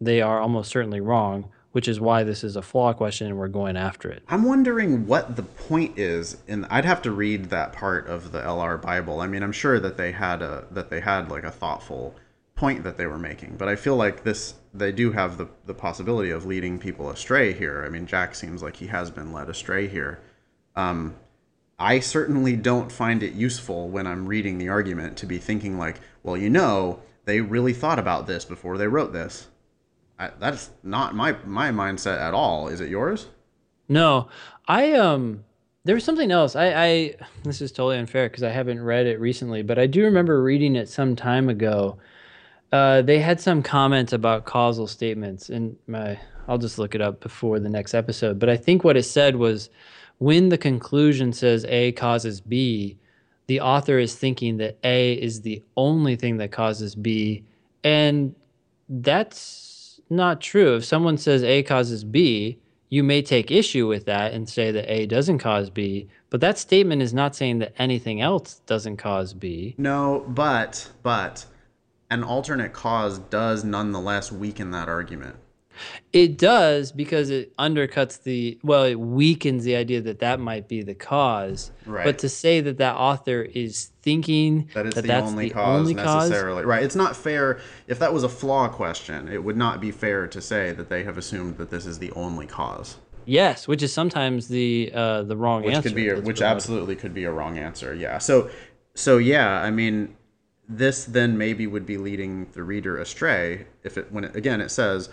they 0.00 0.22
are 0.22 0.40
almost 0.40 0.70
certainly 0.70 1.00
wrong, 1.00 1.50
which 1.72 1.86
is 1.88 2.00
why 2.00 2.22
this 2.24 2.42
is 2.42 2.56
a 2.56 2.62
flaw 2.62 2.94
question 2.94 3.26
and 3.26 3.36
we're 3.38 3.48
going 3.48 3.76
after 3.76 4.10
it. 4.10 4.22
I'm 4.28 4.44
wondering 4.44 5.06
what 5.06 5.36
the 5.36 5.42
point 5.42 5.98
is, 5.98 6.38
and 6.48 6.66
I'd 6.70 6.86
have 6.86 7.02
to 7.02 7.10
read 7.12 7.50
that 7.50 7.72
part 7.74 8.06
of 8.06 8.32
the 8.32 8.40
LR 8.40 8.78
Bible. 8.80 9.20
I 9.20 9.26
mean, 9.26 9.42
I'm 9.42 9.52
sure 9.52 9.78
that 9.78 9.96
they 9.98 10.12
had 10.12 10.40
a 10.40 10.64
that 10.70 10.88
they 10.88 11.00
had 11.00 11.30
like 11.30 11.44
a 11.44 11.50
thoughtful 11.50 12.14
point 12.54 12.84
that 12.84 12.96
they 12.96 13.06
were 13.06 13.18
making, 13.18 13.56
but 13.58 13.68
I 13.68 13.76
feel 13.76 13.96
like 13.96 14.24
this 14.24 14.54
they 14.72 14.92
do 14.92 15.12
have 15.12 15.36
the 15.36 15.48
the 15.66 15.74
possibility 15.74 16.30
of 16.30 16.46
leading 16.46 16.78
people 16.78 17.10
astray 17.10 17.52
here. 17.52 17.84
I 17.86 17.90
mean, 17.90 18.06
Jack 18.06 18.34
seems 18.34 18.62
like 18.62 18.76
he 18.76 18.86
has 18.86 19.10
been 19.10 19.30
led 19.32 19.50
astray 19.50 19.88
here. 19.88 20.20
Um, 20.74 21.16
I 21.82 21.98
certainly 21.98 22.54
don't 22.54 22.92
find 22.92 23.24
it 23.24 23.32
useful 23.32 23.88
when 23.88 24.06
I'm 24.06 24.28
reading 24.28 24.58
the 24.58 24.68
argument 24.68 25.16
to 25.16 25.26
be 25.26 25.38
thinking 25.38 25.78
like, 25.78 26.00
well, 26.22 26.36
you 26.36 26.48
know, 26.48 27.00
they 27.24 27.40
really 27.40 27.72
thought 27.72 27.98
about 27.98 28.28
this 28.28 28.44
before 28.44 28.78
they 28.78 28.86
wrote 28.86 29.12
this. 29.12 29.48
I, 30.16 30.30
that's 30.38 30.70
not 30.84 31.16
my 31.16 31.32
my 31.44 31.72
mindset 31.72 32.20
at 32.20 32.34
all. 32.34 32.68
Is 32.68 32.80
it 32.80 32.88
yours? 32.88 33.26
No, 33.88 34.28
I 34.68 34.92
um 34.92 35.44
there 35.82 35.96
was 35.96 36.04
something 36.04 36.30
else. 36.30 36.54
I, 36.54 36.66
I 36.72 37.14
this 37.42 37.60
is 37.60 37.72
totally 37.72 37.98
unfair 37.98 38.28
because 38.28 38.44
I 38.44 38.50
haven't 38.50 38.80
read 38.80 39.06
it 39.06 39.18
recently, 39.18 39.62
but 39.62 39.80
I 39.80 39.88
do 39.88 40.04
remember 40.04 40.40
reading 40.40 40.76
it 40.76 40.88
some 40.88 41.16
time 41.16 41.48
ago. 41.48 41.98
Uh, 42.70 43.02
they 43.02 43.18
had 43.18 43.40
some 43.40 43.60
comments 43.60 44.12
about 44.12 44.44
causal 44.44 44.86
statements, 44.86 45.50
and 45.50 45.76
my 45.88 46.16
I'll 46.46 46.58
just 46.58 46.78
look 46.78 46.94
it 46.94 47.00
up 47.00 47.18
before 47.18 47.58
the 47.58 47.68
next 47.68 47.92
episode. 47.92 48.38
But 48.38 48.48
I 48.48 48.56
think 48.56 48.84
what 48.84 48.96
it 48.96 49.02
said 49.02 49.34
was 49.34 49.68
when 50.22 50.50
the 50.50 50.58
conclusion 50.58 51.32
says 51.32 51.66
A 51.68 51.90
causes 51.90 52.40
B, 52.40 52.96
the 53.48 53.60
author 53.60 53.98
is 53.98 54.14
thinking 54.14 54.58
that 54.58 54.78
A 54.84 55.14
is 55.14 55.40
the 55.40 55.64
only 55.76 56.14
thing 56.14 56.36
that 56.36 56.52
causes 56.52 56.94
B, 56.94 57.44
and 57.82 58.32
that's 58.88 60.00
not 60.08 60.40
true. 60.40 60.76
If 60.76 60.84
someone 60.84 61.18
says 61.18 61.42
A 61.42 61.64
causes 61.64 62.04
B, 62.04 62.60
you 62.88 63.02
may 63.02 63.20
take 63.20 63.50
issue 63.50 63.88
with 63.88 64.04
that 64.04 64.32
and 64.32 64.48
say 64.48 64.70
that 64.70 64.88
A 64.88 65.06
doesn't 65.06 65.38
cause 65.38 65.70
B, 65.70 66.06
but 66.30 66.40
that 66.40 66.56
statement 66.56 67.02
is 67.02 67.12
not 67.12 67.34
saying 67.34 67.58
that 67.58 67.74
anything 67.76 68.20
else 68.20 68.60
doesn't 68.66 68.98
cause 68.98 69.34
B. 69.34 69.74
No, 69.76 70.24
but 70.28 70.88
but 71.02 71.46
an 72.10 72.22
alternate 72.22 72.72
cause 72.72 73.18
does 73.18 73.64
nonetheless 73.64 74.30
weaken 74.30 74.70
that 74.70 74.88
argument. 74.88 75.34
It 76.12 76.38
does 76.38 76.92
because 76.92 77.30
it 77.30 77.56
undercuts 77.56 78.22
the 78.22 78.58
well, 78.62 78.84
it 78.84 78.98
weakens 78.98 79.64
the 79.64 79.76
idea 79.76 80.00
that 80.02 80.18
that 80.20 80.40
might 80.40 80.68
be 80.68 80.82
the 80.82 80.94
cause. 80.94 81.70
Right. 81.86 82.04
But 82.04 82.18
to 82.18 82.28
say 82.28 82.60
that 82.60 82.78
that 82.78 82.96
author 82.96 83.42
is 83.42 83.90
thinking 84.02 84.68
That 84.74 84.86
it's 84.86 84.94
that 84.96 85.02
the 85.02 85.08
that's 85.08 85.26
only 85.28 85.48
the 85.48 85.54
cause 85.54 85.80
only 85.80 85.94
cause, 85.94 86.30
necessarily. 86.30 86.64
Right. 86.64 86.82
It's 86.82 86.96
not 86.96 87.16
fair. 87.16 87.60
If 87.86 87.98
that 88.00 88.12
was 88.12 88.24
a 88.24 88.28
flaw 88.28 88.68
question, 88.68 89.28
it 89.28 89.42
would 89.42 89.56
not 89.56 89.80
be 89.80 89.90
fair 89.90 90.26
to 90.28 90.40
say 90.40 90.72
that 90.72 90.88
they 90.88 91.04
have 91.04 91.16
assumed 91.18 91.56
that 91.58 91.70
this 91.70 91.86
is 91.86 91.98
the 91.98 92.10
only 92.12 92.46
cause. 92.46 92.96
yes, 93.24 93.68
which 93.68 93.82
is 93.82 93.92
sometimes 93.92 94.48
the 94.48 94.90
uh, 94.94 95.22
the 95.22 95.36
wrong 95.36 95.62
which 95.62 95.74
answer. 95.76 95.88
could 95.88 95.96
be 95.96 96.08
a, 96.08 96.20
which 96.20 96.42
absolutely 96.42 96.96
could 96.96 97.14
be 97.14 97.24
a 97.24 97.30
wrong 97.32 97.56
answer 97.58 97.94
yeah 97.94 98.18
so 98.18 98.50
so 98.94 99.18
yeah 99.18 99.62
i 99.62 99.70
mean 99.70 100.14
this 100.68 101.04
then 101.04 101.38
maybe 101.38 101.66
would 101.66 101.86
be 101.86 101.96
leading 101.96 102.46
the 102.52 102.62
reader 102.62 102.98
astray 102.98 103.66
if 103.84 103.96
it 103.96 104.10
when 104.10 104.24
it, 104.24 104.34
again 104.36 104.60
it 104.60 104.70
says 104.70 105.08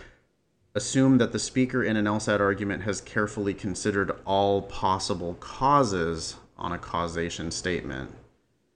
assume 0.79 1.17
that 1.17 1.31
the 1.33 1.39
speaker 1.51 1.83
in 1.83 1.95
an 1.97 2.05
lsat 2.05 2.39
argument 2.39 2.83
has 2.83 3.01
carefully 3.01 3.53
considered 3.53 4.09
all 4.25 4.61
possible 4.63 5.33
causes 5.41 6.37
on 6.57 6.71
a 6.71 6.77
causation 6.77 7.51
statement 7.51 8.09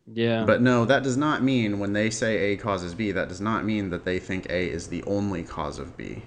Yeah. 0.06 0.44
but 0.46 0.62
no 0.62 0.84
that 0.92 1.02
does 1.08 1.16
not 1.18 1.42
mean 1.52 1.80
when 1.80 1.94
they 1.94 2.10
say 2.10 2.32
a 2.52 2.58
causes 2.58 2.94
b 2.94 3.12
that 3.14 3.30
does 3.30 3.40
not 3.50 3.64
mean 3.72 3.90
that 3.92 4.04
they 4.06 4.20
think 4.20 4.44
a 4.50 4.62
is 4.78 4.88
the 4.88 5.04
only 5.18 5.44
cause 5.44 5.80
of 5.80 5.96
b 5.96 6.24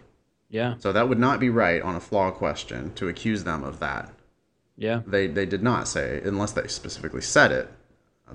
yeah. 0.49 0.75
so 0.79 0.93
that 0.93 1.09
would 1.09 1.19
not 1.19 1.41
be 1.41 1.51
right 1.51 1.83
on 1.83 1.95
a 1.97 2.01
flaw 2.01 2.31
question 2.31 2.93
to 2.95 3.09
accuse 3.09 3.45
them 3.45 3.63
of 3.71 3.79
that 3.81 4.05
Yeah. 4.87 4.99
they 5.07 5.27
they 5.39 5.47
did 5.55 5.63
not 5.63 5.89
say 5.89 6.09
unless 6.25 6.53
they 6.53 6.67
specifically 6.69 7.23
said 7.37 7.51
it 7.61 7.67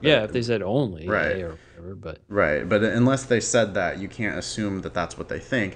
Yeah. 0.01 0.23
If 0.25 0.31
they 0.31 0.41
said 0.51 0.61
only 0.61 1.03
Right. 1.07 1.37
A 1.37 1.45
or 1.47 1.55
whatever, 1.75 1.95
but 1.95 2.17
right 2.41 2.61
but 2.71 2.81
unless 2.83 3.23
they 3.31 3.39
said 3.55 3.73
that 3.79 3.97
you 4.01 4.07
can't 4.19 4.37
assume 4.43 4.81
that 4.83 4.93
that's 4.93 5.17
what 5.19 5.27
they 5.33 5.39
think 5.53 5.71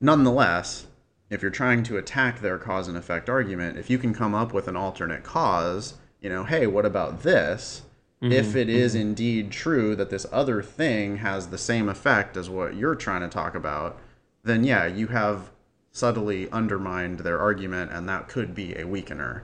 nonetheless 0.00 0.86
if 1.30 1.42
you're 1.42 1.50
trying 1.50 1.82
to 1.82 1.96
attack 1.96 2.40
their 2.40 2.58
cause 2.58 2.88
and 2.88 2.96
effect 2.96 3.28
argument 3.28 3.76
if 3.78 3.90
you 3.90 3.98
can 3.98 4.14
come 4.14 4.34
up 4.34 4.52
with 4.52 4.68
an 4.68 4.76
alternate 4.76 5.22
cause 5.22 5.94
you 6.20 6.28
know 6.28 6.44
hey 6.44 6.66
what 6.66 6.86
about 6.86 7.22
this 7.22 7.82
if 8.20 8.56
it 8.56 8.68
is 8.68 8.96
indeed 8.96 9.48
true 9.52 9.94
that 9.94 10.10
this 10.10 10.26
other 10.32 10.60
thing 10.60 11.18
has 11.18 11.48
the 11.48 11.58
same 11.58 11.88
effect 11.88 12.36
as 12.36 12.50
what 12.50 12.74
you're 12.74 12.96
trying 12.96 13.20
to 13.20 13.28
talk 13.28 13.54
about 13.54 13.96
then 14.42 14.64
yeah 14.64 14.86
you 14.86 15.06
have 15.06 15.50
subtly 15.92 16.50
undermined 16.50 17.20
their 17.20 17.38
argument 17.38 17.92
and 17.92 18.08
that 18.08 18.26
could 18.28 18.54
be 18.54 18.72
a 18.72 18.82
weakener 18.82 19.42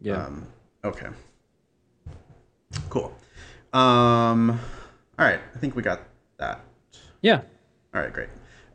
yeah. 0.00 0.24
Um, 0.24 0.46
okay. 0.84 1.08
Cool. 2.88 3.14
Um, 3.72 4.50
all 5.18 5.26
right. 5.26 5.40
I 5.54 5.58
think 5.58 5.76
we 5.76 5.82
got 5.82 6.00
that. 6.38 6.60
yeah. 7.20 7.42
All 7.94 8.00
right, 8.00 8.12
great. 8.12 8.28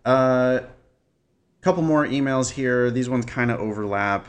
Uh, 0.03 0.59
couple 1.65 1.81
more 1.81 2.05
emails 2.05 2.51
here. 2.51 2.91
These 2.91 3.09
ones 3.09 3.25
kind 3.25 3.49
of 3.49 3.59
overlap. 3.59 4.27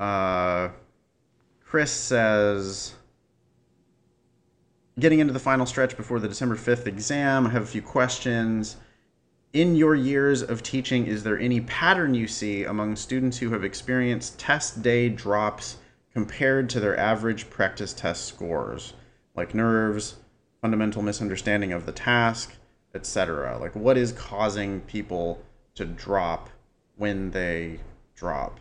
Uh, 0.00 0.70
Chris 1.64 1.92
says, 1.92 2.94
getting 4.98 5.20
into 5.20 5.32
the 5.32 5.38
final 5.38 5.64
stretch 5.64 5.96
before 5.96 6.18
the 6.18 6.26
December 6.26 6.56
5th 6.56 6.88
exam, 6.88 7.46
I 7.46 7.50
have 7.50 7.62
a 7.62 7.66
few 7.66 7.82
questions. 7.82 8.78
In 9.52 9.76
your 9.76 9.94
years 9.94 10.42
of 10.42 10.64
teaching, 10.64 11.06
is 11.06 11.22
there 11.22 11.38
any 11.38 11.60
pattern 11.60 12.14
you 12.14 12.26
see 12.26 12.64
among 12.64 12.96
students 12.96 13.38
who 13.38 13.50
have 13.50 13.62
experienced 13.62 14.40
test 14.40 14.82
day 14.82 15.08
drops 15.08 15.76
compared 16.12 16.68
to 16.70 16.80
their 16.80 16.98
average 16.98 17.48
practice 17.48 17.92
test 17.92 18.24
scores, 18.24 18.94
like 19.36 19.54
nerves, 19.54 20.16
fundamental 20.60 21.00
misunderstanding 21.00 21.72
of 21.72 21.86
the 21.86 21.92
task, 21.92 22.56
etc.? 22.92 23.56
Like, 23.60 23.76
what 23.76 23.96
is 23.96 24.10
causing 24.10 24.80
people 24.80 25.40
to 25.76 25.86
drop 25.86 26.48
when 27.02 27.32
they 27.32 27.80
drop? 28.14 28.60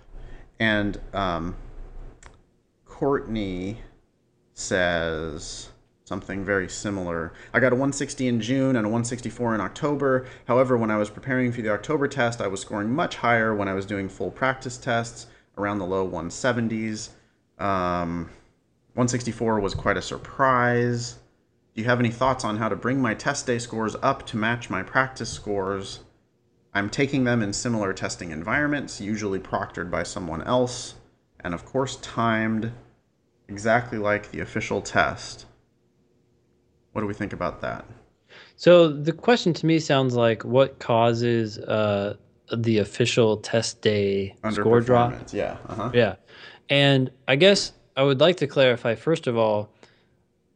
And 0.60 1.00
um, 1.14 1.56
Courtney 2.86 3.78
says 4.56 5.70
something 6.06 6.44
very 6.44 6.68
similar. 6.68 7.34
I 7.54 7.60
got 7.60 7.72
a 7.72 7.76
160 7.76 8.28
in 8.28 8.42
June 8.42 8.76
and 8.76 8.88
a 8.88 8.90
164 8.90 9.54
in 9.54 9.62
October. 9.62 10.26
However, 10.48 10.76
when 10.76 10.90
I 10.90 10.98
was 10.98 11.12
preparing 11.12 11.52
for 11.52 11.62
the 11.62 11.70
October 11.70 12.08
test, 12.08 12.42
I 12.42 12.48
was 12.48 12.62
scoring 12.62 12.90
much 12.92 13.18
higher 13.18 13.54
when 13.54 13.68
I 13.68 13.76
was 13.76 13.86
doing 13.86 14.10
full 14.10 14.32
practice 14.32 14.76
tests, 14.76 15.28
around 15.60 15.78
the 15.78 15.86
low 15.86 16.10
170s. 16.10 17.10
Um, 17.60 18.24
164 18.96 19.60
was 19.60 19.76
quite 19.76 19.98
a 19.98 20.02
surprise. 20.02 21.14
Do 21.76 21.82
you 21.82 21.88
have 21.88 22.00
any 22.00 22.10
thoughts 22.10 22.44
on 22.44 22.58
how 22.58 22.70
to 22.70 22.76
bring 22.76 23.00
my 23.00 23.14
test 23.14 23.46
day 23.46 23.60
scores 23.60 23.96
up 24.02 24.26
to 24.28 24.38
match 24.38 24.72
my 24.72 24.82
practice 24.82 25.30
scores? 25.30 26.00
I'm 26.74 26.90
taking 26.90 27.26
them 27.26 27.42
in 27.42 27.54
similar 27.54 27.94
testing 27.94 28.32
environments, 28.32 29.02
usually 29.02 29.40
proctored 29.40 29.92
by 29.92 30.04
someone 30.04 30.42
else, 30.44 30.96
and 31.42 31.54
of 31.54 31.66
course 31.66 31.98
timed 31.98 32.72
exactly 33.48 33.98
like 33.98 34.32
the 34.32 34.40
official 34.40 34.82
test. 34.82 35.46
What 36.94 37.02
do 37.02 37.08
we 37.08 37.14
think 37.14 37.34
about 37.34 37.62
that? 37.62 37.86
So 38.56 38.88
the 38.88 39.12
question 39.12 39.54
to 39.54 39.66
me 39.66 39.80
sounds 39.80 40.16
like 40.16 40.46
what 40.46 40.80
causes 40.80 41.58
uh, 41.60 42.16
the 42.56 42.78
official 42.80 43.38
test 43.38 43.82
day 43.82 44.36
score 44.52 44.82
drop? 44.82 45.14
Yeah. 45.32 45.58
Uh-huh. 45.68 45.92
Yeah. 45.94 46.16
And 46.70 47.12
I 47.28 47.36
guess 47.36 47.74
I 47.98 48.04
would 48.04 48.22
like 48.22 48.38
to 48.38 48.48
clarify, 48.48 48.96
first 48.96 49.28
of 49.28 49.38
all, 49.38 49.74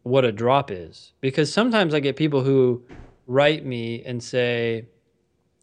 what 0.04 0.24
a 0.24 0.32
drop 0.32 0.72
is. 0.72 1.14
Because 1.20 1.52
sometimes 1.52 1.94
I 1.94 2.00
get 2.00 2.16
people 2.16 2.42
who 2.42 2.84
write 3.28 3.66
me 3.66 4.04
and 4.06 4.24
say, 4.24 4.86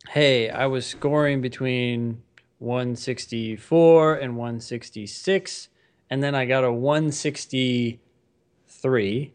hey, 0.08 0.50
I 0.50 0.66
was 0.66 0.84
scoring 0.86 1.40
between 1.40 2.22
164 2.58 4.14
and 4.16 4.36
166, 4.36 5.68
and 6.10 6.22
then 6.22 6.34
I 6.34 6.44
got 6.46 6.64
a 6.64 6.72
163 6.72 9.32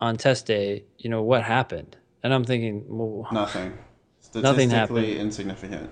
on 0.00 0.16
test 0.16 0.46
day. 0.46 0.84
You 0.98 1.10
know, 1.10 1.22
what 1.22 1.42
happened? 1.44 1.96
And 2.22 2.32
I'm 2.32 2.44
thinking, 2.44 2.84
well, 2.88 3.28
Nothing. 3.32 3.76
Nothing 4.34 4.70
Statistically 4.70 5.18
insignificant. 5.18 5.90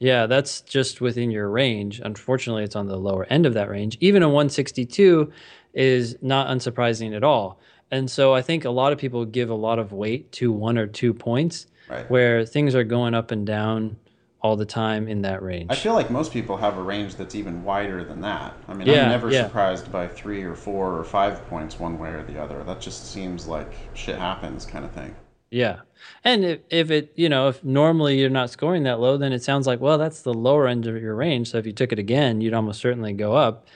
yeah, 0.00 0.26
that's 0.26 0.62
just 0.62 1.00
within 1.00 1.30
your 1.30 1.48
range. 1.48 2.00
Unfortunately, 2.04 2.64
it's 2.64 2.74
on 2.74 2.88
the 2.88 2.96
lower 2.96 3.24
end 3.30 3.46
of 3.46 3.54
that 3.54 3.70
range. 3.70 3.96
Even 4.00 4.24
a 4.24 4.28
162 4.28 5.30
is 5.74 6.16
not 6.20 6.48
unsurprising 6.48 7.14
at 7.14 7.22
all. 7.22 7.60
And 7.92 8.10
so 8.10 8.34
I 8.34 8.42
think 8.42 8.64
a 8.64 8.70
lot 8.70 8.92
of 8.92 8.98
people 8.98 9.24
give 9.24 9.48
a 9.48 9.54
lot 9.54 9.78
of 9.78 9.92
weight 9.92 10.32
to 10.32 10.50
one 10.50 10.76
or 10.76 10.88
two 10.88 11.14
points 11.14 11.68
Right. 11.88 12.08
where 12.10 12.44
things 12.46 12.74
are 12.74 12.84
going 12.84 13.14
up 13.14 13.30
and 13.30 13.46
down 13.46 13.96
all 14.40 14.56
the 14.56 14.66
time 14.66 15.08
in 15.08 15.22
that 15.22 15.42
range. 15.42 15.70
I 15.70 15.74
feel 15.74 15.94
like 15.94 16.10
most 16.10 16.32
people 16.32 16.56
have 16.58 16.76
a 16.76 16.82
range 16.82 17.14
that's 17.16 17.34
even 17.34 17.64
wider 17.64 18.04
than 18.04 18.20
that. 18.22 18.54
I 18.68 18.74
mean, 18.74 18.86
Yeah, 18.86 19.04
I'm 19.04 19.08
never 19.10 19.30
yeah. 19.30 19.44
surprised 19.46 19.90
by 19.90 20.06
three 20.08 20.42
or 20.42 20.54
four 20.54 20.98
or 20.98 21.04
five 21.04 21.46
points 21.48 21.78
one 21.78 21.98
way 21.98 22.10
or 22.10 22.22
the 22.22 22.38
other. 22.42 22.62
That 22.64 22.80
just 22.80 23.10
seems 23.10 23.46
like 23.46 23.72
shit 23.94 24.18
happens 24.18 24.66
kind 24.66 24.84
of 24.84 24.92
thing. 24.92 25.14
Yeah. 25.50 25.80
And 26.24 26.44
if, 26.44 26.60
if 26.68 26.90
it, 26.90 27.12
you 27.16 27.28
know, 27.30 27.48
if 27.48 27.62
normally 27.64 28.18
you're 28.18 28.28
not 28.28 28.50
scoring 28.50 28.82
that 28.82 29.00
low, 29.00 29.16
then 29.16 29.32
it 29.32 29.42
sounds 29.42 29.66
like, 29.66 29.80
well, 29.80 29.96
that's 29.96 30.20
the 30.22 30.34
lower 30.34 30.66
end 30.68 30.86
of 30.86 31.00
your 31.00 31.14
range. 31.14 31.50
So 31.50 31.58
if 31.58 31.64
you 31.64 31.72
took 31.72 31.92
it 31.92 31.98
again, 31.98 32.40
you'd 32.42 32.52
almost 32.54 32.80
certainly 32.80 33.12
go 33.14 33.34
up 33.34 33.66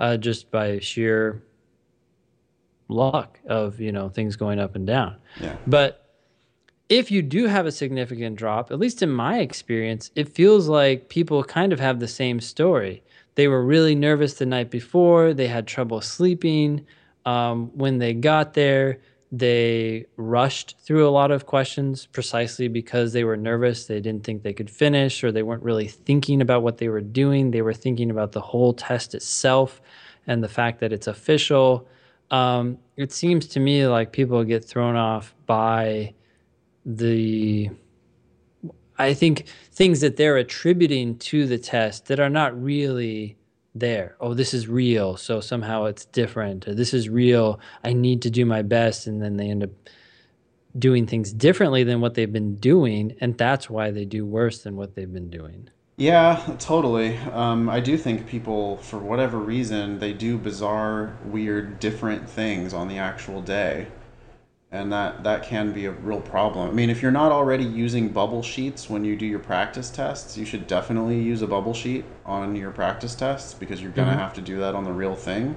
uh, 0.00 0.16
just 0.16 0.50
by 0.50 0.80
sheer 0.80 1.42
luck 2.88 3.38
of, 3.46 3.80
you 3.80 3.92
know, 3.92 4.08
things 4.08 4.36
going 4.36 4.58
up 4.58 4.74
and 4.76 4.86
down. 4.86 5.16
Yeah. 5.40 5.56
But 5.66 6.05
if 6.88 7.10
you 7.10 7.22
do 7.22 7.46
have 7.46 7.66
a 7.66 7.72
significant 7.72 8.36
drop, 8.36 8.70
at 8.70 8.78
least 8.78 9.02
in 9.02 9.10
my 9.10 9.40
experience, 9.40 10.10
it 10.14 10.28
feels 10.28 10.68
like 10.68 11.08
people 11.08 11.42
kind 11.42 11.72
of 11.72 11.80
have 11.80 11.98
the 11.98 12.08
same 12.08 12.40
story. 12.40 13.02
They 13.34 13.48
were 13.48 13.64
really 13.64 13.94
nervous 13.94 14.34
the 14.34 14.46
night 14.46 14.70
before, 14.70 15.34
they 15.34 15.48
had 15.48 15.66
trouble 15.66 16.00
sleeping. 16.00 16.86
Um, 17.24 17.70
when 17.74 17.98
they 17.98 18.14
got 18.14 18.54
there, 18.54 19.00
they 19.32 20.06
rushed 20.16 20.76
through 20.78 21.08
a 21.08 21.10
lot 21.10 21.32
of 21.32 21.46
questions 21.46 22.06
precisely 22.06 22.68
because 22.68 23.12
they 23.12 23.24
were 23.24 23.36
nervous. 23.36 23.86
They 23.86 24.00
didn't 24.00 24.24
think 24.24 24.42
they 24.42 24.52
could 24.52 24.70
finish, 24.70 25.24
or 25.24 25.32
they 25.32 25.42
weren't 25.42 25.64
really 25.64 25.88
thinking 25.88 26.40
about 26.40 26.62
what 26.62 26.78
they 26.78 26.88
were 26.88 27.00
doing. 27.00 27.50
They 27.50 27.62
were 27.62 27.74
thinking 27.74 28.10
about 28.10 28.32
the 28.32 28.40
whole 28.40 28.72
test 28.72 29.14
itself 29.14 29.80
and 30.28 30.42
the 30.42 30.48
fact 30.48 30.78
that 30.80 30.92
it's 30.92 31.08
official. 31.08 31.88
Um, 32.30 32.78
it 32.96 33.12
seems 33.12 33.46
to 33.48 33.60
me 33.60 33.86
like 33.86 34.12
people 34.12 34.42
get 34.44 34.64
thrown 34.64 34.94
off 34.94 35.34
by 35.46 36.14
the 36.86 37.68
I 38.98 39.12
think 39.12 39.46
things 39.72 40.00
that 40.00 40.16
they're 40.16 40.38
attributing 40.38 41.18
to 41.18 41.46
the 41.46 41.58
test 41.58 42.06
that 42.06 42.18
are 42.18 42.30
not 42.30 42.60
really 42.60 43.36
there. 43.74 44.16
Oh, 44.20 44.32
this 44.32 44.54
is 44.54 44.68
real, 44.68 45.18
so 45.18 45.40
somehow 45.40 45.84
it's 45.84 46.06
different. 46.06 46.64
This 46.66 46.94
is 46.94 47.10
real. 47.10 47.60
I 47.84 47.92
need 47.92 48.22
to 48.22 48.30
do 48.30 48.46
my 48.46 48.62
best, 48.62 49.06
and 49.06 49.20
then 49.20 49.36
they 49.36 49.50
end 49.50 49.64
up 49.64 49.70
doing 50.78 51.06
things 51.06 51.32
differently 51.32 51.84
than 51.84 52.00
what 52.00 52.14
they've 52.14 52.32
been 52.32 52.56
doing, 52.56 53.14
and 53.20 53.36
that's 53.36 53.68
why 53.68 53.90
they 53.90 54.06
do 54.06 54.24
worse 54.24 54.62
than 54.62 54.76
what 54.76 54.94
they've 54.94 55.12
been 55.12 55.28
doing. 55.28 55.68
Yeah, 55.98 56.56
totally. 56.58 57.16
Um, 57.32 57.68
I 57.68 57.80
do 57.80 57.98
think 57.98 58.26
people, 58.26 58.78
for 58.78 58.98
whatever 58.98 59.38
reason, 59.38 59.98
they 59.98 60.12
do 60.12 60.38
bizarre, 60.38 61.16
weird, 61.24 61.80
different 61.80 62.28
things 62.28 62.72
on 62.72 62.88
the 62.88 62.98
actual 62.98 63.42
day 63.42 63.86
and 64.76 64.92
that 64.92 65.24
that 65.24 65.42
can 65.42 65.72
be 65.72 65.86
a 65.86 65.90
real 65.90 66.20
problem. 66.20 66.68
I 66.68 66.72
mean, 66.72 66.90
if 66.90 67.00
you're 67.00 67.10
not 67.10 67.32
already 67.32 67.64
using 67.64 68.08
bubble 68.08 68.42
sheets 68.42 68.90
when 68.90 69.04
you 69.04 69.16
do 69.16 69.26
your 69.26 69.38
practice 69.38 69.90
tests, 69.90 70.36
you 70.36 70.44
should 70.44 70.66
definitely 70.66 71.20
use 71.20 71.42
a 71.42 71.46
bubble 71.46 71.74
sheet 71.74 72.04
on 72.24 72.54
your 72.54 72.70
practice 72.70 73.14
tests 73.14 73.54
because 73.54 73.80
you're 73.80 73.90
going 73.92 74.06
to 74.06 74.12
mm-hmm. 74.12 74.20
have 74.20 74.34
to 74.34 74.42
do 74.42 74.58
that 74.58 74.74
on 74.74 74.84
the 74.84 74.92
real 74.92 75.14
thing. 75.14 75.56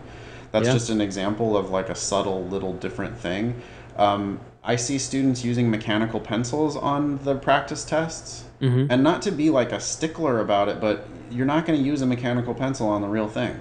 That's 0.51 0.67
yeah. 0.67 0.73
just 0.73 0.89
an 0.89 1.01
example 1.01 1.57
of 1.57 1.69
like 1.69 1.89
a 1.89 1.95
subtle 1.95 2.45
little 2.45 2.73
different 2.73 3.17
thing. 3.17 3.61
Um, 3.97 4.39
I 4.63 4.77
see 4.77 4.97
students 4.97 5.43
using 5.43 5.69
mechanical 5.69 6.19
pencils 6.19 6.75
on 6.77 7.17
the 7.23 7.35
practice 7.35 7.83
tests, 7.83 8.45
mm-hmm. 8.61 8.87
and 8.89 9.03
not 9.03 9.21
to 9.23 9.31
be 9.31 9.49
like 9.49 9.71
a 9.71 9.79
stickler 9.79 10.39
about 10.39 10.69
it, 10.69 10.79
but 10.79 11.07
you're 11.29 11.45
not 11.45 11.65
going 11.65 11.77
to 11.77 11.85
use 11.85 12.01
a 12.01 12.05
mechanical 12.05 12.53
pencil 12.53 12.87
on 12.87 13.01
the 13.01 13.07
real 13.07 13.27
thing. 13.27 13.59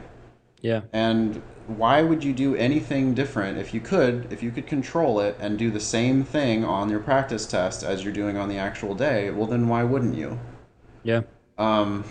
Yeah. 0.60 0.82
And 0.92 1.42
why 1.68 2.00
would 2.00 2.24
you 2.24 2.32
do 2.32 2.56
anything 2.56 3.12
different 3.12 3.58
if 3.58 3.74
you 3.74 3.80
could 3.80 4.32
if 4.32 4.42
you 4.42 4.50
could 4.50 4.66
control 4.66 5.20
it 5.20 5.36
and 5.38 5.58
do 5.58 5.70
the 5.70 5.80
same 5.80 6.24
thing 6.24 6.64
on 6.64 6.88
your 6.88 6.98
practice 6.98 7.46
test 7.46 7.82
as 7.82 8.02
you're 8.02 8.12
doing 8.12 8.38
on 8.38 8.48
the 8.48 8.56
actual 8.56 8.94
day? 8.94 9.30
Well 9.30 9.46
then 9.46 9.68
why 9.68 9.84
wouldn't 9.84 10.16
you? 10.16 10.40
Yeah. 11.02 11.22
Um 11.58 12.04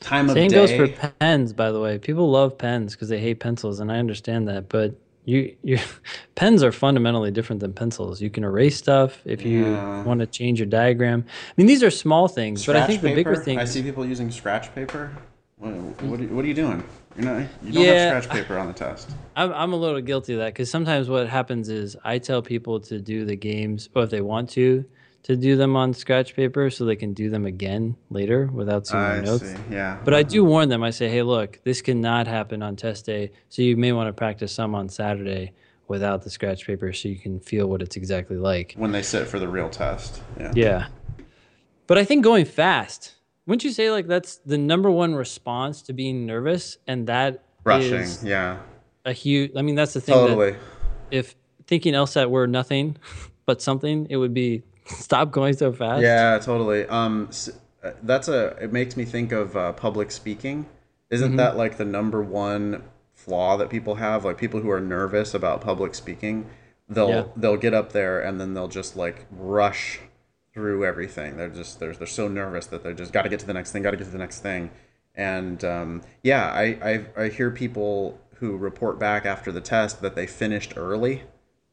time 0.00 0.28
Same 0.28 0.30
of 0.30 0.34
day 0.52 0.66
Same 0.66 0.78
goes 0.78 0.96
for 0.98 1.12
pens 1.18 1.54
by 1.54 1.72
the 1.72 1.80
way. 1.80 1.96
People 1.98 2.30
love 2.30 2.58
pens 2.58 2.94
because 2.94 3.08
they 3.08 3.20
hate 3.20 3.40
pencils 3.40 3.80
and 3.80 3.90
i 3.90 3.98
understand 3.98 4.48
that 4.48 4.68
but 4.68 4.94
you 5.24 5.56
you 5.62 5.78
pens 6.34 6.62
are 6.62 6.72
fundamentally 6.72 7.30
different 7.30 7.60
than 7.60 7.72
pencils. 7.72 8.20
You 8.20 8.28
can 8.28 8.44
erase 8.44 8.76
stuff 8.76 9.22
if 9.24 9.42
you 9.46 9.64
yeah. 9.64 10.02
want 10.02 10.20
to 10.20 10.26
change 10.26 10.60
your 10.60 10.66
diagram. 10.66 11.24
I 11.26 11.52
mean 11.56 11.66
these 11.66 11.82
are 11.82 11.90
small 11.90 12.28
things 12.28 12.60
scratch 12.60 12.74
but 12.74 12.82
i 12.82 12.86
think 12.86 13.00
paper? 13.00 13.08
the 13.08 13.14
bigger 13.14 13.36
thing 13.36 13.58
i 13.58 13.64
see 13.64 13.82
people 13.82 14.04
using 14.04 14.30
scratch 14.30 14.74
paper. 14.74 15.16
What, 15.56 15.72
what, 16.02 16.20
what 16.20 16.44
are 16.44 16.48
you 16.48 16.52
doing 16.52 16.84
not. 17.22 17.46
You 17.62 17.72
don't 17.72 17.82
yeah, 17.84 18.14
have 18.14 18.24
scratch 18.24 18.42
paper 18.42 18.58
on 18.58 18.66
the 18.66 18.72
test. 18.72 19.10
I'm 19.36 19.52
I'm 19.52 19.72
a 19.72 19.76
little 19.76 20.00
guilty 20.00 20.34
of 20.34 20.40
that 20.40 20.54
because 20.54 20.70
sometimes 20.70 21.08
what 21.08 21.28
happens 21.28 21.68
is 21.68 21.96
I 22.04 22.18
tell 22.18 22.42
people 22.42 22.80
to 22.80 23.00
do 23.00 23.24
the 23.24 23.36
games, 23.36 23.88
or 23.94 24.04
if 24.04 24.10
they 24.10 24.20
want 24.20 24.50
to, 24.50 24.84
to 25.24 25.36
do 25.36 25.56
them 25.56 25.76
on 25.76 25.94
scratch 25.94 26.36
paper 26.36 26.70
so 26.70 26.84
they 26.84 26.96
can 26.96 27.14
do 27.14 27.30
them 27.30 27.46
again 27.46 27.96
later 28.10 28.46
without 28.52 28.86
seeing 28.86 29.02
I 29.02 29.16
the 29.16 29.22
notes. 29.22 29.50
See. 29.50 29.56
Yeah. 29.70 29.98
But 30.04 30.14
I 30.14 30.22
do 30.22 30.42
mm-hmm. 30.42 30.50
warn 30.50 30.68
them. 30.68 30.82
I 30.82 30.90
say, 30.90 31.08
hey, 31.08 31.22
look, 31.22 31.60
this 31.64 31.82
cannot 31.82 32.26
happen 32.26 32.62
on 32.62 32.76
test 32.76 33.06
day, 33.06 33.32
so 33.48 33.62
you 33.62 33.76
may 33.76 33.92
want 33.92 34.08
to 34.08 34.12
practice 34.12 34.52
some 34.52 34.74
on 34.74 34.88
Saturday 34.88 35.52
without 35.88 36.22
the 36.22 36.30
scratch 36.30 36.66
paper 36.66 36.92
so 36.92 37.08
you 37.08 37.18
can 37.18 37.40
feel 37.40 37.66
what 37.66 37.82
it's 37.82 37.96
exactly 37.96 38.36
like 38.36 38.74
when 38.76 38.92
they 38.92 39.02
sit 39.02 39.26
for 39.26 39.38
the 39.38 39.48
real 39.48 39.68
test. 39.68 40.22
Yeah. 40.38 40.52
Yeah. 40.54 40.86
But 41.86 41.98
I 41.98 42.04
think 42.04 42.24
going 42.24 42.44
fast 42.46 43.14
wouldn't 43.46 43.64
you 43.64 43.72
say 43.72 43.90
like 43.90 44.06
that's 44.06 44.36
the 44.46 44.58
number 44.58 44.90
one 44.90 45.14
response 45.14 45.82
to 45.82 45.92
being 45.92 46.26
nervous, 46.26 46.78
and 46.86 47.06
that 47.08 47.44
rushing, 47.62 48.08
yeah, 48.26 48.58
a 49.04 49.12
huge. 49.12 49.52
I 49.56 49.62
mean, 49.62 49.74
that's 49.74 49.92
the 49.92 50.00
thing. 50.00 50.14
Totally. 50.14 50.52
That 50.52 50.60
if 51.10 51.34
thinking 51.66 51.94
else 51.94 52.14
LSAT 52.14 52.30
were 52.30 52.46
nothing 52.46 52.96
but 53.46 53.60
something, 53.60 54.06
it 54.08 54.16
would 54.16 54.34
be 54.34 54.62
stop 54.86 55.30
going 55.30 55.54
so 55.54 55.72
fast. 55.72 56.02
Yeah, 56.02 56.38
totally. 56.38 56.86
Um, 56.86 57.30
uh, 57.82 57.90
that's 58.02 58.28
a. 58.28 58.56
It 58.62 58.72
makes 58.72 58.96
me 58.96 59.04
think 59.04 59.32
of 59.32 59.56
uh, 59.56 59.72
public 59.72 60.10
speaking. 60.10 60.66
Isn't 61.10 61.28
mm-hmm. 61.28 61.36
that 61.36 61.56
like 61.56 61.76
the 61.76 61.84
number 61.84 62.22
one 62.22 62.82
flaw 63.12 63.56
that 63.58 63.68
people 63.68 63.96
have? 63.96 64.24
Like 64.24 64.38
people 64.38 64.60
who 64.60 64.70
are 64.70 64.80
nervous 64.80 65.34
about 65.34 65.60
public 65.60 65.94
speaking, 65.94 66.48
they'll 66.88 67.08
yeah. 67.08 67.24
they'll 67.36 67.58
get 67.58 67.74
up 67.74 67.92
there 67.92 68.20
and 68.20 68.40
then 68.40 68.54
they'll 68.54 68.68
just 68.68 68.96
like 68.96 69.26
rush 69.30 70.00
through 70.54 70.84
everything. 70.84 71.36
They're 71.36 71.48
just 71.48 71.80
they're 71.80 71.92
they're 71.92 72.06
so 72.06 72.28
nervous 72.28 72.66
that 72.66 72.82
they're 72.82 72.94
just 72.94 73.12
got 73.12 73.22
to 73.22 73.28
get 73.28 73.40
to 73.40 73.46
the 73.46 73.52
next 73.52 73.72
thing, 73.72 73.82
got 73.82 73.90
to 73.90 73.96
get 73.96 74.04
to 74.04 74.10
the 74.10 74.18
next 74.18 74.40
thing. 74.40 74.70
And 75.16 75.62
um, 75.64 76.02
yeah, 76.22 76.46
I, 76.46 76.64
I 77.16 77.24
I 77.24 77.28
hear 77.28 77.50
people 77.50 78.18
who 78.36 78.56
report 78.56 78.98
back 78.98 79.26
after 79.26 79.52
the 79.52 79.60
test 79.60 80.00
that 80.00 80.14
they 80.14 80.26
finished 80.26 80.74
early, 80.76 81.24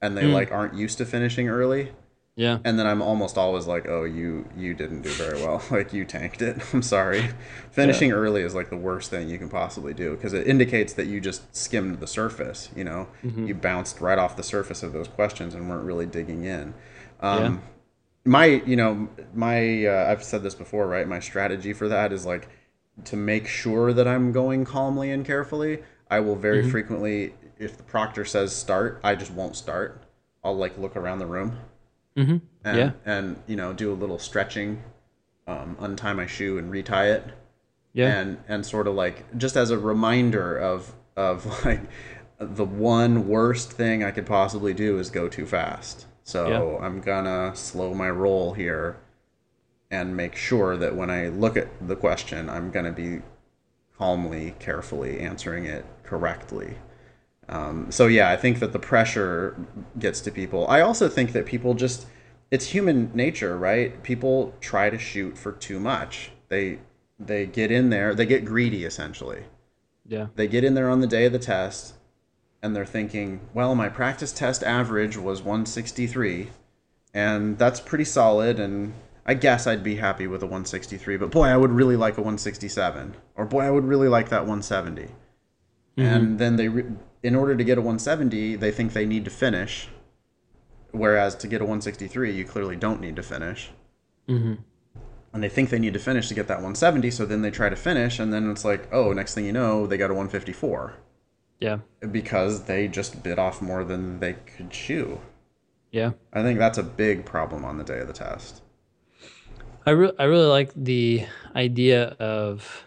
and 0.02 0.18
they 0.18 0.24
mm. 0.24 0.34
like 0.34 0.52
aren't 0.52 0.74
used 0.74 0.98
to 0.98 1.06
finishing 1.06 1.48
early. 1.48 1.92
Yeah. 2.36 2.60
And 2.64 2.80
then 2.80 2.88
I'm 2.88 3.02
almost 3.02 3.38
always 3.38 3.68
like, 3.68 3.88
oh, 3.88 4.04
you 4.04 4.48
you 4.58 4.74
didn't 4.74 5.04
do 5.04 5.10
very 5.10 5.40
well. 5.40 5.62
like 5.72 5.94
you 5.94 6.04
tanked 6.04 6.42
it. 6.42 6.58
I'm 6.74 6.82
sorry. 6.82 7.30
Finishing 7.72 8.10
yeah. 8.10 8.16
early 8.16 8.42
is 8.42 8.56
like 8.56 8.72
the 8.72 8.78
worst 8.78 9.12
thing 9.12 9.30
you 9.30 9.38
can 9.38 9.50
possibly 9.50 9.94
do 9.94 10.16
because 10.16 10.34
it 10.34 10.48
indicates 10.48 10.94
that 10.94 11.06
you 11.06 11.22
just 11.22 11.56
skimmed 11.56 12.00
the 12.00 12.08
surface. 12.08 12.70
You 12.76 12.86
know, 12.86 13.08
mm-hmm. 13.24 13.46
you 13.46 13.54
bounced 13.54 14.02
right 14.02 14.18
off 14.18 14.38
the 14.38 14.44
surface 14.44 14.82
of 14.82 14.94
those 14.94 15.08
questions 15.08 15.54
and 15.54 15.70
weren't 15.70 15.86
really 15.86 16.08
digging 16.08 16.46
in. 16.46 16.74
Um, 17.20 17.44
yeah 17.44 17.58
my 18.26 18.46
you 18.46 18.76
know 18.76 19.10
my 19.34 19.86
uh, 19.86 20.12
I've 20.12 20.24
said 20.24 20.44
this 20.44 20.56
before, 20.56 20.88
right? 20.88 21.08
My 21.08 21.20
strategy 21.20 21.74
for 21.74 21.88
that 21.88 22.12
is 22.12 22.26
like 22.26 22.48
to 23.06 23.16
make 23.16 23.48
sure 23.48 23.94
that 23.94 24.08
I'm 24.08 24.32
going 24.32 24.66
calmly 24.66 25.12
and 25.12 25.26
carefully. 25.26 25.80
I 26.10 26.20
will 26.20 26.36
very 26.36 26.62
mm-hmm. 26.62 26.72
frequently, 26.72 27.34
if 27.58 27.78
the 27.78 27.84
proctor 27.84 28.26
says 28.26 28.54
start, 28.54 29.00
I 29.04 29.16
just 29.16 29.32
won't 29.32 29.56
start. 29.56 30.04
I'll 30.44 30.56
like 30.56 30.78
look 30.78 30.96
around 30.96 31.20
the 31.20 31.26
room, 31.26 31.58
mm-hmm. 32.18 32.38
and 32.64 32.78
yeah. 32.78 32.92
and 33.06 33.42
you 33.48 33.56
know 33.56 33.74
do 33.74 33.92
a 33.92 33.96
little 33.96 34.20
stretching, 34.20 34.84
um, 35.48 35.78
untie 35.80 36.14
my 36.14 36.26
shoe 36.26 36.58
and 36.58 36.72
retie 36.72 37.08
it, 37.08 37.24
yeah, 37.94 38.20
and 38.20 38.38
and 38.48 38.66
sort 38.66 38.88
of 38.88 38.96
like 38.96 39.38
just 39.38 39.56
as 39.56 39.72
a 39.72 39.80
reminder 39.80 40.58
of 40.58 40.94
of 41.16 41.46
like 41.66 41.82
the 42.40 42.66
one 42.66 43.28
worst 43.28 43.72
thing 43.72 44.04
I 44.04 44.12
could 44.12 44.26
possibly 44.26 44.74
do 44.74 45.00
is 45.00 45.10
go 45.10 45.28
too 45.28 45.46
fast. 45.46 46.06
So 46.24 46.48
yeah. 46.48 46.86
I'm 46.86 47.02
gonna 47.02 47.56
slow 47.56 47.94
my 47.94 48.10
roll 48.10 48.54
here 48.54 48.98
and 49.90 50.16
make 50.16 50.36
sure 50.36 50.78
that 50.78 50.96
when 50.96 51.10
I 51.10 51.28
look 51.28 51.58
at 51.58 51.68
the 51.88 51.96
question, 51.96 52.50
I'm 52.50 52.72
gonna 52.72 52.92
be 52.92 53.22
calmly, 53.98 54.56
carefully 54.60 55.20
answering 55.20 55.66
it 55.66 55.86
correctly. 56.04 56.76
Um, 57.50 57.92
so 57.92 58.08
yeah, 58.08 58.30
I 58.30 58.38
think 58.38 58.60
that 58.60 58.72
the 58.72 58.80
pressure 58.80 59.58
gets 60.00 60.22
to 60.22 60.32
people. 60.32 60.68
I 60.68 60.82
also 60.82 61.10
think 61.10 61.34
that 61.34 61.46
people 61.46 61.74
just 61.74 62.08
it's 62.50 62.68
human 62.68 63.12
nature, 63.14 63.58
right? 63.58 64.02
People 64.04 64.54
try 64.60 64.90
to 64.90 64.98
shoot 64.98 65.38
for 65.38 65.52
too 65.52 65.80
much. 65.80 66.32
They 66.50 66.80
they 67.20 67.46
get 67.46 67.72
in 67.72 67.90
there, 67.90 68.16
they 68.16 68.26
get 68.26 68.46
greedy 68.46 68.86
essentially. 68.86 69.44
Yeah. 70.08 70.28
They 70.36 70.48
get 70.48 70.64
in 70.64 70.74
there 70.74 70.90
on 70.90 71.02
the 71.02 71.08
day 71.08 71.26
of 71.26 71.32
the 71.32 71.40
test 71.40 71.94
and 72.64 72.76
they're 72.76 72.86
thinking, 72.86 73.42
well, 73.54 73.76
my 73.76 73.90
practice 73.90 74.32
test 74.32 74.64
average 74.64 75.18
was 75.18 75.42
163, 75.42 76.50
and 77.14 77.58
that's 77.58 77.80
pretty 77.80 78.06
solid, 78.06 78.60
and 78.60 78.94
I 79.26 79.34
guess 79.34 79.68
I'd 79.68 79.84
be 79.84 79.96
happy 79.96 80.28
with 80.28 80.44
a 80.44 80.46
163, 80.46 81.18
but 81.18 81.32
boy, 81.32 81.46
I 81.46 81.58
would 81.58 81.72
really 81.72 81.96
like 81.96 82.18
a 82.18 82.22
167, 82.22 83.16
or 83.36 83.46
boy, 83.46 83.62
I 83.62 83.72
would 83.72 83.86
really 83.86 84.08
like 84.08 84.30
that 84.30 84.42
170. 84.42 85.04
Mm-hmm. 85.04 86.02
And 86.02 86.40
then 86.40 86.56
they, 86.56 86.68
re- 86.68 86.86
in 87.24 87.36
order 87.36 87.56
to 87.56 87.64
get 87.64 87.78
a 87.78 87.82
170, 87.82 88.56
they 88.56 88.72
think 88.72 88.94
they 88.94 89.06
need 89.06 89.26
to 89.26 89.32
finish, 89.32 89.90
whereas 90.92 91.36
to 91.36 91.48
get 91.48 91.62
a 91.62 91.66
163, 91.66 92.32
you 92.34 92.46
clearly 92.46 92.76
don't 92.76 93.02
need 93.02 93.16
to 93.16 93.24
finish. 93.24 93.72
Mm-hmm. 94.28 94.56
And 95.34 95.44
they 95.44 95.50
think 95.50 95.70
they 95.70 95.80
need 95.80 95.94
to 95.94 96.00
finish 96.00 96.28
to 96.28 96.34
get 96.34 96.48
that 96.48 96.56
170, 96.56 97.10
so 97.12 97.26
then 97.26 97.42
they 97.42 97.52
try 97.52 97.70
to 97.70 97.76
finish, 97.76 98.20
and 98.20 98.32
then 98.32 98.52
it's 98.52 98.66
like, 98.66 98.88
oh, 98.94 99.14
next 99.14 99.34
thing 99.34 99.46
you 99.46 99.54
know, 99.54 99.88
they 99.88 99.98
got 99.98 100.12
a 100.12 100.14
154. 100.14 100.94
Yeah. 101.62 101.78
Because 102.12 102.64
they 102.64 102.88
just 102.88 103.24
bit 103.24 103.40
off 103.40 103.62
more 103.62 103.84
than 103.86 104.20
they 104.20 104.34
could 104.34 104.72
chew. 104.72 105.22
Yeah. 105.92 106.12
I 106.34 106.42
think 106.42 106.58
that's 106.58 106.80
a 106.80 106.84
big 106.84 107.24
problem 107.24 107.64
on 107.64 107.78
the 107.78 107.84
day 107.84 108.00
of 108.00 108.08
the 108.08 108.14
test. 108.14 108.62
I, 109.86 109.92
re- 109.92 110.12
I 110.18 110.24
really 110.24 110.48
like 110.48 110.72
the 110.76 111.26
idea 111.56 112.16
of 112.20 112.84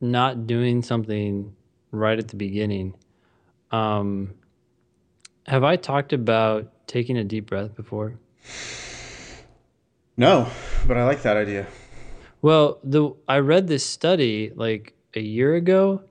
not 0.00 0.46
doing 0.46 0.82
something 0.82 1.54
right 1.92 2.18
at 2.18 2.28
the 2.28 2.36
beginning. 2.36 2.94
Um, 3.70 4.34
have 5.46 5.64
I 5.64 5.76
talked 5.76 6.12
about 6.12 6.72
taking 6.86 7.16
a 7.16 7.24
deep 7.24 7.46
breath 7.46 7.74
before? 7.74 8.18
No, 10.16 10.48
but 10.86 10.96
I 10.96 11.04
like 11.04 11.22
that 11.22 11.36
idea. 11.36 11.66
Well, 12.42 12.78
the 12.82 13.12
I 13.28 13.38
read 13.38 13.68
this 13.68 13.84
study 13.84 14.52
like 14.54 14.94
a 15.14 15.20
year 15.20 15.54
ago 15.54 16.02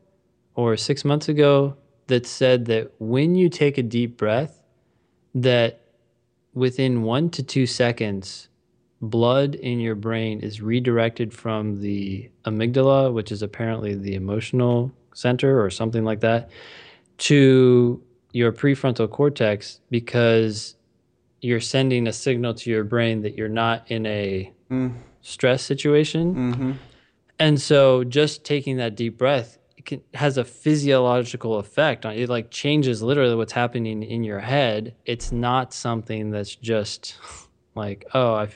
or 0.57 0.75
six 0.75 1.05
months 1.05 1.29
ago 1.29 1.77
that 2.07 2.25
said 2.25 2.65
that 2.65 2.91
when 2.99 3.35
you 3.35 3.47
take 3.47 3.77
a 3.77 3.83
deep 3.83 4.17
breath, 4.17 4.63
that 5.35 5.81
within 6.53 7.03
one 7.03 7.29
to 7.29 7.43
two 7.43 7.67
seconds, 7.67 8.49
blood 8.99 9.53
in 9.53 9.79
your 9.79 9.93
brain 9.93 10.39
is 10.39 10.59
redirected 10.59 11.31
from 11.31 11.79
the 11.79 12.27
amygdala, 12.45 13.13
which 13.13 13.31
is 13.31 13.43
apparently 13.43 13.93
the 13.93 14.15
emotional 14.15 14.91
center 15.13 15.63
or 15.63 15.69
something 15.69 16.03
like 16.03 16.21
that, 16.21 16.49
to 17.19 18.01
your 18.33 18.51
prefrontal 18.51 19.09
cortex 19.09 19.79
because 19.91 20.75
you're 21.41 21.59
sending 21.61 22.07
a 22.07 22.13
signal 22.13 22.53
to 22.55 22.71
your 22.71 22.83
brain 22.83 23.21
that 23.21 23.37
you're 23.37 23.47
not 23.47 23.89
in 23.91 24.05
a 24.07 24.51
Mm. 24.71 24.95
stress 25.21 25.61
situation. 25.63 26.35
Mm-hmm. 26.35 26.71
And 27.39 27.61
so 27.61 28.03
just 28.03 28.43
taking 28.43 28.75
that 28.77 28.95
deep 28.95 29.17
breath 29.17 29.57
it 29.87 30.01
can, 30.11 30.19
has 30.19 30.37
a 30.37 30.43
physiological 30.43 31.57
effect 31.57 32.05
on 32.05 32.13
it 32.13 32.29
like 32.29 32.51
changes 32.51 33.01
literally 33.01 33.35
what's 33.35 33.53
happening 33.53 34.03
in 34.03 34.23
your 34.23 34.39
head. 34.39 34.95
It's 35.05 35.31
not 35.31 35.73
something 35.73 36.31
that's 36.31 36.55
just 36.55 37.15
like, 37.75 38.05
oh, 38.13 38.33
I 38.33 38.49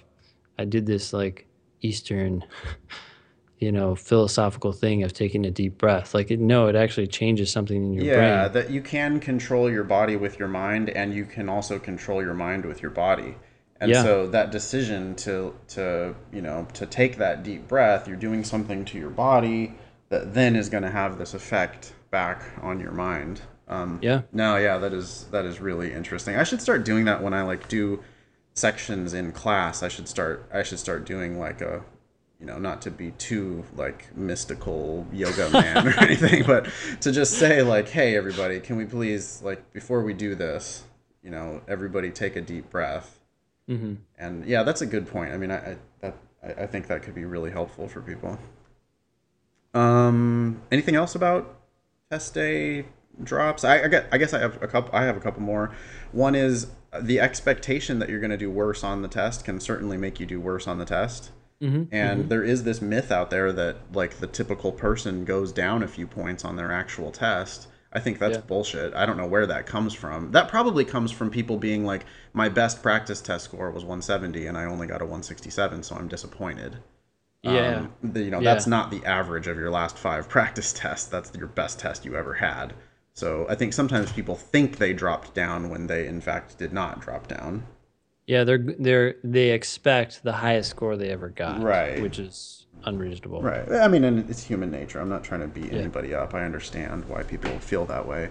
I 0.57 0.65
did 0.65 0.85
this 0.85 1.13
like 1.13 1.47
eastern 1.81 2.43
you 3.57 3.71
know, 3.71 3.93
philosophical 3.93 4.71
thing 4.71 5.03
of 5.03 5.13
taking 5.13 5.45
a 5.45 5.51
deep 5.51 5.77
breath. 5.77 6.15
Like 6.15 6.31
it, 6.31 6.39
no, 6.39 6.67
it 6.67 6.75
actually 6.75 7.05
changes 7.05 7.51
something 7.51 7.77
in 7.77 7.93
your 7.93 8.05
brain. 8.05 8.27
Yeah, 8.27 8.47
that 8.47 8.71
you 8.71 8.81
can 8.81 9.19
control 9.19 9.69
your 9.69 9.83
body 9.83 10.15
with 10.15 10.39
your 10.39 10.47
mind, 10.47 10.89
and 10.89 11.13
you 11.13 11.25
can 11.25 11.47
also 11.47 11.77
control 11.77 12.23
your 12.23 12.33
mind 12.33 12.65
with 12.65 12.81
your 12.81 12.89
body. 12.89 13.35
And 13.79 13.91
Yeah. 13.91 14.01
so 14.01 14.27
that 14.27 14.51
decision 14.51 15.15
to 15.17 15.55
to 15.69 16.15
you 16.33 16.41
know 16.41 16.67
to 16.73 16.85
take 16.85 17.17
that 17.17 17.43
deep 17.43 17.67
breath, 17.67 18.07
you're 18.07 18.17
doing 18.17 18.43
something 18.43 18.83
to 18.85 18.97
your 18.97 19.11
body 19.11 19.75
that 20.11 20.33
then 20.33 20.57
is 20.57 20.69
going 20.69 20.83
to 20.83 20.91
have 20.91 21.17
this 21.17 21.33
effect 21.33 21.93
back 22.11 22.43
on 22.61 22.79
your 22.79 22.91
mind. 22.91 23.41
Um, 23.67 23.97
Yeah. 24.01 24.23
No, 24.33 24.57
yeah, 24.57 24.77
that 24.77 24.93
is 24.93 25.25
that 25.31 25.45
is 25.45 25.59
really 25.59 25.93
interesting. 25.93 26.35
I 26.35 26.43
should 26.43 26.61
start 26.61 26.83
doing 26.83 27.05
that 27.05 27.23
when 27.23 27.33
I 27.33 27.41
like 27.41 27.67
do 27.69 28.03
sections 28.53 29.13
in 29.13 29.31
class. 29.31 29.81
I 29.81 29.87
should 29.87 30.09
start 30.09 30.47
I 30.53 30.61
should 30.63 30.79
start 30.79 31.05
doing 31.05 31.39
like 31.39 31.61
a 31.61 31.83
you 32.39 32.45
know, 32.45 32.57
not 32.57 32.81
to 32.81 32.91
be 32.91 33.11
too 33.11 33.63
like 33.77 34.15
mystical 34.17 35.07
yoga 35.13 35.49
man 35.53 35.87
or 35.87 35.97
anything, 35.99 36.43
but 36.43 36.67
to 36.99 37.11
just 37.11 37.33
say 37.33 37.61
like, 37.61 37.87
hey 37.87 38.17
everybody, 38.17 38.59
can 38.59 38.75
we 38.75 38.85
please 38.85 39.41
like 39.41 39.71
before 39.71 40.03
we 40.03 40.13
do 40.13 40.35
this, 40.35 40.83
you 41.23 41.31
know, 41.31 41.61
everybody 41.69 42.11
take 42.11 42.35
a 42.35 42.41
deep 42.41 42.69
breath. 42.69 43.17
Mm-hmm. 43.69 43.93
And 44.19 44.45
yeah, 44.45 44.63
that's 44.63 44.81
a 44.81 44.85
good 44.85 45.07
point. 45.07 45.31
I 45.31 45.37
mean, 45.37 45.51
I, 45.51 45.71
I 45.71 45.77
that 46.01 46.17
I, 46.43 46.63
I 46.63 46.67
think 46.67 46.87
that 46.87 47.01
could 47.03 47.15
be 47.15 47.23
really 47.23 47.51
helpful 47.51 47.87
for 47.87 48.01
people. 48.01 48.37
Um, 49.73 50.61
anything 50.71 50.95
else 50.95 51.15
about 51.15 51.55
test 52.09 52.33
day 52.33 52.85
drops? 53.23 53.63
I, 53.63 53.83
I 53.83 53.87
get. 53.87 54.07
I 54.11 54.17
guess 54.17 54.33
I 54.33 54.39
have 54.39 54.61
a 54.61 54.67
couple. 54.67 54.93
I 54.93 55.03
have 55.05 55.17
a 55.17 55.21
couple 55.21 55.41
more. 55.41 55.71
One 56.11 56.35
is 56.35 56.67
the 56.99 57.19
expectation 57.19 57.99
that 57.99 58.09
you're 58.09 58.19
going 58.19 58.31
to 58.31 58.37
do 58.37 58.51
worse 58.51 58.83
on 58.83 59.01
the 59.01 59.07
test 59.07 59.45
can 59.45 59.59
certainly 59.59 59.97
make 59.97 60.19
you 60.19 60.25
do 60.25 60.41
worse 60.41 60.67
on 60.67 60.77
the 60.77 60.85
test. 60.85 61.31
hmm 61.61 61.83
And 61.91 62.27
there 62.29 62.43
is 62.43 62.63
this 62.63 62.81
myth 62.81 63.11
out 63.11 63.29
there 63.29 63.53
that 63.53 63.77
like 63.93 64.15
the 64.19 64.27
typical 64.27 64.71
person 64.73 65.23
goes 65.23 65.53
down 65.53 65.83
a 65.83 65.87
few 65.87 66.05
points 66.07 66.43
on 66.43 66.57
their 66.57 66.71
actual 66.71 67.11
test. 67.11 67.67
I 67.93 67.99
think 67.99 68.19
that's 68.19 68.37
Yeah. 68.37 68.41
bullshit. 68.41 68.93
I 68.93 69.05
don't 69.05 69.17
know 69.17 69.25
where 69.27 69.45
that 69.45 69.65
comes 69.65 69.93
from. 69.93 70.31
That 70.31 70.47
probably 70.49 70.83
comes 70.85 71.11
from 71.11 71.29
people 71.29 71.57
being 71.57 71.85
like, 71.85 72.05
my 72.33 72.47
best 72.49 72.81
practice 72.81 73.21
test 73.21 73.45
score 73.45 73.69
was 73.71 73.83
170 73.83 74.47
and 74.47 74.57
I 74.57 74.65
only 74.65 74.87
got 74.87 75.01
a 75.01 75.05
167, 75.05 75.83
so 75.83 75.95
I'm 75.95 76.07
disappointed. 76.07 76.77
Yeah. 77.43 77.77
Um, 77.77 77.93
the- 78.03 78.23
you 78.23 78.31
know, 78.31 78.39
Yeah. 78.39 78.53
that's 78.53 78.67
not 78.67 78.91
the 78.91 79.03
average 79.05 79.47
of 79.47 79.57
your 79.57 79.71
last 79.71 79.97
five 79.97 80.29
practice 80.35 80.73
tests. 80.73 81.07
That's 81.07 81.31
your 81.35 81.47
best 81.47 81.79
test 81.79 82.05
you 82.05 82.15
ever 82.15 82.33
had. 82.35 82.73
So 83.13 83.45
I 83.49 83.55
think 83.55 83.73
sometimes 83.73 84.11
people 84.11 84.35
think 84.35 84.77
they 84.77 84.93
dropped 84.93 85.33
down 85.33 85.69
when 85.69 85.87
they 85.87 86.07
in 86.07 86.21
fact 86.21 86.57
did 86.57 86.71
not 86.71 87.01
drop 87.01 87.27
down. 87.27 87.63
Yeah, 88.27 88.43
they're 88.43 88.63
they're 88.79 89.15
they 89.23 89.49
expect 89.49 90.23
the 90.23 90.31
highest 90.33 90.69
score 90.69 90.95
they 90.95 91.09
ever 91.09 91.29
got, 91.29 91.61
Right. 91.61 92.01
Which 92.01 92.19
is 92.19 92.67
unreasonable. 92.85 93.41
Right. 93.41 93.69
I 93.71 93.87
mean, 93.87 94.03
and 94.03 94.29
it's 94.29 94.43
human 94.43 94.71
nature. 94.71 94.99
I'm 95.01 95.09
not 95.09 95.23
trying 95.23 95.41
to 95.41 95.47
beat 95.47 95.73
anybody 95.73 96.13
up. 96.15 96.33
I 96.33 96.43
understand 96.45 97.05
why 97.05 97.23
people 97.23 97.51
feel 97.59 97.85
that 97.85 98.07
way. 98.07 98.29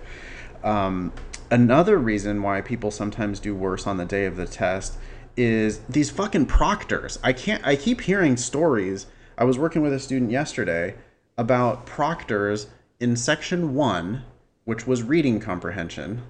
Um, 0.65 1.13
another 1.51 1.99
reason 1.99 2.43
why 2.43 2.61
people 2.61 2.91
sometimes 2.91 3.41
do 3.41 3.55
worse 3.55 3.87
on 3.87 3.97
the 3.99 4.05
day 4.05 4.25
of 4.27 4.37
the 4.37 4.47
test 4.47 4.95
is 5.37 5.81
these 5.89 6.11
fucking 6.11 6.47
proctors. 6.47 7.19
I 7.23 7.33
can't. 7.33 7.65
I 7.67 7.77
keep 7.77 8.03
hearing 8.03 8.37
stories. 8.37 9.07
I 9.39 9.45
was 9.45 9.59
working 9.59 9.83
with 9.83 9.93
a 9.93 9.99
student 9.99 10.31
yesterday 10.31 10.95
about 11.39 11.87
proctors 11.87 12.67
in 12.99 13.17
section 13.17 13.75
one, 13.75 14.25
which 14.65 14.87
was 14.87 15.03
reading 15.03 15.41
comprehension, 15.41 16.23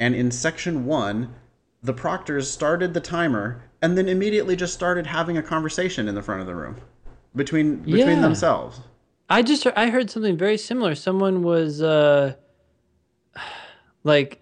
and 0.00 0.14
in 0.14 0.30
section 0.30 0.84
one, 0.84 1.34
the 1.82 1.92
proctors 1.92 2.50
started 2.50 2.92
the 2.94 3.00
timer 3.00 3.62
and 3.80 3.96
then 3.96 4.08
immediately 4.08 4.56
just 4.56 4.74
started 4.74 5.06
having 5.06 5.38
a 5.38 5.42
conversation 5.42 6.08
in 6.08 6.14
the 6.14 6.22
front 6.22 6.40
of 6.40 6.46
the 6.46 6.54
room 6.54 6.76
between 7.34 7.76
between 7.76 8.16
Yeah. 8.16 8.20
themselves. 8.20 8.80
I 9.28 9.42
just 9.42 9.66
I 9.76 9.90
heard 9.90 10.10
something 10.10 10.36
very 10.36 10.58
similar. 10.58 10.94
Someone 10.94 11.42
was 11.42 11.80
uh 11.80 12.34
like 14.04 14.40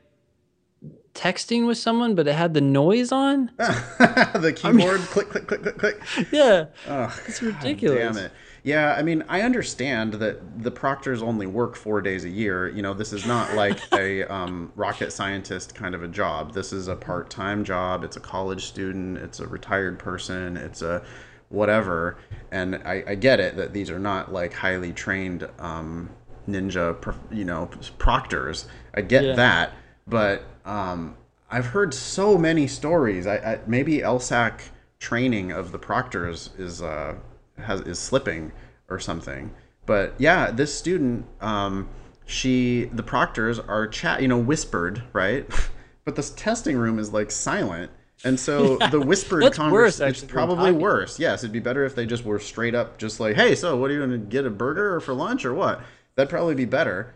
texting 1.19 1.67
with 1.67 1.77
someone, 1.79 2.15
but 2.15 2.29
it 2.29 2.35
had 2.35 2.55
the 2.55 2.61
noise 2.61 3.11
on. 3.11 3.51
the 3.57 4.53
keyboard 4.55 5.01
click 5.01 5.29
click 5.31 5.47
click 5.49 5.63
click 5.63 5.79
click. 5.79 6.01
Yeah, 6.33 6.67
Ugh, 6.87 7.13
it's 7.27 7.43
ridiculous. 7.43 8.17
Damn 8.17 8.25
it. 8.27 8.33
Yeah, 8.65 8.95
I 8.99 9.03
mean, 9.03 9.25
I 9.29 9.43
understand 9.43 10.15
that 10.15 10.63
the 10.63 10.71
proctors 10.71 11.23
only 11.23 11.47
work 11.47 11.75
four 11.77 12.01
days 12.03 12.25
a 12.25 12.29
year. 12.29 12.69
You 12.69 12.83
know, 12.83 12.93
this 12.93 13.13
is 13.13 13.27
not 13.27 13.55
like 13.63 13.81
a 13.93 14.25
um, 14.25 14.73
rocket 14.77 15.13
scientist 15.13 15.75
kind 15.75 15.95
of 15.95 16.03
a 16.03 16.09
job. 16.09 16.53
This 16.53 16.73
is 16.73 16.89
a 16.89 16.97
part 16.97 17.31
time 17.31 17.65
job. 17.65 18.05
It's 18.05 18.17
a 18.17 18.21
college 18.21 18.67
student. 18.67 19.19
It's 19.19 19.41
a 19.41 19.47
retired 19.47 19.99
person. 19.99 20.57
It's 20.57 20.83
a 20.83 21.05
whatever. 21.49 22.19
And 22.51 22.77
I, 22.85 23.03
I 23.09 23.15
get 23.15 23.41
it 23.41 23.57
that 23.57 23.73
these 23.73 23.91
are 23.91 23.99
not 23.99 24.33
like 24.33 24.53
highly 24.53 24.93
trained 24.93 25.49
um, 25.59 26.11
ninja, 26.49 27.15
you 27.31 27.45
know, 27.45 27.71
proctors. 27.99 28.67
I 28.95 29.01
get 29.01 29.25
Yeah. 29.25 29.35
that. 29.35 29.73
But 30.09 30.45
um, 30.65 31.17
I've 31.51 31.67
heard 31.67 31.93
so 31.95 32.39
many 32.39 32.67
stories. 32.67 33.27
I, 33.27 33.37
I 33.37 33.61
maybe 33.67 33.99
LSAC 33.99 34.61
training 34.99 35.53
of 35.53 35.73
the 35.73 35.79
proctors 35.79 36.51
is 36.59 36.83
uh, 36.83 37.15
has 37.59 37.81
is 37.83 37.99
slipping 37.99 38.53
or 38.89 38.99
something. 38.99 39.51
But 39.87 40.15
yeah, 40.19 40.51
this 40.51 40.77
student, 40.77 41.27
um, 41.41 41.89
she 42.27 42.91
the 42.93 43.03
proctors 43.03 43.59
are 43.59 43.87
chat, 43.87 44.21
you 44.23 44.29
know, 44.29 44.39
whispered, 44.39 45.03
right? 45.13 45.49
but 46.05 46.17
this 46.17 46.31
testing 46.31 46.77
room 46.77 46.99
is 46.99 47.13
like 47.13 47.31
silent. 47.31 47.91
And 48.25 48.39
so 48.39 48.77
the 48.91 49.01
whispered 49.01 49.53
conversation 49.53 50.25
it's 50.25 50.33
probably 50.33 50.73
worse. 50.73 51.19
Yes, 51.19 51.43
it'd 51.43 51.53
be 51.53 51.61
better 51.61 51.85
if 51.85 51.95
they 51.95 52.05
just 52.05 52.25
were 52.25 52.39
straight 52.39 52.75
up 52.75 52.99
just 52.99 53.21
like, 53.21 53.37
"Hey, 53.37 53.55
so 53.55 53.77
what 53.77 53.91
are 53.91 53.95
you 53.95 54.01
going 54.01 54.11
to 54.11 54.19
get 54.19 54.45
a 54.45 54.51
burger 54.51 54.95
or 54.95 55.01
for 55.01 55.15
lunch 55.15 55.45
or 55.45 55.55
what?" 55.55 55.81
That'd 56.17 56.31
probably 56.31 56.55
be 56.55 56.65
better. 56.65 57.15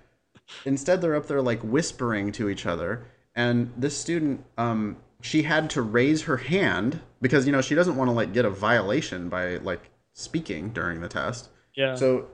Instead, 0.64 1.00
they're 1.00 1.14
up 1.16 1.26
there 1.26 1.42
like 1.42 1.60
whispering 1.62 2.32
to 2.32 2.48
each 2.48 2.66
other. 2.66 3.04
And 3.34 3.72
this 3.76 3.96
student, 3.96 4.44
um, 4.58 4.96
she 5.20 5.42
had 5.42 5.70
to 5.70 5.82
raise 5.82 6.22
her 6.22 6.36
hand 6.36 7.00
because 7.20 7.46
you 7.46 7.52
know 7.52 7.60
she 7.62 7.74
doesn't 7.74 7.96
want 7.96 8.08
to 8.08 8.12
like 8.12 8.32
get 8.32 8.44
a 8.44 8.50
violation 8.50 9.28
by 9.28 9.56
like 9.58 9.90
speaking 10.12 10.70
during 10.70 11.00
the 11.00 11.08
test. 11.08 11.48
Yeah. 11.74 11.94
So, 11.94 12.26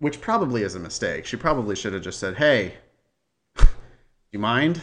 which 0.00 0.20
probably 0.20 0.62
is 0.62 0.74
a 0.74 0.80
mistake. 0.80 1.26
She 1.26 1.36
probably 1.36 1.76
should 1.76 1.92
have 1.92 2.02
just 2.02 2.18
said, 2.18 2.36
"Hey, 2.36 2.74
you 4.32 4.38
mind? 4.38 4.80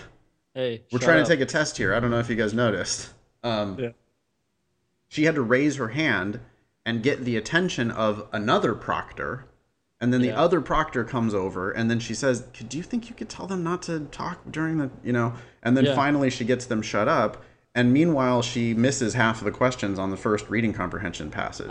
hey, 0.54 0.84
We're 0.92 1.00
trying 1.00 1.22
up. 1.22 1.28
to 1.28 1.32
take 1.34 1.42
a 1.42 1.46
test 1.46 1.78
here. 1.78 1.94
I 1.94 2.00
don't 2.00 2.12
know 2.12 2.20
if 2.20 2.30
you 2.30 2.36
guys 2.36 2.54
noticed." 2.54 3.14
Um, 3.44 3.78
Yeah. 3.80 3.90
She 5.10 5.26
had 5.26 5.36
to 5.36 5.42
raise 5.42 5.76
her 5.76 5.90
hand 5.90 6.40
and 6.86 7.04
get 7.04 7.26
the 7.26 7.36
attention 7.36 7.92
of 7.92 8.28
another 8.32 8.74
proctor. 8.74 9.46
And 10.02 10.12
then 10.12 10.22
the 10.22 10.32
other 10.32 10.60
proctor 10.62 11.04
comes 11.04 11.34
over, 11.36 11.70
and 11.72 11.90
then 11.90 12.00
she 12.00 12.16
says, 12.16 12.44
"Could- 12.58 12.68
"Do 12.70 12.78
you 12.78 12.84
think 12.84 13.08
you 13.08 13.16
could 13.16 13.30
tell 13.30 13.46
them 13.46 13.64
not 13.64 13.84
to 13.84 14.00
talk 14.12 14.40
during 14.50 14.80
the, 14.80 14.90
you 15.04 15.14
know?" 15.14 15.34
And 15.62 15.78
then 15.78 15.86
Yeah. 15.86 15.96
finally, 15.96 16.32
she 16.32 16.44
gets 16.44 16.66
them 16.66 16.82
shut 16.82 17.08
up. 17.08 17.44
And 17.76 17.94
meanwhile, 17.94 18.42
she 18.42 18.74
misses 18.74 19.14
half 19.14 19.38
of 19.40 19.46
the 19.46 19.52
questions 19.52 20.00
on 20.00 20.10
the 20.10 20.18
first 20.18 20.50
reading 20.50 20.74
comprehension 20.74 21.30
passage. 21.30 21.70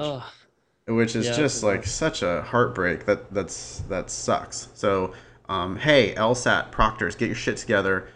Which 0.86 1.14
is 1.14 1.26
Yeah, 1.26 1.34
just 1.36 1.62
like 1.62 1.84
such 1.84 2.22
a 2.22 2.42
heartbreak. 2.42 3.04
That 3.06 3.34
that's 3.34 3.82
that 3.88 4.10
sucks. 4.10 4.68
So 4.74 5.12
um, 5.48 5.76
hey 5.76 6.14
lsat 6.16 6.70
proctors 6.70 7.16
get 7.16 7.26
your 7.26 7.34
shit 7.34 7.56
together. 7.56 8.06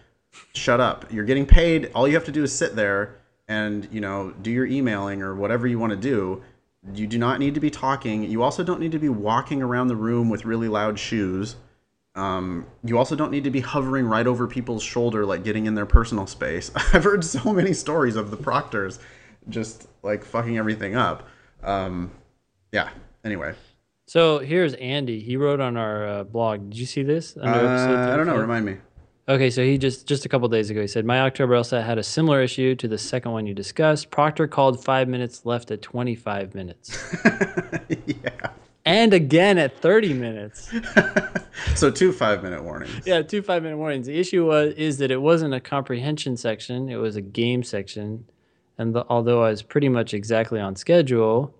Shut 0.55 0.81
up. 0.81 1.05
You're 1.13 1.25
getting 1.25 1.47
paid. 1.47 1.91
All 1.95 2.07
you 2.09 2.15
have 2.15 2.25
to 2.25 2.33
do 2.33 2.43
is 2.45 2.53
sit 2.57 2.75
there 2.77 3.17
and 3.49 3.87
you 3.93 4.01
know 4.01 4.33
do 4.43 4.51
your 4.51 4.65
emailing 4.67 5.23
or 5.23 5.35
whatever 5.35 5.67
you 5.67 5.79
want 5.79 5.91
to 5.91 5.97
do 5.97 6.43
you 6.93 7.07
do 7.07 7.19
not 7.19 7.39
need 7.39 7.55
to 7.55 7.61
be 7.61 7.71
talking 7.71 8.25
you 8.25 8.43
also 8.43 8.63
don't 8.63 8.81
need 8.81 8.93
to 8.93 8.99
be 8.99 9.09
walking 9.09 9.63
around 9.63 9.89
the 9.89 9.97
room 9.97 10.29
with 10.29 10.45
really 10.45 10.69
loud 10.69 10.99
shoes 10.99 11.57
um, 12.17 12.67
you 12.85 12.97
also 12.97 13.17
don't 13.17 13.31
need 13.31 13.45
to 13.45 13.51
be 13.51 13.61
hovering 13.61 14.07
right 14.07 14.27
over 14.27 14.47
people's 14.47 14.83
shoulder, 14.83 15.27
like 15.27 15.43
getting 15.43 15.67
in 15.67 15.75
their 15.75 15.87
personal 15.87 16.27
space. 16.27 16.71
I've 16.95 17.05
heard 17.05 17.25
so 17.25 17.53
many 17.53 17.73
stories 17.73 18.17
of 18.17 18.31
the 18.31 18.37
proctors 18.37 19.01
just 19.49 19.89
like 20.03 20.25
fucking 20.25 20.57
everything 20.57 20.95
up. 20.95 21.29
Um, 21.63 22.13
yeah. 22.73 22.91
Anyway, 23.25 23.55
So 24.07 24.39
here's 24.39 24.75
Andy. 24.75 25.19
He 25.21 25.37
wrote 25.37 25.61
on 25.61 25.77
our 25.77 26.07
uh, 26.07 26.25
blog. 26.25 26.71
Did 26.71 26.79
you 26.79 26.87
see 26.87 27.03
this? 27.03 27.37
uh, 27.37 28.11
I 28.13 28.17
don't 28.17 28.27
know. 28.27 28.37
Remind 28.37 28.67
me. 28.67 28.77
Okay, 29.27 29.49
so 29.49 29.65
he 29.65 29.79
just 29.79 30.07
just 30.07 30.27
a 30.27 30.29
couple 30.29 30.49
days 30.49 30.69
ago 30.69 30.83
he 30.83 30.87
said 30.87 31.07
my 31.07 31.21
October 31.21 31.55
LSAT 31.55 31.85
had 31.85 31.97
a 31.97 32.03
similar 32.03 32.43
issue 32.43 32.75
to 32.75 32.87
the 32.87 32.99
second 32.99 33.33
one 33.33 33.47
you 33.47 33.55
discussed. 33.55 34.11
Proctor 34.11 34.47
called 34.47 34.85
five 34.85 35.09
minutes 35.09 35.47
left 35.47 35.71
at 35.71 35.81
25 35.81 36.55
minutes, 36.55 37.15
yeah. 38.07 38.51
and 38.85 39.15
again 39.15 39.57
at 39.57 39.79
30 39.81 40.15
minutes. 40.15 40.73
So 41.75 41.91
two 41.91 42.13
five 42.13 42.43
minute 42.43 42.63
warnings. 42.63 43.07
Yeah, 43.07 43.23
two 43.23 43.43
five 43.43 43.63
minute 43.63 43.79
warnings. 43.79 44.07
The 44.07 44.19
issue 44.19 44.47
was 44.47 44.75
is 44.75 44.99
that 44.99 45.11
it 45.11 45.21
wasn't 45.21 45.55
a 45.55 45.61
comprehension 45.61 46.37
section; 46.37 46.89
it 46.89 46.97
was 46.97 47.17
a 47.17 47.21
game 47.21 47.63
section, 47.63 48.27
and 48.79 48.95
the, 48.95 49.05
although 49.09 49.43
I 49.43 49.51
was 49.51 49.63
pretty 49.63 49.89
much 49.89 50.15
exactly 50.15 50.61
on 50.61 50.77
schedule, 50.77 51.55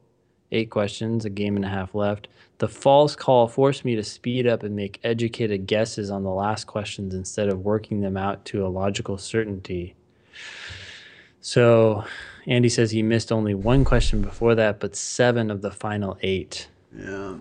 eight 0.53 0.71
questions, 0.71 1.25
a 1.25 1.31
game 1.31 1.57
and 1.57 1.65
a 1.65 1.69
half 1.69 1.95
left. 1.95 2.29
The 2.59 2.69
false 2.69 3.17
call 3.17 3.49
forced 3.49 3.85
me 3.85 3.97
to 3.97 4.03
speed 4.03 4.47
up 4.47 4.63
and 4.63 4.77
make 4.77 5.01
educated 5.03 5.67
guesses 5.67 6.11
on 6.11 6.23
the 6.23 6.31
last 6.31 6.67
questions 6.67 7.15
instead 7.15 7.49
of 7.49 7.65
working 7.65 8.01
them 8.01 8.17
out 8.17 8.45
to 8.47 8.65
a 8.65 8.69
logical 8.69 9.19
certainty. 9.19 9.97
So, 11.41 12.05
Andy 12.47 12.69
says 12.69 12.91
he 12.91 13.03
missed 13.03 13.33
only 13.33 13.55
one 13.55 13.85
question 13.85 14.23
before 14.23 14.55
that, 14.55 14.81
but 14.81 14.97
seven 14.97 15.51
of 15.51 15.63
the 15.63 15.71
final 15.71 16.17
eight. 16.23 16.69
Yeah. 16.97 17.39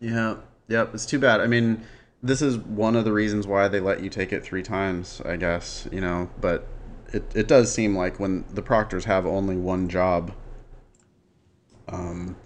Yeah. 0.00 0.36
Yep. 0.68 0.94
It's 0.94 1.06
too 1.06 1.18
bad. 1.18 1.40
I 1.40 1.46
mean, 1.46 1.84
this 2.22 2.40
is 2.40 2.56
one 2.56 2.96
of 2.96 3.04
the 3.04 3.12
reasons 3.12 3.46
why 3.46 3.68
they 3.68 3.80
let 3.80 4.02
you 4.02 4.08
take 4.08 4.32
it 4.32 4.42
three 4.42 4.62
times, 4.62 5.20
I 5.26 5.36
guess, 5.36 5.86
you 5.92 6.00
know, 6.00 6.30
but 6.40 6.66
it, 7.12 7.24
it 7.34 7.48
does 7.48 7.72
seem 7.72 7.96
like 7.96 8.18
when 8.18 8.44
the 8.52 8.62
proctors 8.62 9.04
have 9.04 9.26
only 9.26 9.56
one 9.56 9.88
job, 9.90 10.32
um, 11.88 12.36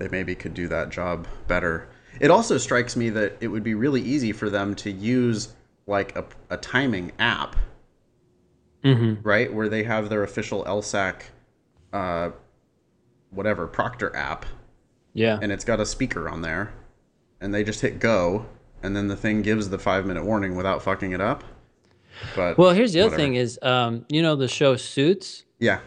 they 0.00 0.08
maybe 0.08 0.34
could 0.34 0.54
do 0.54 0.66
that 0.66 0.88
job 0.90 1.28
better. 1.46 1.88
It 2.18 2.30
also 2.32 2.58
strikes 2.58 2.96
me 2.96 3.10
that 3.10 3.36
it 3.40 3.46
would 3.48 3.62
be 3.62 3.74
really 3.74 4.00
easy 4.02 4.32
for 4.32 4.50
them 4.50 4.74
to 4.76 4.90
use 4.90 5.54
like 5.86 6.16
a, 6.16 6.24
a 6.50 6.56
timing 6.56 7.12
app, 7.20 7.54
Mm-hmm. 8.82 9.20
right? 9.28 9.52
Where 9.52 9.68
they 9.68 9.84
have 9.84 10.08
their 10.08 10.22
official 10.22 10.64
LSAC, 10.64 11.16
uh, 11.92 12.30
whatever, 13.30 13.66
proctor 13.66 14.14
app, 14.16 14.46
Yeah. 15.12 15.38
and 15.42 15.52
it's 15.52 15.66
got 15.66 15.80
a 15.80 15.86
speaker 15.86 16.30
on 16.30 16.40
there, 16.40 16.72
and 17.42 17.52
they 17.52 17.62
just 17.62 17.82
hit 17.82 17.98
go, 18.00 18.46
and 18.82 18.96
then 18.96 19.08
the 19.08 19.16
thing 19.16 19.42
gives 19.42 19.68
the 19.68 19.78
five 19.78 20.06
minute 20.06 20.24
warning 20.24 20.56
without 20.56 20.82
fucking 20.82 21.12
it 21.12 21.20
up. 21.20 21.44
But 22.34 22.56
Well, 22.56 22.70
here's 22.72 22.94
the 22.94 23.02
other 23.02 23.14
thing: 23.16 23.34
is 23.34 23.58
um, 23.60 24.06
you 24.08 24.22
know 24.22 24.34
the 24.34 24.48
show 24.48 24.76
Suits. 24.76 25.44
yeah, 25.58 25.80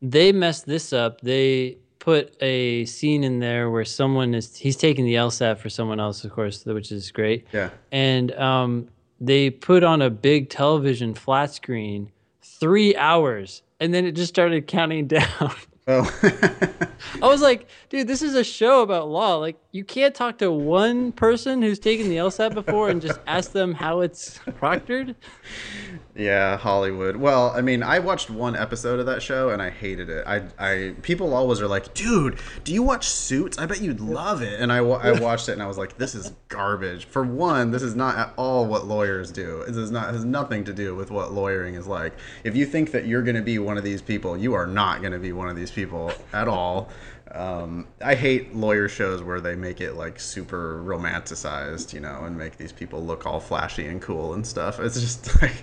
They 0.00 0.32
messed 0.32 0.64
this 0.64 0.90
up. 0.94 1.20
They 1.20 1.76
put 2.08 2.34
a 2.42 2.86
scene 2.86 3.22
in 3.22 3.38
there 3.38 3.70
where 3.70 3.84
someone 3.84 4.34
is 4.34 4.56
he's 4.56 4.76
taking 4.76 5.04
the 5.04 5.12
LSAT 5.12 5.58
for 5.58 5.68
someone 5.68 6.00
else, 6.00 6.24
of 6.24 6.32
course, 6.32 6.64
which 6.64 6.90
is 6.90 7.10
great. 7.10 7.46
yeah, 7.52 7.68
And 7.92 8.32
um, 8.32 8.88
they 9.20 9.50
put 9.50 9.84
on 9.84 10.00
a 10.00 10.08
big 10.08 10.48
television 10.48 11.12
flat 11.12 11.52
screen 11.52 12.10
three 12.40 12.96
hours, 12.96 13.62
and 13.78 13.92
then 13.92 14.06
it 14.06 14.12
just 14.12 14.30
started 14.30 14.66
counting 14.66 15.06
down. 15.18 15.52
oh, 15.86 16.10
I 17.22 17.26
was 17.26 17.42
like, 17.42 17.68
dude, 17.90 18.08
this 18.08 18.22
is 18.22 18.34
a 18.34 18.42
show 18.42 18.80
about 18.80 19.10
law. 19.10 19.36
Like, 19.36 19.58
you 19.72 19.84
can't 19.84 20.14
talk 20.14 20.38
to 20.38 20.50
one 20.50 21.12
person 21.12 21.60
who's 21.60 21.78
taken 21.78 22.08
the 22.08 22.16
LSAT 22.16 22.54
before 22.54 22.88
and 22.88 23.02
just 23.02 23.20
ask 23.26 23.52
them 23.52 23.74
how 23.74 24.00
it's 24.00 24.38
proctored. 24.60 25.14
yeah, 26.18 26.56
Hollywood. 26.56 27.14
Well, 27.14 27.52
I 27.54 27.60
mean, 27.60 27.84
I 27.84 28.00
watched 28.00 28.28
one 28.28 28.56
episode 28.56 28.98
of 28.98 29.06
that 29.06 29.22
show 29.22 29.50
and 29.50 29.62
I 29.62 29.70
hated 29.70 30.10
it. 30.10 30.26
I, 30.26 30.42
I, 30.58 30.94
people 31.02 31.32
always 31.32 31.60
are 31.60 31.68
like, 31.68 31.94
dude, 31.94 32.40
do 32.64 32.74
you 32.74 32.82
watch 32.82 33.08
Suits? 33.08 33.56
I 33.56 33.66
bet 33.66 33.80
you'd 33.80 34.00
love 34.00 34.42
it. 34.42 34.58
And 34.58 34.72
I, 34.72 34.78
I 34.78 35.12
watched 35.20 35.48
it 35.48 35.52
and 35.52 35.62
I 35.62 35.68
was 35.68 35.78
like, 35.78 35.96
this 35.96 36.16
is 36.16 36.32
garbage. 36.48 37.04
For 37.04 37.22
one, 37.22 37.70
this 37.70 37.82
is 37.82 37.94
not 37.94 38.16
at 38.16 38.34
all 38.36 38.66
what 38.66 38.84
lawyers 38.84 39.30
do. 39.30 39.62
This 39.68 39.76
is 39.76 39.92
not 39.92 40.12
has 40.12 40.24
nothing 40.24 40.64
to 40.64 40.72
do 40.72 40.96
with 40.96 41.12
what 41.12 41.32
lawyering 41.32 41.76
is 41.76 41.86
like. 41.86 42.14
If 42.42 42.56
you 42.56 42.66
think 42.66 42.90
that 42.90 43.06
you're 43.06 43.22
going 43.22 43.36
to 43.36 43.42
be 43.42 43.60
one 43.60 43.78
of 43.78 43.84
these 43.84 44.02
people, 44.02 44.36
you 44.36 44.54
are 44.54 44.66
not 44.66 45.00
going 45.02 45.12
to 45.12 45.20
be 45.20 45.32
one 45.32 45.48
of 45.48 45.54
these 45.54 45.70
people 45.70 46.10
at 46.32 46.48
all. 46.48 46.88
Um, 47.30 47.86
I 48.02 48.16
hate 48.16 48.56
lawyer 48.56 48.88
shows 48.88 49.22
where 49.22 49.40
they 49.40 49.54
make 49.54 49.80
it 49.80 49.94
like 49.94 50.18
super 50.18 50.82
romanticized, 50.82 51.92
you 51.92 52.00
know, 52.00 52.24
and 52.24 52.36
make 52.36 52.56
these 52.56 52.72
people 52.72 53.04
look 53.04 53.24
all 53.24 53.38
flashy 53.38 53.86
and 53.86 54.02
cool 54.02 54.34
and 54.34 54.44
stuff. 54.44 54.80
It's 54.80 55.00
just 55.00 55.40
like, 55.42 55.62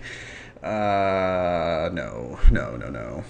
uh, 0.63 1.89
no, 1.93 2.39
no, 2.51 2.75
no, 2.75 2.89
no. 2.89 3.23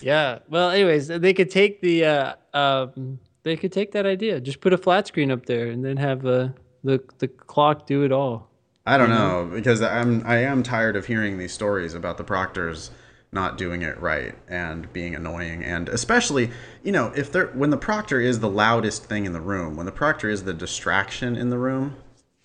Yeah. 0.00 0.40
Well, 0.48 0.70
anyways, 0.70 1.08
they 1.08 1.32
could 1.32 1.50
take 1.50 1.80
the 1.80 2.04
uh, 2.04 2.34
um, 2.52 3.18
they 3.42 3.56
could 3.56 3.72
take 3.72 3.92
that 3.92 4.06
idea, 4.06 4.40
just 4.40 4.60
put 4.60 4.72
a 4.72 4.78
flat 4.78 5.06
screen 5.06 5.30
up 5.30 5.46
there, 5.46 5.68
and 5.68 5.84
then 5.84 5.96
have 5.96 6.26
uh, 6.26 6.48
the 6.82 7.02
the 7.18 7.28
clock 7.28 7.86
do 7.86 8.04
it 8.04 8.12
all. 8.12 8.50
I 8.86 8.98
don't 8.98 9.10
know 9.10 9.50
because 9.52 9.80
I'm 9.80 10.26
I 10.26 10.38
am 10.38 10.62
tired 10.62 10.96
of 10.96 11.06
hearing 11.06 11.38
these 11.38 11.52
stories 11.52 11.94
about 11.94 12.18
the 12.18 12.24
proctors 12.24 12.90
not 13.32 13.58
doing 13.58 13.82
it 13.82 13.98
right 14.00 14.34
and 14.46 14.90
being 14.92 15.14
annoying 15.14 15.64
and 15.64 15.88
especially 15.88 16.50
you 16.84 16.92
know 16.92 17.12
if 17.16 17.32
they're 17.32 17.48
when 17.48 17.70
the 17.70 17.76
proctor 17.76 18.20
is 18.20 18.38
the 18.38 18.48
loudest 18.48 19.06
thing 19.06 19.24
in 19.24 19.32
the 19.32 19.40
room 19.40 19.74
when 19.74 19.86
the 19.86 19.92
proctor 19.92 20.28
is 20.28 20.44
the 20.44 20.54
distraction 20.54 21.34
in 21.34 21.50
the 21.50 21.58
room 21.58 21.96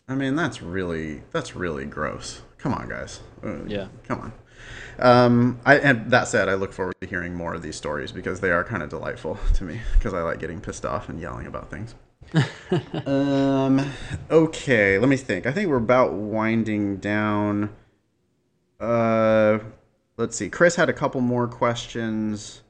I 0.07 0.15
mean 0.15 0.35
that's 0.35 0.63
really 0.63 1.21
that's 1.31 1.55
really 1.55 1.85
gross 1.85 2.41
come 2.57 2.73
on 2.73 2.89
guys 2.89 3.19
Uh, 3.43 3.63
Yeah. 3.67 3.87
come 4.07 4.19
on. 4.19 4.33
Um 4.99 5.59
I 5.65 5.77
and 5.77 6.11
that 6.11 6.27
said 6.27 6.49
I 6.49 6.55
look 6.55 6.73
forward 6.73 6.95
to 7.01 7.07
hearing 7.07 7.33
more 7.33 7.53
of 7.53 7.61
these 7.61 7.75
stories 7.77 8.11
because 8.11 8.41
they 8.41 8.51
are 8.51 8.63
kind 8.63 8.83
of 8.83 8.89
delightful 8.89 9.37
to 9.55 9.63
me 9.63 9.79
because 9.93 10.13
I 10.13 10.21
like 10.21 10.39
getting 10.39 10.59
pissed 10.59 10.85
off 10.85 11.07
and 11.09 11.19
yelling 11.19 11.47
about 11.47 11.69
things. 11.71 11.95
Um 13.07 13.91
okay 14.29 14.97
let 14.99 15.07
me 15.09 15.15
think. 15.17 15.45
I 15.45 15.51
think 15.51 15.69
we're 15.69 15.77
about 15.77 16.13
winding 16.13 16.97
down. 16.97 17.69
Uh 18.79 19.59
let's 20.17 20.35
see. 20.35 20.49
Chris 20.49 20.75
had 20.75 20.89
a 20.89 20.93
couple 20.93 21.21
more 21.21 21.47
questions. 21.47 22.61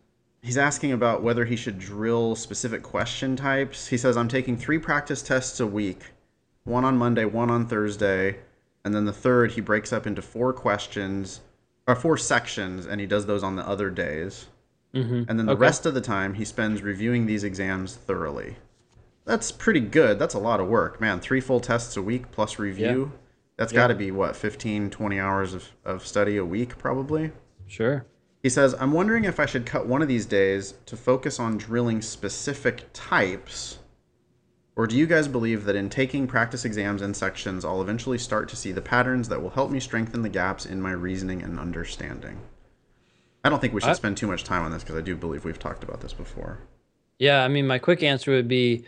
He's 0.41 0.57
asking 0.57 0.91
about 0.93 1.21
whether 1.21 1.45
he 1.45 1.55
should 1.55 1.79
drill 1.79 2.35
specific 2.35 2.81
question 2.83 3.35
types. 3.35 3.87
He 3.87 3.97
says 3.97 4.15
i'm 4.15 4.29
taking 4.29 4.55
three 4.55 4.79
practice 4.79 5.21
tests 5.21 5.59
a 5.59 5.67
week 5.67 6.01
one 6.63 6.85
on 6.85 6.97
monday 6.97 7.25
one 7.25 7.49
on 7.49 7.65
thursday 7.67 8.37
and 8.85 8.93
then 8.93 9.05
the 9.05 9.13
third 9.13 9.51
he 9.51 9.61
breaks 9.61 9.91
up 9.93 10.07
into 10.07 10.21
four 10.21 10.53
questions 10.53 11.41
or 11.87 11.95
four 11.95 12.17
sections 12.17 12.85
and 12.85 12.99
he 13.01 13.07
does 13.07 13.25
those 13.25 13.43
on 13.43 13.55
the 13.55 13.67
other 13.67 13.89
days 13.89 14.47
Mm-hmm. 14.95 15.29
and 15.29 15.37
then 15.37 15.45
the 15.45 15.51
Okay. 15.51 15.59
rest 15.61 15.85
of 15.85 15.93
the 15.93 16.01
time 16.01 16.33
he 16.33 16.43
spends 16.43 16.81
reviewing 16.81 17.27
these 17.27 17.43
exams 17.43 17.93
thoroughly. 17.95 18.55
That's 19.23 19.51
pretty 19.51 19.81
good. 19.81 20.17
That's 20.17 20.33
a 20.33 20.39
lot 20.39 20.59
of 20.59 20.67
work, 20.67 20.99
man. 20.99 21.19
Three 21.19 21.41
full 21.41 21.59
tests 21.59 21.95
a 21.95 22.01
week 22.01 22.31
plus 22.31 22.57
review. 22.57 23.11
Yeah. 23.13 23.17
That's 23.57 23.71
Yeah. 23.71 23.81
got 23.81 23.87
to 23.89 23.95
be 23.95 24.09
what 24.09 24.35
15 24.35 24.89
20 24.89 25.19
hours 25.19 25.53
of, 25.53 25.65
of 25.85 26.07
study 26.07 26.37
a 26.37 26.45
week 26.45 26.79
probably. 26.79 27.31
Sure. 27.67 28.03
He 28.41 28.49
says, 28.49 28.73
"I'm 28.79 28.91
wondering 28.91 29.25
if 29.25 29.39
I 29.39 29.45
should 29.45 29.67
cut 29.67 29.85
one 29.85 30.01
of 30.01 30.07
these 30.07 30.25
days 30.25 30.73
to 30.87 30.97
focus 30.97 31.39
on 31.39 31.57
drilling 31.59 32.01
specific 32.01 32.85
types 32.91 33.77
or 34.79 34.87
do 34.87 34.95
you 34.95 35.05
guys 35.05 35.27
believe 35.27 35.65
that 35.65 35.75
in 35.75 35.89
taking 35.89 36.25
practice 36.25 36.63
exams 36.63 37.01
and 37.01 37.13
sections 37.13 37.65
I'll 37.65 37.81
eventually 37.81 38.17
start 38.17 38.47
to 38.47 38.55
see 38.55 38.71
the 38.71 38.81
patterns 38.81 39.27
that 39.27 39.41
will 39.41 39.49
help 39.49 39.71
me 39.71 39.81
strengthen 39.81 40.21
the 40.21 40.29
gaps 40.29 40.65
in 40.65 40.81
my 40.81 40.91
reasoning 40.91 41.41
and 41.41 41.59
understanding?" 41.59 42.37
I 43.43 43.49
don't 43.49 43.59
think 43.59 43.73
we 43.73 43.81
should 43.81 43.97
spend 43.97 44.15
too 44.15 44.27
much 44.27 44.45
time 44.45 44.63
on 44.63 44.71
this 44.71 44.83
because 44.83 44.95
I 44.95 45.01
do 45.01 45.17
believe 45.17 45.43
we've 45.43 45.59
talked 45.59 45.83
about 45.83 45.99
this 45.99 46.13
before. 46.13 46.59
Yeah, 47.17 47.43
I 47.43 47.49
mean, 47.49 47.67
my 47.67 47.77
quick 47.77 48.03
answer 48.03 48.31
would 48.31 48.47
be 48.47 48.85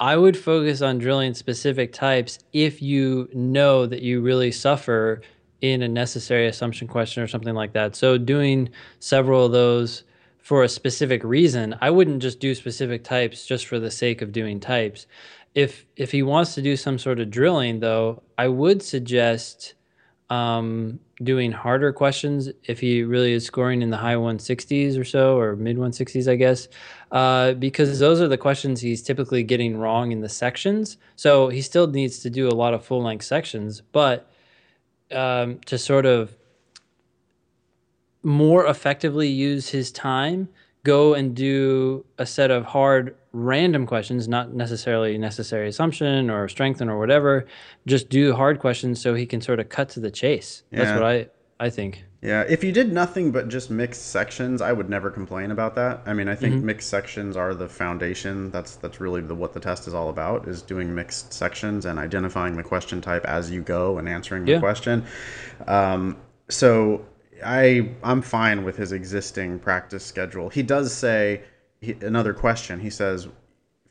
I 0.00 0.16
would 0.16 0.36
focus 0.36 0.82
on 0.82 0.98
drilling 0.98 1.34
specific 1.34 1.92
types 1.92 2.40
if 2.52 2.82
you 2.82 3.28
know 3.32 3.86
that 3.86 4.02
you 4.02 4.20
really 4.20 4.50
suffer 4.50 5.22
in 5.60 5.80
a 5.82 5.88
necessary 5.88 6.48
assumption 6.48 6.88
question 6.88 7.22
or 7.22 7.28
something 7.28 7.54
like 7.54 7.72
that. 7.74 7.94
So, 7.94 8.18
doing 8.18 8.68
several 8.98 9.46
of 9.46 9.52
those 9.52 10.02
for 10.44 10.62
a 10.62 10.68
specific 10.68 11.24
reason, 11.24 11.74
I 11.80 11.88
wouldn't 11.88 12.20
just 12.20 12.38
do 12.38 12.54
specific 12.54 13.02
types 13.02 13.46
just 13.46 13.66
for 13.66 13.80
the 13.80 13.90
sake 13.90 14.20
of 14.20 14.30
doing 14.30 14.60
types. 14.60 15.06
If 15.54 15.86
if 15.96 16.12
he 16.12 16.22
wants 16.22 16.54
to 16.54 16.60
do 16.60 16.76
some 16.76 16.98
sort 16.98 17.18
of 17.18 17.30
drilling, 17.30 17.80
though, 17.80 18.22
I 18.36 18.48
would 18.48 18.82
suggest 18.82 19.72
um, 20.28 21.00
doing 21.22 21.50
harder 21.50 21.94
questions 21.94 22.50
if 22.64 22.78
he 22.78 23.04
really 23.04 23.32
is 23.32 23.46
scoring 23.46 23.80
in 23.80 23.88
the 23.88 23.96
high 23.96 24.16
160s 24.16 25.00
or 25.00 25.04
so, 25.04 25.38
or 25.38 25.56
mid 25.56 25.78
160s, 25.78 26.30
I 26.30 26.36
guess, 26.36 26.68
uh, 27.10 27.54
because 27.54 27.98
those 27.98 28.20
are 28.20 28.28
the 28.28 28.36
questions 28.36 28.82
he's 28.82 29.00
typically 29.00 29.44
getting 29.44 29.78
wrong 29.78 30.12
in 30.12 30.20
the 30.20 30.28
sections. 30.28 30.98
So 31.16 31.48
he 31.48 31.62
still 31.62 31.86
needs 31.86 32.18
to 32.18 32.28
do 32.28 32.48
a 32.48 32.58
lot 32.62 32.74
of 32.74 32.84
full 32.84 33.02
length 33.02 33.24
sections, 33.24 33.80
but 33.92 34.30
um, 35.10 35.60
to 35.64 35.78
sort 35.78 36.04
of 36.04 36.36
more 38.24 38.66
effectively 38.66 39.28
use 39.28 39.68
his 39.68 39.92
time, 39.92 40.48
go 40.82 41.14
and 41.14 41.34
do 41.34 42.04
a 42.18 42.26
set 42.26 42.50
of 42.50 42.64
hard 42.64 43.14
random 43.32 43.86
questions, 43.86 44.28
not 44.28 44.52
necessarily 44.54 45.16
necessary 45.18 45.68
assumption 45.68 46.30
or 46.30 46.48
strengthen 46.48 46.88
or 46.88 46.98
whatever. 46.98 47.46
Just 47.86 48.08
do 48.08 48.34
hard 48.34 48.58
questions 48.60 49.00
so 49.00 49.14
he 49.14 49.26
can 49.26 49.40
sort 49.40 49.60
of 49.60 49.68
cut 49.68 49.88
to 49.90 50.00
the 50.00 50.10
chase. 50.10 50.62
That's 50.70 50.92
what 50.92 51.02
I 51.02 51.26
I 51.60 51.70
think. 51.70 52.04
Yeah, 52.20 52.42
if 52.48 52.64
you 52.64 52.72
did 52.72 52.90
nothing 52.92 53.30
but 53.32 53.48
just 53.48 53.70
mixed 53.70 54.06
sections, 54.06 54.62
I 54.62 54.72
would 54.72 54.88
never 54.88 55.10
complain 55.10 55.50
about 55.50 55.74
that. 55.74 56.00
I 56.06 56.14
mean, 56.14 56.26
I 56.26 56.34
think 56.34 56.54
Mm-hmm. 56.56 56.66
mixed 56.66 56.88
sections 56.88 57.36
are 57.36 57.54
the 57.54 57.68
foundation. 57.68 58.50
That's 58.50 58.76
that's 58.76 58.98
really 59.00 59.20
the, 59.20 59.34
what 59.34 59.52
the 59.52 59.60
test 59.60 59.86
is 59.86 59.94
all 59.94 60.08
about: 60.08 60.48
is 60.48 60.62
doing 60.62 60.94
mixed 60.94 61.32
sections 61.32 61.84
and 61.86 61.98
identifying 61.98 62.56
the 62.56 62.62
question 62.62 63.00
type 63.00 63.24
as 63.26 63.50
you 63.50 63.60
go 63.60 63.98
and 63.98 64.08
answering 64.08 64.44
the 64.46 64.52
Yeah. 64.52 64.60
question. 64.60 65.04
Um, 65.66 66.16
so 66.48 67.04
I 67.44 67.90
I'm 68.02 68.22
fine 68.22 68.64
with 68.64 68.76
his 68.76 68.92
existing 68.92 69.58
practice 69.58 70.04
schedule. 70.04 70.48
He 70.48 70.62
does 70.62 70.92
say 70.92 71.42
he, 71.80 71.92
another 72.00 72.32
question. 72.32 72.80
He 72.80 72.90
says, 72.90 73.28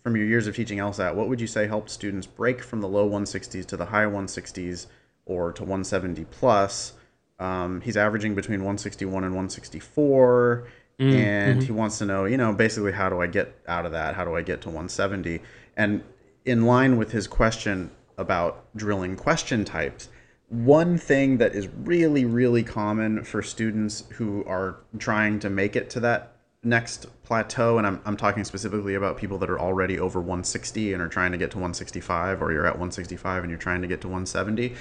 from 0.04 0.18
your 0.18 0.26
years 0.26 0.48
of 0.48 0.56
teaching 0.56 0.80
LSAT, 0.80 1.16
what 1.16 1.30
would 1.30 1.40
you 1.40 1.48
say 1.48 1.68
helped 1.68 1.90
students 1.90 2.28
break 2.28 2.62
from 2.62 2.82
the 2.82 2.88
low 2.88 3.10
160s 3.10 3.66
to 3.68 3.78
the 3.78 3.86
high 3.86 4.06
160s 4.06 4.88
or 5.26 5.54
to 5.54 5.62
170 5.64 6.26
plus? 6.26 6.94
Um, 7.40 7.82
he's 7.82 7.98
averaging 7.98 8.36
between 8.36 8.60
161 8.60 9.24
and 9.24 9.34
164, 9.34 10.68
and 11.00 11.64
he 11.64 11.72
wants 11.72 11.98
to 11.98 12.06
know, 12.06 12.26
you 12.26 12.38
know, 12.38 12.54
basically 12.54 12.92
how 12.92 13.10
do 13.10 13.22
I 13.22 13.28
get 13.28 13.56
out 13.68 13.86
of 13.86 13.92
that? 13.94 14.16
How 14.16 14.26
do 14.26 14.36
I 14.36 14.42
get 14.42 14.62
to 14.62 14.70
170? 14.70 15.42
And 15.76 16.04
in 16.46 16.66
line 16.66 16.98
with 16.98 17.12
his 17.12 17.28
question 17.28 17.90
about 18.18 18.66
drilling 18.76 19.16
question 19.16 19.66
types, 19.66 20.10
one 20.54 21.00
thing 21.00 21.38
that 21.38 21.56
is 21.56 21.68
really, 21.84 22.26
really 22.26 22.62
common 22.62 23.24
for 23.24 23.42
students 23.42 24.04
who 24.12 24.46
are 24.46 24.78
trying 25.00 25.40
to 25.40 25.50
make 25.50 25.76
it 25.76 25.90
to 25.90 26.00
that 26.02 26.36
next 26.64 27.08
plateau, 27.24 27.80
and 27.80 27.88
I'm, 27.88 28.00
I'm 28.06 28.16
talking 28.16 28.44
specifically 28.44 28.94
about 28.94 29.18
people 29.18 29.40
that 29.40 29.50
are 29.50 29.60
already 29.60 30.00
over 30.00 30.20
160 30.20 30.94
and 30.94 31.02
are 31.02 31.08
trying 31.08 31.32
to 31.32 31.40
get 31.40 31.50
to 31.52 31.58
165, 31.58 32.40
or 32.40 32.52
you're 32.52 32.68
at 32.68 32.74
165 32.74 33.44
and 33.44 33.50
you're 33.50 33.60
trying 33.60 33.82
to 33.82 33.88
get 33.88 34.02
to 34.02 34.08
170. 34.08 34.76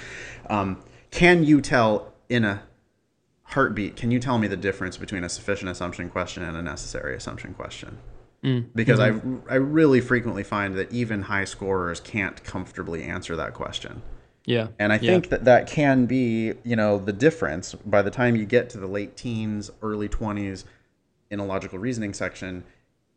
Um, 0.47 0.83
can 1.09 1.43
you 1.43 1.59
tell 1.59 2.13
in 2.29 2.45
a 2.45 2.61
heartbeat, 3.45 3.95
can 3.95 4.11
you 4.11 4.19
tell 4.19 4.37
me 4.37 4.47
the 4.47 4.57
difference 4.57 4.97
between 4.97 5.23
a 5.23 5.29
sufficient 5.29 5.71
assumption 5.71 6.07
question 6.07 6.43
and 6.43 6.55
a 6.55 6.61
necessary 6.61 7.15
assumption 7.15 7.55
question? 7.55 7.97
Because 8.75 8.99
I, 8.99 9.07
I 9.49 9.55
really 9.55 10.01
frequently 10.01 10.43
find 10.43 10.75
that 10.75 10.91
even 10.91 11.23
high 11.23 11.45
scorers 11.45 11.99
can't 11.99 12.43
comfortably 12.43 13.03
answer 13.03 13.35
that 13.37 13.55
question. 13.55 14.03
Yeah. 14.45 14.67
And 14.77 14.91
I 14.91 14.95
Yeah. 14.95 15.11
think 15.11 15.29
that 15.29 15.45
that 15.45 15.67
can 15.67 16.05
be, 16.05 16.53
you 16.63 16.75
know, 16.75 16.97
the 16.97 17.13
difference 17.13 17.75
by 17.85 18.01
the 18.01 18.11
time 18.11 18.35
you 18.35 18.45
get 18.45 18.69
to 18.71 18.77
the 18.77 18.87
late 18.87 19.15
teens, 19.15 19.71
early 19.81 20.09
20s 20.09 20.65
in 21.29 21.39
a 21.39 21.45
logical 21.45 21.79
reasoning 21.79 22.13
section, 22.13 22.63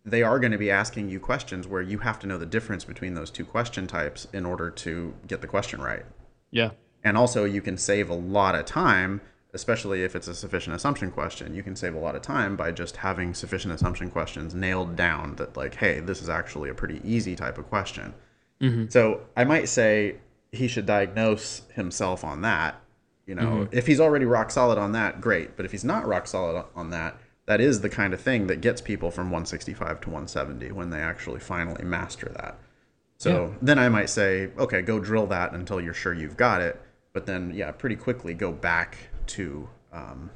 they 0.04 0.22
are 0.22 0.38
going 0.38 0.52
to 0.52 0.58
be 0.58 0.70
asking 0.70 1.08
you 1.08 1.18
questions 1.18 1.66
where 1.66 1.82
you 1.82 1.98
have 1.98 2.18
to 2.20 2.26
know 2.28 2.38
the 2.38 2.46
difference 2.46 2.84
between 2.84 3.14
those 3.14 3.30
two 3.30 3.44
question 3.44 3.86
types 3.88 4.28
in 4.32 4.46
order 4.46 4.70
to 4.70 5.14
get 5.26 5.40
the 5.40 5.48
question 5.48 5.80
right. 5.82 6.04
Yeah. 6.50 6.70
And 7.02 7.16
also, 7.16 7.44
you 7.44 7.60
can 7.60 7.76
save 7.76 8.08
a 8.08 8.14
lot 8.14 8.54
of 8.54 8.64
time, 8.64 9.20
especially 9.52 10.04
if 10.04 10.14
it's 10.14 10.28
a 10.28 10.34
sufficient 10.34 10.76
assumption 10.76 11.10
question. 11.10 11.54
You 11.54 11.62
can 11.62 11.74
save 11.74 11.94
a 11.94 11.98
lot 11.98 12.14
of 12.14 12.22
time 12.22 12.56
by 12.56 12.70
just 12.70 12.98
having 12.98 13.34
sufficient 13.34 13.74
assumption 13.74 14.10
questions 14.10 14.54
nailed 14.54 14.96
down 14.96 15.36
that, 15.36 15.56
like, 15.56 15.76
hey, 15.76 16.00
this 16.00 16.22
is 16.22 16.28
actually 16.28 16.68
a 16.70 16.74
pretty 16.74 17.00
easy 17.04 17.34
type 17.34 17.58
of 17.58 17.68
question. 17.68 18.14
Mm-hmm. 18.60 18.86
So 18.90 19.22
I 19.36 19.44
might 19.44 19.68
say 19.68 20.16
he 20.56 20.68
should 20.68 20.86
diagnose 20.86 21.62
himself 21.74 22.24
on 22.24 22.42
that. 22.42 22.80
You 23.26 23.34
know, 23.34 23.68
if 23.72 23.88
he's 23.88 23.98
already 23.98 24.24
rock 24.24 24.50
solid 24.52 24.78
on 24.78 24.92
that, 24.92 25.20
great. 25.20 25.56
But 25.56 25.66
if 25.66 25.72
he's 25.72 25.84
not 25.84 26.06
rock 26.06 26.28
solid 26.28 26.64
on 26.76 26.90
that, 26.90 27.16
that 27.46 27.60
is 27.60 27.80
the 27.80 27.88
kind 27.88 28.14
of 28.14 28.20
thing 28.20 28.46
that 28.46 28.60
gets 28.60 28.80
people 28.80 29.10
from 29.10 29.26
165 29.26 30.00
to 30.02 30.08
170 30.08 30.70
when 30.72 30.90
they 30.90 31.00
actually 31.00 31.40
finally 31.40 31.84
master 31.84 32.30
that. 32.36 32.56
So 33.18 33.54
then 33.62 33.78
I 33.78 33.88
might 33.88 34.10
say, 34.10 34.50
okay, 34.58 34.82
go 34.82 35.00
drill 35.00 35.26
that 35.28 35.52
until 35.52 35.80
you're 35.80 35.94
sure 35.94 36.12
you've 36.12 36.36
got 36.36 36.60
it. 36.60 36.80
But 37.12 37.26
then, 37.26 37.52
yeah, 37.54 37.70
pretty 37.72 37.96
quickly 37.96 38.34
go 38.34 38.52
back 38.52 38.98
to 39.28 39.68
um, 39.92 40.30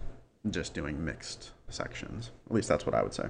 just 0.51 0.73
doing 0.73 1.05
mixed 1.05 1.51
sections. 1.69 2.31
At 2.47 2.55
least 2.55 2.69
that's 2.69 2.87
what 2.87 2.95
I 2.95 3.03
would 3.03 3.13
say. 3.13 3.29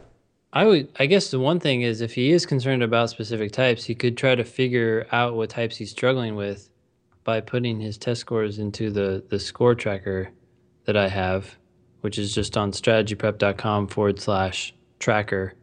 I 0.53 0.67
would 0.67 0.89
I 0.99 1.07
guess 1.07 1.31
the 1.31 1.39
one 1.39 1.61
thing 1.61 1.83
is 1.83 2.01
if 2.01 2.15
he 2.15 2.33
is 2.33 2.45
concerned 2.47 2.83
about 2.83 3.11
specific 3.11 3.53
types, 3.53 3.85
he 3.85 3.95
could 3.95 4.17
try 4.17 4.35
to 4.35 4.45
figure 4.45 5.07
out 5.13 5.37
what 5.37 5.51
types 5.51 5.77
he's 5.77 5.91
struggling 5.91 6.35
with 6.35 6.70
by 7.31 7.41
putting 7.41 7.79
his 7.79 7.97
test 7.97 8.21
scores 8.21 8.59
into 8.59 8.91
the 8.91 9.23
the 9.29 9.39
score 9.39 9.77
tracker 9.77 10.31
that 10.87 10.97
I 10.97 11.07
have, 11.07 11.55
which 12.01 12.19
is 12.19 12.35
just 12.35 12.57
on 12.57 12.73
strategyprep.com 12.73 13.87
forward 13.87 14.19
slash 14.19 14.75
tracker. 14.99 15.55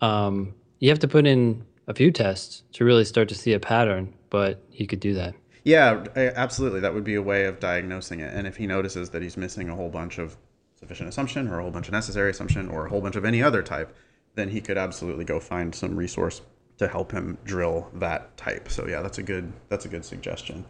Um, 0.00 0.54
you 0.78 0.90
have 0.90 1.00
to 1.00 1.08
put 1.08 1.26
in 1.26 1.64
a 1.88 1.94
few 1.94 2.12
tests 2.12 2.62
to 2.74 2.84
really 2.84 3.04
start 3.04 3.28
to 3.30 3.34
see 3.34 3.54
a 3.54 3.58
pattern, 3.58 4.14
but 4.30 4.62
he 4.70 4.86
could 4.86 5.00
do 5.00 5.14
that. 5.14 5.34
Yeah, 5.64 6.04
absolutely. 6.14 6.78
That 6.78 6.94
would 6.94 7.02
be 7.02 7.16
a 7.16 7.22
way 7.22 7.46
of 7.46 7.58
diagnosing 7.58 8.20
it. 8.20 8.32
And 8.32 8.46
if 8.46 8.56
he 8.56 8.68
notices 8.68 9.10
that 9.10 9.20
he's 9.20 9.36
missing 9.36 9.68
a 9.68 9.74
whole 9.74 9.88
bunch 9.88 10.18
of 10.18 10.36
sufficient 10.78 11.08
assumption 11.08 11.48
or 11.48 11.58
a 11.58 11.62
whole 11.62 11.72
bunch 11.72 11.88
of 11.88 11.92
necessary 11.92 12.30
assumption 12.30 12.68
or 12.68 12.86
a 12.86 12.88
whole 12.88 13.00
bunch 13.00 13.16
of 13.16 13.24
any 13.24 13.42
other 13.42 13.64
type, 13.64 13.96
then 14.36 14.48
he 14.48 14.60
could 14.60 14.78
absolutely 14.78 15.24
go 15.24 15.40
find 15.40 15.74
some 15.74 15.96
resource 15.96 16.40
to 16.78 16.88
help 16.88 17.12
him 17.12 17.38
drill 17.44 17.88
that 17.94 18.36
type. 18.36 18.68
So 18.68 18.86
yeah, 18.86 19.00
that's 19.00 19.18
a 19.18 19.22
good 19.22 19.52
that's 19.68 19.84
a 19.84 19.88
good 19.88 20.04
suggestion. 20.04 20.64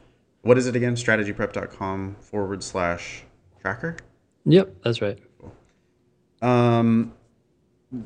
What 0.44 0.58
is 0.58 0.66
it 0.66 0.76
again? 0.76 0.94
Strategyprep.com 0.94 2.16
forward 2.20 2.62
slash 2.62 3.24
tracker. 3.60 3.96
Yep, 4.44 4.76
that's 4.84 5.00
right. 5.00 5.18
Um, 6.42 7.14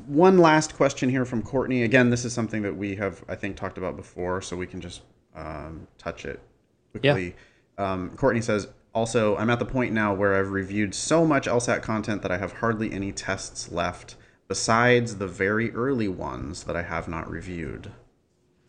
one 0.07 0.37
last 0.37 0.73
question 0.75 1.09
here 1.09 1.25
from 1.25 1.41
Courtney. 1.41 1.83
Again, 1.83 2.09
this 2.09 2.23
is 2.23 2.31
something 2.31 2.61
that 2.61 2.77
we 2.77 2.95
have, 2.95 3.25
I 3.27 3.35
think, 3.35 3.57
talked 3.57 3.77
about 3.77 3.97
before, 3.97 4.41
so 4.41 4.55
we 4.55 4.67
can 4.67 4.79
just 4.79 5.01
um, 5.35 5.85
touch 5.97 6.23
it 6.23 6.39
quickly. 6.91 7.35
Um, 7.77 8.11
Courtney 8.11 8.41
says, 8.41 8.69
also, 8.93 9.35
I'm 9.35 9.49
at 9.49 9.59
the 9.59 9.65
point 9.65 9.93
now 9.93 10.13
where 10.13 10.35
I've 10.35 10.51
reviewed 10.51 10.95
so 10.95 11.25
much 11.25 11.45
LSAT 11.45 11.81
content 11.81 12.21
that 12.21 12.31
I 12.31 12.37
have 12.37 12.53
hardly 12.53 12.93
any 12.93 13.11
tests 13.11 13.69
left, 13.69 14.15
besides 14.47 15.17
the 15.17 15.27
very 15.27 15.71
early 15.71 16.07
ones 16.07 16.63
that 16.63 16.77
I 16.77 16.83
have 16.83 17.09
not 17.09 17.29
reviewed. 17.29 17.91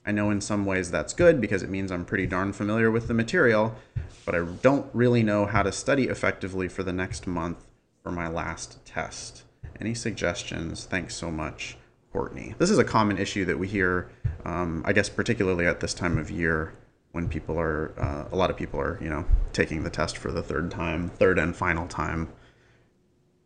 I 0.05 0.13
know 0.13 0.31
in 0.31 0.41
some 0.41 0.65
ways 0.65 0.91
that's 0.91 1.13
good 1.13 1.41
because 1.41 1.63
it 1.63 1.71
means 1.71 1.93
I'm 1.93 2.05
pretty 2.05 2.27
darn 2.27 2.53
familiar 2.53 2.91
with 2.91 3.07
the 3.07 3.15
material, 3.15 3.77
but 4.25 4.35
I 4.35 4.45
don't 4.63 4.87
really 4.95 5.23
know 5.23 5.47
how 5.47 5.63
to 5.63 5.73
study 5.73 6.05
effectively 6.05 6.69
for 6.69 6.83
the 6.83 6.93
next 6.93 7.27
month 7.27 7.67
for 8.03 8.11
my 8.11 8.29
last 8.29 8.85
test. 8.87 9.43
Any 9.81 9.95
suggestions? 9.95 10.85
Thanks 10.85 11.15
so 11.15 11.31
much, 11.31 11.77
Courtney. 12.13 12.55
This 12.59 12.71
is 12.71 12.79
a 12.79 12.85
common 12.85 13.19
issue 13.19 13.45
that 13.45 13.59
we 13.59 13.69
hear, 13.69 14.11
um, 14.45 14.83
I 14.87 14.93
guess, 14.93 15.09
particularly 15.09 15.67
at 15.67 15.81
this 15.81 15.95
time 15.95 16.17
of 16.19 16.31
year 16.31 16.75
when 17.13 17.29
people 17.29 17.59
are, 17.59 17.93
uh, 17.99 18.25
a 18.33 18.37
lot 18.37 18.51
of 18.51 18.57
people 18.57 18.81
are, 18.81 18.99
you 19.03 19.09
know, 19.09 19.25
taking 19.53 19.83
the 19.83 19.91
test 19.91 20.17
for 20.17 20.31
the 20.31 20.43
third 20.43 20.71
time, 20.71 21.11
third 21.11 21.39
and 21.39 21.55
final 21.55 21.87
time. 21.87 22.29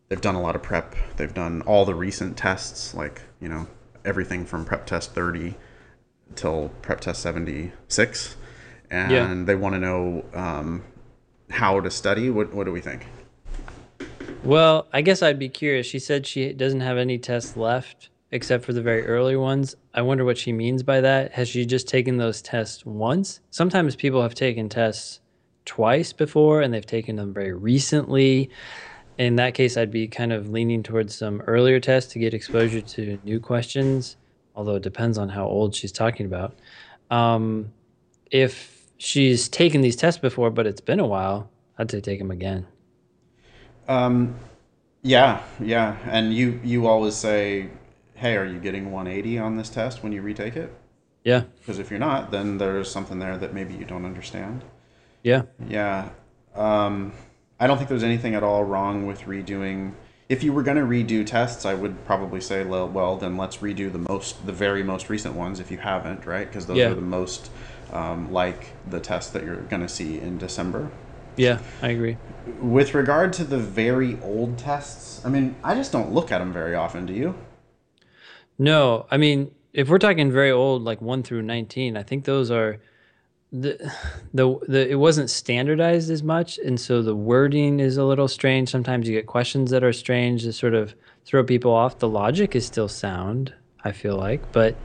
They've 0.07 0.21
done 0.21 0.35
a 0.35 0.41
lot 0.41 0.55
of 0.55 0.61
prep. 0.61 0.95
They've 1.17 1.33
done 1.33 1.61
all 1.63 1.83
the 1.83 1.95
recent 1.95 2.37
tests, 2.37 2.93
like, 2.93 3.23
you 3.41 3.49
know, 3.49 3.67
everything 4.05 4.45
from 4.45 4.65
prep 4.65 4.85
test 4.85 5.13
30 5.15 5.55
till 6.35 6.69
prep 6.81 7.01
test 7.01 7.21
76 7.21 8.35
and 8.89 9.11
Yeah. 9.11 9.43
they 9.45 9.55
want 9.55 9.75
to 9.75 9.79
know 9.79 10.25
um, 10.33 10.83
how 11.49 11.79
to 11.79 11.91
study 11.91 12.29
what, 12.29 12.53
what 12.53 12.65
do 12.65 12.71
we 12.71 12.81
think 12.81 13.05
Well, 14.43 14.87
I 14.93 15.01
guess 15.01 15.21
I'd 15.21 15.39
be 15.39 15.49
curious. 15.49 15.87
She 15.87 15.99
said 15.99 16.27
she 16.27 16.53
doesn't 16.53 16.81
have 16.81 16.97
any 16.97 17.17
tests 17.17 17.57
left 17.57 18.09
except 18.31 18.65
for 18.65 18.73
the 18.73 18.81
very 18.81 19.05
early 19.05 19.35
ones. 19.35 19.75
I 19.93 20.01
wonder 20.01 20.25
what 20.25 20.37
she 20.37 20.51
means 20.51 20.83
by 20.83 20.99
that. 21.01 21.31
Has 21.33 21.47
she 21.47 21.65
just 21.65 21.87
taken 21.87 22.17
those 22.17 22.41
tests 22.41 22.85
once? 22.85 23.39
Sometimes 23.49 23.95
people 23.95 24.21
have 24.21 24.35
taken 24.35 24.67
tests 24.67 25.19
twice 25.63 26.11
before 26.13 26.61
and 26.61 26.73
they've 26.73 26.85
taken 26.85 27.15
them 27.15 27.33
very 27.33 27.53
recently. 27.53 28.49
In 29.17 29.37
that 29.37 29.53
case, 29.53 29.77
I'd 29.77 29.91
be 29.91 30.07
kind 30.07 30.33
of 30.33 30.49
leaning 30.49 30.83
towards 30.83 31.15
some 31.15 31.41
earlier 31.41 31.79
tests 31.79 32.11
to 32.13 32.19
get 32.19 32.33
exposure 32.33 32.81
to 32.81 33.17
new 33.23 33.39
questions, 33.39 34.17
although 34.55 34.75
it 34.75 34.83
depends 34.83 35.17
on 35.17 35.29
how 35.29 35.45
old 35.45 35.75
she's 35.75 35.91
talking 35.91 36.25
about. 36.25 36.55
Um, 37.11 37.71
if 38.31 38.85
she's 38.97 39.47
taken 39.49 39.81
these 39.81 39.95
tests 39.95 40.19
before, 40.19 40.49
but 40.49 40.65
it's 40.65 40.81
been 40.81 40.99
a 40.99 41.05
while, 41.07 41.49
I'd 41.77 41.91
say 41.91 42.01
take 42.01 42.19
them 42.19 42.31
again. 42.31 42.65
um, 43.87 44.35
yeah 45.03 45.43
yeah 45.59 45.97
and 46.09 46.33
you 46.33 46.59
you 46.63 46.87
always 46.87 47.13
say 47.15 47.69
hey 48.15 48.35
are 48.35 48.45
you 48.45 48.57
getting 48.59 48.91
180 48.91 49.37
on 49.37 49.55
this 49.55 49.69
test 49.69 50.01
when 50.01 50.11
you 50.11 50.19
retake 50.23 50.55
it 50.55 50.73
Yeah. 51.23 51.43
because 51.59 51.77
if 51.77 51.91
you're 51.91 51.99
not 51.99 52.31
then 52.31 52.57
there's 52.57 52.89
something 52.89 53.19
there 53.19 53.37
that 53.37 53.53
maybe 53.53 53.75
you 53.75 53.85
don't 53.85 54.03
understand 54.05 54.63
Yeah. 55.21 55.43
Yeah. 55.67 56.09
Um, 56.55 57.11
I 57.59 57.67
don't 57.67 57.77
think 57.77 57.89
there's 57.89 58.03
anything 58.03 58.33
at 58.33 58.41
all 58.43 58.63
wrong 58.63 59.05
with 59.05 59.21
redoing. 59.25 59.93
If 60.27 60.43
you 60.43 60.53
were 60.53 60.63
going 60.63 60.77
to 60.77 60.83
redo 60.83 61.25
tests, 61.25 61.65
I 61.65 61.75
would 61.75 62.03
probably 62.05 62.41
say, 62.41 62.63
well, 62.65 62.87
well, 62.87 63.15
then 63.15 63.37
let's 63.37 63.57
redo 63.57 63.91
the 63.91 64.03
most, 64.09 64.45
the 64.45 64.51
very 64.53 64.81
most 64.81 65.07
recent 65.09 65.35
ones 65.35 65.59
if 65.59 65.69
you 65.69 65.77
haven't, 65.77 66.25
right? 66.25 66.47
Because 66.47 66.65
those 66.65 66.77
Yeah. 66.77 66.89
are 66.89 66.95
the 66.95 67.01
most 67.01 67.51
um, 67.93 68.31
like 68.31 68.71
the 68.89 68.99
tests 68.99 69.31
that 69.31 69.43
you're 69.43 69.61
going 69.61 69.83
to 69.83 69.87
see 69.89 70.19
in 70.19 70.39
December. 70.39 70.89
Yeah, 71.37 71.59
I 71.81 71.89
agree. 71.89 72.17
With 72.59 72.95
regard 72.95 73.33
to 73.33 73.43
the 73.43 73.59
very 73.59 74.17
old 74.23 74.57
tests, 74.57 75.23
I 75.23 75.29
mean, 75.29 75.55
I 75.63 75.75
just 75.75 75.91
don't 75.91 76.11
look 76.11 76.31
at 76.31 76.39
them 76.39 76.51
very 76.51 76.73
often. 76.73 77.05
Do 77.05 77.13
you? 77.13 77.35
No, 78.57 79.05
I 79.11 79.17
mean, 79.17 79.51
if 79.73 79.89
we're 79.89 79.99
talking 79.99 80.31
very 80.31 80.51
old, 80.51 80.83
like 80.83 81.01
1 81.01 81.23
through 81.23 81.41
19, 81.43 81.97
I 81.97 82.03
think 82.03 82.25
those 82.25 82.49
are 82.49 82.77
the, 83.51 83.91
the 84.33 84.59
the 84.67 84.89
it 84.91 84.95
wasn't 84.95 85.29
standardized 85.29 86.09
as 86.09 86.23
much, 86.23 86.57
and 86.57 86.79
so 86.79 87.01
the 87.01 87.15
wording 87.15 87.79
is 87.79 87.97
a 87.97 88.03
little 88.03 88.27
strange. 88.27 88.69
Sometimes 88.69 89.07
you 89.07 89.15
get 89.15 89.27
questions 89.27 89.71
that 89.71 89.83
are 89.83 89.93
strange 89.93 90.43
that 90.43 90.53
sort 90.53 90.73
of 90.73 90.95
throw 91.25 91.43
people 91.43 91.71
off. 91.73 91.99
The 91.99 92.09
logic 92.09 92.55
is 92.55 92.65
still 92.65 92.87
sound, 92.87 93.53
I 93.83 93.91
feel 93.91 94.15
like, 94.17 94.51
but 94.51 94.75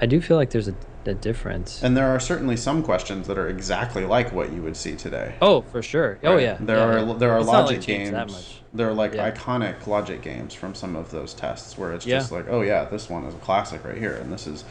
I 0.00 0.06
do 0.06 0.20
feel 0.20 0.36
like 0.36 0.50
there's 0.50 0.68
a, 0.68 0.74
a 1.06 1.14
difference. 1.14 1.82
And 1.82 1.96
there 1.96 2.06
are 2.08 2.20
certainly 2.20 2.56
some 2.56 2.82
questions 2.82 3.26
that 3.28 3.38
are 3.38 3.48
exactly 3.48 4.04
like 4.04 4.32
what 4.32 4.52
you 4.52 4.62
would 4.62 4.76
see 4.76 4.94
today. 4.96 5.34
Oh, 5.40 5.62
for 5.62 5.80
sure. 5.82 6.18
Oh 6.22 6.36
yeah. 6.36 6.56
There 6.60 6.76
yeah, 6.76 7.02
are 7.12 7.14
there 7.18 7.32
are 7.32 7.38
It's 7.38 7.48
logic 7.48 7.78
like 7.78 7.86
games. 7.86 8.12
much. 8.12 8.62
There 8.74 8.88
are 8.88 8.94
like 8.94 9.14
Yeah. 9.14 9.30
iconic 9.30 9.86
logic 9.86 10.22
games 10.22 10.54
from 10.54 10.74
some 10.74 10.96
of 10.96 11.10
those 11.10 11.34
tests 11.34 11.78
where 11.78 11.92
it's 11.92 12.04
Yeah. 12.06 12.18
just 12.18 12.32
like, 12.32 12.46
oh 12.48 12.62
yeah, 12.62 12.84
this 12.84 13.08
one 13.08 13.24
is 13.24 13.34
a 13.34 13.38
classic 13.38 13.84
right 13.84 13.96
here, 13.98 14.14
and 14.16 14.32
this 14.32 14.46
is. 14.46 14.64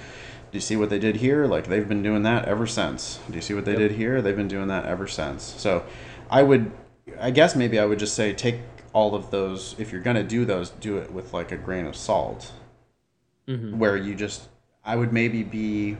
Do 0.51 0.57
you 0.57 0.61
see 0.61 0.75
what 0.75 0.89
they 0.89 0.99
did 0.99 1.17
here? 1.17 1.45
Like 1.45 1.67
they've 1.67 1.87
been 1.87 2.03
doing 2.03 2.23
that 2.23 2.45
ever 2.45 2.67
since. 2.67 3.19
Do 3.29 3.35
you 3.35 3.41
see 3.41 3.53
what 3.53 3.63
they 3.65 3.71
Yep. 3.71 3.79
did 3.79 3.91
here? 3.93 4.21
They've 4.21 4.35
been 4.35 4.47
doing 4.49 4.67
that 4.67 4.85
ever 4.85 5.07
since. 5.07 5.43
So, 5.57 5.83
I 6.29 6.43
would, 6.43 6.71
I 7.19 7.31
guess 7.31 7.55
maybe 7.55 7.79
I 7.79 7.85
would 7.85 7.99
just 7.99 8.15
say 8.15 8.33
take 8.33 8.59
all 8.93 9.15
of 9.15 9.31
those. 9.31 9.75
If 9.79 9.91
you're 9.91 10.01
gonna 10.01 10.23
do 10.23 10.43
those, 10.43 10.69
do 10.69 10.97
it 10.97 11.11
with 11.11 11.33
like 11.33 11.51
a 11.51 11.57
grain 11.57 11.85
of 11.85 11.95
salt. 11.95 12.51
Mhm. 13.47 13.75
Where 13.77 13.95
you 13.95 14.13
just, 14.13 14.49
I 14.85 14.95
would 14.97 15.13
maybe 15.13 15.43
be 15.43 15.97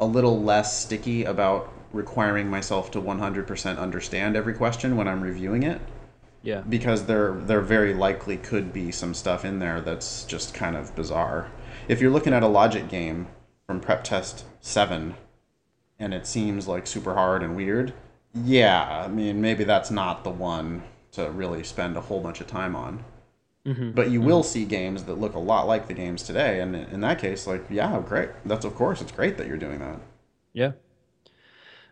a 0.00 0.06
little 0.06 0.40
less 0.42 0.78
sticky 0.80 1.24
about 1.24 1.70
requiring 1.92 2.48
myself 2.48 2.90
to 2.92 3.00
100% 3.00 3.78
understand 3.78 4.36
every 4.36 4.54
question 4.54 4.96
when 4.96 5.08
I'm 5.08 5.20
reviewing 5.22 5.62
it 5.62 5.80
Yeah. 6.42 6.60
because 6.68 7.04
there 7.06 7.32
there 7.32 7.60
very 7.60 7.92
likely 7.94 8.36
could 8.36 8.72
be 8.72 8.92
some 8.92 9.12
stuff 9.14 9.44
in 9.44 9.58
there 9.58 9.80
that's 9.80 10.24
just 10.24 10.54
kind 10.54 10.76
of 10.76 10.94
bizarre. 10.94 11.48
If 11.88 12.00
you're 12.00 12.10
looking 12.10 12.32
at 12.32 12.42
a 12.42 12.46
logic 12.48 12.88
game 12.88 13.26
from 13.68 13.80
prep 13.80 14.02
test 14.02 14.46
7 14.62 15.14
and 15.98 16.14
it 16.14 16.26
seems 16.26 16.66
like 16.66 16.86
super 16.86 17.12
hard 17.12 17.42
and 17.42 17.54
weird, 17.54 17.92
yeah, 18.34 19.04
I 19.04 19.08
mean 19.08 19.42
maybe 19.42 19.62
that's 19.62 19.90
not 19.90 20.24
the 20.24 20.30
one 20.30 20.82
to 21.12 21.30
really 21.30 21.62
spend 21.62 21.96
a 21.96 22.00
whole 22.00 22.20
bunch 22.20 22.40
of 22.40 22.46
time 22.46 22.74
on. 22.74 23.04
hmm 23.66 23.90
But 23.90 24.10
you 24.10 24.22
will 24.22 24.42
see 24.42 24.64
games 24.64 25.04
that 25.04 25.14
look 25.20 25.34
a 25.34 25.38
lot 25.38 25.66
like 25.66 25.86
the 25.86 25.92
games 25.92 26.22
today 26.22 26.60
and 26.60 26.74
in 26.74 27.02
that 27.02 27.18
case 27.18 27.46
like 27.46 27.62
yeah, 27.68 28.00
great. 28.00 28.30
That's 28.46 28.64
of 28.64 28.74
course 28.74 29.02
it's 29.02 29.12
great 29.12 29.36
that 29.36 29.46
you're 29.46 29.58
doing 29.58 29.80
that. 29.80 30.00
Yeah. 30.54 30.72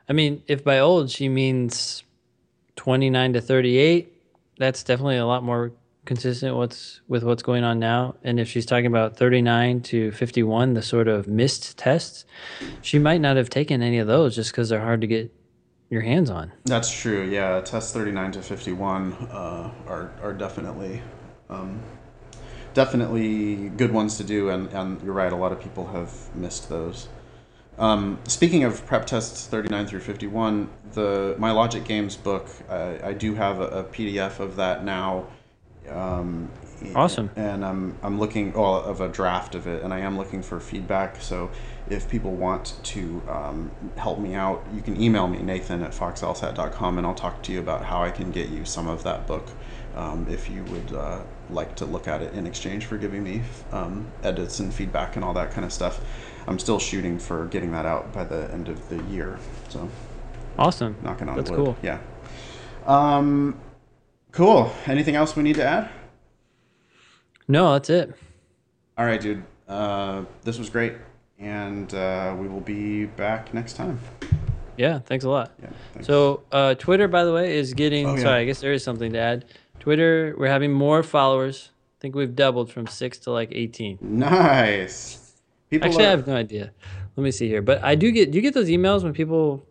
I 0.09 0.15
mean, 0.15 0.43
if 0.47 0.65
by 0.65 0.79
old 0.79 1.11
she 1.11 1.29
means 1.29 2.05
29 2.77 3.35
to 3.35 3.41
38, 3.43 4.13
that's 4.59 4.83
definitely 4.83 5.19
a 5.19 5.27
lot 5.27 5.43
more 5.43 5.73
consistent 6.07 6.57
what's 6.57 7.01
with 7.09 7.23
what's 7.25 7.43
going 7.43 7.65
on 7.65 7.79
now. 7.79 8.17
And 8.23 8.41
if 8.41 8.49
she's 8.49 8.65
talking 8.65 8.87
about 8.87 9.17
39 9.17 9.83
to 9.83 10.13
51, 10.13 10.75
the 10.75 10.83
sort 10.83 11.09
of 11.09 11.29
missed 11.29 11.77
tests, 11.77 12.25
she 12.81 12.99
might 12.99 13.21
not 13.21 13.37
have 13.37 13.51
taken 13.51 13.83
any 13.83 13.99
of 13.99 14.07
those 14.07 14.35
just 14.35 14.53
because 14.53 14.69
they're 14.69 14.81
hard 14.81 15.03
to 15.03 15.07
get 15.07 15.33
your 15.91 16.03
hands 16.03 16.31
on. 16.31 16.53
That's 16.65 16.91
true. 16.91 17.29
Yeah, 17.29 17.61
tests 17.61 17.93
thirty 17.93 18.11
nine 18.11 18.33
to 18.33 18.43
fifty 18.43 18.73
one 18.73 19.13
uh, 19.31 19.71
are 19.87 20.13
are 20.23 20.33
definitely 20.33 21.03
um, 21.49 21.81
definitely 22.75 23.69
good 23.71 23.93
ones 23.93 24.17
to 24.19 24.25
do, 24.25 24.51
and, 24.51 24.69
and 24.73 25.01
you're 25.03 25.15
right. 25.15 25.33
A 25.33 25.37
lot 25.37 25.53
of 25.53 25.61
people 25.61 25.87
have 25.89 26.35
missed 26.35 26.69
those. 26.69 27.09
Um, 27.79 28.19
speaking 28.27 28.65
of 28.65 28.85
prep 28.87 29.07
tests 29.07 29.47
thirty 29.47 29.69
nine 29.69 29.87
through 29.87 30.01
fifty 30.01 30.27
one, 30.27 30.71
the 30.93 31.37
my 31.39 31.53
Logic 31.53 31.85
Games 31.85 32.17
book, 32.17 32.49
I, 32.69 33.09
I 33.09 33.13
do 33.13 33.35
have 33.35 33.61
a, 33.61 33.69
a 33.69 33.85
PDF 33.85 34.41
of 34.41 34.57
that 34.57 34.85
now. 34.85 35.27
Um, 35.89 36.51
Awesome. 36.95 37.31
and 37.37 37.65
I'm 37.65 37.97
I'm 38.03 38.19
looking 38.21 38.53
well 38.53 38.77
of 38.77 39.01
a 39.01 39.09
draft 39.09 39.55
of 39.55 39.67
it, 39.67 39.83
and 39.83 39.95
I 39.95 40.01
am 40.01 40.19
looking 40.19 40.43
for 40.43 40.61
feedback. 40.61 41.21
So 41.23 41.51
if 41.89 42.09
people 42.09 42.33
want 42.33 42.75
to 42.85 43.23
um, 43.29 43.71
help 43.97 44.19
me 44.19 44.35
out, 44.35 44.65
you 44.75 44.83
can 44.83 45.01
email 45.01 45.27
me 45.27 45.39
Nathan 45.39 45.83
at 45.83 45.93
foxlsat.com, 45.93 46.99
and 46.99 47.07
I'll 47.07 47.15
talk 47.15 47.43
to 47.45 47.53
you 47.53 47.61
about 47.61 47.85
how 47.85 48.03
I 48.03 48.11
can 48.11 48.31
get 48.31 48.51
you 48.51 48.65
some 48.67 48.89
of 48.89 49.03
that 49.05 49.27
book. 49.27 49.47
Um, 49.97 50.27
if 50.29 50.51
you 50.51 50.63
would 50.65 50.93
uh, 50.93 51.21
like 51.49 51.75
to 51.77 51.87
look 51.87 52.07
at 52.07 52.21
it 52.21 52.35
in 52.35 52.47
exchange 52.47 52.85
for 52.85 52.99
giving 52.99 53.25
me 53.25 53.43
um, 53.73 54.07
edits 54.23 54.61
and 54.61 54.73
feedback 54.73 55.17
and 55.17 55.25
all 55.25 55.33
that 55.33 55.53
kind 55.53 55.65
of 55.65 55.73
stuff, 55.73 56.01
I'm 56.47 56.59
still 56.59 56.79
shooting 56.79 57.19
for 57.19 57.47
getting 57.47 57.73
that 57.73 57.87
out 57.87 58.13
by 58.13 58.25
the 58.25 58.53
end 58.53 58.69
of 58.69 58.87
the 58.91 59.03
year. 59.05 59.39
So 59.71 59.89
Awesome. 60.59 60.97
knocking 61.03 61.31
on 61.31 61.37
That's 61.37 61.51
wood. 61.51 61.57
cool. 61.57 61.77
Yeah. 61.83 61.99
Um, 62.87 63.59
cool. 64.37 64.71
Anything 64.87 65.17
else 65.17 65.35
we 65.35 65.43
need 65.43 65.57
to 65.57 65.65
add? 65.65 65.91
No, 67.49 67.73
that's 67.73 67.91
it. 67.91 68.15
All 68.99 69.07
right, 69.07 69.21
dude. 69.21 69.43
Uh, 69.67 70.25
this 70.45 70.59
was 70.59 70.69
great, 70.71 70.93
and 71.39 71.93
uh, 71.95 72.35
we 72.39 72.47
will 72.47 72.61
be 72.61 73.07
back 73.07 73.53
next 73.55 73.75
time. 73.75 73.99
Yeah, 74.77 74.99
thanks 74.99 75.25
a 75.25 75.31
lot. 75.31 75.53
Yeah. 75.61 75.71
Thanks. 75.95 76.07
So 76.07 76.43
uh, 76.53 76.75
Twitter, 76.75 77.09
by 77.09 77.25
the 77.25 77.33
way, 77.33 77.57
is 77.57 77.73
getting. 77.73 78.07
Oh, 78.07 78.15
yeah. 78.15 78.23
Sorry, 78.23 78.43
I 78.43 78.45
guess 78.45 78.61
there 78.61 78.73
is 78.73 78.85
something 78.85 79.13
to 79.13 79.19
add. 79.19 79.47
Twitter, 79.81 80.35
we're 80.37 80.49
having 80.49 80.73
more 80.73 81.03
followers. 81.03 81.71
I 81.99 82.01
think 82.01 82.15
we've 82.15 82.37
doubled 82.37 82.71
from 82.71 82.87
six 82.87 83.19
to 83.21 83.31
like 83.31 83.49
eighteen. 83.53 83.99
nice. 84.01 85.23
People 85.71 85.89
Actually, 85.89 86.07
I 86.07 86.11
have 86.11 86.27
no 86.27 86.37
idea. 86.37 86.73
Let 87.17 87.25
me 87.25 87.31
see 87.31 87.49
here. 87.49 87.63
But 87.63 87.83
I 87.83 87.95
do 87.95 88.13
get. 88.13 88.31
Do 88.31 88.37
you 88.37 88.43
get 88.43 88.55
those 88.55 88.69
emails 88.69 89.03
when 89.03 89.15
people? 89.15 89.65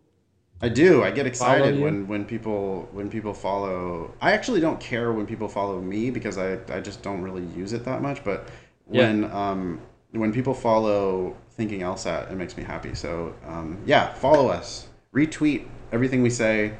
I 0.61 0.69
do. 0.69 1.03
I 1.03 1.11
get 1.11 1.25
excited 1.27 1.79
when 1.79 2.07
when 2.07 2.25
people 2.25 2.87
when 2.91 3.09
people 3.09 3.33
follow. 3.33 4.13
I 4.21 4.31
actually 4.31 4.61
don't 4.61 4.79
care 4.79 5.11
when 5.11 5.25
people 5.25 5.47
follow 5.47 5.81
me 5.81 6.09
because 6.11 6.37
I 6.37 6.59
I 6.69 6.79
just 6.79 7.01
don't 7.03 7.21
really 7.21 7.45
use 7.57 7.73
it 7.73 7.83
that 7.85 8.01
much. 8.01 8.23
But 8.23 8.47
Yeah. 8.89 9.03
when 9.07 9.31
um 9.31 9.79
when 10.11 10.31
people 10.31 10.53
follow 10.53 11.35
thinking 11.51 11.81
LSAT, 11.81 12.31
it 12.31 12.35
makes 12.35 12.55
me 12.57 12.63
happy. 12.63 12.95
So 12.95 13.33
um, 13.45 13.77
yeah, 13.85 14.13
follow 14.13 14.47
us, 14.47 14.87
retweet 15.13 15.65
everything 15.91 16.21
we 16.23 16.29
say, 16.29 16.73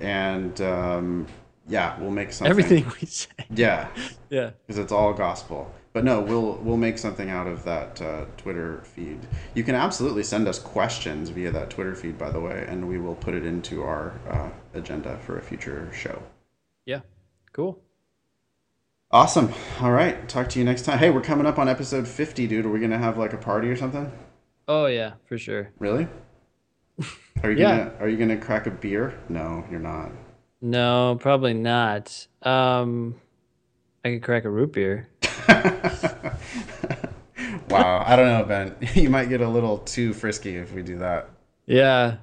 and 0.00 0.58
um, 0.60 1.26
yeah, 1.66 1.98
we'll 2.00 2.10
make 2.10 2.30
something. 2.32 2.50
Everything 2.50 2.84
we 3.00 3.06
say. 3.06 3.30
Yeah. 3.54 3.88
Yeah. 4.30 4.50
because 4.66 4.78
it's 4.82 4.90
all 4.92 5.12
gospel. 5.12 5.72
But 5.94 6.04
no, 6.04 6.20
we'll 6.20 6.56
we'll 6.56 6.76
make 6.76 6.98
something 6.98 7.30
out 7.30 7.46
of 7.46 7.62
that 7.64 8.02
uh, 8.02 8.24
Twitter 8.36 8.80
feed. 8.82 9.20
You 9.54 9.62
can 9.62 9.76
absolutely 9.76 10.24
send 10.24 10.48
us 10.48 10.58
questions 10.58 11.30
via 11.30 11.52
that 11.52 11.70
Twitter 11.70 11.94
feed, 11.94 12.18
by 12.18 12.30
the 12.30 12.40
way, 12.40 12.66
and 12.68 12.88
we 12.88 12.98
will 12.98 13.14
put 13.14 13.32
it 13.32 13.46
into 13.46 13.84
our 13.84 14.12
uh, 14.28 14.50
agenda 14.74 15.16
for 15.18 15.38
a 15.38 15.40
future 15.40 15.88
show. 15.94 16.20
Yeah. 16.84 17.00
Cool. 17.52 17.80
Awesome. 19.12 19.52
All 19.80 19.92
right. 19.92 20.28
Talk 20.28 20.48
to 20.50 20.58
you 20.58 20.64
next 20.64 20.82
time. 20.82 20.98
Hey, 20.98 21.10
we're 21.10 21.20
coming 21.20 21.46
up 21.46 21.60
on 21.60 21.68
episode 21.68 22.08
fifty, 22.08 22.48
dude. 22.48 22.66
Are 22.66 22.70
we 22.70 22.80
gonna 22.80 22.98
have 22.98 23.16
like 23.16 23.32
a 23.32 23.36
party 23.38 23.68
or 23.68 23.76
something? 23.76 24.10
Oh 24.66 24.86
yeah, 24.86 25.12
for 25.26 25.38
sure. 25.38 25.70
Really? 25.78 26.08
Are 27.44 27.52
you 27.52 27.58
Yeah. 27.58 27.78
gonna 27.78 27.92
Are 28.00 28.08
you 28.08 28.16
gonna 28.16 28.36
crack 28.36 28.66
a 28.66 28.72
beer? 28.72 29.14
No, 29.28 29.64
you're 29.70 29.78
not. 29.78 30.10
No, 30.60 31.16
probably 31.20 31.54
not. 31.54 32.26
Um, 32.42 33.14
I 34.04 34.10
could 34.10 34.22
crack 34.22 34.44
a 34.44 34.50
root 34.50 34.72
beer. 34.72 35.08
wow. 37.70 38.04
I 38.06 38.16
don't 38.16 38.26
know, 38.28 38.44
Ben. 38.46 38.76
You 38.94 39.10
might 39.10 39.28
get 39.28 39.40
a 39.40 39.48
little 39.48 39.78
too 39.78 40.12
frisky 40.12 40.56
if 40.56 40.72
we 40.72 40.82
do 40.82 40.98
that. 40.98 41.30
Yeah. 41.66 42.16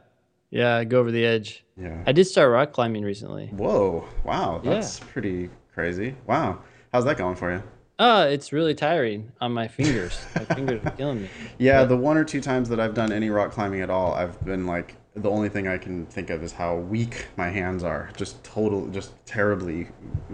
Yeah. 0.50 0.84
Go 0.84 1.00
over 1.00 1.12
the 1.12 1.26
edge. 1.26 1.64
Yeah. 1.78 2.04
I 2.06 2.12
did 2.12 2.26
start 2.26 2.52
rock 2.52 2.72
climbing 2.74 3.04
recently. 3.04 3.48
Whoa! 3.48 4.06
Wow, 4.24 4.62
Yeah. 4.64 4.76
that's 4.76 5.00
pretty 5.00 5.50
crazy. 5.74 6.16
Wow, 6.28 6.60
how's 6.94 7.06
that 7.06 7.18
going 7.18 7.36
for 7.36 7.52
you? 7.52 7.64
Oh, 7.98 8.24
it's 8.24 8.52
really 8.54 8.76
tiring 8.76 9.32
on 9.42 9.52
my 9.54 9.68
fingers. 9.68 10.20
my 10.36 10.44
fingers 10.46 10.82
are 10.86 10.92
killing 10.92 11.24
me. 11.24 11.30
Yeah, 11.58 11.84
the 11.86 11.98
one 11.98 12.18
or 12.18 12.24
two 12.24 12.42
times 12.42 12.70
that 12.70 12.80
I've 12.80 12.94
done 12.94 13.12
any 13.12 13.30
rock 13.30 13.52
climbing 13.52 13.82
at 13.82 13.90
all, 13.90 14.14
I've 14.14 14.40
been 14.46 14.68
like, 14.68 14.96
the 15.16 15.30
only 15.30 15.50
thing 15.50 15.68
I 15.68 15.78
can 15.78 16.06
think 16.06 16.30
of 16.30 16.44
is 16.44 16.52
how 16.52 16.76
weak 16.78 17.28
my 17.38 17.50
hands 17.50 17.84
are. 17.84 18.12
Just 18.16 18.44
total, 18.44 18.88
just 18.90 19.14
terribly 19.26 19.88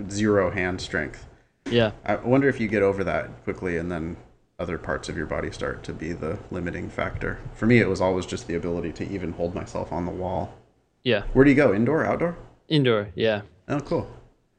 zero 0.09 0.49
hand 0.51 0.81
strength. 0.81 1.26
Yeah. 1.69 1.91
I 2.05 2.15
wonder 2.15 2.47
if 2.47 2.59
you 2.59 2.67
get 2.67 2.81
over 2.81 3.03
that 3.03 3.43
quickly 3.43 3.77
and 3.77 3.91
then 3.91 4.17
other 4.59 4.77
parts 4.77 5.09
of 5.09 5.17
your 5.17 5.25
body 5.25 5.51
start 5.51 5.83
to 5.83 5.93
be 5.93 6.13
the 6.13 6.39
limiting 6.49 6.89
factor. 6.89 7.39
For 7.53 7.65
me, 7.65 7.79
it 7.79 7.87
was 7.87 8.01
always 8.01 8.25
just 8.25 8.47
the 8.47 8.55
ability 8.55 8.93
to 8.93 9.07
even 9.09 9.33
hold 9.33 9.53
myself 9.53 9.91
on 9.91 10.05
the 10.05 10.11
wall. 10.11 10.55
Yeah. 11.03 11.23
Where 11.33 11.45
do 11.45 11.51
you 11.51 11.55
go? 11.55 11.73
Indoor, 11.73 12.05
outdoor? 12.05 12.37
Indoor. 12.67 13.09
Yeah. 13.15 13.41
Oh, 13.67 13.79
cool. 13.79 14.09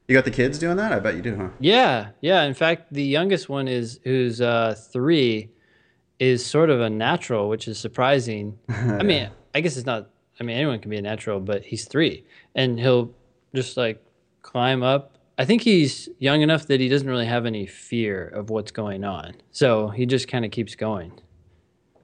You 0.07 0.15
got 0.15 0.25
the 0.25 0.31
kids 0.31 0.59
doing 0.59 0.77
that? 0.77 0.93
I 0.93 1.01
bet 1.01 1.17
you 1.17 1.23
do, 1.23 1.37
huh? 1.37 1.49
Yeah, 1.61 2.11
yeah. 2.23 2.45
In 2.45 2.55
fact, 2.55 2.93
the 2.93 3.05
youngest 3.05 3.49
one 3.49 3.69
is 3.69 4.01
who's 4.05 4.41
uh, 4.41 4.75
three, 4.91 5.51
is 6.19 6.45
sort 6.45 6.71
of 6.71 6.81
a 6.81 6.89
natural, 6.89 7.49
which 7.49 7.69
is 7.69 7.79
surprising. 7.79 8.59
I 8.69 9.03
mean, 9.03 9.31
I 9.55 9.61
guess 9.61 9.77
it's 9.77 9.85
not. 9.85 10.11
I 10.41 10.45
mean, 10.45 10.57
anyone 10.57 10.79
can 10.79 10.91
be 10.91 10.97
a 10.97 11.03
natural, 11.03 11.41
but 11.41 11.63
he's 11.65 11.85
three, 11.87 12.25
and 12.55 12.79
he'll 12.79 13.13
just 13.55 13.77
like 13.77 14.03
climb 14.41 14.83
up. 14.83 15.18
I 15.39 15.45
think 15.45 15.63
he's 15.63 16.09
young 16.19 16.43
enough 16.43 16.67
that 16.67 16.81
he 16.81 16.89
doesn't 16.89 17.09
really 17.09 17.27
have 17.27 17.47
any 17.47 17.65
fear 17.65 18.27
of 18.27 18.51
what's 18.51 18.73
going 18.73 19.05
on, 19.05 19.35
so 19.53 19.89
he 19.89 20.05
just 20.05 20.27
kind 20.27 20.45
of 20.45 20.51
keeps 20.51 20.75
going. 20.75 21.13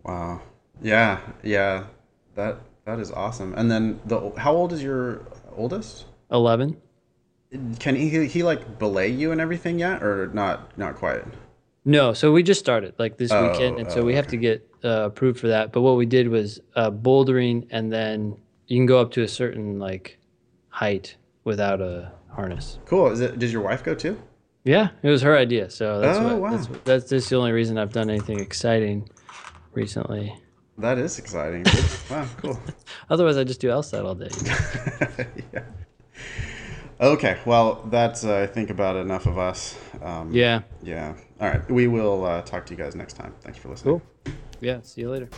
Wow. 0.05 0.41
Yeah, 0.81 1.21
yeah. 1.43 1.87
That 2.37 2.59
that 2.85 3.01
is 3.01 3.11
awesome. 3.11 3.55
And 3.55 3.71
then 3.71 4.01
the 4.07 4.33
how 4.37 4.55
old 4.55 4.73
is 4.73 4.83
your 4.83 5.23
oldest? 5.57 6.05
Eleven. 6.31 6.77
Can 7.79 7.97
he 7.97 8.27
he 8.27 8.43
like 8.43 8.79
belay 8.79 9.09
you 9.09 9.33
and 9.33 9.41
everything 9.41 9.79
yet 9.79 10.03
or 10.03 10.31
not 10.33 10.77
not 10.79 10.95
quite? 10.97 11.25
No, 11.85 12.13
so 12.13 12.33
we 12.33 12.43
just 12.43 12.61
started 12.61 12.95
like 12.99 13.19
this 13.19 13.31
Oh, 13.31 13.51
weekend, 13.51 13.79
and 13.79 13.91
so 13.91 14.01
oh, 14.01 14.05
we 14.05 14.15
have 14.15 14.27
to 14.29 14.37
get 14.37 14.69
uh, 14.85 15.07
approved 15.07 15.39
for 15.39 15.49
that. 15.49 15.73
But 15.73 15.83
what 15.83 15.97
we 15.97 16.07
did 16.07 16.29
was 16.29 16.61
uh, 16.77 16.91
bouldering, 16.91 17.67
and 17.71 17.93
then 17.93 18.37
you 18.69 18.79
can 18.79 18.87
go 18.87 19.01
up 19.01 19.11
to 19.13 19.23
a 19.23 19.29
certain 19.29 19.79
like 19.79 20.19
height 20.69 21.17
without 21.45 21.81
a 21.81 22.11
harness. 22.35 22.79
Cool. 22.87 23.09
Is 23.13 23.21
it? 23.21 23.39
Did 23.39 23.51
your 23.51 23.63
wife 23.63 23.83
go 23.85 23.95
too? 23.95 24.21
Yeah, 24.65 24.89
it 25.03 25.11
was 25.11 25.23
her 25.23 25.37
idea. 25.37 25.69
So 25.71 26.01
that's 26.01 26.19
Oh, 26.19 26.25
what, 26.25 26.41
wow. 26.41 26.51
that's 26.53 26.69
what- 26.69 26.85
that's 26.85 27.09
just 27.11 27.29
the 27.31 27.37
only 27.37 27.53
reason 27.53 27.77
I've 27.79 27.93
done 27.93 28.09
anything 28.11 28.41
exciting 28.41 29.09
recently. 29.73 30.35
That 30.79 30.99
is 30.99 31.19
exciting. 31.19 31.65
wow. 32.11 32.27
Cool. 32.39 32.59
Otherwise, 33.11 33.37
I 33.37 33.45
just 33.45 33.61
do 33.61 33.69
LSAT 33.69 34.05
all 34.05 34.15
day. 34.15 34.31
yeah. 35.53 35.63
Okay. 37.01 37.39
Well, 37.45 37.87
that's 37.91 38.25
uh, 38.25 38.39
I 38.39 38.47
think 38.47 38.71
about 38.71 38.97
enough 38.97 39.27
of 39.27 39.37
us. 39.39 39.79
Um, 40.03 40.33
Yeah. 40.33 40.63
Yeah. 40.83 41.15
All 41.41 41.49
right. 41.49 41.71
We 41.71 41.87
will 41.87 42.25
uh, 42.25 42.43
talk 42.43 42.67
to 42.67 42.73
you 42.73 42.79
guys 42.79 42.95
next 42.97 43.15
time. 43.15 43.35
Thanks 43.43 43.59
for 43.59 43.69
listening. 43.69 44.01
Cool. 44.25 44.35
Yeah. 44.61 44.81
See 44.83 45.03
you 45.03 45.11
later. 45.11 45.29